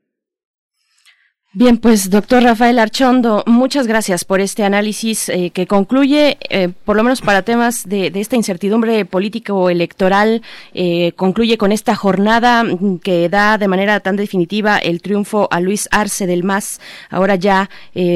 Bien, 1.58 1.78
pues 1.78 2.10
doctor 2.10 2.44
Rafael 2.44 2.78
Archondo, 2.80 3.42
muchas 3.48 3.88
gracias 3.88 4.26
por 4.26 4.42
este 4.42 4.66
análisis 4.66 5.30
eh, 5.30 5.52
que 5.52 5.68
concluye, 5.68 6.38
eh, 6.50 6.68
por 6.84 6.98
lo 6.98 7.04
menos 7.04 7.22
para 7.22 7.44
temas 7.44 7.88
de, 7.88 8.12
esta 8.14 8.36
incertidumbre 8.36 9.06
político 9.06 9.70
electoral, 9.70 10.42
eh, 10.74 11.14
concluye 11.16 11.58
con 11.58 11.72
esta 11.72 11.96
jornada 11.96 12.66
que 13.02 13.30
da 13.30 13.58
de 13.58 13.70
manera 13.70 14.02
tan 14.02 14.18
definitiva 14.18 14.78
el 14.80 15.02
triunfo 15.02 15.48
a 15.50 15.62
Luis 15.62 15.88
Arce 15.92 16.28
del 16.28 16.44
MAS, 16.44 16.82
ahora 17.10 17.36
ya 17.36 17.70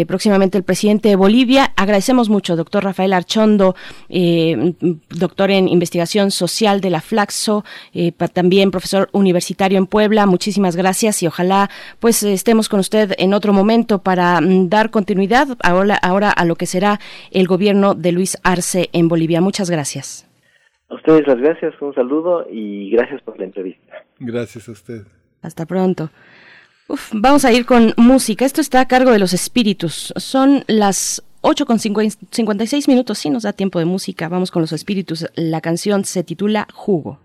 próximamente 0.05 0.57
el 0.57 0.65
presidente 0.65 1.07
de 1.07 1.15
Bolivia. 1.15 1.71
Agradecemos 1.77 2.27
mucho, 2.27 2.57
doctor 2.57 2.83
Rafael 2.83 3.13
Archondo, 3.13 3.73
doctor 5.11 5.51
en 5.51 5.69
investigación 5.69 6.31
social 6.31 6.81
de 6.81 6.89
la 6.89 6.99
Flaxo, 6.99 7.63
también 8.33 8.69
profesor 8.69 9.07
universitario 9.13 9.77
en 9.77 9.87
Puebla. 9.87 10.25
Muchísimas 10.25 10.75
gracias 10.75 11.23
y 11.23 11.27
ojalá 11.27 11.69
pues 11.99 12.21
estemos 12.23 12.67
con 12.67 12.81
usted 12.81 13.13
en 13.17 13.28
en 13.29 13.35
otro 13.35 13.53
momento 13.53 13.99
para 13.99 14.41
mm, 14.41 14.69
dar 14.69 14.89
continuidad 14.89 15.47
ahora, 15.63 15.95
ahora 15.95 16.31
a 16.31 16.45
lo 16.45 16.55
que 16.55 16.65
será 16.65 16.99
el 17.31 17.47
gobierno 17.47 17.93
de 17.93 18.11
Luis 18.11 18.37
Arce 18.43 18.89
en 18.91 19.07
Bolivia. 19.07 19.39
Muchas 19.39 19.69
gracias. 19.69 20.27
A 20.89 20.95
ustedes 20.95 21.27
las 21.27 21.37
gracias, 21.37 21.79
un 21.79 21.93
saludo 21.93 22.47
y 22.51 22.89
gracias 22.89 23.21
por 23.21 23.37
la 23.37 23.45
entrevista. 23.45 24.03
Gracias 24.17 24.67
a 24.67 24.71
usted. 24.71 25.03
Hasta 25.43 25.67
pronto. 25.67 26.09
vamos 27.13 27.45
a 27.45 27.53
ir 27.53 27.67
con 27.67 27.93
música. 27.97 28.45
Esto 28.45 28.61
está 28.61 28.81
a 28.81 28.87
cargo 28.87 29.11
de 29.11 29.19
los 29.19 29.33
espíritus. 29.33 30.11
Son 30.17 30.63
las 30.67 31.23
8 31.41 31.67
con 31.67 31.77
56 31.77 32.87
minutos. 32.87 33.19
Sí, 33.19 33.29
nos 33.29 33.43
da 33.43 33.53
tiempo 33.53 33.77
de 33.77 33.85
música. 33.85 34.27
Vamos 34.27 34.49
con 34.49 34.63
los 34.63 34.73
espíritus. 34.73 35.27
La 35.35 35.61
canción 35.61 36.03
se 36.03 36.23
titula 36.23 36.67
Jugo. 36.73 37.19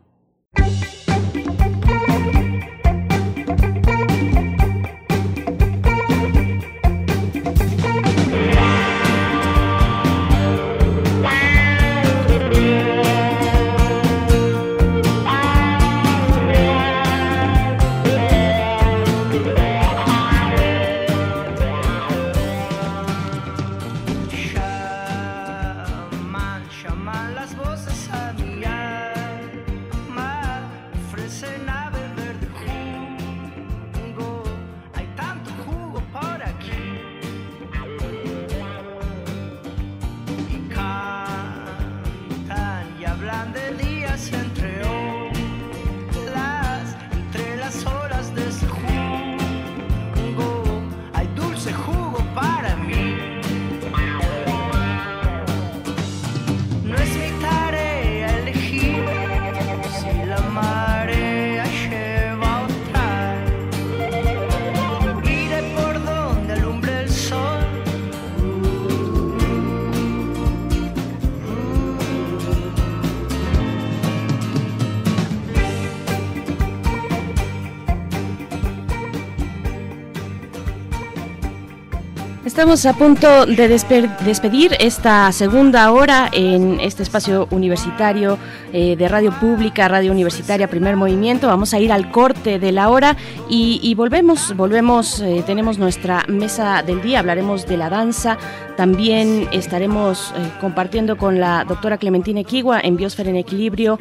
Estamos 82.55 82.87
a 82.87 82.93
punto 82.93 83.47
de 83.47 83.67
despedir 83.67 84.77
esta 84.79 85.33
segunda 85.33 85.91
hora 85.91 86.31
en 86.33 86.79
este 86.79 87.03
espacio 87.03 87.49
universitario 87.51 88.39
eh, 88.73 88.95
de 88.95 89.09
Radio 89.09 89.33
Pública, 89.41 89.89
Radio 89.89 90.13
Universitaria, 90.13 90.69
Primer 90.69 90.95
Movimiento. 90.95 91.49
Vamos 91.49 91.75
a 91.75 91.81
ir 91.81 91.91
al 91.91 92.13
corte 92.13 92.61
de 92.61 92.71
la 92.71 92.91
hora 92.91 93.17
y, 93.49 93.93
volvemos, 93.97 94.55
volvemos, 94.57 95.19
eh, 95.19 95.43
tenemos 95.45 95.79
nuestra 95.79 96.25
mesa 96.29 96.85
del 96.85 97.03
día, 97.03 97.19
hablaremos 97.19 97.67
de 97.67 97.77
la 97.77 97.91
danza. 97.91 98.39
También 98.77 99.49
estaremos 99.53 100.33
eh, 100.37 100.51
compartiendo 100.61 101.17
con 101.17 101.41
la 101.41 101.65
doctora 101.65 101.99
Clementina 101.99 102.41
Equigua 102.41 102.81
en 102.81 102.97
Biosfera 102.97 103.31
en 103.31 103.37
Equilibrio, 103.37 103.99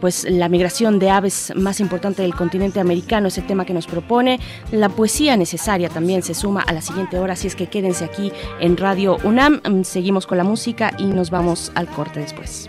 pues 0.00 0.26
la 0.28 0.48
migración 0.48 0.98
de 0.98 1.10
aves 1.10 1.52
más 1.56 1.80
importante 1.80 2.22
del 2.22 2.34
continente 2.34 2.80
americano, 2.80 3.28
ese 3.28 3.42
tema 3.42 3.64
que 3.64 3.72
nos 3.72 3.86
propone. 3.86 4.38
La 4.70 4.88
poesía 4.88 5.36
necesaria 5.36 5.88
también 5.88 6.22
se 6.22 6.34
suma 6.34 6.62
a 6.62 6.72
la 6.72 6.80
siguiente 6.80 7.18
hora, 7.18 7.32
así 7.34 7.46
es 7.46 7.54
que 7.54 7.66
quédense 7.66 8.04
aquí 8.04 8.32
en 8.60 8.76
Radio 8.76 9.18
UNAM. 9.24 9.60
Mm, 9.64 9.82
seguimos 9.82 10.26
con 10.26 10.38
la 10.38 10.44
música 10.44 10.92
y 10.98 11.04
nos 11.06 11.30
vamos 11.30 11.72
al 11.74 11.88
corte 11.88 12.20
después. 12.20 12.68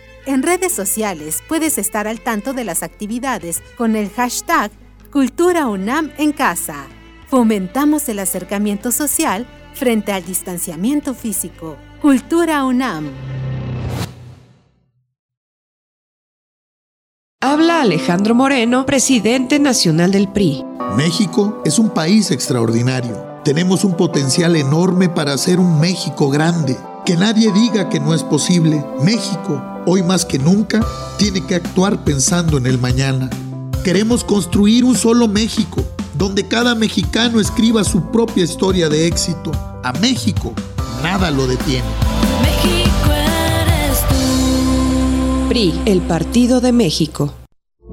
En 0.27 0.43
redes 0.43 0.71
sociales 0.71 1.41
puedes 1.47 1.79
estar 1.79 2.07
al 2.07 2.21
tanto 2.21 2.53
de 2.53 2.63
las 2.63 2.83
actividades 2.83 3.63
con 3.75 3.95
el 3.95 4.09
hashtag 4.11 4.71
Cultura 5.11 5.67
UNAM 5.67 6.11
en 6.17 6.31
casa. 6.31 6.85
Fomentamos 7.27 8.07
el 8.07 8.19
acercamiento 8.19 8.91
social 8.91 9.47
frente 9.73 10.11
al 10.11 10.23
distanciamiento 10.23 11.15
físico. 11.15 11.75
Cultura 12.01 12.63
UNAM. 12.65 13.09
Habla 17.41 17.81
Alejandro 17.81 18.35
Moreno, 18.35 18.85
presidente 18.85 19.59
nacional 19.59 20.11
del 20.11 20.27
PRI. 20.27 20.63
México 20.95 21.63
es 21.65 21.79
un 21.79 21.89
país 21.89 22.29
extraordinario. 22.29 23.25
Tenemos 23.43 23.83
un 23.83 23.97
potencial 23.97 24.55
enorme 24.55 25.09
para 25.09 25.33
hacer 25.33 25.59
un 25.59 25.79
México 25.79 26.29
grande. 26.29 26.77
Que 27.07 27.17
nadie 27.17 27.51
diga 27.51 27.89
que 27.89 27.99
no 27.99 28.13
es 28.13 28.21
posible. 28.21 28.85
México 29.03 29.70
hoy 29.85 30.03
más 30.03 30.25
que 30.25 30.39
nunca, 30.39 30.85
tiene 31.17 31.45
que 31.45 31.55
actuar 31.55 32.03
pensando 32.03 32.57
en 32.57 32.65
el 32.65 32.77
mañana. 32.77 33.29
Queremos 33.83 34.23
construir 34.23 34.85
un 34.85 34.95
solo 34.95 35.27
México, 35.27 35.83
donde 36.17 36.47
cada 36.47 36.75
mexicano 36.75 37.39
escriba 37.39 37.83
su 37.83 38.11
propia 38.11 38.43
historia 38.43 38.89
de 38.89 39.07
éxito. 39.07 39.51
A 39.83 39.91
México, 39.93 40.53
nada 41.01 41.31
lo 41.31 41.47
detiene. 41.47 41.87
México 42.41 43.11
eres 43.11 43.99
tú. 44.07 45.49
PRI, 45.49 45.81
el 45.85 46.01
Partido 46.01 46.61
de 46.61 46.71
México. 46.71 47.33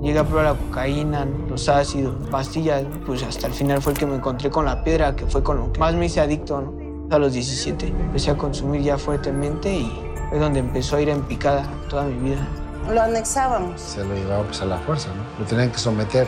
Llegué 0.02 0.19
a 0.19 0.24
probar 0.24 0.44
la 0.44 0.55
cocaína, 0.55 1.27
los 1.48 1.69
ácidos, 1.69 2.15
pastillas, 2.31 2.85
pues 3.05 3.23
hasta 3.23 3.48
el 3.48 3.52
final 3.52 3.82
fue 3.82 3.94
el 3.94 3.98
que 3.98 4.06
me 4.06 4.15
encontré 4.16 4.48
con 4.51 4.65
la 4.65 4.85
piedra, 4.85 5.16
que 5.16 5.27
fue 5.27 5.43
con 5.43 5.56
lo 5.56 5.73
que 5.73 5.81
más 5.81 5.94
me 5.94 6.06
hice 6.06 6.20
adicto, 6.20 6.73
A 7.10 7.18
los 7.18 7.32
17 7.32 7.86
empecé 7.86 8.30
a 8.30 8.36
consumir 8.36 8.82
ya 8.82 8.98
fuertemente 8.98 9.74
y 9.74 9.90
es 10.30 10.39
donde 10.39 10.60
empezó 10.60 10.97
a 10.97 11.01
ir 11.01 11.09
en 11.09 11.22
picada 11.22 11.66
toda 11.89 12.05
mi 12.05 12.30
vida. 12.30 12.47
Lo 12.93 13.01
anexábamos. 13.01 13.80
Se 13.80 14.05
lo 14.05 14.14
llevaba 14.14 14.44
pues 14.44 14.60
a 14.60 14.66
la 14.66 14.76
fuerza, 14.76 15.09
¿no? 15.14 15.22
Lo 15.39 15.47
tenían 15.47 15.70
que 15.70 15.78
someter. 15.78 16.26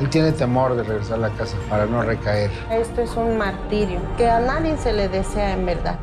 Él 0.00 0.08
tiene 0.08 0.32
temor 0.32 0.76
de 0.76 0.82
regresar 0.82 1.18
a 1.18 1.28
la 1.28 1.36
casa 1.36 1.58
para 1.68 1.84
no 1.84 2.02
recaer. 2.02 2.50
Esto 2.70 3.02
es 3.02 3.14
un 3.16 3.36
martirio 3.36 4.00
que 4.16 4.26
a 4.26 4.40
nadie 4.40 4.78
se 4.78 4.94
le 4.94 5.10
desea 5.10 5.52
en 5.52 5.66
verdad. 5.66 5.98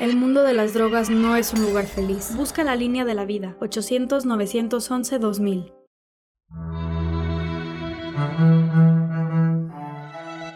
El 0.00 0.16
mundo 0.16 0.42
de 0.42 0.52
las 0.52 0.74
drogas 0.74 1.08
no 1.08 1.34
es 1.34 1.54
un 1.54 1.62
lugar 1.62 1.86
feliz. 1.86 2.36
Busca 2.36 2.64
la 2.64 2.76
línea 2.76 3.06
de 3.06 3.14
la 3.14 3.24
vida. 3.24 3.56
800-911-2000. 3.60 5.72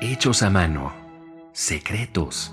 Hechos 0.03 0.43
a 0.43 0.51
mano. 0.51 0.93
Secretos 1.53 2.53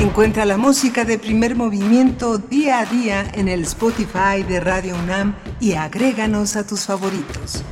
Encuentra 0.00 0.44
la 0.44 0.56
música 0.56 1.04
de 1.04 1.18
primer 1.18 1.56
movimiento 1.56 2.38
día 2.38 2.78
a 2.78 2.84
día 2.84 3.28
en 3.34 3.48
el 3.48 3.62
Spotify 3.62 4.44
de 4.46 4.60
Radio 4.60 4.94
UNAM 4.94 5.34
y 5.58 5.72
agréganos 5.72 6.54
a 6.54 6.64
tus 6.64 6.86
favoritos. 6.86 7.64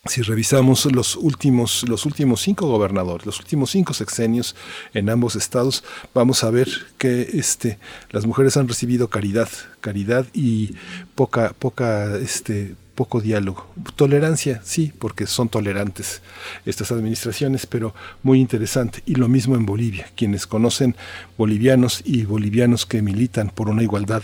Si 0.06 0.22
revisamos 0.22 0.86
los 0.86 1.16
últimos, 1.16 1.86
los 1.86 2.06
últimos 2.06 2.40
cinco 2.40 2.66
gobernadores, 2.66 3.26
los 3.26 3.38
últimos 3.38 3.70
cinco 3.70 3.92
sexenios 3.92 4.56
en 4.94 5.10
ambos 5.10 5.36
estados, 5.36 5.84
vamos 6.14 6.42
a 6.42 6.50
ver 6.50 6.68
que 6.96 7.22
este, 7.34 7.78
las 8.10 8.24
mujeres 8.24 8.56
han 8.56 8.66
recibido 8.66 9.08
caridad, 9.08 9.48
caridad 9.82 10.24
y 10.32 10.74
poca, 11.14 11.54
poca, 11.58 12.16
este, 12.16 12.76
poco 13.00 13.22
diálogo. 13.22 13.66
Tolerancia, 13.96 14.60
sí, 14.62 14.92
porque 14.98 15.26
son 15.26 15.48
tolerantes 15.48 16.20
estas 16.66 16.92
administraciones, 16.92 17.64
pero 17.64 17.94
muy 18.22 18.38
interesante. 18.40 19.02
Y 19.06 19.14
lo 19.14 19.26
mismo 19.26 19.56
en 19.56 19.64
Bolivia. 19.64 20.10
Quienes 20.14 20.46
conocen 20.46 20.94
bolivianos 21.38 22.02
y 22.04 22.24
bolivianos 22.24 22.84
que 22.84 23.00
militan 23.00 23.48
por 23.48 23.70
una 23.70 23.82
igualdad 23.82 24.22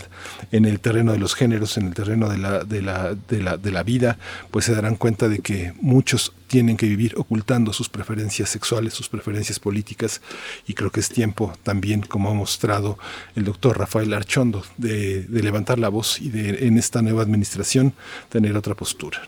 en 0.51 0.65
el 0.65 0.79
terreno 0.79 1.11
de 1.11 1.17
los 1.17 1.33
géneros, 1.33 1.75
en 1.79 1.87
el 1.87 1.95
terreno 1.95 2.29
de 2.29 2.37
la, 2.37 2.63
de 2.65 2.83
la, 2.83 3.15
de 3.15 3.41
la, 3.41 3.57
de 3.57 3.71
la 3.71 3.81
vida, 3.81 4.19
pues 4.51 4.65
se 4.65 4.75
darán 4.75 4.95
cuenta 4.95 5.27
de 5.27 5.39
que 5.39 5.73
muchos 5.81 6.33
tienen 6.47 6.77
que 6.77 6.87
vivir 6.87 7.13
ocultando 7.17 7.73
sus 7.73 7.89
preferencias 7.89 8.49
sexuales, 8.49 8.93
sus 8.93 9.09
preferencias 9.09 9.59
políticas, 9.59 10.21
y 10.65 10.73
creo 10.73 10.91
que 10.91 10.99
es 10.99 11.09
tiempo 11.09 11.53
también, 11.63 12.01
como 12.01 12.29
ha 12.29 12.33
mostrado 12.33 12.97
el 13.35 13.43
doctor 13.43 13.77
Rafael 13.77 14.13
Archondo, 14.13 14.63
de, 14.77 15.25
levantar 15.29 15.79
la 15.79 15.89
voz 15.89 16.19
y 16.21 16.29
de 16.29 16.67
en 16.67 16.77
esta 16.77 17.01
nueva 17.01 17.21
administración 17.21 17.93
tener 18.29 18.55
otra 18.55 18.75
postura. 18.75 19.21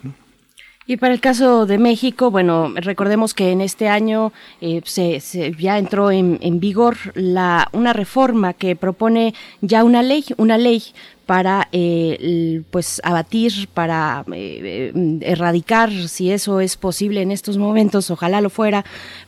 Y 0.87 0.97
para 0.97 1.13
el 1.13 1.19
caso 1.19 1.67
de 1.67 1.77
México, 1.77 2.31
bueno, 2.31 2.73
recordemos 2.75 3.35
que 3.35 3.51
en 3.51 3.61
este 3.61 3.87
año 3.87 4.33
eh, 4.59 4.81
se, 4.85 5.21
ya 5.59 5.77
entró 5.77 6.09
en, 6.09 6.39
en, 6.41 6.59
vigor 6.59 6.97
la, 7.13 7.69
una 7.73 7.93
reforma 7.93 8.53
que 8.53 8.75
propone 8.75 9.35
ya 9.61 9.83
una 9.83 10.01
ley, 10.01 10.25
una 10.37 10.57
ley 10.57 10.81
para 11.30 11.68
eh, 11.72 12.64
pues 12.72 12.99
abatir, 13.03 13.69
para 13.72 14.26
eh, 14.34 14.91
erradicar, 15.22 15.91
si 16.07 16.31
eso 16.31 16.60
es 16.60 16.76
posible 16.76 17.22
en 17.22 17.30
estos 17.30 17.60
momentos, 17.60 18.10
ojalá 18.10 18.41
lo 18.41 18.49
fuera, 18.49 18.84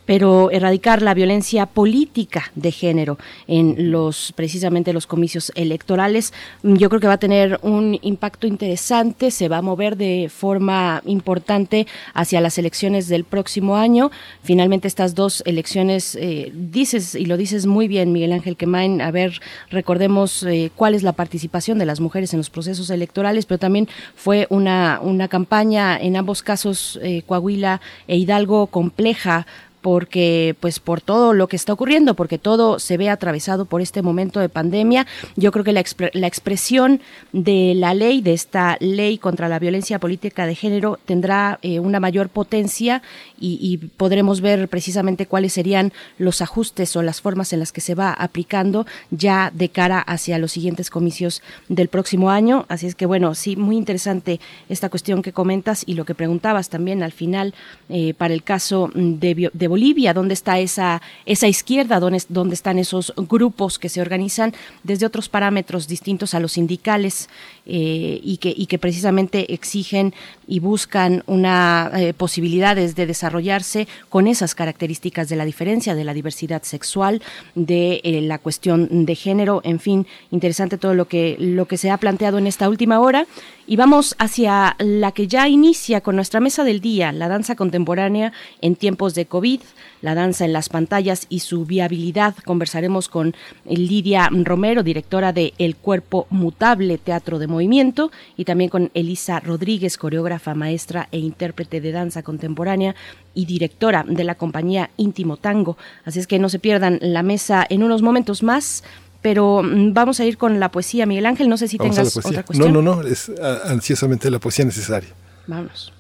pero 0.08 0.50
erradicar 0.50 1.04
la 1.04 1.14
violencia 1.14 1.68
política 1.68 2.52
de 2.56 2.72
género 2.72 3.20
en 3.48 3.92
los 3.92 4.34
precisamente 4.36 4.94
los 4.94 5.06
comicios 5.06 5.52
electorales. 5.54 6.34
Yo 6.64 6.90
creo 6.90 7.00
que 7.00 7.06
va 7.06 7.14
a 7.14 7.20
tener 7.20 7.60
un 7.62 8.00
impacto 8.02 8.48
interesante, 8.48 9.30
se 9.30 9.48
va 9.48 9.58
a 9.58 9.62
mover 9.62 9.96
de 9.96 10.32
forma 10.36 11.04
importante 11.06 11.86
hacia 12.16 12.42
las 12.42 12.58
elecciones 12.58 13.10
del 13.10 13.26
próximo 13.26 13.78
año. 13.78 14.10
Finalmente 14.42 14.88
estas 14.88 15.14
dos 15.14 15.44
elecciones, 15.46 16.18
eh, 16.20 16.52
dices 16.52 17.14
y 17.14 17.28
lo 17.28 17.38
dices 17.38 17.68
muy 17.68 17.88
bien, 17.88 18.12
Miguel 18.12 18.34
Ángel 18.34 18.58
Quemain, 18.58 19.02
a 19.02 19.12
ver, 19.12 19.40
recordemos 19.70 20.42
eh, 20.44 20.72
cuál 20.76 20.96
es 20.96 21.04
la 21.04 21.14
participación 21.14 21.78
de 21.78 21.91
las 21.92 22.00
mujeres 22.00 22.34
en 22.34 22.40
los 22.40 22.50
procesos 22.50 22.90
electorales, 22.90 23.46
pero 23.46 23.58
también 23.58 23.88
fue 24.16 24.48
una, 24.50 25.00
una 25.02 25.28
campaña 25.28 25.98
en 25.98 26.16
ambos 26.16 26.42
casos, 26.42 27.00
eh, 27.04 27.24
Coahuila 27.26 27.82
e 28.08 28.18
Hidalgo, 28.18 28.68
compleja 28.68 29.46
porque 29.82 30.56
pues 30.60 30.80
por 30.80 31.02
todo 31.02 31.34
lo 31.34 31.48
que 31.48 31.56
está 31.56 31.74
ocurriendo, 31.74 32.16
porque 32.16 32.38
todo 32.38 32.80
se 32.80 32.98
ve 32.98 33.10
atravesado 33.10 33.66
por 33.66 33.82
este 33.82 34.02
momento 34.02 34.40
de 34.40 34.50
pandemia. 34.50 35.08
Yo 35.36 35.52
creo 35.52 35.66
que 35.66 35.74
la, 35.74 35.84
la 36.14 36.28
expresión 36.28 37.02
de 37.32 37.74
la 37.76 37.94
ley, 37.94 38.22
de 38.22 38.34
esta 38.34 38.78
ley 38.80 39.18
contra 39.18 39.50
la 39.50 39.60
violencia 39.60 40.00
política 40.00 40.46
de 40.46 40.56
género, 40.56 41.00
tendrá 41.06 41.60
eh, 41.62 41.80
una 41.80 42.00
mayor 42.00 42.30
potencia 42.30 43.02
y, 43.40 43.78
podremos 43.98 44.42
ver 44.42 44.68
precisamente 44.68 45.26
cuáles 45.26 45.54
serían 45.54 45.92
los 46.18 46.42
ajustes 46.42 46.96
o 46.96 47.02
las 47.02 47.22
formas 47.22 47.54
en 47.54 47.60
las 47.60 47.72
que 47.72 47.82
se 47.82 47.96
va 47.96 48.14
aplicando 48.14 48.86
ya 49.10 49.52
de 49.54 49.70
cara 49.70 50.00
hacia 50.00 50.38
los 50.38 50.52
siguientes 50.52 50.90
comicios 50.90 51.42
del 51.68 51.88
próximo 51.88 52.30
año. 52.30 52.66
Así 52.70 52.86
es 52.86 52.96
que 52.96 53.06
bueno, 53.06 53.34
sí, 53.34 53.56
muy 53.56 53.78
interesante 53.78 54.40
esta 54.70 54.90
cuestión 54.90 55.22
que 55.22 55.34
comentas 55.34 55.84
y 55.86 55.96
lo 55.96 56.06
que 56.06 56.14
preguntabas 56.14 56.70
también 56.70 57.02
al 57.02 57.12
final 57.12 57.54
eh, 57.90 58.14
para 58.14 58.34
el 58.34 58.44
caso 58.44 58.92
de, 58.94 59.50
de 59.52 59.68
Bolivia, 59.72 60.14
dónde 60.14 60.34
está 60.34 60.60
esa, 60.60 61.02
esa 61.26 61.48
izquierda, 61.48 62.02
dónde, 62.02 62.22
dónde 62.28 62.56
están 62.56 62.78
esos 62.78 63.14
grupos 63.16 63.80
que 63.80 63.88
se 63.88 64.02
organizan 64.02 64.54
desde 64.84 65.06
otros 65.06 65.30
parámetros 65.30 65.88
distintos 65.88 66.34
a 66.34 66.42
los 66.42 66.52
sindicales 66.52 67.30
eh, 67.66 68.20
y, 68.22 68.36
que, 68.38 68.54
y 68.56 68.66
que 68.66 68.78
precisamente 68.78 69.54
exigen 69.54 70.14
y 70.46 70.60
buscan 70.60 71.24
una 71.26 71.90
eh, 71.96 72.14
posibilidades 72.14 72.96
de 72.96 73.06
desarrollarse 73.06 73.88
con 74.10 74.28
esas 74.28 74.56
características 74.56 75.30
de 75.30 75.38
la 75.38 75.46
diferencia, 75.46 75.96
de 75.96 76.04
la 76.04 76.14
diversidad 76.14 76.64
sexual, 76.64 77.22
de 77.56 78.02
eh, 78.04 78.20
la 78.22 78.40
cuestión 78.40 79.06
de 79.06 79.16
género, 79.16 79.62
en 79.64 79.80
fin, 79.80 80.06
interesante 80.32 80.78
todo 80.78 80.96
lo 80.96 81.08
que, 81.08 81.38
lo 81.40 81.66
que 81.66 81.78
se 81.78 81.92
ha 81.92 81.98
planteado 81.98 82.38
en 82.40 82.48
esta 82.48 82.68
última 82.68 83.00
hora. 83.00 83.26
Y 83.68 83.78
vamos 83.78 84.16
hacia 84.18 84.76
la 84.80 85.14
que 85.14 85.28
ya 85.28 85.48
inicia 85.48 86.02
con 86.02 86.18
nuestra 86.18 86.42
mesa 86.42 86.66
del 86.66 86.82
día, 86.82 87.14
la 87.14 87.30
danza 87.30 87.56
contemporánea 87.56 88.34
en 88.60 88.76
tiempos 88.76 89.16
de 89.16 89.28
COVID, 89.28 89.61
la 90.02 90.16
danza 90.16 90.46
en 90.46 90.54
las 90.54 90.70
pantallas 90.70 91.28
y 91.30 91.40
su 91.40 91.66
viabilidad. 91.66 92.36
Conversaremos 92.46 93.08
con 93.08 93.36
Lidia 93.66 94.30
Romero, 94.32 94.84
directora 94.84 95.34
de 95.34 95.54
El 95.58 95.76
Cuerpo 95.76 96.28
Mutable 96.30 96.98
Teatro 96.98 97.40
de 97.40 97.48
Movimiento, 97.48 98.12
y 98.38 98.46
también 98.46 98.70
con 98.70 98.92
Elisa 98.94 99.40
Rodríguez, 99.40 99.98
coreógrafa, 99.98 100.56
maestra 100.56 101.08
e 101.12 101.20
intérprete 101.20 101.82
de 101.82 101.92
danza 101.92 102.24
contemporánea 102.24 102.96
y 103.34 103.46
directora 103.46 104.04
de 104.08 104.24
la 104.24 104.36
compañía 104.36 104.90
Íntimo 104.98 105.38
Tango. 105.38 105.78
Así 106.06 106.20
es 106.20 106.28
que 106.28 106.40
no 106.40 106.50
se 106.50 106.60
pierdan 106.60 107.00
la 107.02 107.24
mesa 107.24 107.66
en 107.70 107.84
unos 107.84 108.02
momentos 108.02 108.44
más 108.44 108.84
pero 109.22 109.62
mm, 109.62 109.94
vamos 109.94 110.20
a 110.20 110.26
ir 110.26 110.38
con 110.38 110.60
la 110.60 110.72
poesía. 110.72 111.06
Miguel 111.06 111.28
Ángel, 111.28 111.48
no 111.48 111.56
sé 111.56 111.68
si 111.68 111.78
tengas 111.78 112.18
otra 112.18 112.44
cuestión. 112.44 112.74
No, 112.74 112.82
no, 112.82 112.96
no, 112.96 113.08
es 113.08 113.32
ansiosamente 113.66 114.32
la 114.32 114.40
poesía 114.40 114.66
necesaria. 114.66 115.10
Vamos. 115.46 115.94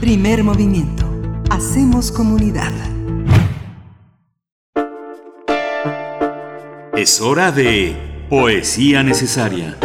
Primer 0.00 0.44
movimiento. 0.44 1.06
Hacemos 1.48 2.12
comunidad. 2.12 2.70
Es 6.94 7.22
hora 7.22 7.50
de 7.50 7.96
poesía 8.28 9.02
necesaria. 9.02 9.78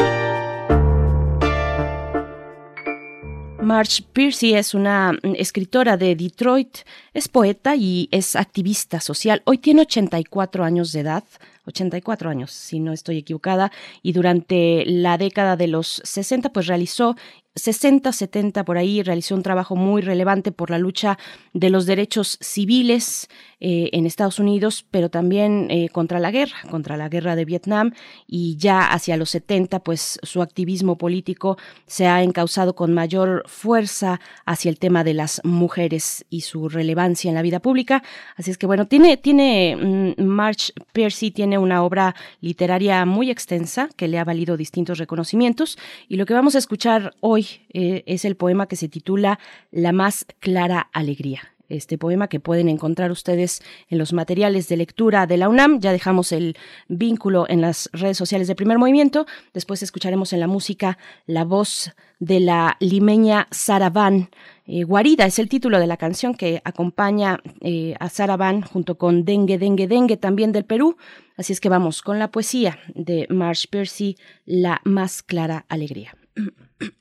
Marge 3.62 4.04
Piercy 4.12 4.54
es 4.54 4.74
una 4.74 5.14
mm, 5.14 5.36
escritora 5.38 5.96
de 5.96 6.14
Detroit, 6.18 6.80
es 7.14 7.30
poeta 7.30 7.78
y 7.78 8.10
es 8.12 8.36
activista 8.36 9.00
social. 9.00 9.42
Hoy 9.46 9.60
tiene 9.60 9.84
84 9.84 10.66
años 10.66 10.92
de 10.92 11.00
edad. 11.00 11.24
84 11.66 12.30
años, 12.30 12.52
si 12.52 12.80
no 12.80 12.92
estoy 12.92 13.20
equivocada, 13.20 13.72
y 14.02 14.14
durante 14.14 14.84
la 14.86 15.18
década 15.18 15.56
de 15.56 15.68
los 15.68 16.02
60 16.04 16.52
pues 16.52 16.68
realizó 16.68 17.16
60, 17.56 18.12
70 18.12 18.64
por 18.64 18.78
ahí, 18.78 19.04
realizó 19.04 19.36
un 19.36 19.44
trabajo 19.44 19.76
muy 19.76 20.02
relevante 20.02 20.52
por 20.52 20.70
la 20.70 20.78
lucha 20.78 21.18
de 21.54 21.70
los 21.70 21.86
derechos 21.86 22.38
civiles 22.42 23.28
eh, 23.64 23.92
en 23.94 24.08
Estados 24.08 24.40
Unidos, 24.40 24.86
pero 24.90 25.10
también 25.10 25.68
eh, 25.70 25.90
contra 25.90 26.20
la 26.20 26.32
guerra, 26.32 26.58
contra 26.72 26.98
la 26.98 27.10
guerra 27.10 27.36
de 27.36 27.46
Vietnam, 27.46 27.94
y 28.26 28.58
ya 28.58 28.88
hacia 28.88 29.18
los 29.18 29.30
70, 29.30 29.80
pues 29.82 30.20
su 30.24 30.42
activismo 30.42 30.98
político 30.98 31.60
se 31.86 32.08
ha 32.08 32.24
encauzado 32.24 32.74
con 32.74 32.92
mayor 32.92 33.44
fuerza 33.46 34.20
hacia 34.48 34.70
el 34.70 34.80
tema 34.80 35.04
de 35.04 35.14
las 35.14 35.42
mujeres 35.44 36.26
y 36.32 36.42
su 36.42 36.70
relevancia 36.70 37.30
en 37.30 37.36
la 37.36 37.44
vida 37.44 37.60
pública. 37.60 38.02
Así 38.36 38.50
es 38.50 38.58
que 38.58 38.66
bueno, 38.66 38.88
tiene, 38.88 39.16
tiene, 39.18 39.78
mm, 40.18 40.24
March 40.24 40.74
Percy 40.92 41.30
tiene 41.30 41.60
una 41.60 41.84
obra 41.84 42.16
literaria 42.40 43.06
muy 43.06 43.30
extensa 43.30 43.90
que 43.96 44.08
le 44.08 44.18
ha 44.18 44.24
valido 44.24 44.58
distintos 44.58 44.98
reconocimientos, 44.98 45.78
y 46.08 46.16
lo 46.16 46.26
que 46.26 46.34
vamos 46.34 46.56
a 46.56 46.58
escuchar 46.58 47.14
hoy 47.20 47.46
eh, 47.74 48.02
es 48.08 48.26
el 48.26 48.36
poema 48.36 48.66
que 48.66 48.76
se 48.76 48.90
titula 48.90 49.38
La 49.70 49.92
más 49.92 50.26
clara 50.40 50.90
alegría 50.94 51.51
este 51.76 51.98
poema 51.98 52.28
que 52.28 52.40
pueden 52.40 52.70
encontrar 52.70 53.12
ustedes 53.12 53.62
en 53.90 53.98
los 53.98 54.14
materiales 54.14 54.68
de 54.68 54.78
lectura 54.78 55.28
de 55.28 55.38
la 55.38 55.50
UNAM. 55.50 55.80
Ya 55.80 55.92
dejamos 55.92 56.32
el 56.32 56.58
vínculo 56.88 57.46
en 57.50 57.62
las 57.62 57.90
redes 57.94 58.18
sociales 58.18 58.48
de 58.48 58.56
primer 58.56 58.78
movimiento. 58.78 59.26
Después 59.54 59.84
escucharemos 59.84 60.34
en 60.34 60.40
la 60.40 60.48
música 60.48 60.98
la 61.26 61.44
voz 61.44 61.92
de 62.20 62.40
la 62.40 62.78
limeña 62.80 63.48
Saravan. 63.52 64.30
Eh, 64.66 64.84
Guarida 64.84 65.26
es 65.26 65.40
el 65.40 65.50
título 65.50 65.80
de 65.80 65.88
la 65.88 65.98
canción 65.98 66.36
que 66.36 66.62
acompaña 66.64 67.40
eh, 67.62 67.96
a 68.00 68.10
Saravan 68.10 68.62
junto 68.62 68.98
con 68.98 69.26
Dengue, 69.26 69.58
Dengue, 69.58 69.88
Dengue 69.88 70.18
también 70.18 70.52
del 70.52 70.66
Perú. 70.66 70.98
Así 71.36 71.54
es 71.54 71.60
que 71.60 71.70
vamos 71.70 72.02
con 72.02 72.20
la 72.20 72.30
poesía 72.30 72.78
de 72.94 73.26
Marsh 73.30 73.66
Percy, 73.68 74.18
La 74.46 74.82
más 74.84 75.24
clara 75.24 75.66
alegría. 75.68 76.16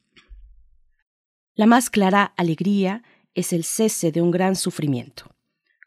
La 1.54 1.66
más 1.66 1.90
clara 1.90 2.32
alegría 2.38 3.02
es 3.34 3.52
el 3.52 3.64
cese 3.64 4.12
de 4.12 4.22
un 4.22 4.30
gran 4.30 4.56
sufrimiento. 4.56 5.34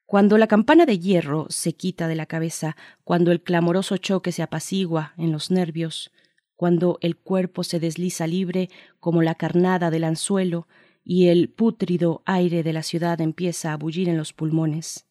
Cuando 0.05 0.37
la 0.37 0.47
campana 0.47 0.85
de 0.85 0.99
hierro 0.99 1.47
se 1.49 1.73
quita 1.73 2.07
de 2.07 2.15
la 2.15 2.25
cabeza, 2.25 2.75
cuando 3.03 3.31
el 3.31 3.41
clamoroso 3.41 3.97
choque 3.97 4.31
se 4.31 4.43
apacigua 4.43 5.13
en 5.17 5.31
los 5.31 5.49
nervios, 5.49 6.11
cuando 6.55 6.97
el 7.01 7.17
cuerpo 7.17 7.63
se 7.63 7.79
desliza 7.79 8.27
libre 8.27 8.69
como 8.99 9.21
la 9.21 9.35
carnada 9.35 9.89
del 9.89 10.03
anzuelo 10.03 10.67
y 11.03 11.27
el 11.27 11.49
pútrido 11.49 12.21
aire 12.25 12.63
de 12.63 12.73
la 12.73 12.83
ciudad 12.83 13.19
empieza 13.21 13.73
a 13.73 13.77
bullir 13.77 14.07
en 14.07 14.17
los 14.17 14.33
pulmones, 14.33 15.07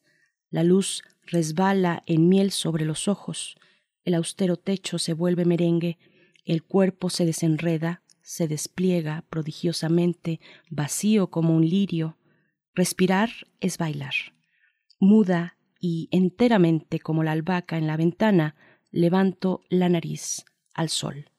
la 0.49 0.63
luz 0.63 1.03
resbala 1.25 2.03
en 2.05 2.29
miel 2.29 2.51
sobre 2.51 2.85
los 2.85 3.07
ojos, 3.07 3.57
el 4.05 4.13
austero 4.13 4.57
techo 4.57 4.99
se 4.99 5.13
vuelve 5.13 5.45
merengue, 5.45 5.97
el 6.45 6.63
cuerpo 6.63 7.09
se 7.09 7.25
desenreda, 7.25 8.01
se 8.21 8.47
despliega 8.47 9.23
prodigiosamente, 9.29 10.39
vacío 10.69 11.27
como 11.27 11.55
un 11.55 11.67
lirio. 11.67 12.17
Respirar 12.75 13.29
es 13.59 13.77
bailar. 13.77 14.13
Muda 14.99 15.57
y 15.79 16.07
enteramente 16.11 16.99
como 16.99 17.23
la 17.23 17.33
albahaca 17.33 17.77
en 17.77 17.85
la 17.85 17.97
ventana, 17.97 18.55
levanto 18.89 19.61
la 19.69 19.89
nariz 19.89 20.45
al 20.73 20.89
sol. 20.89 21.29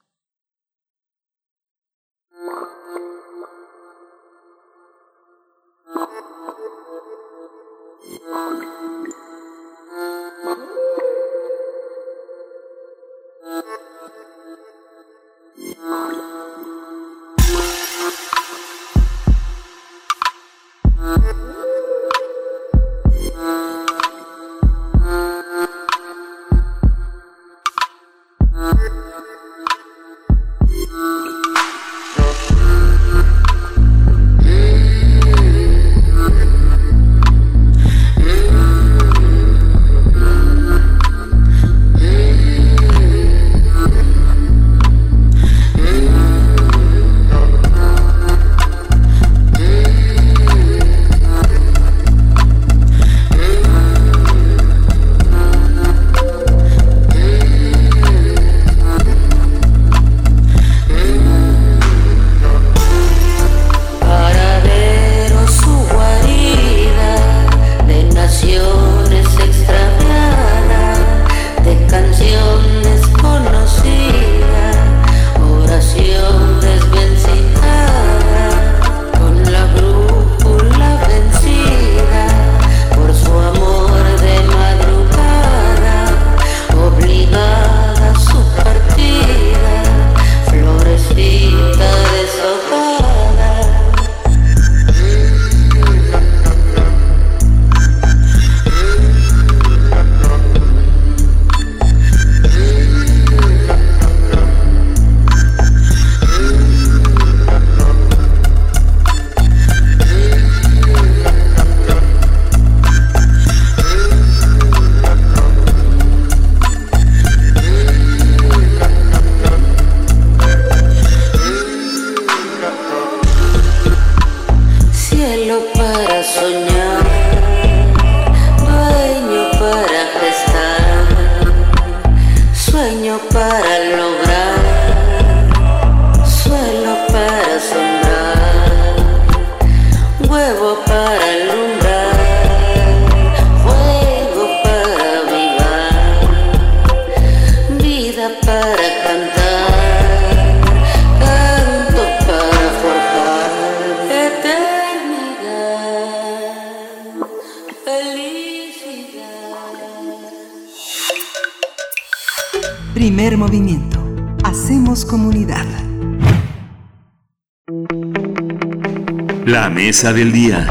Del 170.13 170.33
día. 170.33 170.71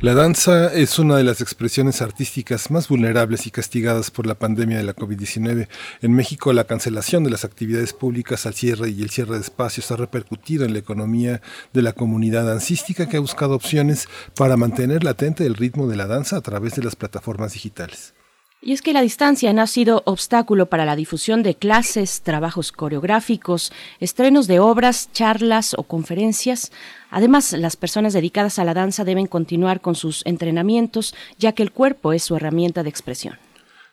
La 0.00 0.14
danza 0.14 0.72
es 0.72 1.00
una 1.00 1.16
de 1.16 1.24
las 1.24 1.40
expresiones 1.40 2.00
artísticas 2.00 2.70
más 2.70 2.86
vulnerables 2.86 3.46
y 3.48 3.50
castigadas 3.50 4.12
por 4.12 4.24
la 4.24 4.36
pandemia 4.36 4.78
de 4.78 4.84
la 4.84 4.94
COVID-19. 4.94 5.68
En 6.00 6.12
México, 6.12 6.52
la 6.52 6.62
cancelación 6.62 7.24
de 7.24 7.30
las 7.30 7.44
actividades 7.44 7.92
públicas 7.92 8.46
al 8.46 8.54
cierre 8.54 8.90
y 8.90 9.02
el 9.02 9.10
cierre 9.10 9.34
de 9.34 9.40
espacios 9.40 9.90
ha 9.90 9.96
repercutido 9.96 10.64
en 10.64 10.74
la 10.74 10.78
economía 10.78 11.42
de 11.72 11.82
la 11.82 11.92
comunidad 11.92 12.46
dancística 12.46 13.08
que 13.08 13.16
ha 13.16 13.20
buscado 13.20 13.56
opciones 13.56 14.08
para 14.36 14.56
mantener 14.56 15.02
latente 15.02 15.44
el 15.44 15.56
ritmo 15.56 15.88
de 15.88 15.96
la 15.96 16.06
danza 16.06 16.36
a 16.36 16.40
través 16.40 16.76
de 16.76 16.84
las 16.84 16.94
plataformas 16.94 17.52
digitales. 17.52 18.14
Y 18.60 18.72
es 18.72 18.82
que 18.82 18.92
la 18.92 19.02
distancia 19.02 19.52
no 19.52 19.62
ha 19.62 19.68
sido 19.68 20.02
obstáculo 20.04 20.66
para 20.66 20.84
la 20.84 20.96
difusión 20.96 21.44
de 21.44 21.54
clases, 21.54 22.22
trabajos 22.22 22.72
coreográficos, 22.72 23.72
estrenos 24.00 24.48
de 24.48 24.58
obras, 24.58 25.10
charlas 25.12 25.74
o 25.78 25.84
conferencias. 25.84 26.72
Además, 27.10 27.52
las 27.52 27.76
personas 27.76 28.14
dedicadas 28.14 28.58
a 28.58 28.64
la 28.64 28.74
danza 28.74 29.04
deben 29.04 29.28
continuar 29.28 29.80
con 29.80 29.94
sus 29.94 30.26
entrenamientos, 30.26 31.14
ya 31.38 31.52
que 31.52 31.62
el 31.62 31.70
cuerpo 31.70 32.12
es 32.12 32.24
su 32.24 32.34
herramienta 32.34 32.82
de 32.82 32.90
expresión. 32.90 33.38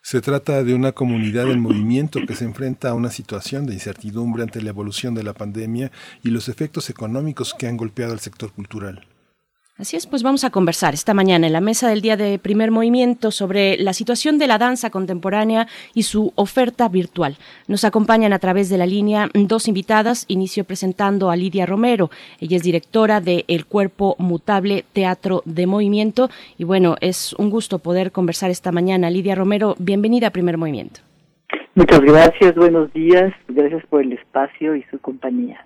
Se 0.01 0.21
trata 0.21 0.63
de 0.63 0.73
una 0.73 0.93
comunidad 0.93 1.49
en 1.49 1.59
movimiento 1.59 2.19
que 2.27 2.35
se 2.35 2.45
enfrenta 2.45 2.89
a 2.89 2.93
una 2.95 3.11
situación 3.11 3.67
de 3.67 3.73
incertidumbre 3.73 4.43
ante 4.43 4.61
la 4.61 4.69
evolución 4.69 5.13
de 5.13 5.23
la 5.23 5.33
pandemia 5.33 5.91
y 6.23 6.29
los 6.29 6.49
efectos 6.49 6.89
económicos 6.89 7.53
que 7.53 7.67
han 7.67 7.77
golpeado 7.77 8.13
al 8.13 8.19
sector 8.19 8.51
cultural. 8.51 9.07
Así 9.77 9.97
es, 9.97 10.07
pues 10.07 10.23
vamos 10.23 10.45
a 10.45 10.51
conversar 10.51 10.93
esta 10.93 11.13
mañana 11.13 11.47
en 11.47 11.51
la 11.51 11.59
mesa 11.59 11.89
del 11.89 11.99
día 11.99 12.15
de 12.15 12.39
primer 12.39 12.71
movimiento 12.71 13.29
sobre 13.29 13.75
la 13.75 13.91
situación 13.91 14.37
de 14.37 14.47
la 14.47 14.57
danza 14.57 14.89
contemporánea 14.89 15.67
y 15.93 16.03
su 16.03 16.31
oferta 16.35 16.87
virtual. 16.87 17.35
Nos 17.67 17.83
acompañan 17.83 18.31
a 18.31 18.39
través 18.39 18.69
de 18.69 18.77
la 18.77 18.85
línea 18.85 19.27
dos 19.33 19.67
invitadas. 19.67 20.23
Inicio 20.29 20.63
presentando 20.63 21.29
a 21.29 21.35
Lidia 21.35 21.65
Romero. 21.65 22.09
Ella 22.39 22.55
es 22.55 22.63
directora 22.63 23.19
de 23.19 23.43
El 23.49 23.65
Cuerpo 23.65 24.15
Mutable 24.17 24.85
Teatro 24.93 25.41
de 25.43 25.67
Movimiento. 25.67 26.29
Y 26.57 26.63
bueno, 26.63 26.95
es 27.01 27.33
un 27.33 27.49
gusto 27.49 27.79
poder 27.79 28.13
conversar 28.13 28.51
esta 28.51 28.71
mañana. 28.71 29.09
Lidia 29.09 29.35
Romero, 29.35 29.75
bienvenida 29.77 30.27
a 30.27 30.31
primer 30.31 30.57
movimiento. 30.57 31.01
Muchas 31.73 31.99
gracias, 31.99 32.55
buenos 32.55 32.93
días. 32.93 33.33
Gracias 33.49 33.85
por 33.87 34.03
el 34.03 34.13
espacio 34.13 34.73
y 34.77 34.83
su 34.83 34.99
compañía. 34.99 35.65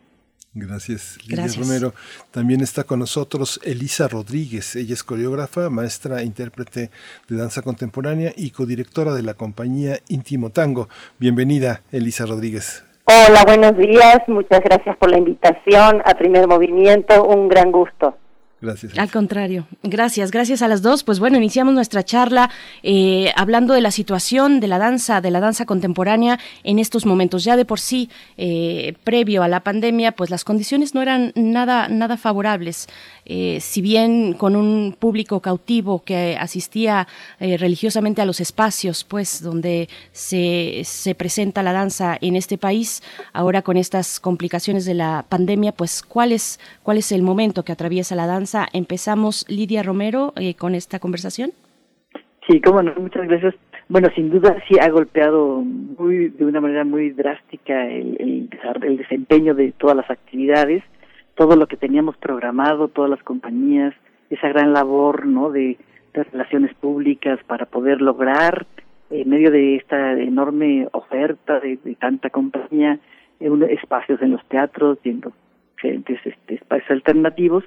Gracias, 0.54 1.18
Lidia 1.28 1.46
Romero. 1.58 1.94
También 2.32 2.62
está 2.62 2.84
con 2.84 3.00
nosotros 3.00 3.60
Elisa 3.64 4.08
Rodríguez. 4.08 4.76
Ella 4.76 4.94
es 4.94 5.04
coreógrafa, 5.04 5.70
maestra, 5.70 6.24
intérprete 6.24 6.90
de 7.28 7.38
danza 7.38 7.62
contemporánea 7.62 8.34
y 8.36 8.50
codirectora 8.50 9.14
de 9.14 9.22
la 9.22 9.36
compañía 9.36 10.00
Íntimo 10.08 10.50
Tango. 10.50 10.90
Bienvenida, 11.20 11.84
Elisa 11.92 12.26
Rodríguez. 12.26 12.84
Hola, 13.06 13.44
buenos 13.46 13.78
días. 13.78 14.20
Muchas 14.28 14.62
gracias 14.64 14.98
por 14.98 15.12
la 15.12 15.20
invitación 15.20 16.02
a 16.06 16.16
Primer 16.16 16.48
Movimiento. 16.48 17.26
Un 17.26 17.48
gran 17.48 17.72
gusto. 17.72 18.18
Gracias. 18.62 18.98
Al 18.98 19.10
contrario, 19.10 19.68
gracias, 19.84 20.32
gracias 20.32 20.62
a 20.62 20.68
las 20.68 20.82
dos. 20.82 21.06
Pues 21.06 21.20
bueno, 21.20 21.38
iniciamos 21.38 21.74
nuestra 21.74 22.04
charla 22.04 22.50
eh, 22.84 23.32
hablando 23.38 23.74
de 23.74 23.80
la 23.80 23.92
situación 23.92 24.60
de 24.60 24.68
la 24.68 24.78
danza, 24.78 25.22
de 25.22 25.32
la 25.32 25.40
danza 25.40 25.66
contemporánea 25.66 26.40
en 26.64 26.78
estos 26.78 27.06
momentos. 27.06 27.46
Ya 27.46 27.56
de 27.56 27.64
por 27.64 27.80
sí, 27.80 28.10
eh, 28.36 28.96
previo 29.06 29.44
a 29.44 29.48
la 29.48 29.62
pandemia, 29.62 30.12
pues 30.12 30.30
las 30.30 30.44
condiciones 30.44 30.94
no 30.94 31.02
eran 31.02 31.32
nada, 31.36 31.88
nada 31.88 32.18
favorables. 32.18 32.90
Eh, 33.26 33.60
si 33.62 33.80
bien 33.82 34.34
con 34.34 34.58
un 34.58 34.94
público 34.98 35.40
cautivo 35.40 36.04
que 36.04 36.36
asistía 36.38 37.08
religiosamente 37.40 38.22
a 38.22 38.26
los 38.26 38.42
espacios, 38.42 39.06
pues 39.06 39.42
donde 39.42 39.88
se, 40.12 40.82
se 40.84 41.16
presenta 41.16 41.64
la 41.64 41.72
danza 41.72 42.18
en 42.20 42.36
este 42.36 42.58
país, 42.58 43.04
ahora 43.32 43.62
con 43.62 43.78
estas 43.78 44.20
complicaciones 44.20 44.84
de 44.84 44.96
la 44.96 45.26
pandemia, 45.30 45.72
pues 45.72 46.02
cuál 46.02 46.34
es, 46.34 46.60
cuál 46.84 46.98
es 46.98 47.12
el 47.12 47.22
momento 47.22 47.64
que 47.64 47.72
atraviesa 47.72 48.16
la 48.16 48.28
danza 48.28 48.49
Empezamos, 48.74 49.46
Lidia 49.50 49.84
Romero, 49.84 50.34
eh, 50.36 50.56
con 50.56 50.76
esta 50.76 51.00
conversación. 51.00 51.52
Sí, 52.48 52.60
cómo 52.62 52.82
no, 52.82 52.94
muchas 52.96 53.28
gracias. 53.28 53.56
Bueno, 53.90 54.10
sin 54.16 54.30
duda 54.30 54.56
sí 54.68 54.76
ha 54.80 54.90
golpeado 54.90 55.62
muy 55.62 56.30
de 56.30 56.46
una 56.46 56.62
manera 56.62 56.84
muy 56.84 57.12
drástica 57.12 57.88
el, 57.88 58.50
el, 58.82 58.98
desempeño 58.98 59.56
de 59.56 59.72
todas 59.72 59.96
las 59.96 60.10
actividades, 60.10 60.84
todo 61.36 61.56
lo 61.56 61.68
que 61.68 61.78
teníamos 61.78 62.18
programado, 62.18 62.88
todas 62.88 63.10
las 63.10 63.24
compañías, 63.24 63.94
esa 64.30 64.50
gran 64.50 64.74
labor 64.74 65.26
no 65.26 65.52
de, 65.52 65.78
relaciones 66.14 66.74
públicas 66.76 67.40
para 67.48 67.66
poder 67.66 68.02
lograr 68.02 68.66
en 69.10 69.30
medio 69.30 69.52
de 69.52 69.78
esta 69.78 70.14
enorme 70.14 70.88
oferta 70.92 71.60
de, 71.60 71.78
tanta 72.00 72.30
compañía 72.30 73.00
eh, 73.40 73.50
espacios 73.70 74.22
en 74.22 74.32
los 74.32 74.46
teatros 74.50 74.98
y 75.04 75.10
en 75.10 75.22
diferentes 75.76 76.20
este, 76.26 76.56
espacios 76.56 76.92
alternativos 76.92 77.64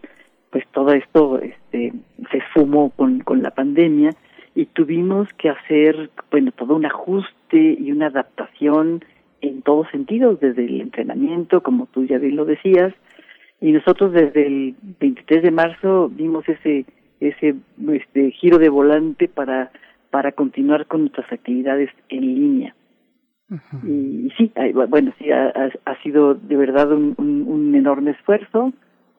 pues 0.52 0.64
todo 0.72 0.92
esto 0.92 1.40
este, 1.40 1.94
se 2.30 2.42
sumó 2.54 2.90
con, 2.90 3.20
con 3.20 3.42
la 3.42 3.50
pandemia 3.50 4.10
y 4.54 4.66
tuvimos 4.66 5.26
que 5.38 5.48
hacer, 5.48 6.10
bueno, 6.30 6.52
todo 6.52 6.76
un 6.76 6.84
ajuste 6.84 7.78
y 7.80 7.90
una 7.90 8.08
adaptación 8.08 9.02
en 9.40 9.62
todos 9.62 9.88
sentidos, 9.90 10.38
desde 10.40 10.66
el 10.66 10.82
entrenamiento, 10.82 11.62
como 11.62 11.86
tú 11.86 12.04
ya 12.04 12.18
bien 12.18 12.36
lo 12.36 12.44
decías, 12.44 12.92
y 13.62 13.72
nosotros 13.72 14.12
desde 14.12 14.46
el 14.46 14.74
23 15.00 15.42
de 15.42 15.50
marzo 15.50 16.10
vimos 16.10 16.46
ese 16.48 16.84
ese 17.20 17.54
este 17.92 18.32
giro 18.32 18.58
de 18.58 18.68
volante 18.68 19.28
para 19.28 19.70
para 20.10 20.32
continuar 20.32 20.86
con 20.86 21.02
nuestras 21.02 21.32
actividades 21.32 21.88
en 22.10 22.20
línea. 22.20 22.74
y, 23.86 24.30
sí, 24.36 24.52
bueno, 24.88 25.12
sí, 25.18 25.30
ha, 25.30 25.52
ha, 25.84 26.02
sido 26.02 26.34
de 26.34 26.56
verdad 26.56 26.92
un, 26.92 27.14
un, 27.18 27.44
un 27.46 27.74
enorme 27.74 28.10
esfuerzo 28.12 28.72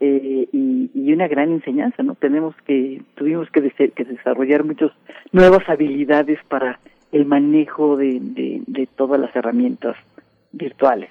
eh, 0.05 0.49
y, 0.51 1.13
una 1.13 1.27
gran 1.27 1.51
enseñanza, 1.51 2.01
¿no? 2.03 2.15
Tenemos 2.15 2.55
que, 2.65 3.01
tuvimos 3.15 3.47
que, 3.51 3.61
desarrollar 3.61 4.63
muchas 4.63 4.91
nuevas 5.31 5.61
habilidades 5.69 6.39
para 6.49 6.79
el 7.11 7.25
manejo 7.25 7.95
de, 7.95 8.19
de, 8.65 8.87
todas 8.97 9.21
las 9.21 9.33
herramientas 9.35 9.95
virtuales. 10.51 11.09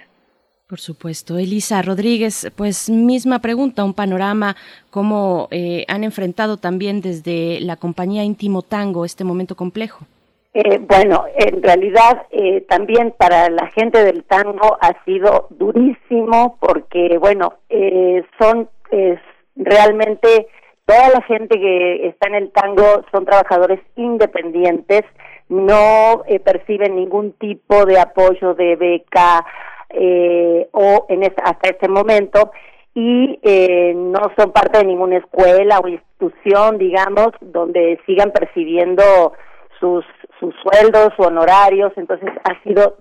Por 0.66 0.81
supuesto. 0.81 1.39
Elisa 1.39 1.81
Rodríguez, 1.82 2.51
pues 2.56 2.90
misma 2.90 3.39
pregunta, 3.39 3.85
un 3.85 3.94
panorama, 3.94 4.56
cómo 4.90 5.48
eh, 5.51 5.85
han 5.89 6.02
enfrentado 6.02 6.56
también 6.56 7.01
desde 7.01 7.60
la 7.60 7.77
compañía 7.77 8.24
Íntimo 8.24 8.62
Tango 8.62 9.05
este 9.05 9.24
momento 9.24 9.55
complejo. 9.55 10.06
Eh, 10.55 10.79
bueno, 10.81 11.24
en 11.35 11.62
realidad 11.62 12.27
eh, 12.31 12.61
también 12.69 13.15
para 13.16 13.49
la 13.49 13.69
gente 13.69 14.05
del 14.05 14.24
tango 14.24 14.77
ha 14.81 15.03
sido 15.05 15.47
durísimo 15.51 16.59
porque, 16.61 17.16
bueno, 17.19 17.55
eh, 17.70 18.23
son 18.39 18.69
es 18.91 19.19
realmente 19.57 20.47
toda 20.85 21.09
la 21.09 21.23
gente 21.23 21.59
que 21.59 22.07
está 22.09 22.29
en 22.29 22.35
el 22.35 22.53
tango 22.53 22.85
son 23.11 23.24
trabajadores 23.24 23.81
independientes, 23.97 25.03
no 25.49 26.23
eh, 26.27 26.39
perciben 26.39 26.97
ningún 26.97 27.33
tipo 27.33 27.85
de 27.87 27.99
apoyo 27.99 28.55
de 28.55 28.77
beca 28.77 29.45
eh, 29.91 30.69
o 30.73 31.07
en 31.09 31.24
hasta 31.24 31.70
este 31.70 31.89
momento 31.89 32.53
y 32.95 33.39
eh, 33.43 33.95
no 33.97 34.20
son 34.37 34.53
parte 34.53 34.79
de 34.79 34.85
ninguna 34.85 35.19
escuela 35.19 35.79
o 35.79 35.89
institución, 35.89 36.79
digamos, 36.79 37.29
donde 37.41 37.99
sigan 38.07 38.31
percibiendo 38.33 39.33
sus 39.81 40.05
sus 40.43 40.55
sueldos 40.60 41.10
o 41.19 41.28
honorarios, 41.28 41.93
entonces 41.94 42.28
ha 42.43 42.60
sido 42.64 42.97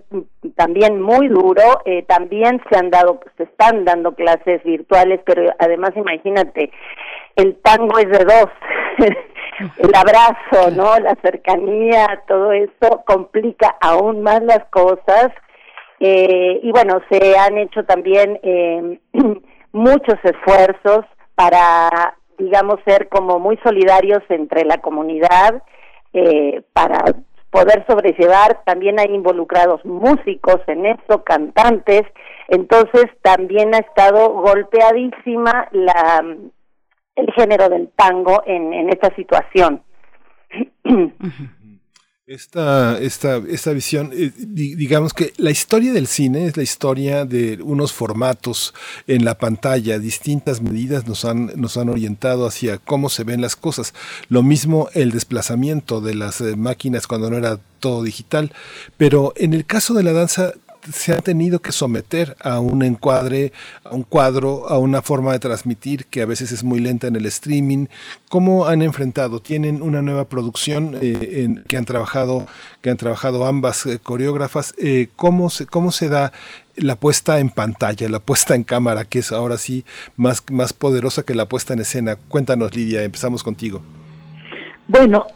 también 0.54 1.02
muy 1.02 1.26
duro. 1.26 1.82
Eh, 1.84 2.04
también 2.04 2.62
se 2.70 2.78
han 2.78 2.88
dado, 2.88 3.18
se 3.36 3.42
están 3.42 3.84
dando 3.84 4.14
clases 4.14 4.62
virtuales, 4.62 5.20
pero 5.26 5.52
además 5.58 5.90
imagínate, 5.96 6.70
el 7.34 7.56
tango 7.62 7.98
es 7.98 8.08
de 8.10 8.24
dos. 8.24 8.46
el 9.78 9.90
abrazo, 9.92 10.70
¿no? 10.76 10.96
La 11.00 11.16
cercanía, 11.20 12.22
todo 12.28 12.52
eso 12.52 13.02
complica 13.04 13.76
aún 13.80 14.22
más 14.22 14.40
las 14.44 14.64
cosas. 14.70 15.32
Eh, 15.98 16.60
y 16.62 16.70
bueno, 16.70 17.00
se 17.10 17.36
han 17.36 17.58
hecho 17.58 17.84
también 17.84 18.38
eh, 18.44 19.00
muchos 19.72 20.18
esfuerzos 20.22 21.04
para, 21.34 22.16
digamos, 22.38 22.76
ser 22.86 23.08
como 23.08 23.40
muy 23.40 23.58
solidarios 23.64 24.22
entre 24.28 24.64
la 24.64 24.78
comunidad 24.78 25.60
eh, 26.12 26.62
para 26.72 27.02
poder 27.52 27.84
sobrellevar, 27.86 28.64
también 28.64 28.98
hay 28.98 29.14
involucrados 29.14 29.84
músicos 29.84 30.56
en 30.66 30.86
eso, 30.86 31.22
cantantes, 31.22 32.02
entonces 32.48 33.04
también 33.20 33.74
ha 33.74 33.78
estado 33.78 34.30
golpeadísima 34.30 35.68
la 35.70 36.24
el 37.14 37.30
género 37.34 37.68
del 37.68 37.90
tango 37.94 38.42
en, 38.46 38.72
en 38.72 38.88
esta 38.88 39.14
situación. 39.14 39.82
Esta, 42.24 43.00
esta, 43.00 43.38
esta 43.48 43.72
visión, 43.72 44.12
eh, 44.12 44.30
digamos 44.36 45.12
que 45.12 45.32
la 45.38 45.50
historia 45.50 45.92
del 45.92 46.06
cine 46.06 46.46
es 46.46 46.56
la 46.56 46.62
historia 46.62 47.24
de 47.24 47.58
unos 47.60 47.92
formatos 47.92 48.74
en 49.08 49.24
la 49.24 49.36
pantalla, 49.38 49.98
distintas 49.98 50.62
medidas 50.62 51.08
nos 51.08 51.24
han, 51.24 51.50
nos 51.56 51.76
han 51.76 51.88
orientado 51.88 52.46
hacia 52.46 52.78
cómo 52.78 53.08
se 53.08 53.24
ven 53.24 53.40
las 53.40 53.56
cosas. 53.56 53.92
Lo 54.28 54.44
mismo 54.44 54.88
el 54.94 55.10
desplazamiento 55.10 56.00
de 56.00 56.14
las 56.14 56.40
eh, 56.40 56.54
máquinas 56.54 57.08
cuando 57.08 57.28
no 57.28 57.38
era 57.38 57.58
todo 57.80 58.04
digital, 58.04 58.52
pero 58.96 59.32
en 59.34 59.52
el 59.52 59.66
caso 59.66 59.92
de 59.92 60.04
la 60.04 60.12
danza 60.12 60.52
se 60.90 61.12
ha 61.12 61.18
tenido 61.18 61.60
que 61.60 61.72
someter 61.72 62.36
a 62.40 62.60
un 62.60 62.82
encuadre, 62.82 63.52
a 63.84 63.94
un 63.94 64.02
cuadro, 64.02 64.68
a 64.68 64.78
una 64.78 65.02
forma 65.02 65.32
de 65.32 65.38
transmitir 65.38 66.06
que 66.06 66.22
a 66.22 66.26
veces 66.26 66.50
es 66.52 66.64
muy 66.64 66.80
lenta 66.80 67.06
en 67.06 67.16
el 67.16 67.26
streaming. 67.26 67.86
¿Cómo 68.28 68.66
han 68.66 68.82
enfrentado? 68.82 69.40
¿Tienen 69.40 69.82
una 69.82 70.02
nueva 70.02 70.28
producción 70.28 70.96
eh, 71.00 71.44
en, 71.44 71.62
que 71.68 71.76
han 71.76 71.84
trabajado, 71.84 72.46
que 72.80 72.90
han 72.90 72.96
trabajado 72.96 73.46
ambas 73.46 73.86
eh, 73.86 74.00
coreógrafas? 74.02 74.74
Eh, 74.78 75.08
¿cómo, 75.14 75.50
se, 75.50 75.66
¿Cómo 75.66 75.92
se 75.92 76.08
da 76.08 76.32
la 76.76 76.96
puesta 76.96 77.38
en 77.38 77.50
pantalla, 77.50 78.08
la 78.08 78.20
puesta 78.20 78.54
en 78.54 78.64
cámara, 78.64 79.04
que 79.04 79.20
es 79.20 79.30
ahora 79.30 79.58
sí 79.58 79.84
más, 80.16 80.42
más 80.50 80.72
poderosa 80.72 81.22
que 81.22 81.34
la 81.34 81.46
puesta 81.46 81.74
en 81.74 81.80
escena? 81.80 82.16
Cuéntanos, 82.28 82.74
Lidia, 82.74 83.04
empezamos 83.04 83.44
contigo. 83.44 83.82
Bueno, 84.88 85.26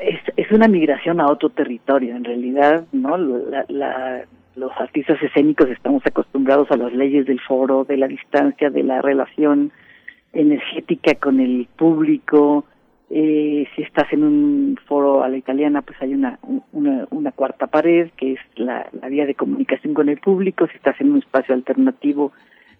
es, 0.00 0.20
es, 0.36 0.50
una 0.50 0.66
migración 0.66 1.20
a 1.20 1.28
otro 1.28 1.50
territorio, 1.50 2.16
en 2.16 2.24
realidad, 2.24 2.84
¿no? 2.92 3.16
la 3.16 4.26
los 4.54 4.72
artistas 4.78 5.22
escénicos 5.22 5.68
estamos 5.68 6.02
acostumbrados 6.06 6.70
a 6.70 6.76
las 6.76 6.92
leyes 6.92 7.26
del 7.26 7.40
foro, 7.40 7.84
de 7.84 7.96
la 7.96 8.08
distancia, 8.08 8.70
de 8.70 8.82
la 8.82 9.00
relación 9.00 9.72
energética 10.32 11.14
con 11.14 11.40
el 11.40 11.68
público. 11.76 12.64
Eh, 13.10 13.66
si 13.74 13.82
estás 13.82 14.12
en 14.12 14.24
un 14.24 14.78
foro 14.86 15.22
a 15.22 15.28
la 15.28 15.36
italiana, 15.36 15.82
pues 15.82 16.00
hay 16.00 16.14
una, 16.14 16.38
una, 16.72 17.06
una 17.10 17.32
cuarta 17.32 17.66
pared, 17.66 18.10
que 18.16 18.32
es 18.32 18.40
la, 18.56 18.88
la 19.00 19.08
vía 19.08 19.26
de 19.26 19.34
comunicación 19.34 19.94
con 19.94 20.08
el 20.08 20.18
público. 20.18 20.66
Si 20.66 20.76
estás 20.76 21.00
en 21.00 21.12
un 21.12 21.18
espacio 21.18 21.54
alternativo, 21.54 22.32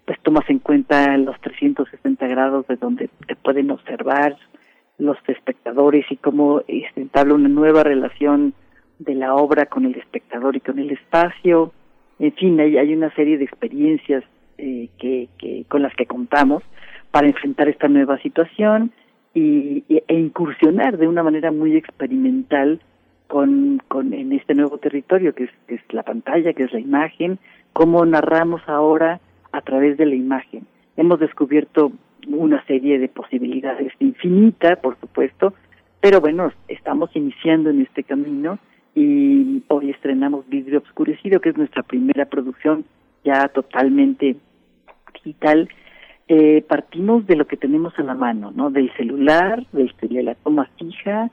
pues 0.05 0.19
tomas 0.21 0.49
en 0.49 0.59
cuenta 0.59 1.17
los 1.17 1.39
360 1.41 2.27
grados 2.27 2.67
de 2.67 2.75
donde 2.75 3.09
te 3.27 3.35
pueden 3.35 3.71
observar 3.71 4.37
los 4.97 5.17
espectadores 5.27 6.05
y 6.09 6.17
cómo 6.17 6.61
se 6.67 7.33
una 7.33 7.49
nueva 7.49 7.83
relación 7.83 8.53
de 8.99 9.15
la 9.15 9.35
obra 9.35 9.65
con 9.65 9.85
el 9.85 9.95
espectador 9.95 10.55
y 10.55 10.59
con 10.59 10.79
el 10.79 10.91
espacio. 10.91 11.73
En 12.19 12.33
fin, 12.33 12.59
hay, 12.59 12.77
hay 12.77 12.93
una 12.93 13.13
serie 13.15 13.37
de 13.37 13.45
experiencias 13.45 14.23
eh, 14.57 14.89
que, 14.97 15.65
con 15.67 15.81
las 15.81 15.95
que 15.95 16.05
contamos 16.05 16.63
para 17.11 17.27
enfrentar 17.27 17.67
esta 17.69 17.87
nueva 17.87 18.17
situación 18.19 18.91
y, 19.33 19.83
e 19.89 20.13
incursionar 20.13 20.97
de 20.97 21.07
una 21.07 21.23
manera 21.23 21.51
muy 21.51 21.75
experimental 21.75 22.79
con, 23.27 23.81
con 23.87 24.13
en 24.13 24.31
este 24.31 24.53
nuevo 24.53 24.77
territorio 24.77 25.33
que 25.33 25.45
es, 25.45 25.49
que 25.67 25.75
es 25.75 25.81
la 25.89 26.03
pantalla, 26.03 26.53
que 26.53 26.63
es 26.63 26.71
la 26.71 26.79
imagen, 26.79 27.39
cómo 27.73 28.05
narramos 28.05 28.61
ahora 28.67 29.19
a 29.51 29.61
través 29.61 29.97
de 29.97 30.05
la 30.05 30.15
imagen. 30.15 30.67
Hemos 30.97 31.19
descubierto 31.19 31.91
una 32.27 32.63
serie 32.65 32.99
de 32.99 33.09
posibilidades 33.09 33.91
infinita, 33.99 34.75
por 34.77 34.99
supuesto, 34.99 35.53
pero 35.99 36.21
bueno, 36.21 36.51
estamos 36.67 37.09
iniciando 37.15 37.69
en 37.69 37.81
este 37.81 38.03
camino 38.03 38.59
y 38.95 39.63
hoy 39.67 39.89
estrenamos 39.89 40.47
Vidrio 40.47 40.79
Obscurecido, 40.79 41.39
que 41.39 41.49
es 41.49 41.57
nuestra 41.57 41.83
primera 41.83 42.25
producción 42.25 42.85
ya 43.23 43.47
totalmente 43.47 44.35
digital. 45.13 45.69
Eh, 46.27 46.63
partimos 46.67 47.25
de 47.27 47.35
lo 47.35 47.47
que 47.47 47.57
tenemos 47.57 47.97
a 47.97 48.03
la 48.03 48.13
mano, 48.13 48.51
¿no? 48.55 48.69
Del 48.69 48.91
celular, 48.95 49.65
de 49.71 50.23
la 50.23 50.35
toma 50.35 50.69
fija, 50.77 51.29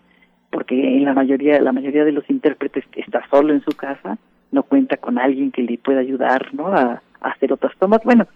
porque 0.50 0.96
en 0.96 1.04
la 1.04 1.14
mayoría, 1.14 1.60
la 1.60 1.72
mayoría 1.72 2.04
de 2.04 2.12
los 2.12 2.28
intérpretes 2.28 2.84
está 2.94 3.22
solo 3.30 3.52
en 3.52 3.62
su 3.62 3.76
casa, 3.76 4.18
no 4.50 4.62
cuenta 4.62 4.96
con 4.96 5.18
alguien 5.18 5.52
que 5.52 5.62
le 5.62 5.78
pueda 5.78 6.00
ayudar, 6.00 6.52
¿no? 6.54 6.68
A, 6.68 7.02
hacer 7.20 7.52
otras 7.52 7.76
tomas. 7.78 8.00
Bueno, 8.02 8.26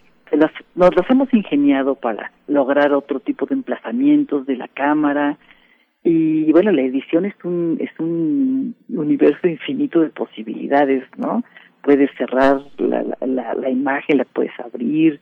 nos 0.74 0.94
las 0.94 1.10
hemos 1.10 1.32
ingeniado 1.32 1.94
para 1.94 2.32
lograr 2.46 2.92
otro 2.92 3.18
tipo 3.20 3.46
de 3.46 3.54
emplazamientos 3.54 4.46
de 4.46 4.56
la 4.56 4.68
cámara, 4.68 5.38
y 6.04 6.52
bueno, 6.52 6.70
la 6.70 6.82
edición 6.82 7.24
es 7.24 7.34
un, 7.44 7.78
es 7.80 7.90
un 7.98 8.74
universo 8.90 9.48
infinito 9.48 10.02
de 10.02 10.10
posibilidades, 10.10 11.02
¿no? 11.16 11.42
Puedes 11.82 12.10
cerrar 12.18 12.60
la, 12.76 13.02
la, 13.26 13.54
la, 13.54 13.70
imagen, 13.70 14.18
la 14.18 14.26
puedes 14.26 14.52
abrir, 14.60 15.18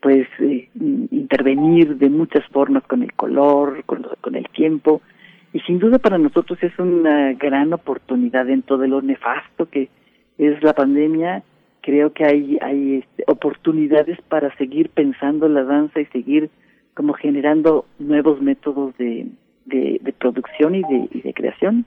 puedes 0.00 0.26
eh, 0.40 0.68
intervenir 1.12 1.96
de 1.98 2.10
muchas 2.10 2.44
formas 2.48 2.82
con 2.82 3.04
el 3.04 3.12
color, 3.12 3.84
con, 3.84 4.04
con 4.20 4.34
el 4.34 4.48
tiempo. 4.48 5.02
Y 5.52 5.60
sin 5.60 5.78
duda 5.78 6.00
para 6.00 6.18
nosotros 6.18 6.60
es 6.62 6.76
una 6.80 7.32
gran 7.34 7.72
oportunidad 7.72 8.46
dentro 8.46 8.76
de 8.76 8.88
lo 8.88 9.02
nefasto 9.02 9.66
que 9.70 9.88
es 10.38 10.60
la 10.64 10.72
pandemia. 10.72 11.44
Creo 11.80 12.12
que 12.12 12.24
hay, 12.24 12.58
hay 12.60 12.96
este, 12.96 13.22
oportunidades 13.28 14.20
para 14.22 14.52
seguir 14.56 14.90
pensando 14.90 15.48
la 15.48 15.62
danza 15.62 16.00
y 16.00 16.06
seguir 16.06 16.50
como 16.94 17.12
generando 17.12 17.86
nuevos 18.00 18.42
métodos 18.42 18.96
de, 18.98 19.28
de, 19.66 20.14
producción 20.18 20.74
y 20.74 20.82
de, 20.82 21.08
y 21.10 21.20
de 21.22 21.34
creación. 21.34 21.86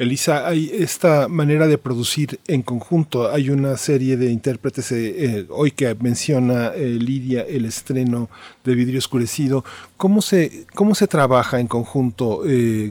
Elisa, 0.00 0.48
hay 0.48 0.70
esta 0.72 1.28
manera 1.28 1.66
de 1.66 1.76
producir 1.76 2.40
en 2.48 2.62
conjunto. 2.62 3.30
Hay 3.30 3.50
una 3.50 3.76
serie 3.76 4.16
de 4.16 4.32
intérpretes, 4.32 4.90
eh, 4.92 5.14
eh, 5.18 5.46
hoy 5.50 5.72
que 5.72 5.94
menciona 5.94 6.68
eh, 6.68 6.96
Lidia 6.98 7.42
el 7.42 7.66
estreno 7.66 8.30
de 8.64 8.74
Vidrio 8.74 8.98
Oscurecido. 8.98 9.62
¿Cómo 9.98 10.22
se, 10.22 10.64
cómo 10.74 10.94
se 10.94 11.06
trabaja 11.06 11.60
en 11.60 11.66
conjunto? 11.66 12.40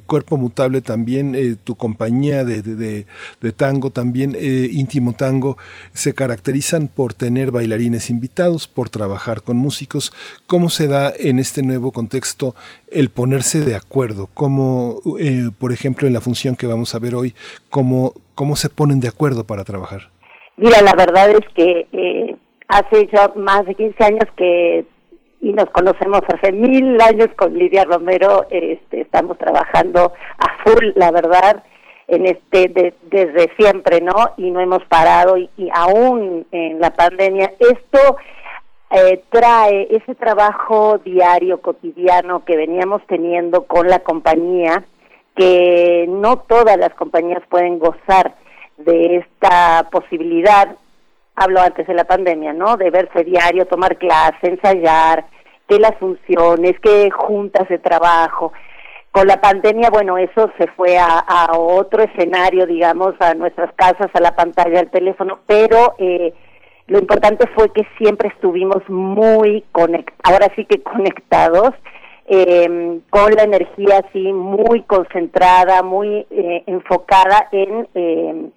Cuerpo 0.05 0.37
Mutable 0.37 0.81
también, 0.81 1.57
tu 1.63 1.73
compañía 1.73 2.45
de, 2.45 2.61
de, 2.61 3.07
de, 3.41 3.51
tango 3.53 3.89
también, 3.89 4.37
Íntimo 4.39 5.13
Tango, 5.13 5.57
se 5.93 6.13
caracterizan 6.13 6.87
por 6.87 7.15
tener 7.15 7.49
bailarines 7.49 8.11
invitados, 8.11 8.67
por 8.67 8.91
trabajar 8.91 9.41
con 9.41 9.57
músicos. 9.57 10.13
¿Cómo 10.45 10.69
se 10.69 10.87
da 10.87 11.11
en 11.17 11.39
este 11.39 11.63
nuevo 11.63 11.91
contexto 11.91 12.53
el 12.91 13.09
ponerse 13.09 13.61
de 13.61 13.75
acuerdo? 13.75 14.29
¿Cómo, 14.33 15.01
por 15.59 15.71
ejemplo, 15.71 16.07
en 16.07 16.13
la 16.13 16.21
función 16.21 16.55
que 16.55 16.67
vamos 16.67 16.95
a 16.95 16.99
ver 16.99 17.15
hoy, 17.15 17.33
cómo, 17.69 18.13
cómo 18.39 18.55
se 18.55 18.69
ponen 18.69 19.01
de 19.01 19.09
acuerdo 19.09 19.43
para 19.43 19.65
trabajar. 19.65 20.03
Mira, 20.55 20.81
la 20.81 20.93
verdad 20.93 21.29
es 21.29 21.45
que 21.53 21.87
eh, 21.91 22.37
hace 22.69 23.09
ya 23.11 23.33
más 23.35 23.65
de 23.65 23.75
15 23.75 24.01
años 24.01 24.23
que 24.37 24.85
y 25.41 25.51
nos 25.51 25.69
conocemos 25.71 26.21
hace 26.33 26.53
mil 26.53 27.01
años 27.01 27.27
con 27.37 27.53
Lidia 27.53 27.83
Romero, 27.83 28.45
este, 28.49 29.01
estamos 29.01 29.37
trabajando 29.37 30.13
a 30.37 30.63
full, 30.63 30.85
la 30.95 31.11
verdad, 31.11 31.63
en 32.07 32.27
este 32.27 32.93
desde 33.11 33.51
siempre, 33.57 33.99
¿no? 33.99 34.31
Y 34.37 34.51
no 34.51 34.61
hemos 34.61 34.85
parado 34.85 35.37
y, 35.37 35.49
aún 35.73 36.47
en 36.51 36.79
la 36.79 36.91
pandemia 36.91 37.51
esto 37.59 38.17
eh, 38.91 39.23
trae 39.29 39.87
ese 39.91 40.15
trabajo 40.15 40.97
diario 40.99 41.61
cotidiano 41.61 42.43
que 42.43 42.57
veníamos 42.57 43.01
teniendo 43.07 43.65
con 43.65 43.87
la 43.87 43.99
compañía 43.99 44.83
que 45.35 46.05
no 46.09 46.39
todas 46.39 46.77
las 46.77 46.93
compañías 46.95 47.41
pueden 47.49 47.79
gozar 47.79 48.35
de 48.77 49.17
esta 49.17 49.87
posibilidad, 49.91 50.75
hablo 51.35 51.61
antes 51.61 51.87
de 51.87 51.93
la 51.93 52.03
pandemia, 52.03 52.51
¿no? 52.51 52.77
De 52.77 52.89
verse 52.89 53.23
diario, 53.23 53.65
tomar 53.65 53.97
clase, 53.97 54.37
ensayar, 54.41 55.25
que 55.67 55.79
las 55.79 55.95
funciones, 55.97 56.79
que 56.81 57.09
juntas 57.11 57.69
de 57.69 57.77
trabajo. 57.77 58.51
Con 59.11 59.27
la 59.27 59.39
pandemia, 59.39 59.89
bueno, 59.89 60.17
eso 60.17 60.51
se 60.57 60.67
fue 60.67 60.97
a, 60.97 61.47
otro 61.53 62.03
escenario, 62.03 62.65
digamos, 62.65 63.13
a 63.19 63.33
nuestras 63.33 63.73
casas, 63.75 64.09
a 64.13 64.19
la 64.19 64.35
pantalla 64.35 64.79
del 64.79 64.89
teléfono, 64.89 65.39
pero 65.47 65.95
eh, 65.99 66.33
lo 66.89 66.99
importante 66.99 67.47
fue 67.55 67.71
que 67.71 67.87
siempre 67.97 68.29
estuvimos 68.29 68.87
muy 68.89 69.63
conectados, 69.71 70.19
ahora 70.23 70.51
sí 70.55 70.65
que 70.65 70.81
conectados, 70.81 71.71
eh, 72.31 72.99
con 73.09 73.33
la 73.33 73.43
energía 73.43 74.03
así 74.05 74.31
muy 74.33 74.83
concentrada, 74.83 75.81
muy 75.81 76.27
eh, 76.29 76.63
enfocada 76.67 77.47
en 77.51 77.87
eh, 77.95 78.49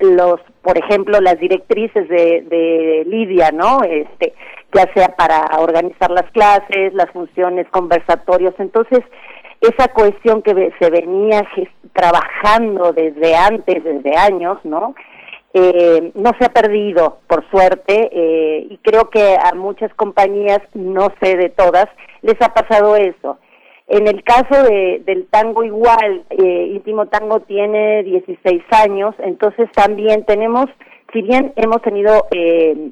los, 0.00 0.40
por 0.62 0.78
ejemplo, 0.78 1.20
las 1.20 1.38
directrices 1.40 2.08
de, 2.08 2.42
de 2.42 3.04
Lidia, 3.06 3.50
¿no? 3.50 3.82
Este, 3.82 4.32
ya 4.72 4.84
sea 4.94 5.08
para 5.08 5.44
organizar 5.58 6.10
las 6.10 6.30
clases, 6.30 6.94
las 6.94 7.10
funciones, 7.10 7.66
conversatorios. 7.70 8.54
Entonces, 8.58 9.00
esa 9.60 9.88
cohesión 9.88 10.42
que 10.42 10.72
se 10.78 10.90
venía 10.90 11.42
trabajando 11.92 12.92
desde 12.92 13.34
antes, 13.34 13.82
desde 13.82 14.16
años, 14.16 14.58
¿no? 14.64 14.94
Eh, 15.58 16.12
no 16.14 16.32
se 16.38 16.44
ha 16.44 16.50
perdido, 16.50 17.20
por 17.26 17.48
suerte, 17.48 18.10
eh, 18.12 18.66
y 18.68 18.76
creo 18.76 19.08
que 19.08 19.38
a 19.42 19.54
muchas 19.54 19.90
compañías, 19.94 20.60
no 20.74 21.08
sé 21.18 21.34
de 21.34 21.48
todas, 21.48 21.86
les 22.20 22.34
ha 22.42 22.52
pasado 22.52 22.94
eso. 22.94 23.38
En 23.86 24.06
el 24.06 24.22
caso 24.22 24.64
de, 24.64 25.02
del 25.06 25.26
tango 25.28 25.64
igual, 25.64 26.24
eh, 26.28 26.72
Íntimo 26.74 27.06
Tango 27.06 27.40
tiene 27.40 28.02
16 28.02 28.64
años, 28.70 29.14
entonces 29.20 29.72
también 29.72 30.26
tenemos, 30.26 30.66
si 31.14 31.22
bien 31.22 31.54
hemos 31.56 31.80
tenido 31.80 32.26
eh, 32.32 32.90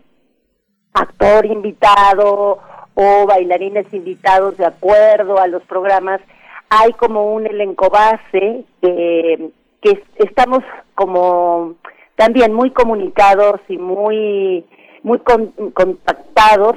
actor 0.94 1.44
invitado 1.44 2.60
o 2.94 3.26
bailarines 3.26 3.92
invitados 3.92 4.56
de 4.56 4.64
acuerdo 4.64 5.38
a 5.38 5.48
los 5.48 5.62
programas, 5.64 6.22
hay 6.70 6.94
como 6.94 7.34
un 7.34 7.46
elenco 7.46 7.90
base 7.90 8.64
que, 8.80 9.50
que 9.82 10.02
estamos 10.16 10.60
como 10.94 11.74
también 12.16 12.52
muy 12.52 12.70
comunicados 12.70 13.60
y 13.68 13.78
muy 13.78 14.64
muy 15.02 15.18
contactados 15.18 16.76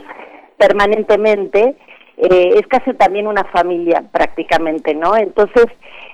permanentemente 0.57 1.75
eh, 2.17 2.49
es 2.55 2.67
casi 2.67 2.93
también 2.93 3.27
una 3.27 3.43
familia 3.45 4.03
prácticamente 4.11 4.93
no 4.93 5.15
entonces 5.15 5.65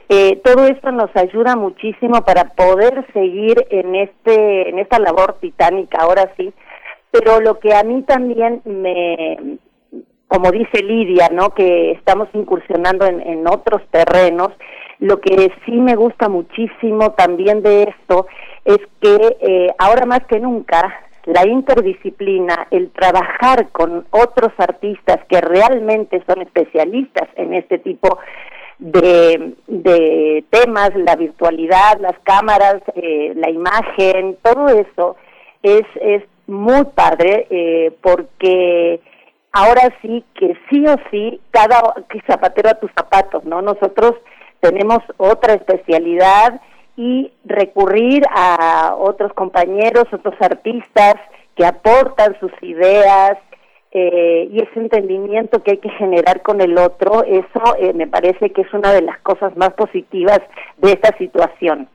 eh, 0.09 0.41
todo 0.43 0.67
esto 0.67 0.91
nos 0.91 1.15
ayuda 1.15 1.55
muchísimo 1.55 2.23
para 2.23 2.49
poder 2.55 3.05
seguir 3.13 3.65
en 3.69 3.95
este 3.95 4.69
en 4.69 4.79
esta 4.79 4.99
labor 4.99 5.37
titánica 5.39 5.99
ahora 6.01 6.33
sí 6.37 6.53
pero 7.11 7.39
lo 7.39 7.59
que 7.59 7.73
a 7.73 7.83
mí 7.83 8.01
también 8.03 8.61
me 8.65 9.57
como 10.33 10.49
dice 10.49 10.81
Lidia, 10.81 11.29
¿no? 11.31 11.51
Que 11.51 11.91
estamos 11.91 12.27
incursionando 12.33 13.05
en, 13.05 13.21
en 13.21 13.47
otros 13.47 13.83
terrenos. 13.91 14.49
Lo 14.97 15.21
que 15.21 15.51
sí 15.63 15.73
me 15.73 15.95
gusta 15.95 16.27
muchísimo 16.27 17.11
también 17.11 17.61
de 17.61 17.83
esto 17.83 18.25
es 18.65 18.79
que 19.01 19.37
eh, 19.41 19.73
ahora 19.77 20.05
más 20.05 20.25
que 20.27 20.39
nunca 20.39 21.01
la 21.25 21.47
interdisciplina, 21.47 22.67
el 22.71 22.91
trabajar 22.91 23.69
con 23.71 24.05
otros 24.11 24.51
artistas 24.57 25.19
que 25.29 25.39
realmente 25.39 26.21
son 26.27 26.41
especialistas 26.41 27.29
en 27.35 27.53
este 27.53 27.79
tipo 27.79 28.19
de, 28.79 29.53
de 29.67 30.43
temas, 30.49 30.91
la 30.95 31.15
virtualidad, 31.15 31.99
las 31.99 32.17
cámaras, 32.23 32.81
eh, 32.95 33.33
la 33.35 33.49
imagen, 33.49 34.37
todo 34.41 34.67
eso 34.67 35.15
es, 35.61 35.83
es 36.01 36.23
muy 36.47 36.83
padre 36.93 37.47
eh, 37.49 37.93
porque 38.01 38.99
ahora 39.53 39.93
sí 40.01 40.25
que 40.35 40.57
sí 40.69 40.85
o 40.87 40.95
sí, 41.09 41.39
cada 41.51 41.81
zapatero 42.27 42.69
a 42.69 42.79
tus 42.79 42.91
zapatos, 42.97 43.45
¿no? 43.45 43.61
Nosotros 43.61 44.15
tenemos 44.59 44.99
otra 45.17 45.53
especialidad 45.53 46.59
y 46.95 47.31
recurrir 47.45 48.23
a 48.29 48.95
otros 48.97 49.33
compañeros, 49.33 50.05
otros 50.11 50.35
artistas 50.39 51.15
que 51.55 51.65
aportan 51.65 52.37
sus 52.39 52.51
ideas 52.61 53.37
eh, 53.91 54.49
y 54.51 54.59
ese 54.59 54.79
entendimiento 54.79 55.61
que 55.61 55.71
hay 55.71 55.77
que 55.77 55.89
generar 55.91 56.41
con 56.41 56.61
el 56.61 56.77
otro, 56.77 57.23
eso 57.23 57.75
eh, 57.79 57.93
me 57.93 58.07
parece 58.07 58.49
que 58.49 58.61
es 58.61 58.73
una 58.73 58.91
de 58.91 59.03
las 59.03 59.19
cosas 59.19 59.55
más 59.55 59.73
positivas 59.73 60.39
de 60.77 60.93
esta 60.93 61.15
situación. 61.17 61.87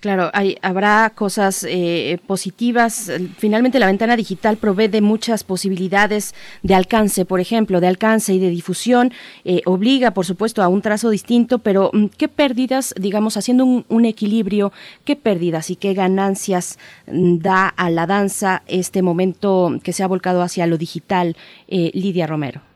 Claro, 0.00 0.30
hay, 0.32 0.58
habrá 0.62 1.10
cosas 1.10 1.66
eh, 1.68 2.20
positivas. 2.28 3.10
Finalmente, 3.36 3.80
la 3.80 3.86
ventana 3.86 4.16
digital 4.16 4.58
provee 4.58 4.86
de 4.86 5.00
muchas 5.00 5.42
posibilidades 5.42 6.36
de 6.62 6.76
alcance, 6.76 7.24
por 7.24 7.40
ejemplo, 7.40 7.80
de 7.80 7.88
alcance 7.88 8.32
y 8.32 8.38
de 8.38 8.48
difusión. 8.48 9.12
Eh, 9.44 9.62
obliga, 9.64 10.12
por 10.12 10.24
supuesto, 10.24 10.62
a 10.62 10.68
un 10.68 10.82
trazo 10.82 11.10
distinto, 11.10 11.58
pero 11.58 11.90
mm, 11.92 12.06
¿qué 12.16 12.28
pérdidas, 12.28 12.94
digamos, 12.96 13.36
haciendo 13.36 13.64
un, 13.64 14.04
equilibrio, 14.04 14.72
qué 15.04 15.16
pérdidas 15.16 15.70
y 15.70 15.76
qué 15.76 15.94
ganancias 15.94 16.78
mm, 17.08 17.38
da 17.38 17.66
a 17.66 17.90
la 17.90 18.06
danza 18.06 18.62
este 18.68 19.02
momento 19.02 19.80
que 19.82 19.92
se 19.92 20.04
ha 20.04 20.06
volcado 20.06 20.42
hacia 20.42 20.68
lo 20.68 20.78
digital? 20.78 21.36
Eh, 21.66 21.90
Lidia 21.92 22.28
Romero. 22.28 22.67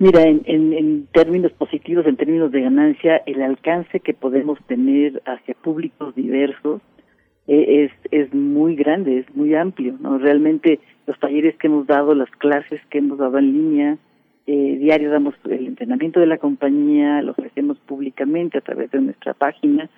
Mira, 0.00 0.22
en, 0.22 0.42
en, 0.46 1.08
términos 1.12 1.52
positivos, 1.52 2.06
en 2.06 2.16
términos 2.16 2.50
de 2.50 2.62
ganancia, 2.62 3.18
el 3.26 3.42
alcance 3.42 4.00
que 4.00 4.14
podemos 4.14 4.58
tener 4.66 5.20
hacia 5.26 5.52
públicos 5.52 6.14
diversos 6.14 6.80
eh, 7.46 7.84
es, 7.84 7.92
es 8.10 8.32
muy 8.32 8.76
grande, 8.76 9.18
es 9.18 9.36
muy 9.36 9.54
amplio, 9.54 9.98
¿no? 10.00 10.16
Realmente 10.16 10.80
los 11.06 11.20
talleres 11.20 11.54
que 11.58 11.66
hemos 11.66 11.86
dado, 11.86 12.14
las 12.14 12.30
clases 12.30 12.80
que 12.88 12.96
hemos 12.96 13.18
dado 13.18 13.36
en 13.36 13.52
línea, 13.52 13.98
eh, 14.46 14.78
diario 14.80 15.10
damos 15.10 15.34
el 15.44 15.66
entrenamiento 15.66 16.18
de 16.18 16.28
la 16.28 16.38
compañía, 16.38 17.20
lo 17.20 17.32
ofrecemos 17.32 17.78
públicamente 17.80 18.56
a 18.56 18.62
través 18.62 18.90
de 18.92 19.02
nuestra 19.02 19.34
página 19.34 19.90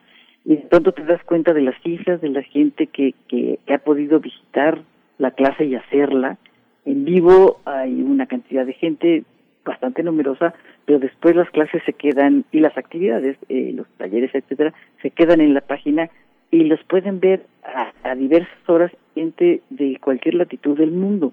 y 0.45 0.57
de 0.57 0.63
pronto 0.63 0.91
te 0.91 1.05
das 1.05 1.23
cuenta 1.23 1.53
de 1.55 1.61
las 1.61 1.81
cifras 1.81 2.21
de 2.21 2.31
la 2.31 2.43
gente 2.43 2.89
que, 2.89 3.15
que 3.29 3.61
ha 3.73 3.79
podido 3.79 4.19
visitar 4.19 4.83
la 5.19 5.31
clase 5.31 5.65
y 5.65 5.77
hacerla. 5.77 6.39
En 6.85 7.05
vivo 7.05 7.61
hay 7.65 8.03
una 8.03 8.27
cantidad 8.27 8.67
de 8.67 8.73
gente 8.73 9.23
bastante 9.65 10.03
numerosa, 10.03 10.55
pero 10.85 10.99
después 10.99 11.37
las 11.37 11.51
clases 11.51 11.83
se 11.85 11.93
quedan 11.93 12.45
y 12.53 12.61
las 12.61 12.77
actividades, 12.77 13.37
eh, 13.49 13.73
los 13.75 13.87
talleres, 13.97 14.35
etcétera, 14.35 14.73
se 15.01 15.11
quedan 15.11 15.41
en 15.41 15.55
la 15.55 15.61
página 15.61 16.11
y 16.51 16.65
los 16.65 16.83
pueden 16.85 17.21
ver 17.21 17.47
a, 17.65 18.15
diversas 18.15 18.69
horas 18.69 18.93
gente 19.15 19.63
de 19.71 19.99
cualquier 20.01 20.35
latitud 20.35 20.77
del 20.77 20.91
mundo. 20.91 21.33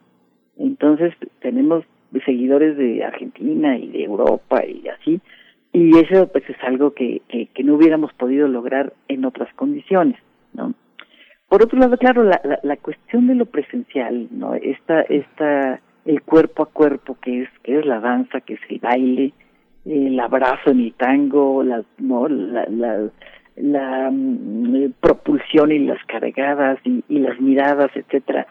Entonces 0.58 1.14
tenemos 1.42 1.84
seguidores 2.26 2.78
de 2.78 3.04
Argentina 3.04 3.78
y 3.78 3.88
de 3.90 4.04
Europa 4.04 4.66
y 4.66 4.88
así, 4.88 5.22
y 5.72 5.98
eso 5.98 6.28
pues 6.28 6.50
es 6.50 6.58
algo 6.64 6.94
que, 6.94 7.22
que, 7.28 7.48
que 7.48 7.64
no 7.64 7.76
hubiéramos 7.76 8.14
podido 8.14 8.48
lograr 8.48 8.94
en 9.08 9.26
otras 9.26 9.54
condiciones, 9.56 10.20
¿no? 10.54 10.74
Por 11.48 11.64
otro 11.64 11.80
lado, 11.80 11.98
claro, 11.98 12.24
la, 12.24 12.40
la, 12.44 12.60
la 12.62 12.78
cuestión 12.78 13.28
de 13.28 13.36
lo 13.36 13.46
presencial, 13.46 14.28
¿no? 14.32 14.54
Esta, 14.54 15.02
esta 15.02 15.82
el 16.10 16.24
cuerpo 16.24 16.64
a 16.64 16.66
cuerpo 16.66 17.18
que 17.22 17.44
es 17.44 17.50
que 17.62 17.78
es 17.78 17.86
la 17.86 18.00
danza 18.00 18.42
que 18.42 18.56
es 18.56 18.60
el 18.70 18.80
baile 18.80 19.32
el 19.86 20.20
abrazo 20.20 20.72
en 20.72 20.80
el 20.80 20.94
tango 20.94 21.62
la 21.64 21.84
no 22.00 22.28
la, 22.28 22.66
la, 23.56 24.10
mm, 24.12 24.94
propulsión 25.00 25.72
y 25.72 25.80
las 25.80 26.04
cargadas 26.06 26.80
y, 26.84 27.04
las 27.10 27.40
miradas 27.40 27.92
etcétera 27.94 28.48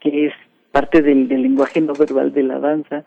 que 0.00 0.26
es 0.26 0.32
parte 0.70 1.02
del, 1.02 1.28
del 1.28 1.42
lenguaje 1.42 1.82
no 1.82 1.92
verbal 1.92 2.32
de 2.32 2.44
la 2.44 2.58
danza 2.58 3.04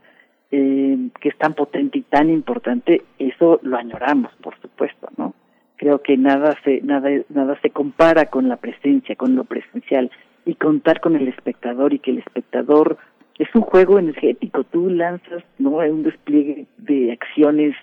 eh, 0.52 1.10
que 1.20 1.30
es 1.30 1.38
tan 1.40 1.56
potente 1.56 1.98
y 1.98 2.04
tan 2.04 2.30
importante 2.30 3.02
eso 3.18 3.60
lo 3.64 3.76
añoramos 3.76 4.32
por 4.36 4.56
supuesto 4.62 5.08
no 5.18 5.34
creo 5.78 6.04
que 6.04 6.16
nada 6.16 6.56
se 6.64 6.80
nada 6.82 7.10
nada 7.30 7.60
se 7.64 7.72
compara 7.72 8.28
con 8.28 8.50
la 8.50 8.58
presencia 8.58 9.16
con 9.16 9.36
lo 9.36 9.46
presencial 9.46 10.12
y 10.46 10.54
contar 10.54 11.02
con 11.02 11.16
el 11.16 11.28
espectador 11.28 11.96
y 11.96 11.98
que 11.98 12.12
el 12.12 12.20
espectador 12.20 13.00
es 13.38 13.54
un 13.54 13.62
juego 13.62 14.00
energético, 14.00 14.64
tú 14.64 14.90
lanzas 14.90 15.44
no 15.58 15.72
un 15.72 16.04
despliegue 16.04 16.68
de 16.78 17.12
acciones 17.12 17.76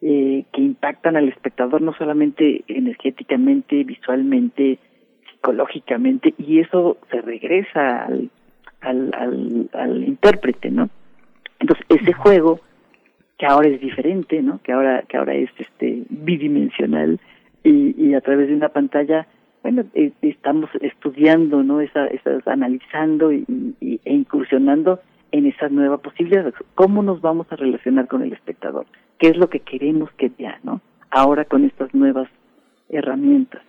eh, 0.00 0.44
que 0.52 0.60
impactan 0.60 1.16
al 1.16 1.28
espectador 1.28 1.82
no 1.82 1.94
solamente 1.94 2.64
energéticamente, 2.68 3.84
visualmente, 3.84 4.78
psicológicamente, 5.30 6.34
y 6.38 6.60
eso 6.60 6.98
se 7.10 7.20
regresa 7.20 8.04
al, 8.04 8.30
al, 8.80 9.68
al, 9.72 10.04
intérprete, 10.04 10.70
¿no? 10.70 10.88
Entonces, 11.58 11.86
ese 11.88 12.12
juego, 12.12 12.60
que 13.38 13.46
ahora 13.46 13.68
es 13.68 13.80
diferente, 13.80 14.42
¿no? 14.42 14.60
Que 14.62 14.72
ahora, 14.72 15.04
que 15.08 15.16
ahora 15.16 15.34
es 15.34 15.50
este 15.58 16.02
bidimensional 16.08 17.20
y, 17.62 17.94
y 18.02 18.14
a 18.14 18.20
través 18.20 18.48
de 18.48 18.54
una 18.54 18.68
pantalla 18.70 19.26
bueno, 19.64 19.82
eh, 19.94 20.12
estamos 20.20 20.68
estudiando, 20.82 21.62
¿no? 21.62 21.80
Esa, 21.80 22.06
esas, 22.08 22.46
analizando 22.46 23.32
y, 23.32 23.46
e 23.80 24.12
incursionando 24.12 25.00
en 25.32 25.46
esas 25.46 25.72
nuevas 25.72 26.00
posibilidades. 26.00 26.52
¿Cómo 26.74 27.02
nos 27.02 27.22
vamos 27.22 27.46
a 27.50 27.56
relacionar 27.56 28.06
con 28.06 28.22
el 28.22 28.34
espectador? 28.34 28.84
¿Qué 29.18 29.28
es 29.28 29.38
lo 29.38 29.48
que 29.48 29.60
queremos 29.60 30.10
que 30.18 30.30
vea, 30.38 30.60
¿no? 30.64 30.82
Ahora 31.10 31.46
con 31.46 31.64
estas 31.64 31.94
nuevas 31.94 32.28
herramientas. 32.90 33.62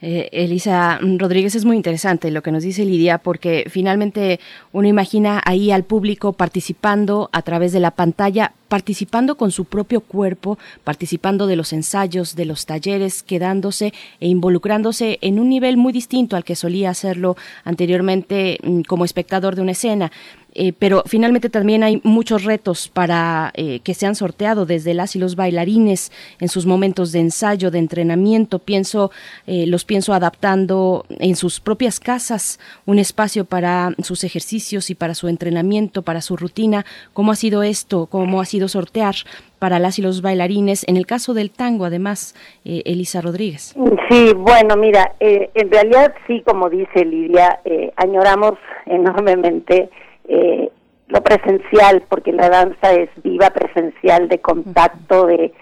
Eh, 0.00 0.28
Elisa 0.32 1.00
Rodríguez 1.00 1.54
es 1.54 1.64
muy 1.64 1.76
interesante 1.76 2.30
lo 2.30 2.42
que 2.42 2.52
nos 2.52 2.62
dice 2.62 2.84
Lidia 2.84 3.18
porque 3.18 3.64
finalmente 3.68 4.38
uno 4.72 4.86
imagina 4.86 5.42
ahí 5.44 5.70
al 5.70 5.82
público 5.82 6.32
participando 6.32 7.28
a 7.32 7.42
través 7.42 7.72
de 7.72 7.80
la 7.80 7.90
pantalla, 7.90 8.52
participando 8.68 9.36
con 9.36 9.50
su 9.50 9.64
propio 9.64 10.00
cuerpo, 10.00 10.58
participando 10.84 11.46
de 11.46 11.56
los 11.56 11.72
ensayos, 11.72 12.36
de 12.36 12.44
los 12.44 12.66
talleres, 12.66 13.22
quedándose 13.22 13.92
e 14.20 14.28
involucrándose 14.28 15.18
en 15.22 15.38
un 15.38 15.48
nivel 15.48 15.76
muy 15.76 15.92
distinto 15.92 16.36
al 16.36 16.44
que 16.44 16.56
solía 16.56 16.90
hacerlo 16.90 17.36
anteriormente 17.64 18.58
mm, 18.62 18.80
como 18.82 19.04
espectador 19.04 19.56
de 19.56 19.62
una 19.62 19.72
escena. 19.72 20.10
Eh, 20.58 20.72
pero 20.72 21.02
finalmente 21.04 21.50
también 21.50 21.82
hay 21.82 22.00
muchos 22.02 22.44
retos 22.44 22.88
para 22.88 23.52
eh, 23.54 23.80
que 23.80 23.92
se 23.92 24.06
han 24.06 24.14
sorteado 24.14 24.64
desde 24.64 24.94
las 24.94 25.14
y 25.14 25.18
los 25.18 25.36
bailarines 25.36 26.10
en 26.40 26.48
sus 26.48 26.64
momentos 26.64 27.12
de 27.12 27.20
ensayo, 27.20 27.70
de 27.70 27.78
entrenamiento. 27.78 28.58
Pienso, 28.58 29.10
eh, 29.46 29.66
los 29.66 29.84
pienso 29.84 30.14
adaptando 30.14 31.04
en 31.10 31.36
sus 31.36 31.60
propias 31.60 32.00
casas 32.00 32.58
un 32.86 32.98
espacio 32.98 33.44
para 33.44 33.94
sus 34.02 34.24
ejercicios 34.24 34.88
y 34.88 34.94
para 34.94 35.14
su 35.14 35.28
entrenamiento, 35.28 36.00
para 36.00 36.22
su 36.22 36.38
rutina. 36.38 36.86
¿Cómo 37.12 37.32
ha 37.32 37.36
sido 37.36 37.62
esto? 37.62 38.06
¿Cómo 38.06 38.40
ha 38.40 38.46
sido 38.46 38.55
sortear 38.68 39.14
para 39.58 39.78
las 39.78 39.98
y 39.98 40.02
los 40.02 40.22
bailarines? 40.22 40.84
En 40.88 40.96
el 40.96 41.06
caso 41.06 41.34
del 41.34 41.50
tango, 41.50 41.84
además, 41.84 42.34
Elisa 42.64 43.20
Rodríguez. 43.20 43.74
Sí, 44.10 44.32
bueno, 44.34 44.76
mira, 44.76 45.12
en 45.20 45.70
realidad 45.70 46.14
sí, 46.26 46.42
como 46.46 46.68
dice 46.68 47.04
Lidia, 47.04 47.60
añoramos 47.96 48.54
enormemente 48.86 49.90
eh, 50.28 50.70
lo 51.08 51.22
presencial, 51.22 52.02
porque 52.08 52.32
la 52.32 52.48
danza 52.48 52.92
es 52.92 53.08
viva, 53.22 53.50
presencial, 53.50 54.28
de 54.28 54.40
contacto, 54.40 55.26
de, 55.26 55.52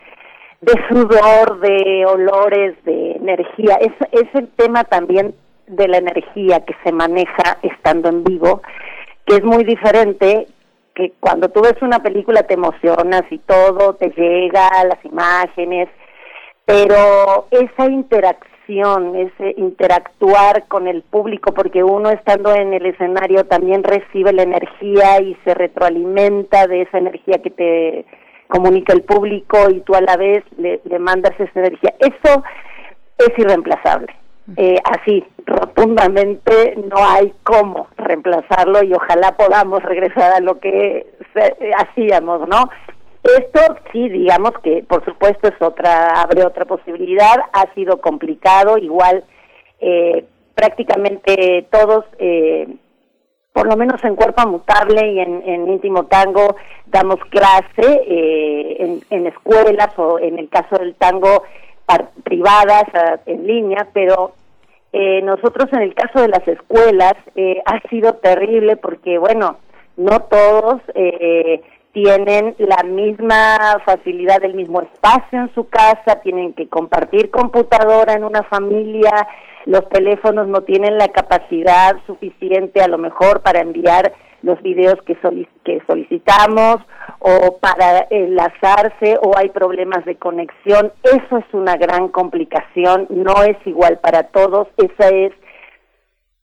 de 0.63 0.73
sudor, 0.89 1.61
de 1.61 2.07
olores, 2.07 2.75
de 2.85 3.13
energía. 3.13 3.77
Es, 3.81 3.93
es 4.13 4.35
el 4.35 4.49
tema 4.57 4.85
también 4.85 5.35
de 5.67 5.89
la 5.89 5.99
energía 5.99 6.61
que 6.61 6.75
se 6.83 6.93
maneja 6.93 7.59
estando 7.63 8.09
en 8.09 8.25
vivo, 8.25 8.63
que 9.27 9.37
es 9.37 9.45
muy 9.45 9.65
diferente 9.65 10.47
que 10.95 11.13
cuando 11.21 11.49
tú 11.49 11.61
ves 11.61 11.75
una 11.83 12.01
película 12.03 12.45
te 12.45 12.55
emocionas 12.55 13.23
y 13.31 13.39
todo, 13.39 13.95
te 13.95 14.11
llega, 14.11 14.69
las 14.85 15.05
imágenes, 15.05 15.89
pero 16.65 17.47
esa 17.51 17.87
interacción, 17.87 19.17
ese 19.17 19.55
interactuar 19.57 20.67
con 20.69 20.87
el 20.87 21.03
público, 21.03 21.53
porque 21.53 21.83
uno 21.83 22.11
estando 22.11 22.55
en 22.55 22.73
el 22.73 22.87
escenario 22.87 23.45
también 23.45 23.83
recibe 23.83 24.33
la 24.33 24.43
energía 24.43 25.21
y 25.21 25.37
se 25.45 25.55
retroalimenta 25.55 26.67
de 26.67 26.83
esa 26.83 26.99
energía 26.99 27.39
que 27.43 27.51
te 27.51 28.05
comunica 28.49 28.93
el 28.93 29.03
público 29.03 29.69
y 29.71 29.81
tú 29.81 29.95
a 29.95 30.01
la 30.01 30.17
vez 30.17 30.45
le, 30.57 30.81
le 30.85 30.99
mandas 30.99 31.33
esa 31.39 31.61
energía. 31.61 31.95
Eso 31.99 32.45
es 33.19 33.39
irreemplazable. 33.39 34.15
Eh, 34.57 34.77
así, 34.85 35.25
rotundamente 35.47 36.77
no 36.77 36.97
hay 36.99 37.33
cómo 37.45 37.89
reemplazarlo 37.97 38.83
y 38.83 38.93
ojalá 38.93 39.37
podamos 39.37 39.83
regresar 39.83 40.33
a 40.33 40.41
lo 40.41 40.61
que 40.61 41.07
hacíamos, 41.77 42.47
¿no? 42.47 42.69
Esto 43.23 43.61
sí, 43.91 44.11
digamos 44.11 44.53
que 44.63 44.85
por 44.87 45.03
supuesto 45.07 45.49
es 45.49 45.55
otra, 45.63 46.21
abre 46.21 46.45
otra 46.45 46.67
posibilidad, 46.67 47.37
ha 47.55 47.73
sido 47.75 48.03
complicado, 48.03 48.77
igual 48.77 49.25
eh, 49.81 50.27
prácticamente 50.55 51.67
todos, 51.71 52.05
eh, 52.19 52.69
por 53.55 53.67
lo 53.67 53.77
menos 53.79 54.05
en 54.05 54.15
cuerpo 54.15 54.47
mutable 54.47 55.11
y 55.11 55.21
en, 55.21 55.69
íntimo 55.69 56.05
tango, 56.05 56.57
damos 56.85 57.19
clase 57.31 58.03
eh, 58.07 59.01
en 59.09 59.27
escuelas 59.27 59.99
o 59.99 60.19
en 60.19 60.39
el 60.39 60.51
caso 60.51 60.77
del 60.77 60.95
tango 60.97 61.45
privadas 62.25 62.85
en 63.27 63.47
línea, 63.47 63.89
pero 63.93 64.33
eh, 64.93 65.23
nosotros 65.23 65.69
en 65.73 65.83
el 65.83 65.95
caso 65.95 66.21
de 66.21 66.29
las 66.29 66.47
escuelas 66.47 67.15
eh, 67.35 67.61
ha 67.67 67.81
sido 67.89 68.15
terrible 68.15 68.77
porque, 68.77 69.19
bueno, 69.19 69.59
no 69.97 70.21
todos 70.21 70.81
eh, 70.95 71.63
tienen 71.93 72.55
la 72.59 72.83
misma 72.85 73.81
facilidad, 73.85 74.45
el 74.45 74.55
mismo 74.55 74.83
espacio 74.83 75.41
en 75.41 75.55
su 75.55 75.69
casa, 75.69 76.21
tienen 76.23 76.53
que 76.53 76.69
compartir 76.69 77.31
computadora 77.31 78.15
en 78.15 78.25
una 78.25 78.45
familia, 78.45 79.27
los 79.65 79.89
teléfonos 79.89 80.47
no 80.47 80.63
tienen 80.63 80.97
la 80.97 81.09
capacidad 81.09 81.97
suficiente 82.07 82.81
a 82.81 82.89
lo 82.89 82.99
mejor 82.99 83.43
para 83.43 83.61
enviar 83.61 84.13
los 84.45 84.63
videos 84.63 84.97
que, 85.07 85.17
que 85.65 85.83
solicitamos 85.87 86.77
o 87.19 87.59
para 87.59 88.07
enlazarse 88.11 89.19
o 89.23 89.37
hay 89.37 89.49
problemas 89.49 90.05
de 90.05 90.17
conexión. 90.17 90.93
Eso 91.03 91.39
es 91.39 91.45
una 91.53 91.77
gran 91.77 92.09
complicación, 92.09 93.07
no 93.11 93.43
es 93.43 93.57
igual 93.67 93.99
para 93.99 94.25
todos, 94.25 94.69
esa 94.77 95.09
es 95.09 95.33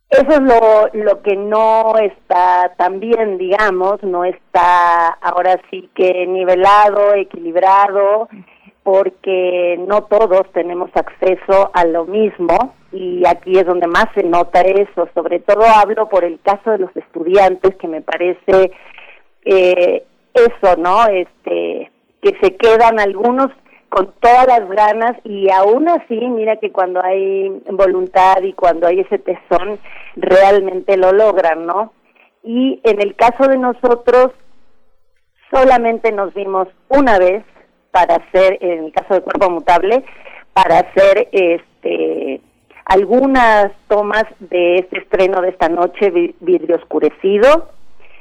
eso 0.09 0.29
es 0.29 0.41
lo, 0.41 0.89
lo 1.05 1.21
que 1.21 1.37
no 1.37 1.93
está 1.97 2.73
tan 2.75 2.99
bien, 2.99 3.37
digamos, 3.37 4.03
no 4.03 4.25
está 4.25 5.07
ahora 5.07 5.57
sí 5.69 5.89
que 5.95 6.27
nivelado, 6.27 7.13
equilibrado, 7.15 8.27
porque 8.83 9.77
no 9.87 10.03
todos 10.03 10.51
tenemos 10.53 10.89
acceso 10.95 11.69
a 11.73 11.85
lo 11.85 12.05
mismo 12.05 12.75
y 12.91 13.23
aquí 13.27 13.57
es 13.57 13.65
donde 13.65 13.87
más 13.87 14.07
se 14.15 14.23
nota 14.23 14.61
eso. 14.61 15.07
Sobre 15.13 15.39
todo 15.39 15.63
hablo 15.63 16.09
por 16.09 16.23
el 16.23 16.39
caso 16.41 16.71
de 16.71 16.79
los 16.79 16.95
estudiantes, 16.95 17.75
que 17.75 17.87
me 17.87 18.01
parece 18.01 18.71
eh, 19.45 20.03
eso, 20.33 20.75
¿no? 20.77 21.05
Este, 21.07 21.91
que 22.21 22.37
se 22.41 22.55
quedan 22.55 22.99
algunos 22.99 23.49
con 23.89 24.13
todas 24.19 24.47
las 24.47 24.69
ganas 24.69 25.17
y 25.25 25.51
aún 25.51 25.89
así, 25.89 26.15
mira 26.15 26.55
que 26.55 26.71
cuando 26.71 27.03
hay 27.03 27.49
voluntad 27.71 28.41
y 28.41 28.53
cuando 28.53 28.87
hay 28.87 29.01
ese 29.01 29.19
tesón, 29.19 29.79
realmente 30.15 30.95
lo 30.97 31.11
logran, 31.11 31.65
¿no? 31.65 31.93
Y 32.43 32.79
en 32.83 33.01
el 33.01 33.15
caso 33.15 33.47
de 33.49 33.57
nosotros, 33.57 34.31
solamente 35.51 36.11
nos 36.11 36.33
vimos 36.33 36.67
una 36.87 37.19
vez 37.19 37.43
para 37.91 38.15
hacer, 38.15 38.57
en 38.61 38.85
el 38.85 38.91
caso 38.91 39.15
de 39.15 39.21
cuerpo 39.21 39.49
mutable, 39.49 40.03
para 40.53 40.79
hacer 40.79 41.29
este 41.31 42.41
algunas 42.85 43.71
tomas 43.87 44.25
de 44.39 44.77
este 44.77 44.99
estreno 44.99 45.41
de 45.41 45.49
esta 45.49 45.69
noche, 45.69 46.09
vidrio 46.09 46.75
oscurecido, 46.75 47.69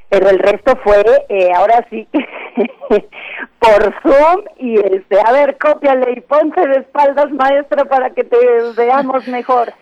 pero 0.08 0.28
el 0.28 0.38
resto 0.38 0.76
fue 0.84 1.02
eh, 1.28 1.50
ahora 1.54 1.86
sí 1.88 2.06
por 3.58 3.94
Zoom 4.02 4.44
y 4.58 4.76
este, 4.76 5.18
a 5.24 5.32
ver, 5.32 5.56
cópiale 5.58 6.12
y 6.16 6.20
ponte 6.20 6.66
de 6.66 6.80
espaldas, 6.80 7.30
maestro, 7.30 7.86
para 7.86 8.10
que 8.10 8.24
te 8.24 8.36
veamos 8.76 9.26
mejor. 9.28 9.72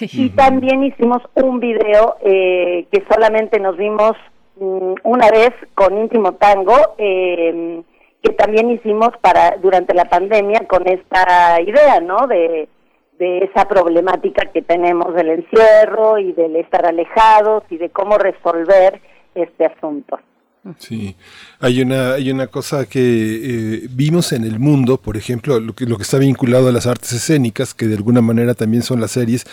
Y 0.00 0.30
también 0.30 0.84
hicimos 0.84 1.22
un 1.34 1.60
video 1.60 2.16
eh, 2.22 2.86
que 2.90 3.04
solamente 3.10 3.60
nos 3.60 3.76
vimos 3.76 4.12
mm, 4.56 4.94
una 5.02 5.30
vez 5.30 5.52
con 5.74 5.98
Íntimo 5.98 6.32
Tango, 6.34 6.94
eh, 6.96 7.82
que 8.24 8.32
también 8.32 8.70
hicimos 8.70 9.10
para 9.20 9.56
durante 9.58 9.92
la 9.92 10.06
pandemia 10.06 10.60
con 10.66 10.88
esta 10.88 11.60
idea, 11.60 12.00
¿no? 12.00 12.26
De, 12.26 12.68
de 13.18 13.38
esa 13.38 13.68
problemática 13.68 14.50
que 14.50 14.62
tenemos 14.62 15.14
del 15.14 15.28
encierro 15.28 16.18
y 16.18 16.32
del 16.32 16.56
estar 16.56 16.86
alejados 16.86 17.64
y 17.68 17.76
de 17.76 17.90
cómo 17.90 18.16
resolver 18.16 19.00
este 19.34 19.66
asunto. 19.66 20.18
Sí, 20.78 21.14
hay 21.60 21.82
una, 21.82 22.14
hay 22.14 22.30
una 22.30 22.46
cosa 22.46 22.86
que 22.86 22.98
eh, 23.02 23.88
vimos 23.90 24.32
en 24.32 24.44
el 24.44 24.58
mundo, 24.58 24.96
por 24.96 25.18
ejemplo, 25.18 25.60
lo 25.60 25.74
que, 25.74 25.84
lo 25.84 25.98
que 25.98 26.04
está 26.04 26.16
vinculado 26.16 26.68
a 26.68 26.72
las 26.72 26.86
artes 26.86 27.12
escénicas, 27.12 27.74
que 27.74 27.86
de 27.86 27.96
alguna 27.96 28.22
manera 28.22 28.54
también 28.54 28.82
son 28.82 28.98
las 28.98 29.10
series. 29.10 29.44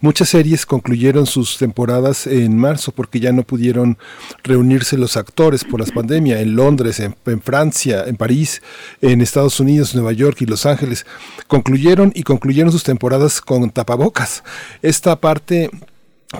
Muchas 0.00 0.28
series 0.28 0.66
concluyeron 0.66 1.24
sus 1.24 1.56
temporadas 1.56 2.26
en 2.26 2.58
marzo 2.58 2.92
porque 2.92 3.18
ya 3.18 3.32
no 3.32 3.44
pudieron 3.44 3.96
reunirse 4.44 4.98
los 4.98 5.16
actores 5.16 5.64
por 5.64 5.80
las 5.80 5.90
pandemias 5.90 6.40
en 6.40 6.54
Londres, 6.54 7.00
en, 7.00 7.16
en 7.24 7.40
Francia, 7.40 8.04
en 8.06 8.16
París, 8.16 8.60
en 9.00 9.22
Estados 9.22 9.60
Unidos, 9.60 9.94
Nueva 9.94 10.12
York 10.12 10.36
y 10.42 10.46
Los 10.46 10.66
Ángeles. 10.66 11.06
Concluyeron 11.46 12.12
y 12.14 12.24
concluyeron 12.24 12.72
sus 12.72 12.82
temporadas 12.82 13.40
con 13.40 13.70
tapabocas. 13.70 14.44
Esta 14.82 15.16
parte 15.16 15.70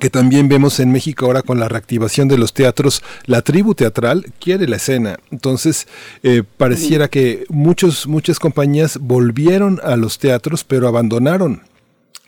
que 0.00 0.10
también 0.10 0.48
vemos 0.48 0.80
en 0.80 0.92
México 0.92 1.26
ahora 1.26 1.42
con 1.42 1.58
la 1.58 1.68
reactivación 1.68 2.28
de 2.28 2.36
los 2.36 2.52
teatros, 2.52 3.02
la 3.24 3.40
tribu 3.42 3.74
teatral 3.74 4.26
quiere 4.38 4.68
la 4.68 4.76
escena. 4.76 5.18
Entonces, 5.30 5.88
eh, 6.22 6.42
pareciera 6.56 7.08
que 7.08 7.46
muchos, 7.48 8.06
muchas 8.06 8.38
compañías 8.38 8.98
volvieron 9.00 9.80
a 9.82 9.96
los 9.96 10.18
teatros, 10.18 10.64
pero 10.64 10.88
abandonaron 10.88 11.62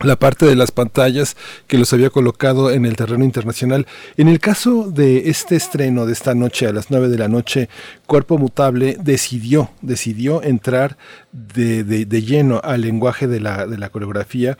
la 0.03 0.15
parte 0.15 0.45
de 0.45 0.55
las 0.55 0.71
pantallas 0.71 1.35
que 1.67 1.77
los 1.77 1.93
había 1.93 2.09
colocado 2.09 2.71
en 2.71 2.85
el 2.85 2.95
terreno 2.95 3.23
internacional. 3.23 3.87
En 4.17 4.27
el 4.27 4.39
caso 4.39 4.89
de 4.89 5.29
este 5.29 5.55
estreno 5.55 6.05
de 6.05 6.13
esta 6.13 6.33
noche 6.33 6.67
a 6.67 6.73
las 6.73 6.89
9 6.89 7.09
de 7.09 7.17
la 7.17 7.27
noche, 7.27 7.69
Cuerpo 8.11 8.37
Mutable 8.37 8.97
decidió, 9.01 9.69
decidió 9.81 10.43
entrar 10.43 10.97
de, 11.31 11.85
de, 11.85 12.21
lleno 12.21 12.59
al 12.61 12.81
lenguaje 12.81 13.25
de 13.25 13.39
la, 13.39 13.65
de 13.65 13.77
la 13.77 13.87
coreografía 13.87 14.57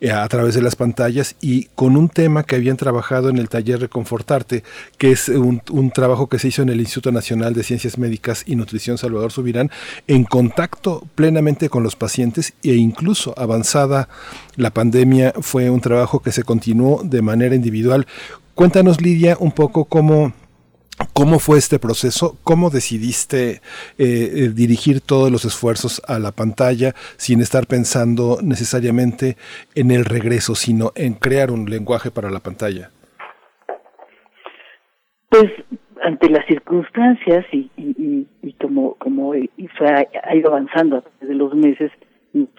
eh, 0.00 0.10
a 0.10 0.26
través 0.28 0.54
de 0.54 0.62
las 0.62 0.74
pantallas 0.74 1.36
y 1.42 1.64
con 1.74 1.98
un 1.98 2.08
tema 2.08 2.44
que 2.44 2.56
habían 2.56 2.78
trabajado 2.78 3.28
en 3.28 3.36
el 3.36 3.50
taller 3.50 3.78
Reconfortarte, 3.78 4.64
que 4.96 5.12
es 5.12 5.28
un, 5.28 5.60
un 5.70 5.90
trabajo 5.90 6.30
que 6.30 6.38
se 6.38 6.48
hizo 6.48 6.62
en 6.62 6.70
el 6.70 6.80
Instituto 6.80 7.12
Nacional 7.12 7.52
de 7.52 7.62
Ciencias 7.62 7.98
Médicas 7.98 8.42
y 8.46 8.56
Nutrición 8.56 8.96
Salvador 8.96 9.32
Subirán, 9.32 9.70
en 10.06 10.24
contacto 10.24 11.06
plenamente 11.14 11.68
con 11.68 11.82
los 11.82 11.96
pacientes 11.96 12.54
e 12.62 12.72
incluso 12.72 13.34
avanzada 13.36 14.08
la 14.56 14.70
pandemia 14.70 15.34
fue 15.42 15.68
un 15.68 15.82
trabajo 15.82 16.20
que 16.20 16.32
se 16.32 16.42
continuó 16.42 17.02
de 17.04 17.20
manera 17.20 17.54
individual. 17.54 18.06
Cuéntanos, 18.54 19.02
Lidia, 19.02 19.36
un 19.38 19.52
poco 19.52 19.84
cómo 19.84 20.32
¿Cómo 21.12 21.38
fue 21.38 21.58
este 21.58 21.78
proceso? 21.78 22.36
¿Cómo 22.44 22.70
decidiste 22.70 23.50
eh, 23.50 23.60
eh, 23.98 24.48
dirigir 24.54 25.00
todos 25.00 25.30
los 25.30 25.44
esfuerzos 25.44 26.00
a 26.06 26.18
la 26.20 26.30
pantalla 26.30 26.94
sin 27.16 27.40
estar 27.40 27.66
pensando 27.66 28.38
necesariamente 28.42 29.36
en 29.74 29.90
el 29.90 30.04
regreso, 30.04 30.54
sino 30.54 30.92
en 30.94 31.14
crear 31.14 31.50
un 31.50 31.68
lenguaje 31.68 32.10
para 32.12 32.30
la 32.30 32.38
pantalla? 32.40 32.90
Pues 35.28 35.50
ante 36.02 36.28
las 36.28 36.46
circunstancias 36.46 37.44
y, 37.50 38.26
como, 38.60 38.94
como 38.94 39.32
ha 39.32 40.34
ido 40.36 40.48
avanzando 40.48 40.98
a 40.98 41.00
través 41.00 41.28
de 41.28 41.34
los 41.34 41.54
meses, 41.54 41.90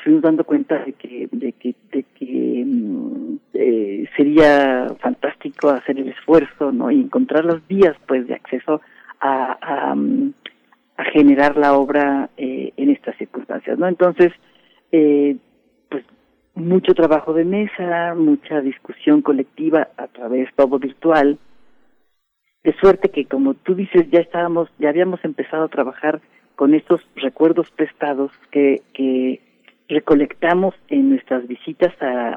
fuimos 0.04 0.22
dando 0.22 0.44
cuenta 0.44 0.84
de 0.84 0.94
que, 0.94 1.30
de 1.32 1.52
que, 1.54 1.76
de 1.92 2.04
que 2.04 2.64
mm, 2.66 3.25
eh, 3.56 4.08
sería 4.16 4.88
fantástico 5.00 5.70
hacer 5.70 6.00
el 6.00 6.10
esfuerzo, 6.10 6.72
¿no? 6.72 6.92
Y 6.92 7.02
encontrar 7.02 7.46
las 7.46 7.66
vías, 7.68 7.96
pues, 8.08 8.28
de 8.28 8.36
acceso 8.36 8.82
a, 9.20 9.58
a, 9.62 9.96
mm, 9.96 10.34
generar 11.14 11.58
la 11.58 11.74
obra 11.74 12.30
eh, 12.38 12.74
en 12.78 12.90
estas 12.90 13.18
circunstancias, 13.18 13.78
¿no? 13.78 13.88
Entonces, 13.88 14.32
eh, 14.92 15.38
pues, 15.90 16.04
mucho 16.54 16.94
trabajo 16.94 17.34
de 17.34 17.46
mesa, 17.46 18.14
mucha 18.16 18.62
discusión 18.62 19.22
colectiva 19.22 19.90
a 19.98 20.08
través 20.08 20.54
todo 20.56 20.80
virtual, 20.80 21.38
de 22.64 22.74
suerte 22.78 23.10
que, 23.10 23.26
como 23.26 23.54
tú 23.54 23.76
dices, 23.76 24.10
ya 24.10 24.20
estábamos, 24.20 24.70
ya 24.80 24.90
habíamos 24.90 25.24
empezado 25.24 25.66
a 25.66 25.70
trabajar 25.70 26.22
con 26.56 26.74
estos 26.74 27.02
recuerdos 27.16 27.70
prestados 27.72 28.32
que, 28.52 28.82
que 28.94 29.42
recolectamos 29.88 30.74
en 30.90 31.10
nuestras 31.10 31.48
visitas 31.48 31.94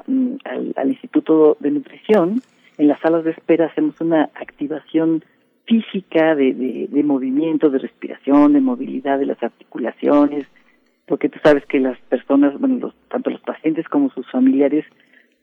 mm, 0.07 0.35
al, 0.77 0.89
Instituto 0.89 1.57
de 1.61 1.71
Nutrición. 1.71 2.43
En 2.77 2.89
las 2.89 3.01
salas 3.01 3.25
de 3.25 3.33
espera 3.33 3.67
hacemos 3.67 4.01
una 4.01 4.25
activación 4.35 5.25
física, 5.67 6.35
de, 6.35 6.89
de, 6.91 7.03
movimiento, 7.03 7.69
de 7.69 7.79
respiración, 7.79 8.55
de 8.55 8.61
movilidad 8.61 9.19
de 9.19 9.27
las 9.27 9.43
articulaciones, 9.43 10.47
porque 11.07 11.29
tú 11.29 11.39
sabes 11.43 11.65
que 11.67 11.79
las 11.79 11.99
personas, 12.03 12.59
bueno, 12.59 12.79
los, 12.79 12.95
tanto 13.09 13.31
los 13.31 13.41
pacientes 13.43 13.87
como 13.89 14.11
sus 14.11 14.31
familiares 14.31 14.87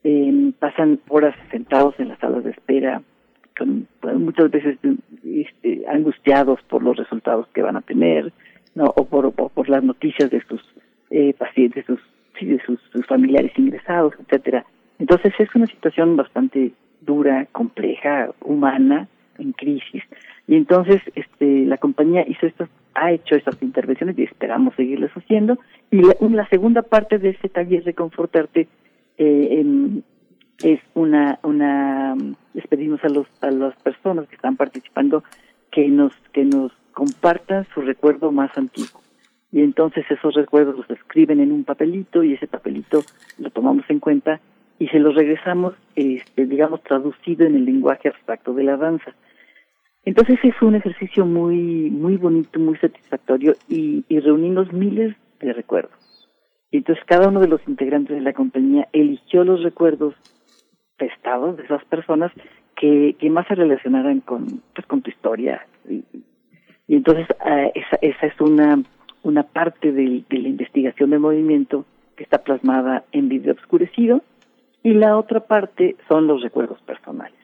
eh, 0.04 0.52
pasan 0.58 1.00
horas 1.10 1.36
sentados 1.52 2.00
en 2.00 2.08
las 2.08 2.20
salas 2.20 2.44
de 2.44 2.52
espera, 2.52 3.04
con, 3.58 3.88
muchas 4.20 4.50
veces 4.50 4.78
este, 5.24 5.84
angustiados 5.88 6.60
por 6.70 6.84
los 6.84 6.98
resultados 6.98 7.48
que 7.54 7.62
van 7.62 7.78
a 7.78 7.82
tener, 7.82 8.34
no, 8.74 8.86
o 8.96 9.06
por, 9.06 9.32
por 9.32 9.70
las 9.70 9.84
noticias 9.84 10.30
de 10.32 10.42
sus 10.48 10.62
eh, 11.16 11.34
pacientes, 11.34 11.86
sus, 11.86 12.02
sus, 12.66 12.80
sus 12.92 13.06
familiares 13.06 13.54
ingresados, 13.58 14.14
etcétera. 14.20 14.66
Entonces 15.00 15.34
es 15.40 15.48
una 15.56 15.66
situación 15.66 16.18
bastante 16.18 16.74
dura, 17.00 17.48
compleja, 17.54 18.32
humana, 18.42 19.08
en 19.38 19.54
crisis. 19.54 20.04
Y 20.46 20.56
entonces 20.56 21.02
este, 21.16 21.66
la 21.66 21.78
compañía 21.78 22.26
hizo 22.28 22.46
estas, 22.46 22.70
ha 22.96 23.14
hecho 23.14 23.36
estas 23.36 23.62
intervenciones 23.64 24.20
y 24.20 24.24
esperamos 24.24 24.76
seguirlas 24.76 25.12
haciendo. 25.12 25.58
Y 25.90 26.02
la, 26.02 26.50
segunda 26.50 26.82
parte 26.82 27.18
de 27.18 27.30
ese 27.30 27.48
taller 27.48 27.86
de 27.86 27.94
confortarte 27.94 28.68
eh, 29.18 30.02
es 30.64 30.82
una, 30.96 31.40
una, 31.44 32.16
les 32.54 32.68
pedimos 32.68 33.02
a 33.06 33.10
los, 33.10 33.28
a 33.40 33.52
las 33.52 33.74
personas 33.84 34.28
que 34.28 34.36
están 34.36 34.58
participando 34.58 35.24
que 35.72 35.88
nos, 35.88 36.14
que 36.34 36.44
nos 36.44 36.74
compartan 36.92 37.66
su 37.74 37.80
recuerdo 37.80 38.34
más 38.34 38.52
antiguo. 38.58 39.05
Y 39.56 39.62
entonces 39.62 40.04
esos 40.12 40.34
recuerdos 40.34 40.76
los 40.76 40.90
escriben 40.90 41.40
en 41.40 41.54
un 41.54 41.64
papelito 41.64 42.26
y 42.26 42.34
ese 42.34 42.46
papelito 42.46 43.04
lo 43.38 43.50
tomamos 43.52 43.86
en 43.88 44.02
cuenta 44.02 44.42
y 44.80 44.90
se 44.90 45.00
los 45.00 45.16
regresamos, 45.16 45.76
este, 45.96 46.46
digamos, 46.46 46.84
traducido 46.84 47.48
en 47.48 47.56
el 47.56 47.64
lenguaje 47.64 48.10
abstracto 48.10 48.54
de 48.54 48.66
la 48.66 48.76
danza. 48.76 49.16
Entonces 50.04 50.40
es 50.44 50.62
un 50.62 50.76
ejercicio 50.76 51.26
muy, 51.26 51.90
muy 51.90 52.18
bonito, 52.18 52.60
muy 52.60 52.76
satisfactorio 52.80 53.54
y, 53.70 54.04
y 54.10 54.20
reunimos 54.20 54.74
miles 54.74 55.16
de 55.40 55.54
recuerdos. 55.54 56.28
Y 56.70 56.80
entonces 56.80 57.06
cada 57.06 57.30
uno 57.30 57.40
de 57.40 57.48
los 57.48 57.66
integrantes 57.66 58.18
de 58.18 58.24
la 58.24 58.34
compañía 58.34 58.90
eligió 58.92 59.46
los 59.46 59.64
recuerdos 59.64 60.16
prestados 60.98 61.56
de 61.56 61.64
esas 61.64 61.86
personas 61.86 62.34
que, 62.76 63.16
que 63.18 63.30
más 63.30 63.48
se 63.48 63.56
relacionaran 63.56 64.20
con, 64.20 64.62
pues, 64.74 64.86
con 64.86 65.02
tu 65.02 65.12
historia. 65.12 65.66
Y, 65.90 66.04
entonces 66.90 67.26
uh, 67.40 67.72
esa, 67.74 67.96
esa 68.02 68.26
es 68.28 68.42
una, 68.42 68.84
una 69.26 69.44
parte 69.44 69.92
de, 69.92 70.24
de 70.30 70.38
la 70.40 70.48
investigación 70.48 71.10
de 71.10 71.20
movimiento 71.20 71.86
que 72.16 72.24
está 72.24 72.40
plasmada 72.40 73.04
en 73.12 73.28
video 73.28 73.54
obscurecido 73.54 74.22
y 74.84 74.94
la 74.94 75.18
otra 75.18 75.42
parte 75.42 75.96
son 76.08 76.28
los 76.28 76.42
recuerdos 76.42 76.80
personales. 76.82 77.36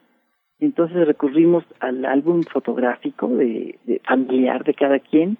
Entonces 0.60 1.06
recurrimos 1.06 1.64
al 1.80 2.04
álbum 2.04 2.42
fotográfico 2.44 3.28
de, 3.28 3.78
familiar 4.04 4.64
de 4.64 4.74
cada 4.74 5.00
quien, 5.00 5.36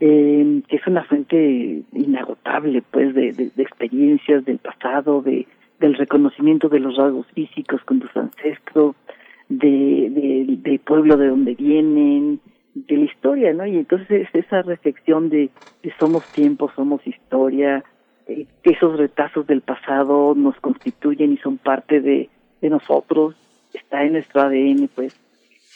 eh, 0.00 0.62
que 0.68 0.76
es 0.76 0.86
una 0.86 1.04
fuente 1.04 1.82
inagotable, 1.92 2.82
pues, 2.90 3.14
de, 3.14 3.32
de, 3.32 3.62
experiencias 3.62 4.44
del 4.44 4.58
pasado, 4.58 5.22
de 5.22 5.46
del 5.80 5.94
reconocimiento 5.94 6.68
de 6.68 6.80
los 6.80 6.96
rasgos 6.96 7.26
físicos 7.34 7.82
con 7.84 8.00
tus 8.00 8.16
ancestros, 8.16 8.96
de, 9.48 10.56
del 10.62 10.78
pueblo 10.80 11.16
de 11.16 11.28
donde 11.28 11.54
vienen, 11.54 12.40
de 12.86 12.96
la 12.96 13.04
historia, 13.04 13.52
¿no? 13.52 13.66
Y 13.66 13.76
entonces 13.76 14.28
esa 14.32 14.62
reflexión 14.62 15.28
de, 15.28 15.50
de 15.82 15.92
somos 15.98 16.24
tiempo, 16.32 16.70
somos 16.74 17.06
historia, 17.06 17.84
eh, 18.26 18.46
esos 18.62 18.96
retazos 18.96 19.46
del 19.46 19.62
pasado 19.62 20.34
nos 20.34 20.56
constituyen 20.60 21.32
y 21.32 21.38
son 21.38 21.58
parte 21.58 22.00
de, 22.00 22.28
de 22.60 22.70
nosotros, 22.70 23.34
está 23.72 24.04
en 24.04 24.12
nuestro 24.12 24.42
ADN, 24.42 24.88
pues, 24.94 25.18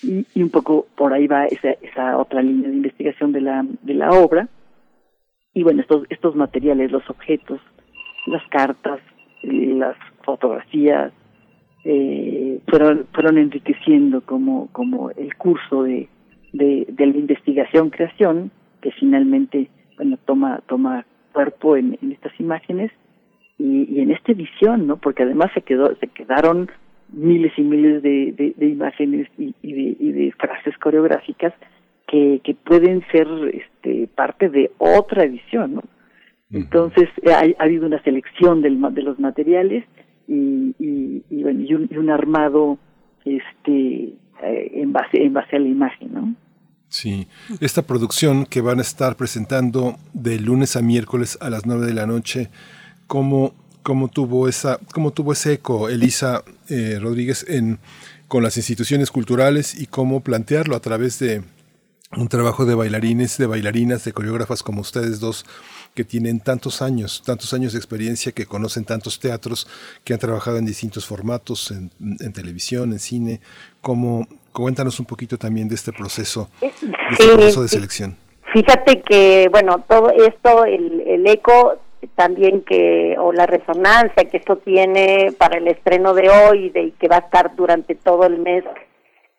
y, 0.02 0.26
y, 0.34 0.42
un 0.42 0.50
poco 0.50 0.86
por 0.96 1.12
ahí 1.12 1.26
va 1.26 1.46
esa, 1.46 1.70
esa 1.70 2.18
otra 2.18 2.42
línea 2.42 2.68
de 2.68 2.76
investigación 2.76 3.32
de 3.32 3.40
la, 3.40 3.64
de 3.82 3.94
la 3.94 4.10
obra. 4.10 4.48
Y 5.54 5.62
bueno, 5.62 5.82
estos, 5.82 6.04
estos 6.10 6.34
materiales, 6.34 6.90
los 6.90 7.08
objetos, 7.08 7.60
las 8.26 8.42
cartas, 8.48 9.00
las 9.42 9.96
fotografías, 10.24 11.12
eh, 11.84 12.60
fueron, 12.68 13.06
fueron 13.12 13.38
enriqueciendo 13.38 14.20
como, 14.22 14.68
como 14.72 15.10
el 15.10 15.34
curso 15.36 15.82
de, 15.82 16.08
de, 16.52 16.86
de 16.88 17.06
la 17.06 17.16
investigación-creación, 17.16 18.50
que 18.80 18.90
finalmente, 18.92 19.68
bueno, 19.96 20.18
toma, 20.24 20.62
toma 20.66 21.06
cuerpo 21.32 21.76
en, 21.76 21.98
en 22.02 22.12
estas 22.12 22.38
imágenes 22.38 22.90
y, 23.58 23.94
y, 23.94 24.00
en 24.00 24.10
esta 24.10 24.32
edición, 24.32 24.86
¿no? 24.86 24.96
Porque 24.96 25.22
además 25.22 25.50
se 25.54 25.62
quedó, 25.62 25.94
se 25.96 26.08
quedaron 26.08 26.70
miles 27.12 27.52
y 27.56 27.62
miles 27.62 28.02
de, 28.02 28.54
de, 28.56 28.66
imágenes 28.66 29.28
y, 29.38 29.54
y, 29.62 29.72
de, 29.72 29.96
y 29.98 30.12
de 30.12 30.32
frases 30.32 30.76
coreográficas 30.78 31.52
que, 32.06 32.40
que 32.42 32.54
pueden 32.54 33.02
ser 33.12 33.26
este, 33.52 34.08
parte 34.14 34.48
de 34.48 34.70
otra 34.78 35.24
edición, 35.24 35.74
¿no? 35.76 35.82
Entonces 36.50 37.08
ha, 37.26 37.40
ha, 37.40 37.64
habido 37.64 37.86
una 37.86 38.02
selección 38.02 38.60
del, 38.60 38.78
de 38.92 39.02
los 39.02 39.18
materiales 39.18 39.84
y, 40.28 40.74
y, 40.78 41.22
y, 41.30 41.42
bueno, 41.42 41.60
y, 41.62 41.74
un, 41.74 41.88
y 41.90 41.96
un 41.96 42.10
armado 42.10 42.78
este 43.24 44.12
eh, 44.42 44.70
en 44.74 44.92
base 44.92 45.22
en 45.22 45.32
base 45.32 45.56
a 45.56 45.58
la 45.58 45.68
imagen, 45.68 46.14
¿no? 46.14 46.34
Sí, 46.88 47.26
esta 47.60 47.82
producción 47.82 48.44
que 48.44 48.60
van 48.60 48.78
a 48.78 48.82
estar 48.82 49.16
presentando 49.16 49.96
de 50.12 50.38
lunes 50.38 50.76
a 50.76 50.82
miércoles 50.82 51.38
a 51.40 51.48
las 51.48 51.64
nueve 51.64 51.86
de 51.86 51.94
la 51.94 52.06
noche, 52.06 52.50
¿cómo, 53.06 53.54
cómo 53.82 54.08
tuvo 54.08 54.46
esa, 54.46 54.78
cómo 54.92 55.10
tuvo 55.10 55.32
ese 55.32 55.54
eco, 55.54 55.88
Elisa 55.88 56.42
eh, 56.68 56.98
Rodríguez, 57.00 57.46
en, 57.48 57.78
con 58.28 58.42
las 58.42 58.58
instituciones 58.58 59.10
culturales 59.10 59.74
y 59.74 59.86
cómo 59.86 60.20
plantearlo 60.20 60.76
a 60.76 60.80
través 60.80 61.18
de 61.18 61.42
un 62.14 62.28
trabajo 62.28 62.66
de 62.66 62.74
bailarines, 62.74 63.38
de 63.38 63.46
bailarinas, 63.46 64.04
de 64.04 64.12
coreógrafas 64.12 64.62
como 64.62 64.82
ustedes 64.82 65.18
dos, 65.18 65.46
que 65.94 66.04
tienen 66.04 66.40
tantos 66.40 66.82
años, 66.82 67.22
tantos 67.24 67.52
años 67.52 67.72
de 67.72 67.78
experiencia, 67.78 68.32
que 68.32 68.46
conocen 68.46 68.84
tantos 68.84 69.20
teatros, 69.20 69.66
que 70.04 70.14
han 70.14 70.18
trabajado 70.18 70.56
en 70.58 70.66
distintos 70.66 71.06
formatos, 71.06 71.70
en, 71.70 71.90
en 72.00 72.32
televisión, 72.32 72.92
en 72.92 72.98
cine, 72.98 73.40
como 73.80 74.26
cuéntanos 74.52 75.00
un 75.00 75.06
poquito 75.06 75.36
también 75.36 75.68
de 75.68 75.74
este 75.74 75.92
proceso, 75.92 76.48
de 76.60 76.68
este 76.68 77.26
proceso 77.28 77.62
de 77.62 77.68
selección. 77.68 78.16
Fíjate 78.52 79.00
que, 79.00 79.48
bueno, 79.50 79.84
todo 79.88 80.10
esto, 80.10 80.64
el, 80.64 81.00
el 81.06 81.26
eco 81.26 81.78
también 82.16 82.62
que, 82.62 83.16
o 83.18 83.32
la 83.32 83.46
resonancia 83.46 84.24
que 84.24 84.36
esto 84.36 84.56
tiene 84.56 85.32
para 85.38 85.58
el 85.58 85.68
estreno 85.68 86.14
de 86.14 86.28
hoy 86.28 86.70
de, 86.70 86.82
y 86.84 86.90
que 86.92 87.08
va 87.08 87.16
a 87.16 87.20
estar 87.20 87.54
durante 87.54 87.94
todo 87.94 88.26
el 88.26 88.38
mes, 88.38 88.64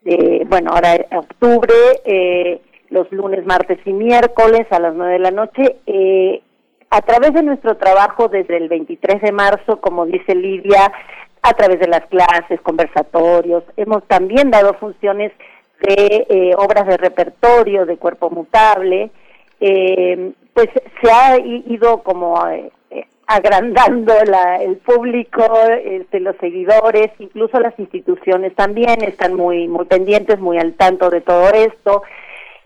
de, 0.01 0.45
bueno, 0.47 0.71
ahora 0.71 1.05
octubre, 1.15 1.73
eh, 2.05 2.61
los 2.93 3.11
lunes, 3.11 3.45
martes 3.45 3.79
y 3.85 3.91
miércoles 3.91 4.67
a 4.69 4.79
las 4.79 4.93
nueve 4.93 5.13
de 5.13 5.19
la 5.19 5.31
noche. 5.31 5.77
Eh, 5.87 6.41
a 6.91 7.01
través 7.01 7.33
de 7.33 7.41
nuestro 7.41 7.75
trabajo 7.75 8.27
desde 8.27 8.55
el 8.55 8.69
23 8.69 9.19
de 9.19 9.31
marzo, 9.31 9.81
como 9.81 10.05
dice 10.05 10.35
Lidia, 10.35 10.93
a 11.41 11.53
través 11.53 11.79
de 11.79 11.87
las 11.87 12.05
clases, 12.05 12.61
conversatorios, 12.61 13.63
hemos 13.77 14.07
también 14.07 14.51
dado 14.51 14.75
funciones 14.75 15.31
de 15.81 16.27
eh, 16.29 16.51
obras 16.55 16.85
de 16.85 16.97
repertorio, 16.97 17.87
de 17.87 17.97
cuerpo 17.97 18.29
mutable, 18.29 19.09
eh, 19.59 20.31
pues 20.53 20.69
se 21.01 21.11
ha 21.11 21.39
ido 21.39 22.03
como 22.03 22.47
eh, 22.47 22.71
agrandando 23.25 24.13
la, 24.25 24.57
el 24.57 24.77
público, 24.77 25.43
este, 25.83 26.19
los 26.19 26.35
seguidores, 26.37 27.09
incluso 27.17 27.59
las 27.59 27.77
instituciones 27.79 28.53
también 28.55 29.03
están 29.03 29.33
muy 29.33 29.67
muy 29.67 29.85
pendientes, 29.85 30.39
muy 30.39 30.59
al 30.59 30.73
tanto 30.73 31.09
de 31.09 31.21
todo 31.21 31.49
esto. 31.49 32.03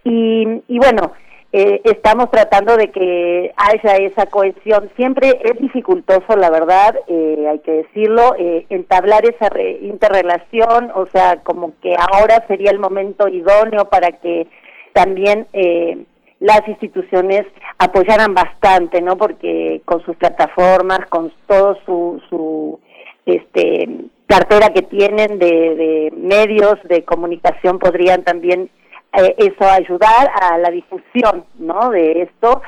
Y, 0.10 0.64
y 0.70 0.80
bueno, 0.80 1.12
eh, 1.52 1.82
estamos 1.84 2.32
tratando 2.32 2.78
de 2.78 2.92
que 2.92 3.54
haya 3.58 3.98
esa 3.98 4.26
cohesión. 4.28 4.90
Siempre 4.96 5.40
es 5.44 5.60
dificultoso, 5.60 6.36
la 6.38 6.50
verdad, 6.50 6.96
eh, 7.08 7.46
hay 7.50 7.60
que 7.60 7.72
decirlo, 7.72 8.36
eh, 8.38 8.66
entablar 8.70 9.24
esa 9.26 9.50
interrelación, 9.82 10.92
o 10.96 11.06
sea, 11.08 11.38
como 11.44 11.74
que 11.82 11.96
ahora 11.96 12.46
sería 12.48 12.72
el 12.72 12.80
momento 12.80 13.28
idóneo 13.28 13.86
para 13.86 14.12
que 14.14 14.48
también 14.94 15.48
eh, 15.54 16.06
las 16.40 16.66
instituciones 16.68 17.44
apoyaran 17.80 18.34
bastante, 18.34 19.02
¿no? 19.02 19.18
Porque 19.18 19.82
con 19.84 20.02
sus 20.06 20.16
plataformas, 20.16 21.00
con 21.10 21.34
todo 21.48 21.78
su, 21.86 22.22
su 22.30 22.80
este 23.26 23.90
cartera 24.28 24.70
que 24.70 24.82
tienen 24.82 25.40
de, 25.40 25.76
de 25.76 26.14
medios 26.16 26.76
de 26.84 27.04
comunicación 27.04 27.80
podrían 27.80 28.24
también 28.24 28.70
eh, 29.14 29.36
eso 29.38 29.70
ayudar 29.70 30.30
a 30.42 30.58
la 30.58 30.70
difusión, 30.70 31.46
¿no? 31.60 31.90
De 31.90 32.24
esto 32.24 32.62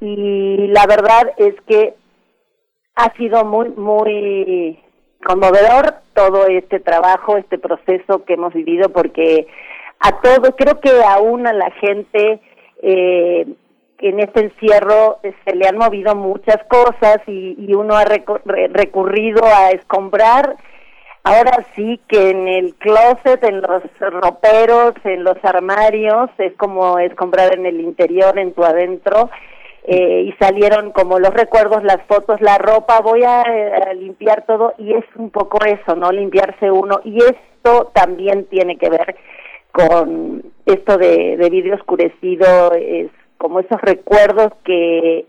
y 0.00 0.68
la 0.68 0.86
verdad 0.86 1.32
es 1.38 1.54
que 1.66 1.94
ha 2.96 3.12
sido 3.16 3.44
muy 3.44 3.70
muy 3.70 4.78
conmovedor 5.24 5.94
todo 6.14 6.46
este 6.46 6.80
trabajo, 6.80 7.36
este 7.36 7.58
proceso 7.58 8.24
que 8.24 8.34
hemos 8.34 8.52
vivido 8.52 8.90
porque 8.90 9.46
a 10.00 10.20
todo 10.20 10.54
creo 10.56 10.80
que 10.80 10.90
aún 11.02 11.46
a 11.46 11.52
la 11.52 11.70
gente 11.72 12.40
eh, 12.82 13.46
en 13.98 14.20
este 14.20 14.40
encierro 14.44 15.18
se 15.22 15.54
le 15.54 15.66
han 15.66 15.78
movido 15.78 16.14
muchas 16.14 16.58
cosas 16.68 17.18
y, 17.26 17.56
y 17.58 17.74
uno 17.74 17.96
ha 17.96 18.04
recurrido 18.04 19.42
a 19.44 19.70
escombrar 19.70 20.56
Ahora 21.26 21.66
sí 21.74 22.00
que 22.06 22.30
en 22.30 22.46
el 22.46 22.76
closet, 22.76 23.42
en 23.42 23.60
los 23.60 23.82
roperos, 23.98 24.94
en 25.02 25.24
los 25.24 25.36
armarios, 25.42 26.30
es 26.38 26.54
como 26.54 27.00
es 27.00 27.12
comprar 27.16 27.52
en 27.58 27.66
el 27.66 27.80
interior, 27.80 28.38
en 28.38 28.52
tu 28.52 28.62
adentro, 28.62 29.28
eh, 29.82 30.22
y 30.28 30.32
salieron 30.38 30.92
como 30.92 31.18
los 31.18 31.34
recuerdos, 31.34 31.82
las 31.82 32.00
fotos, 32.06 32.40
la 32.40 32.58
ropa, 32.58 33.00
voy 33.00 33.24
a, 33.24 33.40
a, 33.40 33.94
limpiar 33.94 34.46
todo 34.46 34.74
y 34.78 34.92
es 34.92 35.04
un 35.16 35.30
poco 35.30 35.58
eso, 35.64 35.96
¿no? 35.96 36.12
Limpiarse 36.12 36.70
uno 36.70 37.00
y 37.02 37.18
esto 37.18 37.90
también 37.92 38.44
tiene 38.44 38.78
que 38.78 38.88
ver 38.88 39.16
con 39.72 40.44
esto 40.64 40.96
de, 40.96 41.36
de 41.38 41.50
vidrio 41.50 41.74
oscurecido, 41.74 42.72
es 42.74 43.10
como 43.36 43.58
esos 43.58 43.80
recuerdos 43.80 44.52
que 44.64 45.26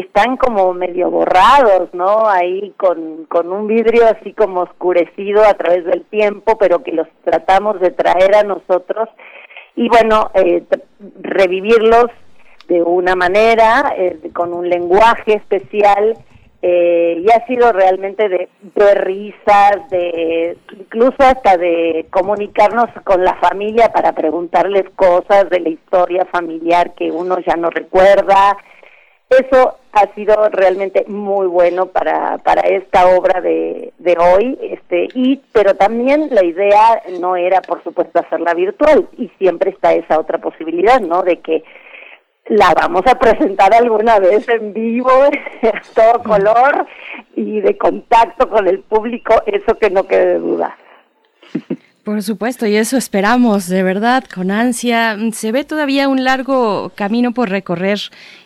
están 0.00 0.36
como 0.36 0.72
medio 0.74 1.10
borrados, 1.10 1.92
¿no? 1.92 2.28
Ahí 2.28 2.72
con, 2.76 3.26
con 3.26 3.52
un 3.52 3.66
vidrio 3.66 4.06
así 4.06 4.32
como 4.32 4.62
oscurecido 4.62 5.44
a 5.44 5.54
través 5.54 5.84
del 5.84 6.04
tiempo, 6.04 6.56
pero 6.58 6.82
que 6.82 6.92
los 6.92 7.08
tratamos 7.24 7.80
de 7.80 7.90
traer 7.90 8.34
a 8.34 8.42
nosotros 8.42 9.08
y 9.78 9.88
bueno, 9.88 10.32
eh, 10.34 10.64
revivirlos 11.20 12.06
de 12.66 12.82
una 12.82 13.14
manera, 13.14 13.94
eh, 13.96 14.18
con 14.34 14.52
un 14.52 14.68
lenguaje 14.68 15.34
especial, 15.34 16.16
eh, 16.60 17.22
y 17.24 17.30
ha 17.30 17.46
sido 17.46 17.70
realmente 17.70 18.28
de, 18.28 18.48
de 18.74 18.94
risas, 18.96 19.88
de 19.90 20.56
incluso 20.76 21.16
hasta 21.20 21.56
de 21.56 22.06
comunicarnos 22.10 22.90
con 23.04 23.22
la 23.22 23.36
familia 23.36 23.90
para 23.92 24.12
preguntarles 24.12 24.82
cosas 24.96 25.48
de 25.48 25.60
la 25.60 25.68
historia 25.68 26.24
familiar 26.24 26.94
que 26.94 27.12
uno 27.12 27.38
ya 27.46 27.54
no 27.54 27.70
recuerda. 27.70 28.56
Eso 29.30 29.76
ha 29.92 30.14
sido 30.14 30.48
realmente 30.48 31.04
muy 31.06 31.46
bueno 31.46 31.86
para, 31.86 32.38
para 32.38 32.62
esta 32.62 33.08
obra 33.08 33.40
de, 33.42 33.92
de 33.98 34.16
hoy, 34.18 34.58
este, 34.62 35.08
y, 35.14 35.42
pero 35.52 35.74
también 35.74 36.28
la 36.30 36.44
idea 36.44 37.02
no 37.20 37.36
era, 37.36 37.60
por 37.60 37.82
supuesto, 37.84 38.20
hacerla 38.20 38.54
virtual, 38.54 39.06
y 39.18 39.28
siempre 39.38 39.70
está 39.70 39.92
esa 39.92 40.18
otra 40.18 40.38
posibilidad, 40.38 41.00
¿no? 41.00 41.22
De 41.22 41.40
que 41.40 41.62
la 42.46 42.72
vamos 42.74 43.02
a 43.06 43.18
presentar 43.18 43.74
alguna 43.74 44.18
vez 44.18 44.48
en 44.48 44.72
vivo, 44.72 45.10
a 45.62 45.82
todo 45.94 46.22
color 46.22 46.86
y 47.36 47.60
de 47.60 47.76
contacto 47.76 48.48
con 48.48 48.66
el 48.66 48.80
público, 48.80 49.42
eso 49.46 49.74
que 49.78 49.90
no 49.90 50.04
quede 50.04 50.38
duda. 50.38 50.76
Por 52.08 52.22
supuesto, 52.22 52.66
y 52.66 52.74
eso 52.74 52.96
esperamos, 52.96 53.68
de 53.68 53.82
verdad, 53.82 54.24
con 54.34 54.50
ansia. 54.50 55.14
Se 55.32 55.52
ve 55.52 55.64
todavía 55.64 56.08
un 56.08 56.24
largo 56.24 56.90
camino 56.94 57.32
por 57.32 57.50
recorrer 57.50 57.98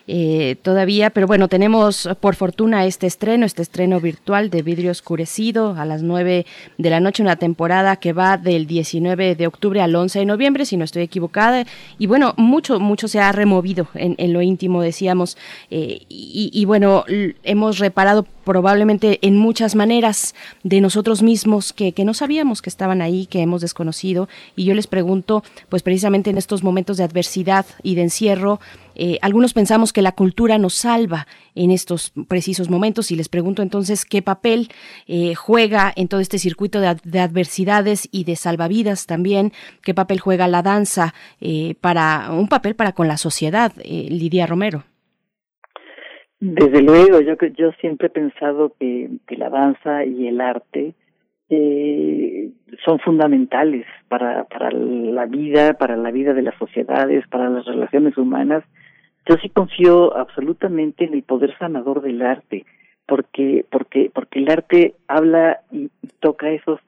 eh, 0.07 0.57
todavía, 0.63 1.11
pero 1.11 1.27
bueno, 1.27 1.49
tenemos 1.49 2.09
por 2.21 2.35
fortuna 2.35 2.87
este 2.87 3.07
estreno, 3.07 3.47
este 3.47 3.63
estreno 3.63 4.01
virtual 4.01 4.51
de 4.51 4.63
Vidrio 4.63 4.91
Oscurecido 4.91 5.75
a 5.77 5.85
las 5.85 6.03
9 6.03 6.47
de 6.79 6.91
la 6.91 7.01
noche, 7.01 7.23
una 7.23 7.37
temporada 7.37 7.97
que 7.97 8.13
va 8.13 8.37
del 8.37 8.67
19 8.67 9.37
de 9.37 9.47
octubre 9.47 9.81
al 9.81 9.95
11 9.95 10.21
de 10.21 10.25
noviembre, 10.25 10.67
si 10.67 10.77
no 10.77 10.85
estoy 10.85 11.03
equivocada. 11.03 11.65
Y 11.99 12.07
bueno, 12.07 12.35
mucho, 12.37 12.81
mucho 12.81 13.09
se 13.09 13.21
ha 13.21 13.33
removido 13.33 13.89
en, 13.95 14.33
lo 14.33 14.43
íntimo, 14.43 14.83
decíamos, 14.83 15.37
eh, 15.71 16.01
y, 16.09 16.65
bueno, 16.65 17.05
hemos 17.43 17.79
reparado 17.79 18.27
probablemente 18.45 19.19
en 19.23 19.37
muchas 19.37 19.75
maneras 19.75 20.35
de 20.63 20.81
nosotros 20.81 21.23
mismos 21.23 21.73
que, 21.73 21.95
no 22.03 22.15
sabíamos 22.15 22.63
que 22.63 22.71
estaban 22.71 23.03
ahí, 23.03 23.27
que 23.27 23.41
hemos 23.41 23.61
desconocido. 23.61 24.29
Y 24.57 24.65
yo 24.65 24.75
les 24.75 24.87
pregunto, 24.87 25.45
pues 25.69 25.83
precisamente 25.83 26.31
en 26.31 26.39
estos 26.39 26.63
momentos 26.63 26.97
de 26.97 27.05
adversidad 27.05 27.67
y 27.83 27.95
de 27.95 28.03
encierro, 28.03 28.61
eh, 28.95 29.19
algunos 29.23 29.55
pensamos 29.55 29.93
que 29.93 30.03
la 30.03 30.13
cultura 30.13 30.59
nos 30.59 30.75
salva 30.75 31.27
en 31.55 31.71
estos 31.71 32.13
precisos 32.29 32.71
momentos 32.71 33.11
y 33.11 33.17
les 33.17 33.29
pregunto 33.29 33.63
entonces 33.63 34.05
qué 34.05 34.23
papel 34.23 34.69
eh, 35.07 35.35
juega 35.35 35.93
en 35.95 36.09
todo 36.09 36.21
este 36.21 36.39
circuito 36.39 36.81
de, 36.81 36.97
de, 37.05 37.21
adversidades 37.21 38.09
y 38.11 38.25
de 38.25 38.37
salvavidas 38.37 39.07
también, 39.07 39.53
qué 39.83 39.95
papel 39.95 40.21
juega 40.21 40.49
la 40.49 40.63
danza 40.63 41.15
eh, 41.41 41.75
para 41.81 42.31
un 42.33 42.49
papel 42.49 42.75
para 42.75 42.93
con 42.93 43.09
la 43.09 43.17
sociedad, 43.17 43.73
Lidia 43.85 44.47
Romero. 44.47 44.85
Desde 46.41 46.83
luego, 46.83 47.21
yo 47.21 47.35
yo 47.57 47.71
siempre 47.81 48.09
he 48.09 48.11
pensado 48.11 48.75
que, 48.81 49.09
que 49.29 49.37
la 49.37 49.49
danza 49.49 50.05
y 50.05 50.27
el 50.27 50.41
arte 50.41 50.95
eh, 51.55 52.51
son 52.85 52.99
fundamentales 52.99 53.85
para, 54.09 54.45
para 54.45 54.71
la 54.73 55.27
vida, 55.27 55.75
para 55.75 55.97
la 55.97 56.11
vida 56.11 56.33
de 56.33 56.41
las 56.41 56.57
sociedades, 56.57 57.29
para 57.29 57.51
las 57.51 57.67
relaciones 57.67 58.17
humanas. 58.17 58.65
Yo 59.27 59.37
sí 59.37 59.49
confío 59.51 60.17
absolutamente 60.17 61.05
en 61.05 61.15
el 61.15 61.23
poder 61.23 61.57
sanador 61.59 62.03
del 62.03 62.23
arte, 62.23 62.65
porque, 63.07 63.65
porque, 63.71 64.11
porque 64.13 64.41
el 64.41 64.51
arte 64.51 64.95
habla 65.07 65.61
y 65.71 65.91
toca 66.21 66.51
esos 66.51 66.81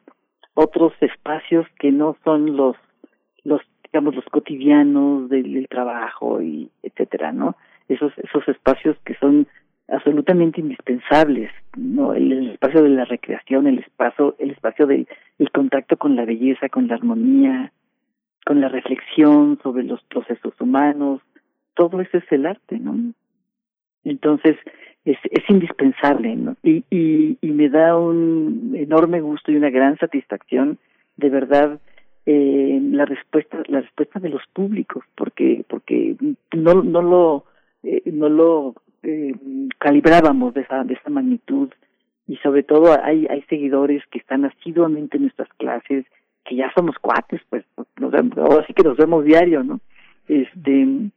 otros 0.54 0.92
espacios 1.00 1.66
que 1.78 1.92
no 1.92 2.16
son 2.24 2.56
los, 2.56 2.76
los, 3.44 3.60
digamos, 3.84 4.14
los 4.14 4.24
cotidianos 4.26 5.28
del, 5.28 5.66
trabajo 5.68 6.40
y 6.40 6.70
etcétera, 6.82 7.32
¿no? 7.32 7.56
Esos, 7.88 8.12
esos 8.18 8.46
espacios 8.48 8.96
que 9.04 9.14
son 9.16 9.46
absolutamente 9.88 10.60
indispensables, 10.60 11.50
¿no? 11.76 12.14
El, 12.14 12.32
el, 12.32 12.50
espacio 12.50 12.82
de 12.82 12.90
la 12.90 13.04
recreación, 13.04 13.66
el 13.66 13.80
espacio, 13.80 14.34
el 14.38 14.50
espacio 14.52 14.86
del 14.86 15.06
el 15.38 15.50
contacto 15.50 15.96
con 15.96 16.16
la 16.16 16.24
belleza, 16.24 16.68
con 16.68 16.86
la 16.88 16.94
armonía, 16.94 17.72
con 18.46 18.60
la 18.60 18.68
reflexión 18.68 19.58
sobre 19.62 19.82
los 19.82 20.02
procesos 20.04 20.54
humanos, 20.60 21.20
todo 21.74 22.00
eso 22.00 22.18
es 22.18 22.32
el 22.32 22.46
arte, 22.46 22.78
¿no? 22.78 23.12
Entonces, 24.04 24.56
es, 25.04 25.18
es 25.30 25.42
indispensable, 25.48 26.34
¿no? 26.36 26.56
Y, 26.62 26.84
y, 26.90 27.50
me 27.50 27.68
da 27.68 27.96
un 27.96 28.74
enorme 28.76 29.20
gusto 29.20 29.52
y 29.52 29.56
una 29.56 29.70
gran 29.70 29.98
satisfacción, 29.98 30.78
de 31.16 31.30
verdad, 31.30 31.78
eh, 32.26 32.80
la 32.82 33.04
respuesta, 33.04 33.62
la 33.66 33.82
respuesta 33.82 34.18
de 34.18 34.30
los 34.30 34.42
públicos, 34.52 35.04
porque, 35.14 35.64
porque 35.68 36.16
no, 36.54 36.82
no 36.82 37.02
lo, 37.02 37.44
eh, 37.82 38.02
no 38.06 38.28
lo 38.28 38.74
eh, 39.02 39.34
calibrábamos 39.78 40.54
de 40.54 40.62
esa, 40.62 40.84
de 40.84 40.94
esa 40.94 41.10
magnitud 41.10 41.68
y 42.26 42.36
sobre 42.36 42.62
todo 42.62 42.98
hay, 43.02 43.26
hay 43.28 43.42
seguidores 43.42 44.02
que 44.10 44.18
están 44.18 44.46
asiduamente 44.46 45.18
en 45.18 45.24
nuestras 45.24 45.48
clases, 45.58 46.06
que 46.44 46.56
ya 46.56 46.72
somos 46.74 46.96
cuates, 46.98 47.42
pues, 47.50 47.64
nos 47.98 48.14
ahora 48.38 48.66
sí 48.66 48.72
que 48.72 48.82
nos 48.82 48.96
vemos 48.96 49.24
diario, 49.24 49.62
¿no? 49.62 49.80
Este, 50.28 51.10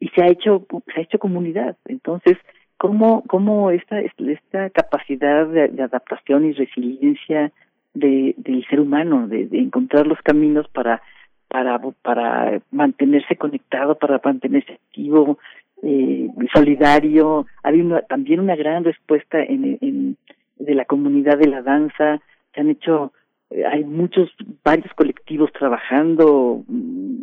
y 0.00 0.08
se 0.08 0.22
ha 0.22 0.28
hecho, 0.28 0.66
se 0.92 1.00
ha 1.00 1.02
hecho 1.04 1.18
comunidad. 1.18 1.76
Entonces, 1.86 2.36
¿cómo, 2.78 3.22
cómo 3.28 3.70
esta, 3.70 4.00
esta 4.00 4.70
capacidad 4.70 5.46
de, 5.46 5.82
adaptación 5.82 6.46
y 6.46 6.52
resiliencia 6.52 7.52
de, 7.94 8.34
del 8.38 8.66
ser 8.66 8.80
humano, 8.80 9.28
de, 9.28 9.46
de 9.46 9.58
encontrar 9.58 10.06
los 10.06 10.20
caminos 10.22 10.66
para, 10.68 11.02
para, 11.48 11.78
para 12.02 12.62
mantenerse 12.70 13.36
conectado, 13.36 13.96
para 13.96 14.20
mantenerse 14.24 14.72
activo, 14.72 15.38
eh, 15.82 16.28
solidario. 16.54 17.46
Había 17.62 17.84
una, 17.84 18.02
también 18.02 18.40
una 18.40 18.56
gran 18.56 18.84
respuesta 18.84 19.42
en, 19.42 19.78
en, 19.80 20.16
de 20.58 20.74
la 20.74 20.84
comunidad 20.84 21.38
de 21.38 21.48
la 21.48 21.62
danza. 21.62 22.20
Se 22.54 22.60
han 22.60 22.70
hecho, 22.70 23.12
eh, 23.50 23.64
hay 23.66 23.84
muchos, 23.84 24.30
varios 24.64 24.92
colectivos 24.94 25.52
trabajando 25.52 26.64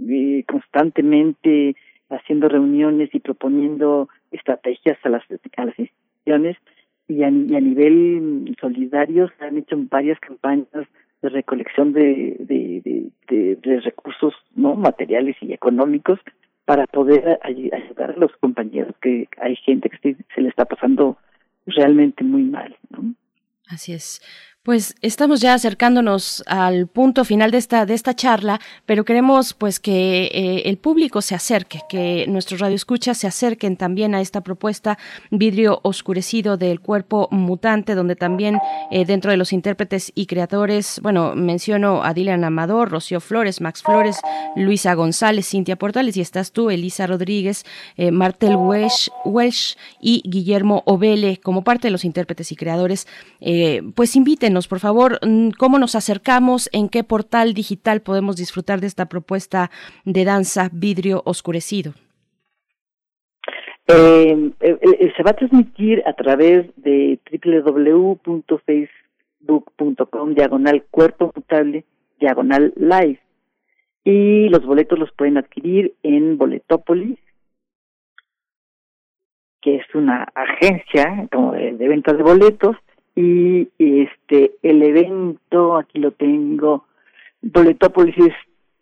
eh, 0.10 0.44
constantemente, 0.48 1.76
haciendo 2.10 2.50
reuniones 2.50 3.10
y 3.14 3.20
proponiendo 3.20 4.10
estrategias 4.32 4.98
a 5.04 5.10
las, 5.10 5.24
a 5.58 5.66
las 5.66 5.80
instituciones. 5.80 6.58
Y 7.10 7.24
a, 7.24 7.32
nivel 7.32 8.54
solidario 8.60 9.32
se 9.38 9.46
han 9.46 9.58
hecho 9.58 9.78
varias 9.90 10.20
campañas 10.20 10.88
de 11.22 11.30
recolección 11.30 11.94
de, 11.94 12.36
de, 12.40 12.82
de, 12.84 13.12
de, 13.30 13.56
de 13.56 13.80
recursos 13.80 14.34
no 14.56 14.76
materiales 14.76 15.38
y 15.42 15.54
económicos 15.54 16.20
para 16.66 16.86
poder 16.86 17.40
ayudar 17.44 18.12
a 18.12 18.20
los 18.20 18.36
compañeros, 18.42 18.94
que 19.02 19.30
hay 19.40 19.56
gente 19.56 19.90
que 19.90 20.18
se 20.36 20.42
le 20.42 20.50
está 20.50 20.66
pasando 20.66 21.18
realmente 21.66 22.26
muy 22.26 22.44
mal. 22.44 22.76
¿no? 22.90 23.14
Así 23.70 23.94
es. 23.94 24.22
Pues 24.68 24.96
estamos 25.02 25.40
ya 25.40 25.54
acercándonos 25.54 26.44
al 26.46 26.88
punto 26.88 27.24
final 27.24 27.52
de 27.52 27.58
esta 27.58 27.86
de 27.86 27.94
esta 27.94 28.14
charla, 28.14 28.60
pero 28.86 29.06
queremos 29.06 29.54
pues 29.54 29.80
que 29.80 30.26
eh, 30.26 30.64
el 30.66 30.78
público 30.78 31.22
se 31.22 31.36
acerque, 31.36 31.80
que 31.88 32.26
nuestros 32.28 32.60
radioescuchas 32.60 33.18
se 33.18 33.28
acerquen 33.28 33.78
también 33.78 34.14
a 34.14 34.20
esta 34.20 34.42
propuesta 34.42 34.98
vidrio 35.32 35.80
oscurecido 35.84 36.58
del 36.58 36.82
cuerpo 36.82 37.30
mutante, 37.32 37.96
donde 37.96 38.18
también 38.18 38.60
eh, 38.92 39.06
dentro 39.06 39.32
de 39.32 39.38
los 39.38 39.54
intérpretes 39.54 40.12
y 40.16 40.26
creadores, 40.26 41.00
bueno, 41.02 41.34
menciono 41.34 42.04
a 42.04 42.14
Dylan 42.14 42.44
Amador, 42.44 42.90
Rocío 42.90 43.22
Flores, 43.22 43.62
Max 43.62 43.82
Flores, 43.82 44.20
Luisa 44.58 44.96
González, 44.96 45.48
Cintia 45.48 45.78
Portales 45.78 46.18
y 46.18 46.20
estás 46.20 46.52
tú, 46.52 46.72
Elisa 46.72 47.08
Rodríguez, 47.08 47.64
eh, 47.96 48.12
Martel 48.12 48.58
Welsh, 48.58 49.78
y 50.02 50.24
Guillermo 50.26 50.84
Ovele 50.86 51.38
como 51.38 51.64
parte 51.64 51.88
de 51.88 51.92
los 51.94 52.04
intérpretes 52.04 52.52
y 52.52 52.58
creadores, 52.58 53.08
pues 53.96 54.10
por 54.66 54.80
favor, 54.80 55.20
mm, 55.22 55.50
cómo 55.60 55.78
nos 55.78 55.94
acercamos, 55.94 56.70
en 56.74 56.90
qué 56.90 57.04
portal 57.04 57.54
digital 57.54 58.02
podemos 58.02 58.38
disfrutar 58.38 58.80
de 58.80 58.88
esta 58.88 59.08
propuesta 59.08 59.70
de 60.06 60.26
danza 60.26 60.70
vidrio 60.72 61.22
oscurecido. 61.26 61.94
Eh, 63.90 64.52
eh, 64.60 65.14
se 65.16 65.24
va 65.24 65.32
a 65.32 65.36
transmitir 65.36 66.04
a 66.06 66.14
través 66.14 66.68
de 66.76 67.20
facebook.com 68.66 70.34
diagonal 70.34 70.84
cuerpo 70.92 71.32
mutable 71.34 71.86
diagonal 72.20 72.74
live. 72.76 73.20
Y 74.04 74.50
los 74.50 74.66
boletos 74.66 75.00
los 75.00 75.12
pueden 75.12 75.38
adquirir 75.38 75.94
en 76.04 76.38
Boletópolis, 76.38 77.20
que 79.62 79.78
es 79.78 79.96
una 79.96 80.28
agencia 80.34 81.28
como 81.32 81.54
de, 81.54 81.74
de 81.74 81.88
venta 81.88 82.14
de 82.14 82.24
boletos. 82.24 82.76
Y 83.18 83.68
este 83.80 84.52
el 84.62 84.84
evento, 84.84 85.76
aquí 85.76 85.98
lo 85.98 86.12
tengo, 86.12 86.86
Boletópolis 87.42 88.16
es 88.20 88.34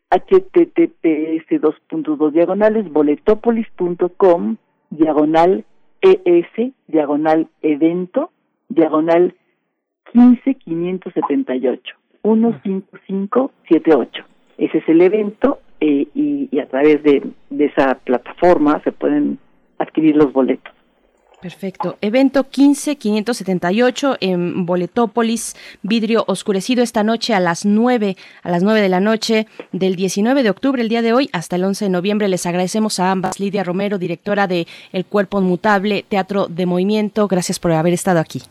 https 0.09 1.61
dos 1.61 1.75
puntos 1.89 2.17
dos 2.17 2.33
diagonales 2.33 2.91
boletopolis.com 2.91 4.57
diagonal 4.89 5.63
es 6.01 6.45
diagonal 6.87 7.47
evento 7.61 8.29
diagonal 8.67 9.33
quince 10.11 10.55
quinientos 10.55 11.13
setenta 11.13 11.55
y 11.55 11.67
ocho 11.67 11.95
uno 12.21 12.59
cinco 12.61 12.97
cinco 13.07 13.51
siete 13.69 13.95
ocho. 13.95 14.25
Ese 14.57 14.79
es 14.79 14.89
el 14.89 15.01
evento 15.01 15.59
eh, 15.79 16.07
y, 16.13 16.49
y 16.51 16.59
a 16.59 16.67
través 16.67 17.01
de, 17.03 17.23
de 17.49 17.65
esa 17.65 17.95
plataforma 18.03 18.81
se 18.83 18.91
pueden 18.91 19.39
adquirir 19.77 20.17
los 20.17 20.33
boletos 20.33 20.73
Perfecto. 21.45 21.99
Evento 22.01 22.45
15578 22.45 24.17
en 24.19 24.65
Boletópolis, 24.65 25.53
vidrio 25.83 26.23
oscurecido 26.25 26.81
esta 26.81 27.03
noche 27.03 27.35
a 27.35 27.39
las 27.39 27.67
9, 27.67 28.15
a 28.41 28.49
las 28.49 28.63
9 28.63 28.81
de 28.81 28.89
la 28.89 28.99
noche 28.99 29.45
del 29.71 29.95
19 29.95 30.41
de 30.41 30.49
octubre, 30.49 30.81
el 30.81 30.89
día 30.89 31.03
de 31.03 31.13
hoy, 31.13 31.29
hasta 31.33 31.57
el 31.57 31.63
11 31.63 31.85
de 31.85 31.91
noviembre. 31.91 32.29
Les 32.29 32.47
agradecemos 32.47 32.99
a 32.99 33.11
ambas. 33.11 33.39
Lidia 33.39 33.63
Romero, 33.63 33.99
directora 33.99 34.47
de 34.47 34.65
El 34.91 35.05
Cuerpo 35.05 35.39
Mutable, 35.39 36.03
Teatro 36.09 36.47
de 36.47 36.65
Movimiento. 36.65 37.27
Gracias 37.27 37.59
por 37.59 37.73
haber 37.73 37.93
estado 37.93 38.19
aquí. 38.19 38.41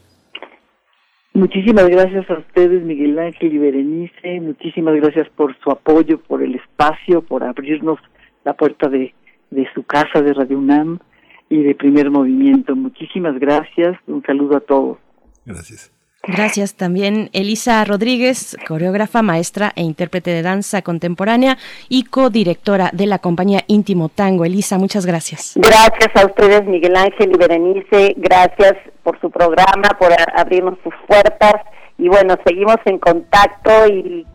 Muchísimas 1.33 1.89
gracias 1.89 2.31
a 2.31 2.35
ustedes, 2.35 2.81
Miguel 2.85 3.19
Ángel 3.19 3.55
y 3.55 3.59
Berenice. 3.59 4.41
Muchísimas 4.41 4.95
gracias 4.95 5.29
por 5.31 5.59
su 5.59 5.73
apoyo, 5.73 6.21
por 6.21 6.45
el 6.45 6.55
espacio, 6.55 7.23
por 7.23 7.43
abrirnos 7.43 7.99
la 8.45 8.53
puerta 8.53 8.89
de, 8.89 9.13
de 9.51 9.67
su 9.75 9.83
casa 9.83 10.23
de 10.23 10.33
Radio 10.33 10.59
UNAM 10.59 11.01
y 11.49 11.63
de 11.63 11.75
primer 11.75 12.11
movimiento. 12.11 12.75
Muchísimas 12.75 13.39
gracias. 13.39 13.97
Un 14.07 14.23
saludo 14.23 14.57
a 14.57 14.61
todos. 14.61 14.99
Gracias. 15.45 15.95
Gracias 16.27 16.75
también 16.75 17.29
Elisa 17.35 17.85
Rodríguez, 17.85 18.57
coreógrafa, 18.67 19.21
maestra 19.21 19.73
e 19.77 19.83
intérprete 19.83 20.31
de 20.31 20.41
danza 20.41 20.81
contemporánea 20.81 21.59
y 21.91 22.05
codirectora 22.05 22.89
de 22.95 23.07
la 23.07 23.19
compañía 23.19 23.61
Íntimo 23.67 24.09
Tango. 24.09 24.47
Elisa, 24.47 24.79
muchas 24.79 25.05
gracias. 25.05 25.53
Gracias 25.57 26.11
a 26.15 26.25
ustedes, 26.25 26.65
Miguel 26.65 26.97
Ángel 26.97 27.33
y 27.35 27.37
Berenice. 27.37 28.15
Gracias 28.17 28.73
por 29.03 29.21
su 29.21 29.31
programa, 29.31 29.91
por 29.99 30.13
abrirnos 30.35 30.79
sus 30.83 30.95
puertas. 31.07 31.57
Y 31.99 32.09
bueno, 32.09 32.37
seguimos 32.47 32.79
en 32.87 32.99
contacto 32.99 33.87
y 33.87 34.27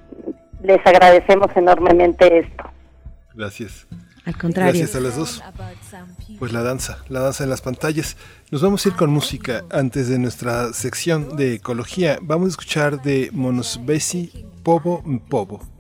les 0.61 0.85
agradecemos 0.85 1.47
enormemente 1.55 2.39
esto. 2.39 2.69
Gracias. 3.33 3.87
Al 4.25 4.37
contrario. 4.37 4.73
Gracias 4.73 4.95
a 4.95 4.99
las 4.99 5.15
dos. 5.15 5.43
Pues 6.37 6.51
la 6.51 6.63
danza, 6.63 6.99
la 7.09 7.21
danza 7.21 7.43
en 7.43 7.49
las 7.49 7.61
pantallas. 7.61 8.17
Nos 8.51 8.61
vamos 8.61 8.85
a 8.85 8.89
ir 8.89 8.95
con 8.95 9.09
música 9.09 9.63
antes 9.71 10.09
de 10.09 10.19
nuestra 10.19 10.73
sección 10.73 11.35
de 11.35 11.55
ecología. 11.55 12.19
Vamos 12.21 12.47
a 12.47 12.49
escuchar 12.49 13.01
de 13.01 13.29
Monosbesi 13.33 14.45
Pobo 14.63 15.03
Pobo. 15.29 15.78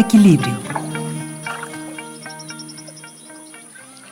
Equilibrio. 0.00 0.54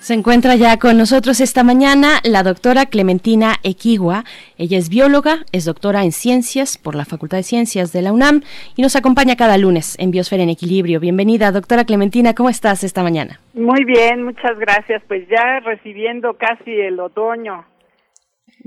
Se 0.00 0.14
encuentra 0.14 0.56
ya 0.56 0.78
con 0.78 0.96
nosotros 0.96 1.38
esta 1.40 1.62
mañana 1.64 2.20
la 2.24 2.42
doctora 2.42 2.86
Clementina 2.86 3.56
Equigua. 3.62 4.24
Ella 4.56 4.78
es 4.78 4.88
bióloga, 4.88 5.40
es 5.52 5.66
doctora 5.66 6.02
en 6.02 6.12
ciencias 6.12 6.78
por 6.78 6.94
la 6.94 7.04
Facultad 7.04 7.36
de 7.36 7.42
Ciencias 7.42 7.92
de 7.92 8.00
la 8.00 8.12
UNAM 8.12 8.40
y 8.74 8.80
nos 8.80 8.96
acompaña 8.96 9.36
cada 9.36 9.58
lunes 9.58 9.98
en 9.98 10.10
Biosfera 10.10 10.42
en 10.42 10.48
Equilibrio. 10.48 10.98
Bienvenida, 10.98 11.52
doctora 11.52 11.84
Clementina, 11.84 12.34
¿cómo 12.34 12.48
estás 12.48 12.84
esta 12.84 13.02
mañana? 13.02 13.38
Muy 13.52 13.84
bien, 13.84 14.24
muchas 14.24 14.58
gracias. 14.58 15.02
Pues 15.08 15.28
ya 15.28 15.60
recibiendo 15.60 16.34
casi 16.38 16.70
el 16.70 17.00
otoño. 17.00 17.66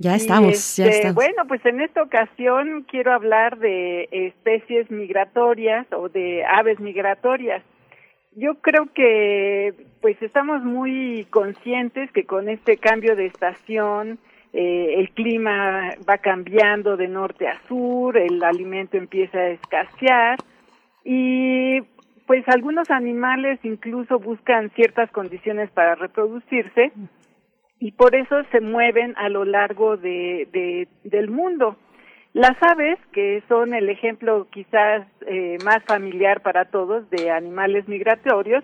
Ya 0.02 0.16
estamos, 0.16 0.78
ya 0.78 0.86
este, 0.86 0.96
estamos. 0.96 1.16
Bueno, 1.16 1.46
pues 1.48 1.64
en 1.64 1.80
esta 1.80 2.02
ocasión 2.02 2.86
quiero 2.90 3.14
hablar 3.14 3.60
de 3.60 4.10
especies 4.12 4.90
migratorias 4.90 5.86
o 5.92 6.10
de 6.10 6.44
aves 6.44 6.80
migratorias. 6.80 7.62
Yo 8.36 8.56
creo 8.62 8.88
que 8.96 9.76
pues 10.02 10.20
estamos 10.24 10.64
muy 10.64 11.28
conscientes 11.30 12.12
que 12.14 12.26
con 12.26 12.50
este 12.50 12.78
cambio 12.78 13.16
de 13.16 13.28
estación 13.28 14.18
eh, 14.54 14.96
el 14.98 15.12
clima 15.12 15.92
va 16.10 16.18
cambiando 16.18 16.98
de 16.98 17.08
norte 17.08 17.48
a 17.48 17.62
sur, 17.68 18.18
el 18.18 18.44
alimento 18.44 18.98
empieza 18.98 19.38
a 19.38 19.50
escasear 19.50 20.40
y 21.06 21.82
pues 22.26 22.48
algunos 22.48 22.90
animales 22.90 23.60
incluso 23.62 24.18
buscan 24.18 24.72
ciertas 24.72 25.12
condiciones 25.12 25.70
para 25.70 25.94
reproducirse 25.94 26.92
y 27.82 27.92
por 27.92 28.16
eso 28.16 28.44
se 28.52 28.62
mueven 28.62 29.14
a 29.18 29.28
lo 29.28 29.44
largo 29.44 29.98
de, 29.98 30.48
de- 30.54 30.88
del 31.04 31.30
mundo. 31.30 31.76
Las 32.34 32.56
aves, 32.62 32.98
que 33.12 33.44
son 33.50 33.74
el 33.74 33.90
ejemplo 33.90 34.48
quizás 34.52 35.06
eh, 35.28 35.58
más 35.66 35.84
familiar 35.84 36.42
para 36.42 36.66
todos 36.66 37.10
de 37.10 37.30
animales 37.32 37.88
migratorios, 37.90 38.64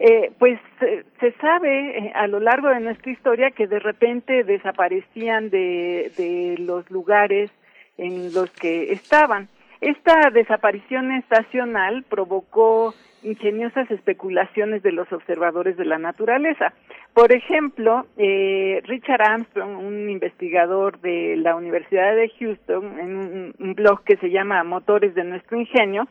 eh, 0.00 0.30
pues 0.38 0.60
eh, 0.82 1.04
se 1.20 1.32
sabe 1.40 1.98
eh, 1.98 2.12
a 2.14 2.26
lo 2.26 2.40
largo 2.40 2.68
de 2.68 2.80
nuestra 2.80 3.10
historia 3.10 3.50
que 3.52 3.66
de 3.66 3.78
repente 3.78 4.44
desaparecían 4.44 5.50
de, 5.50 6.12
de 6.18 6.56
los 6.58 6.90
lugares 6.90 7.50
en 7.96 8.34
los 8.34 8.50
que 8.50 8.92
estaban. 8.92 9.48
Esta 9.80 10.30
desaparición 10.30 11.12
estacional 11.12 12.02
provocó 12.08 12.92
ingeniosas 13.22 13.90
especulaciones 13.90 14.82
de 14.82 14.92
los 14.92 15.12
observadores 15.12 15.76
de 15.76 15.84
la 15.84 15.98
naturaleza. 15.98 16.72
Por 17.14 17.32
ejemplo, 17.32 18.06
eh, 18.16 18.80
Richard 18.84 19.22
Armstrong, 19.22 19.78
un 19.78 20.08
investigador 20.08 21.00
de 21.00 21.36
la 21.36 21.56
Universidad 21.56 22.14
de 22.14 22.30
Houston, 22.38 22.98
en 22.98 23.16
un, 23.16 23.54
un 23.58 23.74
blog 23.74 24.04
que 24.04 24.16
se 24.16 24.30
llama 24.30 24.62
Motores 24.64 25.14
de 25.14 25.24
nuestro 25.24 25.58
ingenio, 25.58 26.06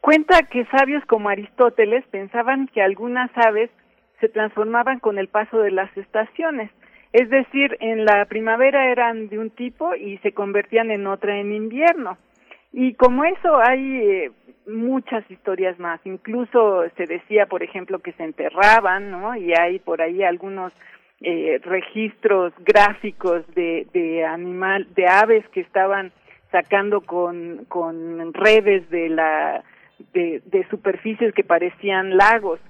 cuenta 0.00 0.42
que 0.42 0.64
sabios 0.66 1.04
como 1.06 1.28
Aristóteles 1.28 2.04
pensaban 2.10 2.68
que 2.68 2.82
algunas 2.82 3.30
aves 3.36 3.70
se 4.20 4.28
transformaban 4.28 4.98
con 4.98 5.18
el 5.18 5.28
paso 5.28 5.58
de 5.60 5.70
las 5.70 5.96
estaciones. 5.96 6.70
Es 7.12 7.30
decir, 7.30 7.76
en 7.80 8.04
la 8.04 8.24
primavera 8.26 8.90
eran 8.90 9.28
de 9.28 9.38
un 9.38 9.50
tipo 9.50 9.94
y 9.94 10.18
se 10.18 10.32
convertían 10.32 10.90
en 10.90 11.06
otra 11.06 11.38
en 11.38 11.52
invierno. 11.52 12.18
Y 12.72 12.94
como 12.94 13.24
eso 13.24 13.58
hay 13.60 14.00
eh, 14.00 14.30
muchas 14.66 15.28
historias 15.30 15.78
más. 15.78 16.00
Incluso 16.04 16.84
se 16.96 17.04
decía, 17.04 17.46
por 17.46 17.62
ejemplo, 17.62 17.98
que 18.00 18.12
se 18.12 18.24
enterraban, 18.24 19.10
¿no? 19.10 19.34
Y 19.36 19.52
hay 19.54 19.78
por 19.78 20.02
ahí 20.02 20.22
algunos 20.22 20.72
eh, 21.20 21.60
registros 21.64 22.52
gráficos 22.60 23.46
de, 23.54 23.86
de 23.92 24.24
animal, 24.24 24.86
de 24.94 25.06
aves 25.06 25.48
que 25.48 25.60
estaban 25.60 26.12
sacando 26.50 27.00
con, 27.00 27.64
con 27.68 28.32
redes 28.32 28.88
de 28.90 29.08
la 29.08 29.64
de, 30.12 30.66
superficies 30.70 31.34
que 31.34 31.44
parecían 31.44 32.16
lagos. 32.16 32.60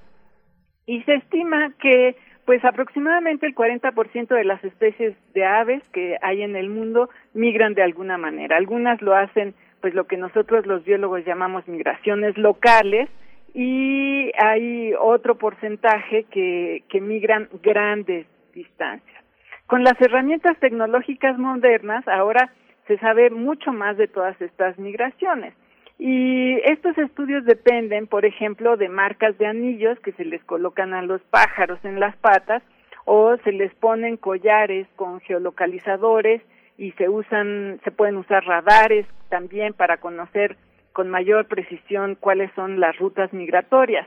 Y 0.86 1.02
se 1.02 1.14
estima 1.14 1.72
que 1.80 2.16
pues 2.44 2.64
aproximadamente 2.64 3.46
el 3.46 3.54
40% 3.54 4.28
de 4.28 4.44
las 4.44 4.64
especies 4.64 5.14
de 5.34 5.44
aves 5.44 5.86
que 5.90 6.16
hay 6.22 6.40
en 6.42 6.56
el 6.56 6.70
mundo 6.70 7.10
migran 7.34 7.74
de 7.74 7.82
alguna 7.82 8.16
manera. 8.16 8.56
Algunas 8.56 9.02
lo 9.02 9.14
hacen 9.14 9.54
pues 9.80 9.94
lo 9.94 10.06
que 10.06 10.16
nosotros 10.16 10.66
los 10.66 10.84
biólogos 10.84 11.24
llamamos 11.24 11.66
migraciones 11.68 12.36
locales 12.36 13.08
y 13.54 14.30
hay 14.38 14.92
otro 14.98 15.36
porcentaje 15.36 16.24
que, 16.24 16.82
que 16.88 17.00
migran 17.00 17.48
grandes 17.62 18.26
distancias. 18.54 19.24
Con 19.66 19.84
las 19.84 20.00
herramientas 20.00 20.58
tecnológicas 20.58 21.38
modernas 21.38 22.06
ahora 22.08 22.52
se 22.86 22.98
sabe 22.98 23.30
mucho 23.30 23.72
más 23.72 23.96
de 23.96 24.08
todas 24.08 24.40
estas 24.40 24.78
migraciones. 24.78 25.54
Y 25.98 26.54
estos 26.64 26.96
estudios 26.96 27.44
dependen, 27.44 28.06
por 28.06 28.24
ejemplo, 28.24 28.76
de 28.76 28.88
marcas 28.88 29.36
de 29.36 29.46
anillos 29.46 29.98
que 30.00 30.12
se 30.12 30.24
les 30.24 30.42
colocan 30.44 30.94
a 30.94 31.02
los 31.02 31.20
pájaros 31.22 31.78
en 31.84 31.98
las 31.98 32.16
patas 32.16 32.62
o 33.04 33.36
se 33.38 33.52
les 33.52 33.74
ponen 33.74 34.16
collares 34.16 34.86
con 34.96 35.20
geolocalizadores 35.20 36.40
y 36.78 36.92
se 36.92 37.08
usan, 37.08 37.80
se 37.84 37.90
pueden 37.90 38.16
usar 38.16 38.44
radares 38.44 39.04
también 39.28 39.74
para 39.74 39.98
conocer 39.98 40.56
con 40.92 41.10
mayor 41.10 41.46
precisión 41.46 42.16
cuáles 42.18 42.50
son 42.54 42.80
las 42.80 42.96
rutas 42.96 43.32
migratorias. 43.32 44.06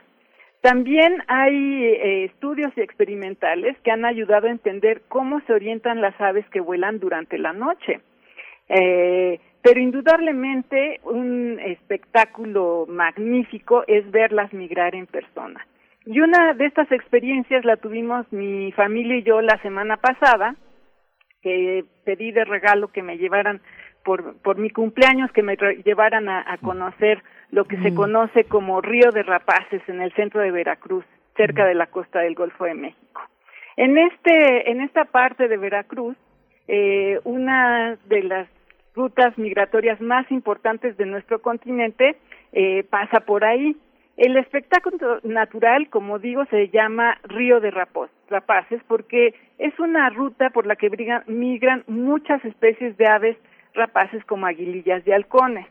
También 0.62 1.24
hay 1.28 1.84
eh, 1.84 2.26
estudios 2.26 2.72
experimentales 2.78 3.78
que 3.84 3.92
han 3.92 4.06
ayudado 4.06 4.48
a 4.48 4.52
entender 4.52 5.02
cómo 5.10 5.42
se 5.42 5.54
orientan 5.54 6.02
las 6.02 6.20
aves 6.22 6.48
que 6.50 6.62
vuelan 6.62 7.00
durante 7.00 7.38
la 7.38 7.52
noche. 7.52 8.00
Eh, 8.70 9.40
pero 9.62 9.80
indudablemente 9.80 11.02
un 11.04 11.60
espectáculo 11.60 12.86
magnífico 12.88 13.84
es 13.88 14.10
verlas 14.12 14.54
migrar 14.54 14.96
en 14.96 15.08
persona. 15.08 15.66
Y 16.06 16.20
una 16.20 16.54
de 16.54 16.66
estas 16.66 16.92
experiencias 16.92 17.66
la 17.66 17.78
tuvimos 17.78 18.32
mi 18.32 18.72
familia 18.72 19.18
y 19.18 19.24
yo 19.24 19.42
la 19.42 19.62
semana 19.62 19.98
pasada, 19.98 20.56
que 21.42 21.86
pedí 22.04 22.32
de 22.32 22.46
regalo 22.46 22.90
que 22.90 23.04
me 23.04 23.18
llevaran 23.18 23.62
por, 24.04 24.38
por 24.42 24.58
mi 24.58 24.70
cumpleaños, 24.70 25.32
que 25.32 25.44
me 25.44 25.56
llevaran 25.84 26.30
a, 26.30 26.44
a 26.46 26.58
conocer 26.58 27.24
lo 27.52 27.66
que 27.66 27.78
se 27.78 27.94
conoce 27.94 28.46
como 28.46 28.82
Río 28.82 29.12
de 29.12 29.24
Rapaces 29.24 29.82
en 29.88 30.02
el 30.02 30.14
centro 30.14 30.42
de 30.42 30.52
Veracruz, 30.52 31.06
cerca 31.36 31.66
de 31.66 31.76
la 31.76 31.88
costa 31.88 32.20
del 32.20 32.36
Golfo 32.36 32.66
de 32.66 32.74
México. 32.74 33.22
En 33.78 33.98
este, 33.98 34.72
en 34.72 34.82
esta 34.82 35.06
parte 35.06 35.48
de 35.48 35.58
Veracruz, 35.58 36.16
eh, 36.68 37.20
una 37.24 37.98
de 38.06 38.24
las 38.24 38.48
rutas 38.96 39.38
migratorias 39.38 40.00
más 40.02 40.30
importantes 40.32 40.98
de 40.98 41.06
nuestro 41.06 41.42
continente 41.42 42.16
eh, 42.52 42.84
pasa 42.90 43.22
por 43.22 43.44
ahí. 43.44 43.76
El 44.22 44.38
espectáculo 44.38 45.20
natural, 45.24 45.90
como 45.90 46.20
digo, 46.20 46.46
se 46.52 46.70
llama 46.70 47.18
Río 47.24 47.60
de 47.60 47.72
Rapaces 47.72 48.80
porque 48.88 49.34
es 49.58 49.80
una 49.80 50.12
ruta 50.12 50.52
por 50.52 50.68
la 50.68 50.76
que 50.76 50.92
migran 51.26 51.84
muchas 51.88 52.46
especies 52.46 52.96
de 52.98 53.08
aves 53.08 53.36
rapaces 53.74 54.24
como 54.26 54.46
aguilillas 54.46 55.02
y 55.08 55.12
halcones. 55.12 55.66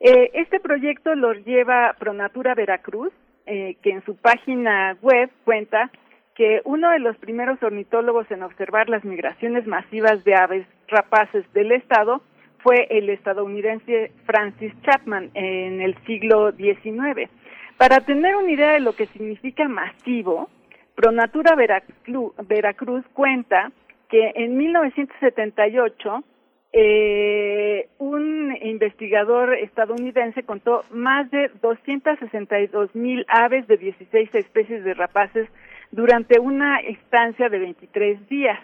Eh, 0.00 0.30
este 0.34 0.60
proyecto 0.60 1.14
lo 1.14 1.32
lleva 1.32 1.94
Pronatura 1.98 2.54
Veracruz, 2.54 3.14
eh, 3.46 3.76
que 3.80 3.92
en 3.92 4.04
su 4.04 4.14
página 4.14 4.98
web 5.00 5.30
cuenta 5.46 5.90
que 6.34 6.60
uno 6.64 6.90
de 6.90 6.98
los 6.98 7.16
primeros 7.16 7.62
ornitólogos 7.62 8.30
en 8.30 8.42
observar 8.42 8.90
las 8.90 9.06
migraciones 9.06 9.66
masivas 9.66 10.22
de 10.24 10.34
aves 10.34 10.66
rapaces 10.88 11.50
del 11.54 11.72
estado 11.72 12.20
fue 12.58 12.88
el 12.90 13.08
estadounidense 13.08 14.12
Francis 14.26 14.74
Chapman 14.82 15.30
en 15.32 15.80
el 15.80 15.96
siglo 16.04 16.52
XIX. 16.52 17.30
Para 17.78 18.00
tener 18.00 18.36
una 18.36 18.50
idea 18.50 18.72
de 18.72 18.80
lo 18.80 18.94
que 18.94 19.06
significa 19.06 19.68
masivo, 19.68 20.48
Pronatura 20.94 21.54
Veracruz, 21.54 23.04
cuenta 23.12 23.70
que 24.08 24.32
en 24.34 24.56
1978 24.56 26.24
eh, 26.72 27.88
un 27.98 28.56
investigador 28.62 29.54
estadounidense 29.54 30.42
contó 30.42 30.84
más 30.90 31.30
de 31.30 31.50
262 31.60 32.94
mil 32.94 33.26
aves 33.28 33.66
de 33.66 33.76
16 33.76 34.34
especies 34.34 34.82
de 34.82 34.94
rapaces 34.94 35.48
durante 35.90 36.40
una 36.40 36.78
estancia 36.80 37.50
de 37.50 37.58
23 37.58 38.28
días. 38.28 38.58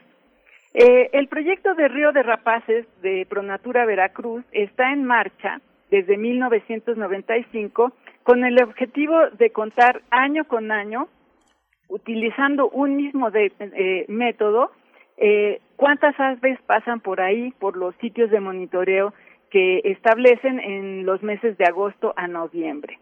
Eh, 0.73 1.11
el 1.13 1.29
proyecto 1.29 1.75
de 1.75 1.89
Río 1.89 2.13
de 2.13 2.23
Rapaces 2.23 2.87
de 3.03 3.27
Pronatura 3.29 3.85
Veracruz 3.85 4.43
está 4.53 4.91
en 4.91 5.05
marcha 5.05 5.61
desde 5.91 6.17
1995 6.17 7.93
con 8.23 8.45
el 8.45 8.63
objetivo 8.63 9.31
de 9.39 9.51
contar 9.51 10.03
año 10.11 10.45
con 10.45 10.71
año, 10.71 11.09
utilizando 11.89 12.69
un 12.71 12.97
mismo 12.97 13.29
eh, 13.35 14.05
método, 14.09 14.71
eh, 15.17 15.61
cuántas 15.77 16.19
aves 16.19 16.59
pasan 16.67 17.01
por 17.01 17.21
ahí, 17.21 17.53
por 17.59 17.77
los 17.77 17.95
sitios 17.97 18.31
de 18.31 18.41
monitoreo 18.41 19.13
que 19.51 19.83
establecen 19.85 20.59
en 20.61 21.05
los 21.05 21.23
meses 21.23 21.59
de 21.59 21.67
agosto 21.67 22.15
a 22.17 22.27
noviembre. 22.27 22.99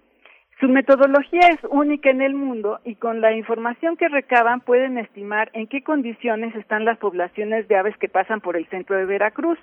Su 0.58 0.68
metodología 0.68 1.48
es 1.48 1.60
única 1.70 2.10
en 2.10 2.20
el 2.20 2.34
mundo 2.34 2.80
y 2.84 2.96
con 2.96 3.22
la 3.22 3.32
información 3.32 3.96
que 3.96 4.08
recaban 4.08 4.60
pueden 4.60 4.98
estimar 4.98 5.50
en 5.54 5.68
qué 5.68 5.82
condiciones 5.82 6.54
están 6.54 6.84
las 6.84 6.98
poblaciones 6.98 7.66
de 7.68 7.76
aves 7.76 7.96
que 7.96 8.08
pasan 8.08 8.42
por 8.42 8.56
el 8.56 8.66
centro 8.66 8.96
de 8.96 9.06
Veracruz. 9.06 9.58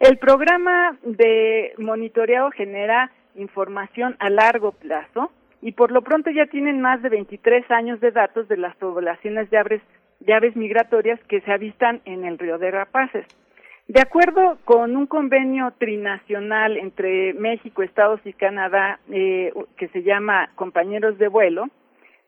El 0.00 0.18
programa 0.18 0.98
de 1.04 1.74
monitoreo 1.78 2.50
genera 2.50 3.12
información 3.36 4.16
a 4.18 4.30
largo 4.30 4.72
plazo 4.72 5.30
y 5.64 5.72
por 5.72 5.90
lo 5.90 6.02
pronto 6.02 6.30
ya 6.30 6.46
tienen 6.46 6.80
más 6.80 7.00
de 7.02 7.08
23 7.08 7.70
años 7.70 8.00
de 8.00 8.10
datos 8.10 8.48
de 8.48 8.58
las 8.58 8.76
poblaciones 8.76 9.48
de 9.50 9.56
aves, 9.56 9.82
de 10.20 10.34
aves 10.34 10.54
migratorias 10.56 11.18
que 11.24 11.40
se 11.40 11.52
avistan 11.52 12.02
en 12.04 12.24
el 12.24 12.38
río 12.38 12.58
de 12.58 12.70
Rapaces. 12.70 13.26
De 13.88 14.00
acuerdo 14.00 14.58
con 14.64 14.96
un 14.96 15.06
convenio 15.06 15.72
trinacional 15.78 16.76
entre 16.78 17.34
México, 17.34 17.82
Estados 17.82 18.20
y 18.24 18.32
Canadá 18.32 18.98
eh, 19.10 19.52
que 19.76 19.88
se 19.88 20.02
llama 20.02 20.50
Compañeros 20.54 21.18
de 21.18 21.28
Vuelo, 21.28 21.68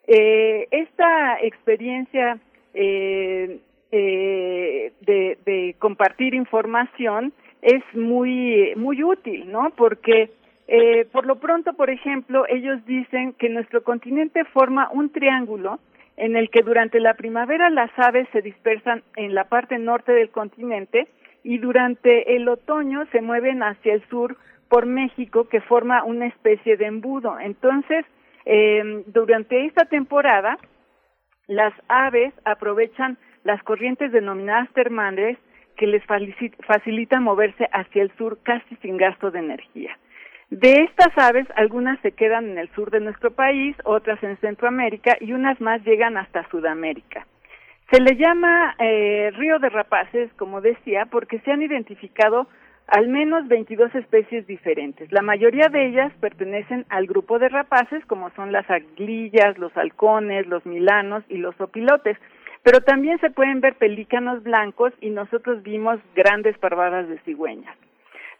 eh, 0.06 0.68
esta 0.70 1.38
experiencia 1.40 2.38
eh, 2.74 3.58
eh 3.90 4.92
de, 5.00 5.38
de, 5.44 5.76
compartir 5.78 6.34
información 6.34 7.32
es 7.62 7.82
muy 7.94 8.74
muy 8.76 9.02
útil, 9.02 9.50
¿no? 9.50 9.70
Porque 9.76 10.30
eh, 10.68 11.06
por 11.12 11.26
lo 11.26 11.36
pronto, 11.36 11.74
por 11.74 11.90
ejemplo, 11.90 12.44
ellos 12.48 12.84
dicen 12.86 13.34
que 13.34 13.48
nuestro 13.48 13.82
continente 13.82 14.44
forma 14.44 14.90
un 14.92 15.10
triángulo 15.10 15.78
en 16.16 16.34
el 16.34 16.50
que 16.50 16.62
durante 16.62 16.98
la 16.98 17.14
primavera 17.14 17.70
las 17.70 17.90
aves 17.96 18.26
se 18.32 18.42
dispersan 18.42 19.02
en 19.16 19.34
la 19.34 19.44
parte 19.44 19.78
norte 19.78 20.12
del 20.12 20.30
continente 20.30 21.08
y 21.44 21.58
durante 21.58 22.34
el 22.34 22.48
otoño 22.48 23.06
se 23.12 23.20
mueven 23.20 23.62
hacia 23.62 23.94
el 23.94 24.02
sur 24.08 24.36
por 24.68 24.86
México, 24.86 25.48
que 25.48 25.60
forma 25.60 26.02
una 26.02 26.26
especie 26.26 26.76
de 26.76 26.86
embudo. 26.86 27.38
Entonces, 27.38 28.04
eh, 28.44 29.04
durante 29.06 29.66
esta 29.66 29.84
temporada, 29.84 30.58
las 31.46 31.72
aves 31.88 32.34
aprovechan 32.44 33.18
las 33.44 33.62
corrientes 33.62 34.10
denominadas 34.10 34.68
termales 34.72 35.38
que 35.76 35.86
les 35.86 36.02
facilitan 36.66 37.22
moverse 37.22 37.68
hacia 37.70 38.02
el 38.02 38.10
sur 38.16 38.38
casi 38.42 38.74
sin 38.76 38.96
gasto 38.96 39.30
de 39.30 39.38
energía. 39.38 39.96
De 40.50 40.84
estas 40.84 41.12
aves, 41.18 41.46
algunas 41.56 41.98
se 42.00 42.12
quedan 42.12 42.50
en 42.50 42.58
el 42.58 42.68
sur 42.70 42.92
de 42.92 43.00
nuestro 43.00 43.32
país, 43.32 43.76
otras 43.82 44.22
en 44.22 44.36
Centroamérica 44.36 45.16
y 45.20 45.32
unas 45.32 45.60
más 45.60 45.82
llegan 45.84 46.16
hasta 46.16 46.48
Sudamérica. 46.50 47.26
Se 47.90 48.00
le 48.00 48.16
llama 48.16 48.76
eh, 48.78 49.32
río 49.34 49.58
de 49.58 49.70
rapaces, 49.70 50.32
como 50.34 50.60
decía, 50.60 51.06
porque 51.06 51.40
se 51.40 51.50
han 51.50 51.62
identificado 51.62 52.46
al 52.86 53.08
menos 53.08 53.48
22 53.48 53.92
especies 53.96 54.46
diferentes. 54.46 55.10
La 55.10 55.22
mayoría 55.22 55.68
de 55.68 55.88
ellas 55.88 56.12
pertenecen 56.20 56.86
al 56.90 57.06
grupo 57.06 57.40
de 57.40 57.48
rapaces, 57.48 58.04
como 58.06 58.30
son 58.30 58.52
las 58.52 58.70
aglillas, 58.70 59.58
los 59.58 59.76
halcones, 59.76 60.46
los 60.46 60.64
milanos 60.64 61.24
y 61.28 61.38
los 61.38 61.60
opilotes. 61.60 62.16
pero 62.62 62.80
también 62.80 63.18
se 63.20 63.30
pueden 63.30 63.60
ver 63.60 63.74
pelícanos 63.76 64.42
blancos 64.42 64.92
y 65.00 65.10
nosotros 65.10 65.62
vimos 65.62 66.00
grandes 66.16 66.58
parvadas 66.58 67.08
de 67.08 67.18
cigüeñas. 67.20 67.76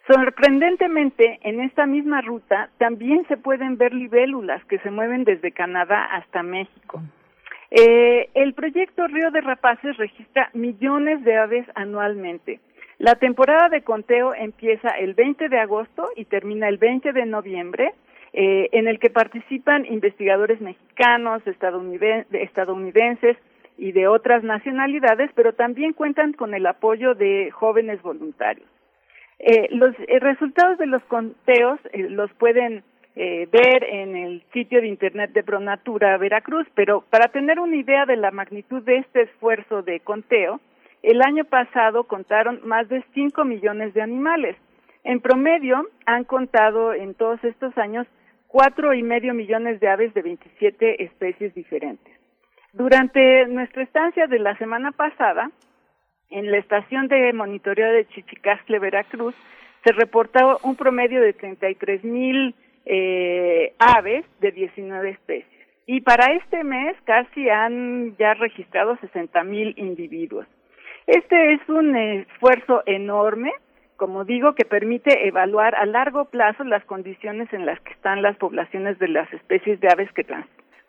Sorprendentemente, 0.07 1.41
en 1.43 1.61
esta 1.61 1.85
misma 1.85 2.21
ruta 2.21 2.71
también 2.79 3.27
se 3.27 3.37
pueden 3.37 3.77
ver 3.77 3.93
libélulas 3.93 4.65
que 4.67 4.79
se 4.79 4.91
mueven 4.91 5.25
desde 5.25 5.51
Canadá 5.51 6.05
hasta 6.05 6.45
México. 6.45 7.03
Eh, 7.73 8.29
el 8.35 8.55
proyecto 8.55 9.09
Río 9.09 9.33
de 9.33 9.41
Rapaces 9.41 9.97
registra 9.97 10.51
millones 10.55 11.25
de 11.25 11.37
aves 11.37 11.67
anualmente. 11.75 12.61
La 12.99 13.17
temporada 13.17 13.69
de 13.69 13.83
conteo 13.83 14.33
empieza 14.33 14.91
el 14.91 15.15
20 15.15 15.49
de 15.49 15.59
agosto 15.59 16.09
y 16.15 16.27
termina 16.27 16.69
el 16.69 16.79
20 16.79 17.13
de 17.13 17.27
noviembre, 17.27 17.93
eh, 18.33 18.69
en 18.73 18.87
el 18.87 19.01
que 19.01 19.11
participan 19.11 19.87
investigadores 19.87 20.61
mexicanos, 20.61 21.43
estadounidenses 21.47 23.37
y 23.77 23.91
de 23.91 24.07
otras 24.07 24.45
nacionalidades, 24.45 25.31
pero 25.35 25.53
también 25.53 25.93
cuentan 25.95 26.33
con 26.33 26.55
el 26.55 26.65
apoyo 26.67 27.15
de 27.15 27.51
jóvenes 27.51 28.01
voluntarios. 28.03 28.69
Eh, 29.39 29.69
los 29.71 29.95
eh, 30.09 30.19
resultados 30.19 30.79
de 30.79 30.87
los 30.87 31.03
conteos 31.05 31.79
eh, 31.93 32.09
los 32.09 32.33
pueden 32.35 32.83
ver 33.19 33.83
en 33.83 34.15
el 34.15 34.43
sitio 34.53 34.83
de 34.83 34.89
internet 34.89 35.33
de 35.33 35.43
Pronatura 35.43 36.19
Veracruz, 36.19 36.67
pero 36.75 37.01
para 37.09 37.29
tener 37.29 37.59
una 37.59 37.75
idea 37.75 38.05
de 38.05 38.17
la 38.17 38.31
magnitud 38.31 38.83
de 38.83 38.99
este 38.99 39.23
esfuerzo 39.23 39.81
de 39.81 40.01
conteo, 40.01 40.61
el 41.03 41.23
año 41.23 41.47
pasado 41.47 42.05
contaron 42.05 42.61
más 42.65 42.91
de 42.91 43.03
5 43.15 43.43
millones 43.47 43.95
de 43.95 44.03
animales. 44.03 44.59
En 45.03 45.21
promedio 45.21 45.89
han 46.05 46.25
contado 46.25 46.93
en 46.93 47.15
todos 47.15 47.43
estos 47.43 47.79
años 47.79 48.07
cuatro 48.49 48.93
y 48.93 49.03
medio 49.03 49.33
millones 49.33 49.81
de 49.81 49.89
aves 49.89 50.13
de 50.13 50.21
27 50.21 51.05
especies 51.05 51.55
diferentes. 51.55 52.13
Durante 52.73 53.47
nuestra 53.47 53.83
estancia 53.83 54.27
de 54.27 54.39
la 54.39 54.57
semana 54.59 54.93
pasada, 54.93 55.51
en 56.31 56.51
la 56.51 56.59
estación 56.59 57.09
de 57.09 57.33
monitoreo 57.33 57.93
de 57.93 58.07
Chichicastle, 58.09 58.79
Veracruz, 58.79 59.35
se 59.85 59.93
reportó 59.93 60.59
un 60.63 60.77
promedio 60.77 61.21
de 61.21 61.33
33 61.33 62.05
mil 62.05 62.55
eh, 62.85 63.73
aves 63.79 64.25
de 64.41 64.51
19 64.51 65.11
especies. 65.11 65.67
Y 65.87 66.01
para 66.01 66.33
este 66.35 66.65
mes 66.65 66.97
casi 67.05 67.49
han 67.49 68.17
ya 68.17 68.35
registrado 68.35 68.97
60 68.97 69.45
mil 69.45 69.75
individuos. 69.77 70.47
Este 71.07 71.53
es 71.53 71.61
un 71.69 71.95
esfuerzo 71.95 72.83
enorme, 72.87 73.53
como 73.97 74.25
digo, 74.25 74.55
que 74.55 74.65
permite 74.65 75.29
evaluar 75.29 75.77
a 75.77 75.87
largo 75.87 76.25
plazo 76.25 76.65
las 76.65 76.85
condiciones 76.85 77.53
en 77.53 77.65
las 77.65 77.79
que 77.81 77.93
están 77.93 78.23
las 78.23 78.37
poblaciones 78.37 78.99
de 78.99 79.09
las 79.09 79.33
especies 79.33 79.79
de 79.81 79.89
aves 79.89 80.11
que, 80.13 80.27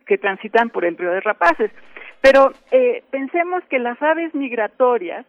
que 0.08 0.18
transitan 0.18 0.70
por 0.70 0.86
el 0.86 0.98
río 0.98 1.12
de 1.12 1.22
rapaces. 1.22 1.72
Pero 2.22 2.52
eh, 2.72 3.04
pensemos 3.12 3.64
que 3.66 3.80
las 3.80 4.02
aves 4.02 4.34
migratorias 4.34 5.26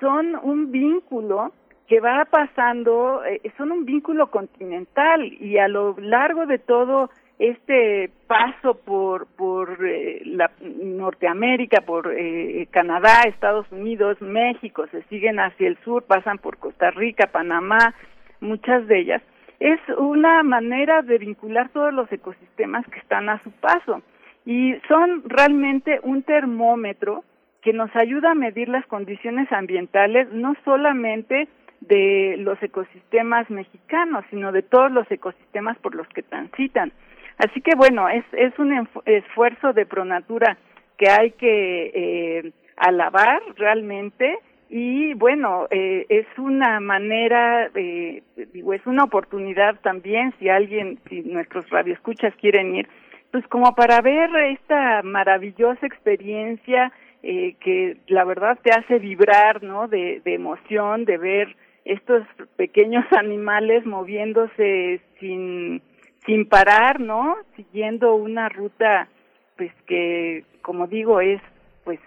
son 0.00 0.34
un 0.42 0.72
vínculo 0.72 1.52
que 1.86 2.00
va 2.00 2.24
pasando, 2.24 3.22
eh, 3.24 3.40
son 3.56 3.72
un 3.72 3.84
vínculo 3.84 4.30
continental 4.30 5.24
y 5.24 5.58
a 5.58 5.68
lo 5.68 5.94
largo 5.98 6.46
de 6.46 6.58
todo 6.58 7.10
este 7.38 8.10
paso 8.26 8.74
por 8.74 9.26
por 9.26 9.84
eh, 9.86 10.22
la 10.24 10.50
Norteamérica, 10.60 11.82
por 11.82 12.12
eh, 12.16 12.68
Canadá, 12.70 13.22
Estados 13.26 13.70
Unidos, 13.70 14.20
México, 14.20 14.86
se 14.90 15.02
siguen 15.04 15.38
hacia 15.40 15.68
el 15.68 15.76
sur, 15.78 16.04
pasan 16.04 16.38
por 16.38 16.58
Costa 16.58 16.90
Rica, 16.90 17.26
Panamá, 17.26 17.94
muchas 18.40 18.86
de 18.86 19.00
ellas, 19.00 19.22
es 19.60 19.80
una 19.98 20.42
manera 20.42 21.02
de 21.02 21.18
vincular 21.18 21.68
todos 21.70 21.92
los 21.92 22.10
ecosistemas 22.10 22.86
que 22.86 22.98
están 22.98 23.28
a 23.28 23.42
su 23.42 23.50
paso 23.52 24.02
y 24.46 24.74
son 24.88 25.22
realmente 25.26 26.00
un 26.02 26.22
termómetro 26.22 27.24
que 27.62 27.72
nos 27.72 27.94
ayuda 27.96 28.32
a 28.32 28.34
medir 28.34 28.68
las 28.68 28.86
condiciones 28.86 29.50
ambientales 29.52 30.28
no 30.32 30.54
solamente 30.64 31.48
de 31.80 32.36
los 32.38 32.62
ecosistemas 32.62 33.48
mexicanos, 33.50 34.24
sino 34.30 34.52
de 34.52 34.62
todos 34.62 34.92
los 34.92 35.10
ecosistemas 35.10 35.78
por 35.78 35.94
los 35.94 36.06
que 36.08 36.22
transitan. 36.22 36.92
Así 37.38 37.60
que 37.60 37.74
bueno, 37.76 38.08
es, 38.08 38.24
es 38.32 38.56
un 38.58 38.86
esfuerzo 39.06 39.72
de 39.72 39.86
pronatura 39.86 40.56
que 40.98 41.08
hay 41.08 41.32
que 41.32 41.90
eh, 41.94 42.52
alabar 42.76 43.40
realmente 43.56 44.38
y 44.68 45.14
bueno, 45.14 45.66
eh, 45.70 46.06
es 46.08 46.26
una 46.38 46.80
manera, 46.80 47.70
eh, 47.74 48.22
digo, 48.52 48.72
es 48.72 48.84
una 48.86 49.04
oportunidad 49.04 49.80
también 49.82 50.32
si 50.38 50.48
alguien, 50.48 50.98
si 51.08 51.22
nuestros 51.22 51.68
radioescuchas 51.70 52.34
quieren 52.36 52.74
ir, 52.74 52.88
pues 53.34 53.48
como 53.48 53.74
para 53.74 54.00
ver 54.00 54.30
esta 54.52 55.02
maravillosa 55.02 55.84
experiencia 55.84 56.92
eh, 57.24 57.56
que 57.58 57.96
la 58.06 58.22
verdad 58.22 58.56
te 58.62 58.70
hace 58.70 59.00
vibrar, 59.00 59.60
¿no? 59.60 59.88
De, 59.88 60.22
de 60.24 60.34
emoción, 60.34 61.04
de 61.04 61.18
ver 61.18 61.56
estos 61.84 62.24
pequeños 62.54 63.04
animales 63.18 63.84
moviéndose 63.86 65.00
sin, 65.18 65.82
sin 66.24 66.48
parar, 66.48 67.00
¿no? 67.00 67.34
Siguiendo 67.56 68.14
una 68.14 68.48
ruta, 68.48 69.08
pues 69.56 69.72
que, 69.88 70.44
como 70.62 70.86
digo, 70.86 71.20
es 71.20 71.42
pues 71.82 71.98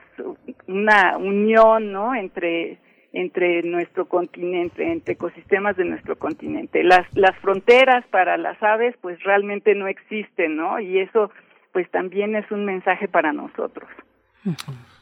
una 0.65 1.17
unión, 1.17 1.91
¿no? 1.91 2.15
Entre 2.15 2.77
entre 3.21 3.63
nuestro 3.63 4.05
continente, 4.05 4.91
entre 4.91 5.15
ecosistemas 5.15 5.75
de 5.75 5.85
nuestro 5.85 6.17
continente. 6.17 6.83
Las, 6.83 7.07
las 7.15 7.35
fronteras 7.37 8.05
para 8.11 8.37
las 8.37 8.61
aves 8.61 8.95
pues 9.01 9.21
realmente 9.23 9.73
no 9.73 9.87
existen, 9.87 10.55
¿no? 10.55 10.79
Y 10.79 10.99
eso 10.99 11.31
pues 11.71 11.89
también 11.89 12.35
es 12.35 12.49
un 12.51 12.65
mensaje 12.65 13.07
para 13.07 13.33
nosotros. 13.33 13.89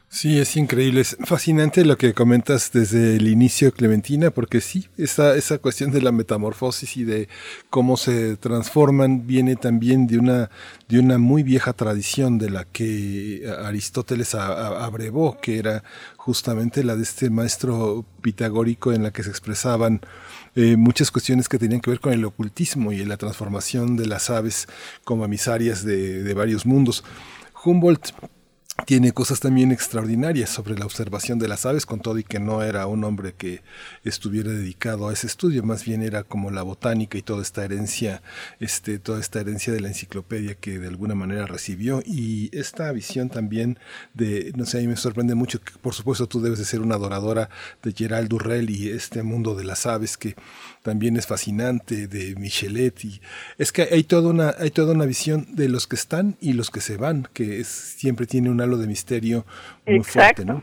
Sí, 0.08 0.38
es 0.38 0.56
increíble, 0.56 1.02
es 1.02 1.16
fascinante 1.24 1.84
lo 1.84 1.98
que 1.98 2.14
comentas 2.14 2.70
desde 2.72 3.16
el 3.16 3.28
inicio, 3.28 3.72
Clementina, 3.72 4.30
porque 4.30 4.60
sí, 4.60 4.88
esa, 4.96 5.34
esa 5.36 5.58
cuestión 5.58 5.90
de 5.90 6.00
la 6.00 6.10
metamorfosis 6.12 6.96
y 6.96 7.04
de 7.04 7.28
cómo 7.70 7.96
se 7.96 8.36
transforman 8.36 9.26
viene 9.26 9.56
también 9.56 10.06
de 10.06 10.18
una, 10.18 10.48
de 10.88 11.00
una 11.00 11.18
muy 11.18 11.42
vieja 11.42 11.72
tradición 11.74 12.38
de 12.38 12.50
la 12.50 12.64
que 12.64 13.52
Aristóteles 13.64 14.34
abrevó, 14.34 15.38
que 15.40 15.58
era 15.58 15.82
justamente 16.16 16.82
la 16.84 16.96
de 16.96 17.02
este 17.02 17.28
maestro 17.28 18.06
pitagórico 18.22 18.92
en 18.92 19.02
la 19.02 19.10
que 19.10 19.24
se 19.24 19.30
expresaban 19.30 20.00
eh, 20.54 20.76
muchas 20.76 21.10
cuestiones 21.10 21.48
que 21.48 21.58
tenían 21.58 21.80
que 21.80 21.90
ver 21.90 22.00
con 22.00 22.12
el 22.12 22.24
ocultismo 22.24 22.92
y 22.92 23.04
la 23.04 23.18
transformación 23.18 23.96
de 23.96 24.06
las 24.06 24.30
aves 24.30 24.66
como 25.04 25.24
emisarias 25.24 25.84
de, 25.84 26.22
de 26.22 26.34
varios 26.34 26.64
mundos. 26.64 27.04
Humboldt 27.64 28.12
tiene 28.84 29.12
cosas 29.12 29.40
también 29.40 29.72
extraordinarias 29.72 30.50
sobre 30.50 30.76
la 30.76 30.84
observación 30.84 31.38
de 31.38 31.48
las 31.48 31.64
aves, 31.64 31.86
con 31.86 32.00
todo 32.00 32.18
y 32.18 32.24
que 32.24 32.38
no 32.38 32.62
era 32.62 32.86
un 32.86 33.04
hombre 33.04 33.32
que 33.32 33.62
estuviera 34.04 34.50
dedicado 34.50 35.08
a 35.08 35.12
ese 35.12 35.26
estudio, 35.26 35.62
más 35.62 35.84
bien 35.84 36.02
era 36.02 36.24
como 36.24 36.50
la 36.50 36.62
botánica 36.62 37.16
y 37.16 37.22
toda 37.22 37.42
esta 37.42 37.64
herencia, 37.64 38.22
este, 38.60 38.98
toda 38.98 39.18
esta 39.18 39.40
herencia 39.40 39.72
de 39.72 39.80
la 39.80 39.88
enciclopedia 39.88 40.54
que 40.54 40.78
de 40.78 40.88
alguna 40.88 41.14
manera 41.14 41.46
recibió. 41.46 42.02
Y 42.04 42.56
esta 42.56 42.92
visión 42.92 43.30
también 43.30 43.78
de, 44.14 44.52
no 44.56 44.66
sé, 44.66 44.78
a 44.78 44.80
mí 44.82 44.88
me 44.88 44.96
sorprende 44.96 45.34
mucho 45.34 45.60
que 45.60 45.72
por 45.80 45.94
supuesto 45.94 46.26
tú 46.26 46.40
debes 46.40 46.58
de 46.58 46.64
ser 46.64 46.80
una 46.80 46.96
adoradora 46.96 47.48
de 47.82 47.92
Gerald 47.92 48.28
Durrell 48.28 48.68
y 48.70 48.90
este 48.90 49.22
mundo 49.22 49.54
de 49.54 49.64
las 49.64 49.86
aves 49.86 50.16
que 50.16 50.36
también 50.82 51.16
es 51.16 51.26
fascinante, 51.26 52.06
de 52.06 52.36
Michelet 52.36 53.04
y 53.04 53.20
es 53.58 53.72
que 53.72 53.88
hay 53.90 54.04
toda 54.04 54.30
una, 54.30 54.54
hay 54.58 54.70
toda 54.70 54.94
una 54.94 55.06
visión 55.06 55.46
de 55.56 55.68
los 55.68 55.86
que 55.86 55.96
están 55.96 56.36
y 56.40 56.52
los 56.52 56.70
que 56.70 56.80
se 56.80 56.96
van, 56.96 57.28
que 57.32 57.60
es, 57.60 57.66
siempre 57.66 58.26
tiene 58.26 58.50
una 58.50 58.65
de 58.76 58.86
misterio 58.86 59.44
muy 59.86 60.02
fuerte, 60.02 60.44
¿no? 60.44 60.62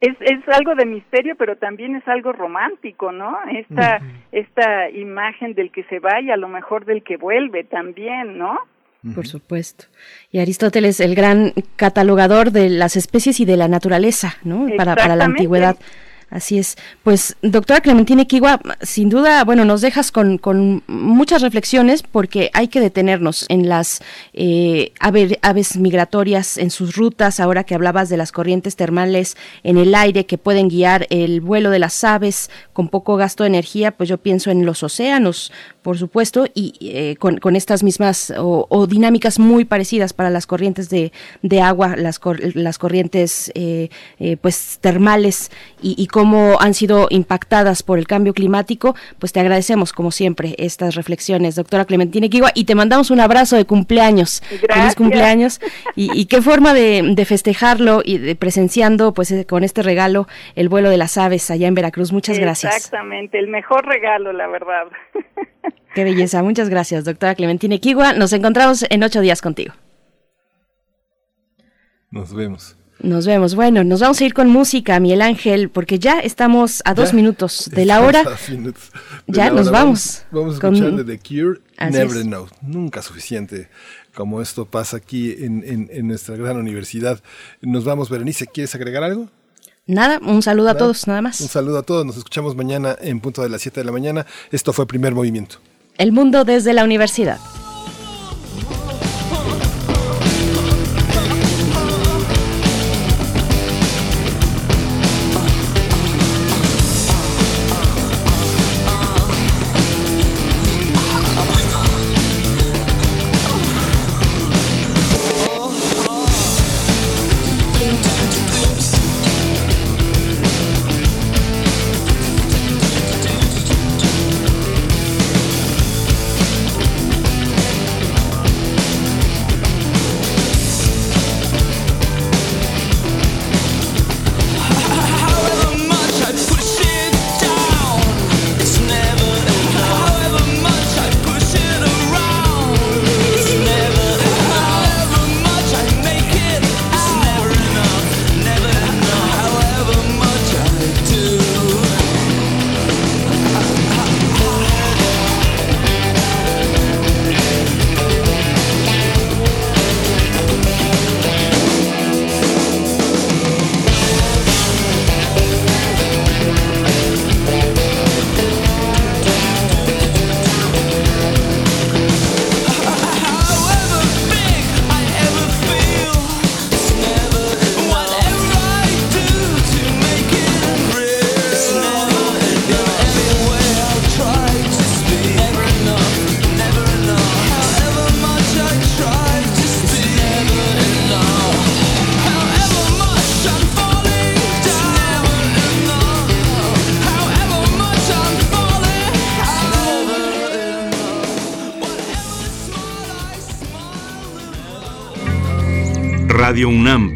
Es, 0.00 0.14
es 0.20 0.48
algo 0.48 0.74
de 0.74 0.84
misterio, 0.84 1.36
pero 1.38 1.56
también 1.56 1.96
es 1.96 2.06
algo 2.06 2.32
romántico, 2.32 3.12
¿no? 3.12 3.36
Esta, 3.50 4.00
esta 4.32 4.90
imagen 4.90 5.54
del 5.54 5.70
que 5.70 5.84
se 5.84 6.00
va 6.00 6.20
y 6.20 6.30
a 6.30 6.36
lo 6.36 6.48
mejor 6.48 6.84
del 6.84 7.02
que 7.02 7.16
vuelve 7.16 7.64
también, 7.64 8.38
¿no? 8.38 8.58
Por 9.14 9.26
supuesto. 9.26 9.86
Y 10.30 10.40
Aristóteles, 10.40 11.00
el 11.00 11.14
gran 11.14 11.52
catalogador 11.76 12.50
de 12.50 12.68
las 12.68 12.96
especies 12.96 13.40
y 13.40 13.44
de 13.44 13.56
la 13.56 13.68
naturaleza, 13.68 14.34
¿no? 14.42 14.66
Para, 14.76 14.96
para 14.96 15.16
la 15.16 15.24
antigüedad. 15.24 15.76
Así 16.28 16.58
es. 16.58 16.76
Pues, 17.04 17.36
doctora 17.40 17.80
Clementina 17.80 18.24
Kigua, 18.24 18.60
sin 18.82 19.08
duda, 19.08 19.44
bueno, 19.44 19.64
nos 19.64 19.80
dejas 19.80 20.10
con, 20.10 20.38
con 20.38 20.82
muchas 20.88 21.40
reflexiones 21.40 22.02
porque 22.02 22.50
hay 22.52 22.66
que 22.66 22.80
detenernos 22.80 23.46
en 23.48 23.68
las 23.68 24.02
eh, 24.32 24.92
aves 25.00 25.76
migratorias, 25.76 26.58
en 26.58 26.70
sus 26.70 26.96
rutas, 26.96 27.38
ahora 27.38 27.62
que 27.62 27.76
hablabas 27.76 28.08
de 28.08 28.16
las 28.16 28.32
corrientes 28.32 28.74
termales 28.74 29.36
en 29.62 29.78
el 29.78 29.94
aire 29.94 30.26
que 30.26 30.36
pueden 30.36 30.68
guiar 30.68 31.06
el 31.10 31.40
vuelo 31.40 31.70
de 31.70 31.78
las 31.78 32.02
aves 32.02 32.50
con 32.72 32.88
poco 32.88 33.16
gasto 33.16 33.44
de 33.44 33.48
energía, 33.48 33.92
pues 33.92 34.08
yo 34.08 34.18
pienso 34.18 34.50
en 34.50 34.66
los 34.66 34.82
océanos, 34.82 35.52
por 35.82 35.96
supuesto, 35.96 36.46
y 36.54 36.74
eh, 36.80 37.14
con, 37.20 37.54
estas 37.54 37.84
mismas 37.84 38.32
o, 38.36 38.86
dinámicas 38.88 39.38
muy 39.38 39.64
parecidas 39.64 40.12
para 40.12 40.30
las 40.30 40.46
corrientes 40.46 40.90
de, 40.90 41.12
de 41.42 41.60
agua, 41.60 41.94
las, 41.96 42.20
las 42.54 42.78
corrientes 42.78 43.52
eh, 43.54 43.88
pues 44.40 44.78
termales 44.80 45.52
y, 45.80 45.94
y 45.96 46.08
cómo 46.16 46.56
han 46.62 46.72
sido 46.72 47.08
impactadas 47.10 47.82
por 47.82 47.98
el 47.98 48.06
cambio 48.06 48.32
climático, 48.32 48.96
pues 49.18 49.34
te 49.34 49.40
agradecemos 49.40 49.92
como 49.92 50.10
siempre 50.10 50.54
estas 50.56 50.94
reflexiones, 50.94 51.56
doctora 51.56 51.84
Clementina 51.84 52.26
Kigua, 52.30 52.52
y 52.54 52.64
te 52.64 52.74
mandamos 52.74 53.10
un 53.10 53.20
abrazo 53.20 53.54
de 53.54 53.66
cumpleaños. 53.66 54.42
Gracias. 54.48 54.78
Feliz 54.78 54.94
cumpleaños. 54.94 55.60
Y, 55.94 56.10
y 56.18 56.26
qué 56.26 56.42
forma 56.42 56.74
de, 56.74 57.02
de, 57.14 57.24
festejarlo 57.24 58.02
y 58.04 58.18
de 58.18 58.34
presenciando 58.34 59.14
pues 59.14 59.30
eh, 59.30 59.46
con 59.46 59.64
este 59.64 59.82
regalo 59.82 60.26
el 60.54 60.68
vuelo 60.68 60.90
de 60.90 60.98
las 60.98 61.16
aves 61.16 61.50
allá 61.50 61.68
en 61.68 61.74
Veracruz. 61.74 62.12
Muchas 62.12 62.38
gracias. 62.38 62.76
Exactamente, 62.76 63.38
el 63.38 63.48
mejor 63.48 63.86
regalo, 63.86 64.32
la 64.32 64.46
verdad. 64.46 64.84
Qué 65.94 66.04
belleza. 66.04 66.42
Muchas 66.42 66.68
gracias, 66.68 67.04
doctora 67.04 67.34
Clementina 67.34 67.78
Kigua. 67.78 68.12
Nos 68.12 68.32
encontramos 68.32 68.84
en 68.90 69.02
ocho 69.02 69.20
días 69.20 69.40
contigo. 69.40 69.74
Nos 72.10 72.34
vemos. 72.34 72.76
Nos 73.00 73.26
vemos. 73.26 73.54
Bueno, 73.54 73.84
nos 73.84 74.00
vamos 74.00 74.20
a 74.20 74.24
ir 74.24 74.32
con 74.34 74.48
música, 74.48 74.98
Miguel 75.00 75.20
Ángel, 75.22 75.68
porque 75.68 75.98
ya 75.98 76.18
estamos 76.20 76.82
a 76.86 76.94
dos 76.94 77.10
Ya, 77.10 77.16
minutos 77.16 77.70
de 77.72 77.84
la 77.84 78.00
hora. 78.00 78.24
De 78.24 78.72
Ya 79.26 79.46
la 79.46 79.50
nos 79.52 79.68
hora. 79.68 79.78
vamos. 79.80 80.22
Vamos, 80.30 80.52
a 80.54 80.54
escuchar 80.68 80.92
de 81.04 81.04
The 81.04 81.18
Cure, 81.18 81.60
Así 81.76 81.92
Never. 81.92 82.22
Know. 82.22 82.48
Nunca 82.62 83.02
suficiente 83.02 83.68
como 84.14 84.40
esto 84.40 84.64
pasa 84.64 84.96
aquí 84.96 85.32
en, 85.38 85.62
en- 85.66 85.90
en 85.92 86.08
nuestra 86.08 86.36
gran 86.36 86.56
universidad. 86.56 87.20
Nos 87.60 87.84
vamos, 87.84 88.08
Berenice. 88.08 88.46
¿Quieres 88.46 88.74
agregar 88.74 89.04
algo? 89.04 89.28
Nada, 89.86 90.18
un 90.20 90.42
saludo 90.42 90.70
a 90.70 90.76
todos, 90.76 91.06
nada 91.06 91.20
más. 91.20 91.40
Un 91.40 91.48
saludo 91.48 91.78
a 91.78 91.82
todos. 91.82 92.04
Nos 92.06 92.16
escuchamos 92.16 92.56
mañana 92.56 92.96
en 93.00 93.20
punto 93.20 93.42
de 93.42 93.50
las 93.50 93.60
7 93.62 93.80
de 93.80 93.84
la 93.84 93.92
mañana. 93.92 94.26
Esto 94.50 94.72
fue 94.72 94.86
Primer 94.86 95.14
Movimiento. 95.14 95.58
El 95.98 96.12
mundo 96.12 96.44
desde 96.44 96.72
la 96.72 96.82
universidad. 96.82 97.38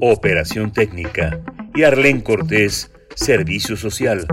operación 0.00 0.72
técnica. 0.72 1.40
Y 1.74 1.82
Arlén 1.82 2.20
Cortés, 2.20 2.90
servicio 3.14 3.76
social. 3.76 4.26